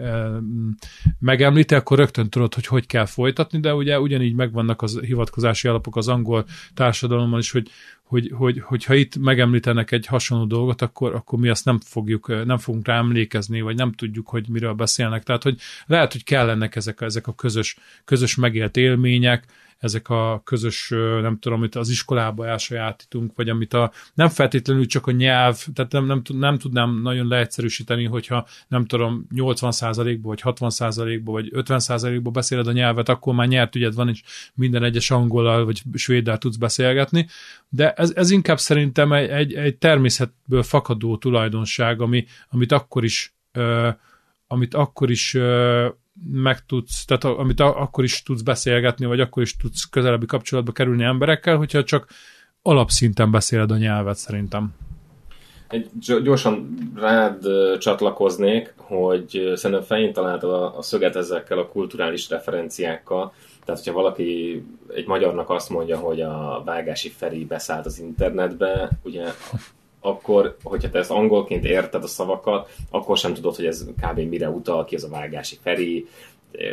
megemlíti, 1.20 1.76
akkor 1.76 1.98
rögtön 1.98 2.30
tudod, 2.30 2.54
hogy 2.54 2.66
hogy 2.66 2.86
kell 2.86 3.06
folytatni, 3.06 3.60
de 3.60 3.74
ugye 3.74 4.00
ugyanígy 4.00 4.36
megvannak 4.36 4.82
az 4.82 5.00
hivatkozási 5.00 5.68
alapok 5.68 5.96
az 5.96 6.08
angol 6.08 6.46
társadalomban 6.74 7.40
is, 7.40 7.52
hogy, 7.52 7.70
hogy, 8.04 8.32
hogy, 8.36 8.60
hogyha 8.60 8.94
itt 8.94 9.18
megemlítenek 9.18 9.92
egy 9.92 10.06
hasonló 10.06 10.46
dolgot, 10.46 10.82
akkor, 10.82 11.16
akkor 11.16 11.40
mi 11.40 11.50
azt 11.50 11.66
nem 11.66 11.80
fogjuk, 11.80 12.46
nem 12.46 12.58
fogunk 12.58 12.88
rá 12.88 12.98
emlékezni, 12.98 13.62
vagy 13.62 13.76
nem 13.76 13.92
tudjuk, 13.92 14.28
hogy 14.28 14.46
miről 14.48 14.74
beszélnek. 14.74 15.24
Tehát, 15.24 15.44
hogy 15.44 15.58
lehet, 15.86 16.12
hogy 16.12 16.24
kellenek 16.24 16.76
ezek, 16.76 17.02
ezek 17.02 17.28
a 17.28 17.34
közös, 17.34 17.78
közös 18.06 18.36
megélt 18.36 18.78
élmények, 18.78 19.46
ezek 19.80 20.10
a 20.10 20.42
közös, 20.44 20.90
nem 21.22 21.38
tudom, 21.40 21.58
amit 21.58 21.76
az 21.76 21.90
iskolába 21.90 22.48
elsajátítunk, 22.48 23.32
vagy 23.36 23.50
amit 23.50 23.74
a, 23.74 23.92
nem 24.14 24.30
feltétlenül 24.30 24.86
csak 24.86 25.08
a 25.08 25.12
nyelv, 25.12 25.66
tehát 25.74 25.92
nem, 25.92 26.06
nem, 26.06 26.22
nem 26.34 26.58
tudnám 26.58 27.02
nagyon 27.02 27.28
leegyszerűsíteni, 27.28 28.06
hogyha 28.06 28.48
nem 28.68 28.86
tudom, 28.86 29.28
80%-ba, 29.36 30.28
vagy 30.28 30.42
60%-ba, 30.44 31.32
vagy 31.32 31.52
50%-ba 31.54 32.30
beszéled 32.30 32.68
a 32.68 32.72
nyelvet, 32.72 33.10
akkor 33.10 33.34
már 33.34 33.48
nyert 33.48 33.76
ügyed 33.76 33.94
van, 33.94 34.10
és 34.10 34.24
minden 34.54 34.84
egyes 34.84 35.12
angolal, 35.12 35.66
vagy 35.66 35.82
svéddel 35.94 36.38
tudsz 36.38 36.58
beszélgetni, 36.58 37.28
de 37.70 37.92
ez, 37.94 38.12
ez 38.16 38.30
inkább 38.32 38.60
szerintem 38.60 39.14
egy, 39.14 39.30
egy, 39.30 39.54
egy 39.54 39.78
természetből 39.78 40.64
fakadó 40.64 41.18
tulajdonság, 41.18 42.02
ami, 42.02 42.26
amit 42.50 42.72
akkor 42.72 43.04
is 43.04 43.34
uh, 43.54 43.94
amit 44.52 44.74
akkor 44.74 45.10
is 45.12 45.34
uh, 45.34 45.86
meg 46.32 46.66
tudsz, 46.66 47.06
tehát 47.06 47.24
amit 47.24 47.60
akkor 47.60 48.04
is 48.04 48.24
tudsz 48.24 48.42
beszélgetni, 48.42 49.06
vagy 49.06 49.20
akkor 49.20 49.44
is 49.44 49.56
tudsz 49.56 49.84
közelebbi 49.84 50.26
kapcsolatba 50.26 50.72
kerülni 50.72 51.04
emberekkel, 51.04 51.58
hogyha 51.58 51.84
csak 51.84 52.08
alapszinten 52.62 53.32
beszéled 53.32 53.72
a 53.72 53.78
nyelvet 53.78 54.18
szerintem. 54.18 54.74
Egy 55.70 55.90
gyorsan 56.24 56.78
rád 56.96 57.44
csatlakoznék, 57.78 58.74
hogy 58.78 59.52
szerintem 59.56 59.86
fején 59.86 60.14
találtad 60.14 60.50
a, 60.50 60.78
a 60.78 60.82
szöget 60.82 61.16
ezekkel 61.16 61.58
a 61.58 61.68
kulturális 61.68 62.30
referenciákkal. 62.30 63.34
Tehát, 63.66 63.84
hogyha 63.84 64.02
valaki 64.02 64.64
egy 64.94 65.08
magyarnak 65.08 65.50
azt 65.50 65.70
mondja, 65.70 65.98
hogy 65.98 66.22
a 66.22 66.62
Vágási 66.66 67.10
Feri 67.10 67.46
beszállt 67.46 67.86
az 67.86 68.00
internetbe, 68.00 68.90
ugye 69.04 69.26
akkor, 70.00 70.58
hogyha 70.64 70.90
te 70.90 71.00
ezt 71.00 71.12
angolként 71.12 71.66
érted 71.66 72.04
a 72.04 72.08
szavakat, 72.08 72.70
akkor 72.90 73.18
sem 73.18 73.34
tudod, 73.34 73.56
hogy 73.56 73.66
ez 73.66 73.86
kb. 74.02 74.20
mire 74.20 74.50
utal, 74.50 74.86
ki 74.86 74.96
az 74.96 75.04
a 75.04 75.10
vágási 75.10 75.58
Feri, 75.62 76.08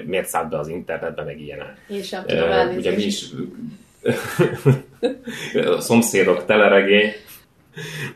miért 0.05 0.29
szállt 0.29 0.49
be 0.49 0.59
az 0.59 0.69
internetbe, 0.69 1.23
meg 1.23 1.41
ilyenek. 1.41 1.87
Én 1.89 2.03
sem 2.03 2.25
tudom 2.27 2.49
uh, 2.49 2.77
Ugye 2.77 2.91
mi 2.91 3.03
is 3.03 3.25
a 5.77 5.81
szomszédok 5.81 6.45
teleregény, 6.45 7.13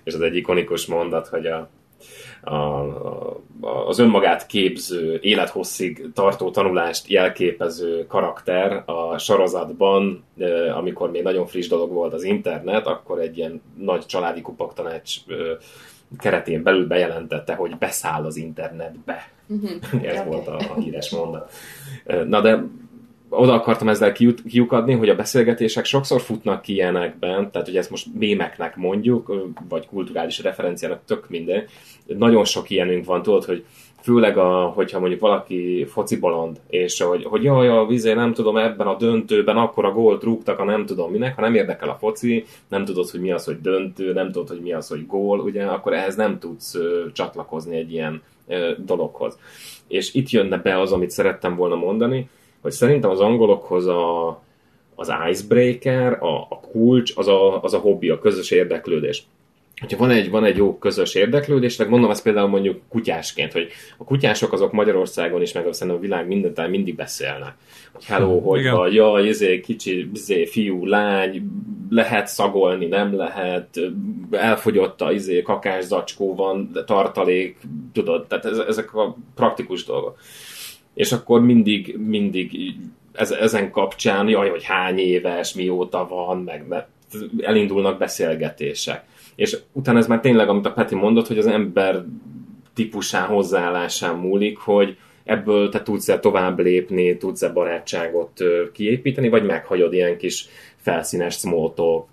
és 0.04 0.14
az 0.14 0.20
egy 0.20 0.36
ikonikus 0.36 0.86
mondat, 0.86 1.28
hogy 1.28 1.46
a, 1.46 1.70
a, 2.40 2.54
a, 2.54 3.42
az 3.86 3.98
önmagát 3.98 4.46
képző, 4.46 5.18
élethosszig 5.22 6.10
tartó 6.14 6.50
tanulást 6.50 7.08
jelképező 7.08 8.06
karakter 8.06 8.82
a 8.86 9.18
sorozatban, 9.18 10.24
amikor 10.76 11.10
még 11.10 11.22
nagyon 11.22 11.46
friss 11.46 11.68
dolog 11.68 11.92
volt 11.92 12.12
az 12.12 12.22
internet, 12.22 12.86
akkor 12.86 13.20
egy 13.20 13.36
ilyen 13.36 13.62
nagy 13.78 14.06
családi 14.06 14.40
kupaktanács 14.40 15.16
keretén 16.18 16.62
belül 16.62 16.86
bejelentette, 16.86 17.54
hogy 17.54 17.78
beszáll 17.78 18.24
az 18.24 18.36
internetbe. 18.36 19.30
Uh-huh. 19.46 20.04
Ez 20.10 20.18
okay. 20.18 20.26
volt 20.26 20.46
a, 20.46 20.56
a 20.56 20.80
híres 20.80 21.10
mondat. 21.10 21.52
Na 22.26 22.40
de 22.40 22.64
oda 23.30 23.52
akartam 23.52 23.88
ezzel 23.88 24.12
kiukadni, 24.48 24.94
hogy 24.94 25.08
a 25.08 25.14
beszélgetések 25.14 25.84
sokszor 25.84 26.20
futnak 26.20 26.62
ki 26.62 26.72
ilyenekben, 26.72 27.50
tehát 27.50 27.66
hogy 27.66 27.76
ezt 27.76 27.90
most 27.90 28.06
mémeknek 28.18 28.76
mondjuk, 28.76 29.50
vagy 29.68 29.86
kulturális 29.86 30.42
referenciának, 30.42 31.00
tök 31.06 31.28
minden. 31.28 31.64
Nagyon 32.06 32.44
sok 32.44 32.70
ilyenünk 32.70 33.04
van, 33.04 33.22
tudod, 33.22 33.44
hogy 33.44 33.64
főleg, 34.02 34.38
a, 34.38 34.66
hogyha 34.66 34.98
mondjuk 34.98 35.20
valaki 35.20 35.86
foci 35.88 36.18
bolond, 36.18 36.60
és 36.68 37.00
hogy, 37.00 37.24
hogy 37.24 37.42
jaj, 37.42 37.68
a 37.68 37.86
vizé 37.86 38.12
nem 38.12 38.32
tudom, 38.32 38.56
ebben 38.56 38.86
a 38.86 38.96
döntőben 38.96 39.56
akkor 39.56 39.84
a 39.84 39.92
gólt 39.92 40.22
rúgtak, 40.22 40.58
a 40.58 40.64
nem 40.64 40.86
tudom 40.86 41.10
minek, 41.10 41.34
ha 41.34 41.40
nem 41.40 41.54
érdekel 41.54 41.88
a 41.88 41.96
foci, 42.00 42.44
nem 42.68 42.84
tudod, 42.84 43.10
hogy 43.10 43.20
mi 43.20 43.32
az, 43.32 43.44
hogy 43.44 43.60
döntő, 43.60 44.12
nem 44.12 44.32
tudod, 44.32 44.48
hogy 44.48 44.60
mi 44.60 44.72
az, 44.72 44.88
hogy 44.88 45.06
gól, 45.06 45.40
ugye, 45.40 45.64
akkor 45.64 45.92
ehhez 45.92 46.16
nem 46.16 46.38
tudsz 46.38 46.78
csatlakozni 47.12 47.76
egy 47.76 47.92
ilyen 47.92 48.22
dologhoz. 48.78 49.38
És 49.88 50.14
itt 50.14 50.30
jönne 50.30 50.56
be 50.56 50.80
az, 50.80 50.92
amit 50.92 51.10
szerettem 51.10 51.56
volna 51.56 51.74
mondani, 51.74 52.28
hogy 52.60 52.72
szerintem 52.72 53.10
az 53.10 53.20
angolokhoz 53.20 53.86
a, 53.86 54.28
az 54.94 55.12
icebreaker, 55.30 56.22
a, 56.22 56.40
a 56.40 56.60
kulcs, 56.60 57.12
az 57.16 57.28
a, 57.28 57.62
az 57.62 57.74
a 57.74 57.78
hobbi, 57.78 58.08
a 58.08 58.18
közös 58.18 58.50
érdeklődés. 58.50 59.26
Hogyha 59.80 59.98
van 59.98 60.10
egy, 60.10 60.30
van 60.30 60.44
egy 60.44 60.56
jó 60.56 60.78
közös 60.78 61.14
érdeklődés, 61.14 61.76
meg 61.76 61.88
mondom 61.88 62.10
ezt 62.10 62.22
például 62.22 62.48
mondjuk 62.48 62.80
kutyásként, 62.88 63.52
hogy 63.52 63.68
a 63.98 64.04
kutyások 64.04 64.52
azok 64.52 64.72
Magyarországon 64.72 65.42
is, 65.42 65.52
meg 65.52 65.66
szerintem 65.70 65.96
a 65.96 66.00
világ 66.00 66.26
minden 66.26 66.70
mindig 66.70 66.94
beszélnek. 66.94 67.54
Hogy 67.92 68.04
hello, 68.04 68.38
hm, 68.38 68.44
hogy 68.44 68.70
van, 68.70 68.92
jaj, 68.92 69.26
izé, 69.26 69.60
kicsi, 69.60 70.10
izé, 70.14 70.46
fiú, 70.46 70.86
lány, 70.86 71.50
lehet 71.90 72.26
szagolni, 72.26 72.86
nem 72.86 73.16
lehet, 73.16 73.80
elfogyott 74.30 75.00
a 75.00 75.12
izé, 75.12 75.42
kakás 75.42 75.84
zacskó 75.84 76.34
van, 76.34 76.70
tartalék, 76.86 77.58
tudod, 77.92 78.26
tehát 78.26 78.44
ezek 78.44 78.94
a 78.94 79.16
praktikus 79.34 79.84
dolgok 79.84 80.18
és 80.94 81.12
akkor 81.12 81.40
mindig, 81.40 81.96
mindig 82.06 82.74
ez, 83.12 83.30
ezen 83.30 83.70
kapcsán, 83.70 84.28
jaj, 84.28 84.48
hogy 84.48 84.64
hány 84.64 84.98
éves, 84.98 85.54
mióta 85.54 86.06
van, 86.08 86.42
meg 86.42 86.86
elindulnak 87.40 87.98
beszélgetések. 87.98 89.04
És 89.34 89.58
utána 89.72 89.98
ez 89.98 90.06
már 90.06 90.20
tényleg, 90.20 90.48
amit 90.48 90.66
a 90.66 90.72
Peti 90.72 90.94
mondott, 90.94 91.26
hogy 91.26 91.38
az 91.38 91.46
ember 91.46 92.04
típusán, 92.74 93.26
hozzáállásán 93.26 94.16
múlik, 94.16 94.58
hogy 94.58 94.96
ebből 95.24 95.68
te 95.68 95.82
tudsz-e 95.82 96.18
tovább 96.18 96.58
lépni, 96.58 97.16
tudsz-e 97.16 97.48
barátságot 97.48 98.44
kiépíteni, 98.72 99.28
vagy 99.28 99.44
meghagyod 99.44 99.92
ilyen 99.92 100.16
kis 100.16 100.48
felszínes 100.76 101.34
small 101.34 101.72
talk 101.74 102.08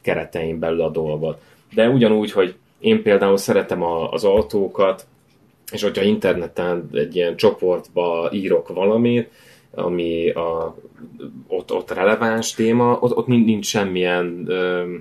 keretein 0.00 0.58
belül 0.58 0.80
a 0.80 0.90
dolgot. 0.90 1.40
De 1.74 1.88
ugyanúgy, 1.88 2.32
hogy 2.32 2.54
én 2.78 3.02
például 3.02 3.36
szeretem 3.36 3.82
az 3.82 4.24
autókat, 4.24 5.06
és 5.72 5.82
hogyha 5.82 6.02
interneten 6.02 6.88
egy 6.92 7.16
ilyen 7.16 7.36
csoportba 7.36 8.28
írok 8.32 8.68
valamit, 8.68 9.30
ami 9.74 10.30
a, 10.30 10.76
ott, 11.46 11.72
ott 11.72 11.90
releváns 11.90 12.54
téma, 12.54 12.98
ott, 13.00 13.16
ott 13.16 13.26
nincs 13.26 13.66
semmilyen 13.66 14.44
ö, 14.46 14.94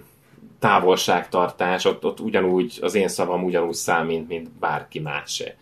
távolságtartás, 0.60 1.86
ott, 1.86 2.06
ott 2.06 2.20
ugyanúgy 2.20 2.78
az 2.82 2.96
én 2.96 3.08
szavam 3.08 3.44
ugyanúgy 3.44 3.74
számít, 3.74 4.28
mint 4.28 4.50
bárki 4.60 5.00
másé. 5.00 5.54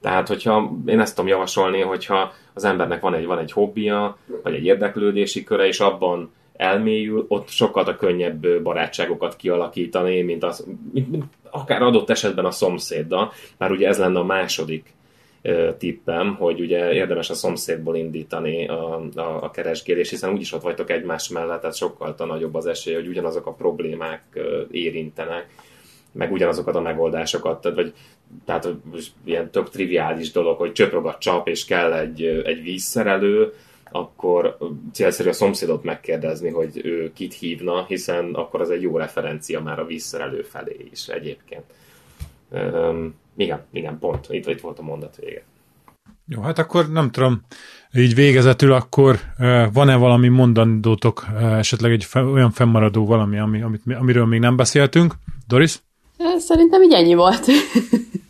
Tehát, 0.00 0.28
hogyha 0.28 0.72
én 0.86 1.00
ezt 1.00 1.14
tudom 1.14 1.30
javasolni, 1.30 1.80
hogyha 1.80 2.32
az 2.54 2.64
embernek 2.64 3.00
van 3.00 3.14
egy, 3.14 3.26
van 3.26 3.38
egy 3.38 3.52
hobbija, 3.52 4.18
vagy 4.42 4.54
egy 4.54 4.64
érdeklődési 4.64 5.44
köre, 5.44 5.66
és 5.66 5.80
abban 5.80 6.32
elmélyül, 6.60 7.24
ott 7.28 7.48
sokkal 7.48 7.84
a 7.84 7.96
könnyebb 7.96 8.62
barátságokat 8.62 9.36
kialakítani, 9.36 10.22
mint, 10.22 10.44
az, 10.44 10.66
mint, 10.92 11.10
mint 11.10 11.24
akár 11.50 11.82
adott 11.82 12.10
esetben 12.10 12.44
a 12.44 12.50
szomszéddal, 12.50 13.32
már 13.56 13.70
ugye 13.70 13.88
ez 13.88 13.98
lenne 13.98 14.18
a 14.18 14.24
második 14.24 14.94
tippem, 15.78 16.34
hogy 16.34 16.60
ugye 16.60 16.92
érdemes 16.92 17.30
a 17.30 17.34
szomszédból 17.34 17.96
indítani 17.96 18.68
a, 18.68 18.94
a, 19.14 19.42
a 19.42 19.50
keresgélés, 19.50 20.10
hiszen 20.10 20.32
úgyis 20.32 20.52
ott 20.52 20.62
vagytok 20.62 20.90
egymás 20.90 21.28
mellett, 21.28 21.60
tehát 21.60 21.76
sokkal 21.76 22.14
nagyobb 22.18 22.54
az 22.54 22.66
esély, 22.66 22.94
hogy 22.94 23.06
ugyanazok 23.06 23.46
a 23.46 23.52
problémák 23.52 24.22
érintenek, 24.70 25.46
meg 26.12 26.32
ugyanazokat 26.32 26.74
a 26.74 26.80
megoldásokat, 26.80 27.60
tehát, 27.60 27.76
vagy, 27.76 27.92
tehát 28.44 28.68
ilyen 29.24 29.50
tök 29.50 29.70
triviális 29.70 30.30
dolog, 30.30 30.58
hogy 30.58 30.72
csöprog 30.72 31.06
a 31.06 31.16
csap, 31.18 31.48
és 31.48 31.64
kell 31.64 31.92
egy, 31.92 32.24
egy 32.44 32.62
vízszerelő, 32.62 33.52
akkor 33.92 34.56
célszerű 34.92 35.28
a 35.28 35.32
szomszédot 35.32 35.84
megkérdezni, 35.84 36.50
hogy 36.50 36.80
ő 36.84 37.12
kit 37.12 37.34
hívna, 37.34 37.84
hiszen 37.84 38.34
akkor 38.34 38.60
az 38.60 38.70
egy 38.70 38.82
jó 38.82 38.96
referencia 38.96 39.60
már 39.60 39.78
a 39.78 39.86
vízszerelő 39.86 40.42
felé 40.42 40.88
is 40.92 41.08
egyébként. 41.08 41.64
Um, 42.50 43.14
igen, 43.36 43.64
igen, 43.72 43.98
pont. 43.98 44.26
Itt, 44.30 44.46
itt 44.46 44.60
volt 44.60 44.78
a 44.78 44.82
mondat 44.82 45.16
vége. 45.16 45.44
Jó, 46.26 46.40
hát 46.40 46.58
akkor 46.58 46.90
nem 46.90 47.10
tudom, 47.10 47.40
így 47.92 48.14
végezetül 48.14 48.72
akkor 48.72 49.18
van-e 49.72 49.96
valami 49.96 50.28
mondandótok, 50.28 51.26
esetleg 51.40 51.92
egy 51.92 52.06
olyan 52.14 52.50
fennmaradó 52.50 53.06
valami, 53.06 53.38
ami, 53.38 53.62
amit, 53.62 53.82
amiről 53.98 54.26
még 54.26 54.40
nem 54.40 54.56
beszéltünk? 54.56 55.14
Doris? 55.48 55.78
Szerintem 56.38 56.82
így 56.82 56.92
ennyi 56.92 57.14
volt. 57.14 57.46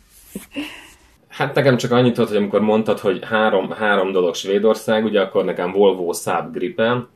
Hát 1.41 1.55
nekem 1.55 1.77
csak 1.77 1.91
annyit 1.91 2.15
volt, 2.15 2.29
hogy 2.29 2.37
amikor 2.37 2.61
mondtad, 2.61 2.99
hogy 2.99 3.19
három, 3.23 3.69
három 3.69 4.11
dolog 4.11 4.35
Svédország, 4.35 5.03
ugye 5.03 5.21
akkor 5.21 5.45
nekem 5.45 5.71
Volvo 5.71 6.13
Saab 6.13 6.53
Gripen, 6.53 7.07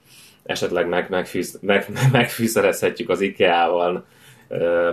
esetleg 0.44 0.88
meg, 0.88 1.10
megfűz, 1.10 1.60
meg, 1.62 1.88
megfűszerezhetjük 2.12 3.10
az 3.10 3.22
IKEA-val, 3.22 4.06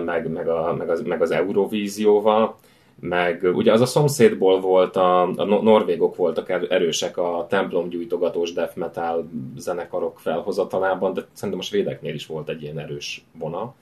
meg, 0.05 0.29
meg, 0.29 0.47
a, 0.47 0.75
meg, 0.77 0.89
az, 0.89 1.01
meg 1.01 1.21
az 1.21 1.31
Eurovízióval, 1.31 2.55
meg 2.99 3.49
ugye 3.53 3.71
az 3.71 3.81
a 3.81 3.85
szomszédból 3.85 4.59
volt, 4.59 4.95
a, 4.95 5.21
a 5.21 5.45
norvégok 5.45 6.15
voltak 6.15 6.49
erősek 6.49 7.17
a 7.17 7.45
templomgyújtogatós 7.49 8.53
death 8.53 8.77
metal 8.77 9.29
zenekarok 9.57 10.19
felhozatalában, 10.19 11.13
de 11.13 11.25
szerintem 11.33 11.59
a 11.63 11.67
svédeknél 11.67 12.13
is 12.13 12.25
volt 12.25 12.49
egy 12.49 12.61
ilyen 12.61 12.79
erős 12.79 13.25
vonal. 13.39 13.75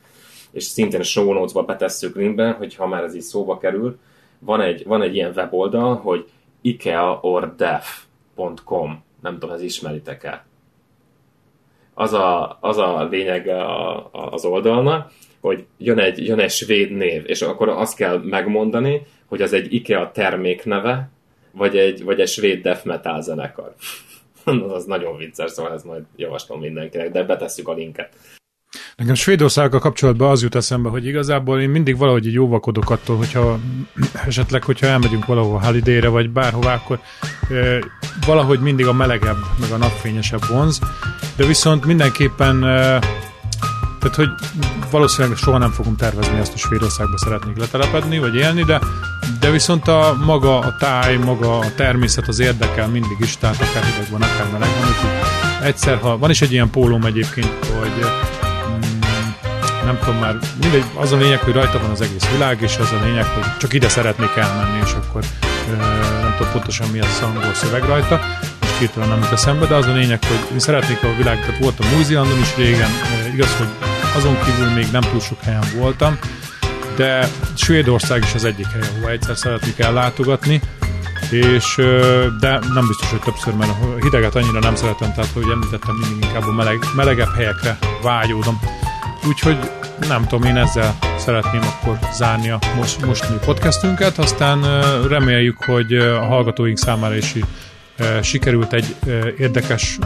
És 0.52 0.64
szintén 0.64 1.00
a 1.00 1.04
show 1.04 1.34
notes-ba 1.34 1.64
betesszük 1.64 2.16
linkbe, 2.16 2.52
hogy 2.52 2.76
ha 2.76 2.88
már 2.88 3.04
ez 3.04 3.16
így 3.16 3.22
szóba 3.22 3.58
kerül, 3.58 3.98
van 4.46 4.62
egy, 4.62 4.86
van 4.86 5.02
egy 5.02 5.16
ilyen 5.16 5.34
weboldal, 5.36 5.96
hogy 5.96 6.30
ikeaordef.com, 6.62 9.04
nem 9.22 9.34
tudom, 9.34 9.56
ez 9.56 9.62
ismeritek-e. 9.62 10.46
Az 11.94 12.14
a, 12.14 12.58
az 12.62 12.78
a 12.78 13.08
lényeg 13.10 13.48
a, 13.48 13.98
a, 13.98 14.10
az 14.12 14.46
oldalnak, 14.46 15.12
hogy 15.42 15.66
jön 15.78 16.00
egy, 16.00 16.26
jön 16.26 16.40
egy 16.40 16.50
svéd 16.50 16.92
név, 16.92 17.24
és 17.26 17.42
akkor 17.42 17.70
azt 17.70 17.96
kell 17.96 18.18
megmondani, 18.18 19.02
hogy 19.26 19.42
az 19.42 19.54
egy 19.54 19.74
IKEA 19.74 20.12
termékneve, 20.12 21.10
vagy 21.52 21.78
egy, 21.78 22.04
vagy 22.04 22.20
egy 22.20 22.28
svéd 22.28 22.62
death 22.62 22.86
metal 22.86 23.22
zenekar. 23.22 23.76
az 24.76 24.86
nagyon 24.86 25.18
vicces, 25.18 25.52
szóval 25.52 25.74
ez 25.74 25.84
majd 25.84 26.04
javaslom 26.16 26.60
mindenkinek, 26.60 27.12
de 27.12 27.24
betesszük 27.24 27.68
a 27.68 27.74
linket. 27.74 28.16
Nekem 29.02 29.16
Svédországgal 29.16 29.80
kapcsolatban 29.80 30.32
az 30.32 30.42
jut 30.42 30.56
eszembe, 30.56 30.90
hogy 30.90 31.06
igazából 31.06 31.62
én 31.62 31.70
mindig 31.70 31.98
valahogy 31.98 32.28
így 32.28 32.40
óvakodok 32.40 32.90
attól, 32.90 33.18
hogyha 33.18 33.60
esetleg, 34.28 34.64
hogyha 34.64 34.88
elmegyünk 34.88 35.26
valahol 35.26 35.60
holiday 35.60 36.00
vagy 36.00 36.30
bárhová, 36.30 36.74
akkor 36.74 37.00
e, 37.50 37.84
valahogy 38.26 38.60
mindig 38.60 38.88
a 38.88 38.94
melegebb, 38.94 39.38
meg 39.60 39.72
a 39.72 39.78
napfényesebb 39.78 40.46
vonz, 40.48 40.80
de 41.36 41.46
viszont 41.46 41.86
mindenképpen 41.86 42.64
e, 42.64 43.00
tehát, 44.00 44.16
hogy 44.16 44.30
valószínűleg 44.92 45.38
soha 45.38 45.58
nem 45.58 45.72
fogom 45.72 45.96
tervezni 45.96 46.40
azt, 46.40 46.52
hogy 46.52 46.60
Svédországba 46.60 47.18
szeretnék 47.18 47.58
letelepedni, 47.58 48.20
vagy 48.20 48.36
élni, 48.36 48.64
de, 48.64 48.82
de 49.40 49.52
viszont 49.52 49.88
a 49.88 50.18
maga 50.26 50.60
a 50.60 50.76
táj, 50.80 51.18
maga 51.18 51.58
a 51.58 51.74
természet 51.76 52.28
az 52.28 52.40
érdekel 52.40 52.88
mindig 52.88 53.18
is, 53.20 53.38
tehát 53.38 53.62
akár 53.62 53.84
hideg 53.84 54.12
van, 54.12 54.22
akár 54.22 54.52
meleg 54.52 54.70
van, 54.80 54.88
úgyhogy 54.88 55.10
egyszer, 55.64 55.98
ha 55.98 56.18
van 56.18 56.30
is 56.30 56.42
egy 56.42 56.52
ilyen 56.52 56.70
pólóm 56.70 57.04
egyébként, 57.04 57.66
hogy 57.80 58.06
nem 59.86 60.00
tudom 60.00 60.20
már, 60.20 60.38
mindegy, 60.62 60.84
az 60.96 61.12
a 61.12 61.18
lényeg, 61.18 61.40
hogy 61.40 61.54
rajta 61.54 61.80
van 61.80 61.90
az 61.90 62.02
egész 62.02 62.30
világ, 62.32 62.62
és 62.62 62.78
az 62.78 62.92
a 62.92 63.06
lényeg, 63.06 63.26
hogy 63.26 63.58
csak 63.58 63.74
ide 63.74 63.90
szeretnék 63.90 64.36
elmenni, 64.36 64.80
és 64.84 64.92
akkor 64.92 65.22
nem 66.22 66.34
tudom 66.38 66.52
pontosan 66.52 66.88
mi 66.90 67.00
az 67.00 67.22
angol 67.24 67.54
szöveg 67.54 67.84
rajta, 67.84 68.20
most 68.62 68.78
hirtelen 68.78 69.10
nem 69.10 69.20
jut 69.20 69.32
eszembe, 69.32 69.66
de 69.66 69.76
az 69.76 69.86
a 69.86 69.94
lényeg, 69.94 70.20
hogy 70.50 70.60
szeretnék 70.60 71.04
a 71.04 71.16
világ, 71.18 71.40
tehát 71.40 71.60
voltam 71.60 71.94
Új-Zélandon 71.98 72.40
is 72.40 72.56
régen, 72.56 72.90
igaz, 73.34 73.56
hogy 73.58 73.68
azon 74.16 74.38
kívül 74.44 74.70
még 74.74 74.86
nem 74.92 75.02
túl 75.02 75.20
sok 75.20 75.42
helyen 75.42 75.64
voltam, 75.76 76.20
de 76.96 77.30
Svédország 77.56 78.24
is 78.24 78.34
az 78.34 78.46
egyik 78.46 78.68
hely, 78.68 78.82
ahol 78.98 79.10
egyszer 79.10 79.38
szeretnék 79.38 79.80
ellátogatni, 79.80 80.62
és, 81.30 81.76
de 82.40 82.60
nem 82.74 82.88
biztos, 82.88 83.10
hogy 83.10 83.20
többször, 83.20 83.54
mert 83.54 83.72
a 83.72 83.96
hideget 84.02 84.36
annyira 84.36 84.60
nem 84.60 84.76
szeretem, 84.76 85.14
tehát 85.14 85.32
hogy 85.34 85.50
említettem, 85.52 85.96
mindig 85.96 86.26
inkább 86.26 86.48
a 86.48 86.52
meleg, 86.52 86.78
melegebb 86.96 87.34
helyekre 87.36 87.78
vágyódom. 88.02 88.60
Úgyhogy 89.28 89.58
nem 90.08 90.28
tudom, 90.28 90.48
én 90.48 90.58
ezzel 90.58 90.96
szeretném 91.18 91.62
akkor 91.62 92.00
zárni 92.14 92.50
a 92.50 92.60
most, 92.76 93.06
mostani 93.06 93.40
podcastünket, 93.46 94.18
aztán 94.18 94.62
reméljük, 95.08 95.64
hogy 95.64 95.94
a 95.94 96.26
hallgatóink 96.26 96.78
számára 96.78 97.16
is 97.16 97.36
sikerült 98.22 98.74
egy 98.74 98.96
érdekes, 99.38 100.00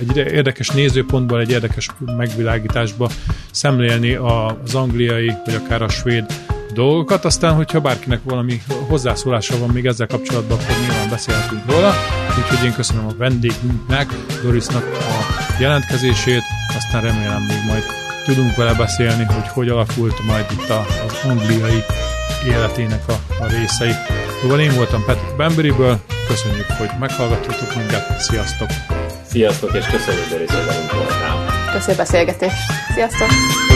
egy 0.00 0.16
érdekes 0.16 0.68
nézőpontból, 0.68 1.40
egy 1.40 1.50
érdekes 1.50 1.88
megvilágításba 2.16 3.10
szemlélni 3.50 4.14
az 4.14 4.74
angliai, 4.74 5.32
vagy 5.44 5.54
akár 5.54 5.82
a 5.82 5.88
svéd 5.88 6.24
dolgokat, 6.72 7.24
aztán, 7.24 7.54
hogyha 7.54 7.80
bárkinek 7.80 8.20
valami 8.24 8.62
hozzászólása 8.88 9.58
van 9.58 9.68
még 9.68 9.86
ezzel 9.86 10.06
kapcsolatban, 10.06 10.58
akkor 10.58 10.76
nyilván 10.80 11.08
beszélhetünk 11.10 11.62
róla, 11.70 11.92
úgyhogy 12.38 12.66
én 12.66 12.74
köszönöm 12.74 13.06
a 13.06 13.14
vendégünknek, 13.16 14.06
Dorisnak 14.42 14.84
a 14.84 15.44
jelentkezését, 15.60 16.42
aztán 16.76 17.02
remélem 17.02 17.42
még 17.42 17.64
majd 17.66 18.07
tudunk 18.34 18.56
vele 18.56 18.74
beszélni, 18.74 19.24
hogy 19.24 19.48
hogy 19.48 19.68
alakult 19.68 20.24
majd 20.26 20.46
itt 20.50 20.68
az 20.68 21.30
angliai 21.30 21.84
életének 22.46 23.08
a, 23.08 23.12
a 23.42 23.46
részei. 23.46 23.92
Szóval 24.40 24.60
én 24.60 24.74
voltam 24.74 25.04
Patrick 25.04 25.36
Bemberiből, 25.36 25.98
köszönjük, 26.28 26.70
hogy 26.70 26.90
meghallgattatok 27.00 27.74
minket, 27.76 28.20
sziasztok! 28.20 28.68
Sziasztok, 29.30 29.74
és 29.74 29.84
köszönjük, 29.84 30.28
hogy 30.28 30.46
voltál! 30.92 31.46
Köszönjük 31.72 32.00
a 32.00 32.02
beszélgetést! 32.02 32.56
Sziasztok! 32.94 33.67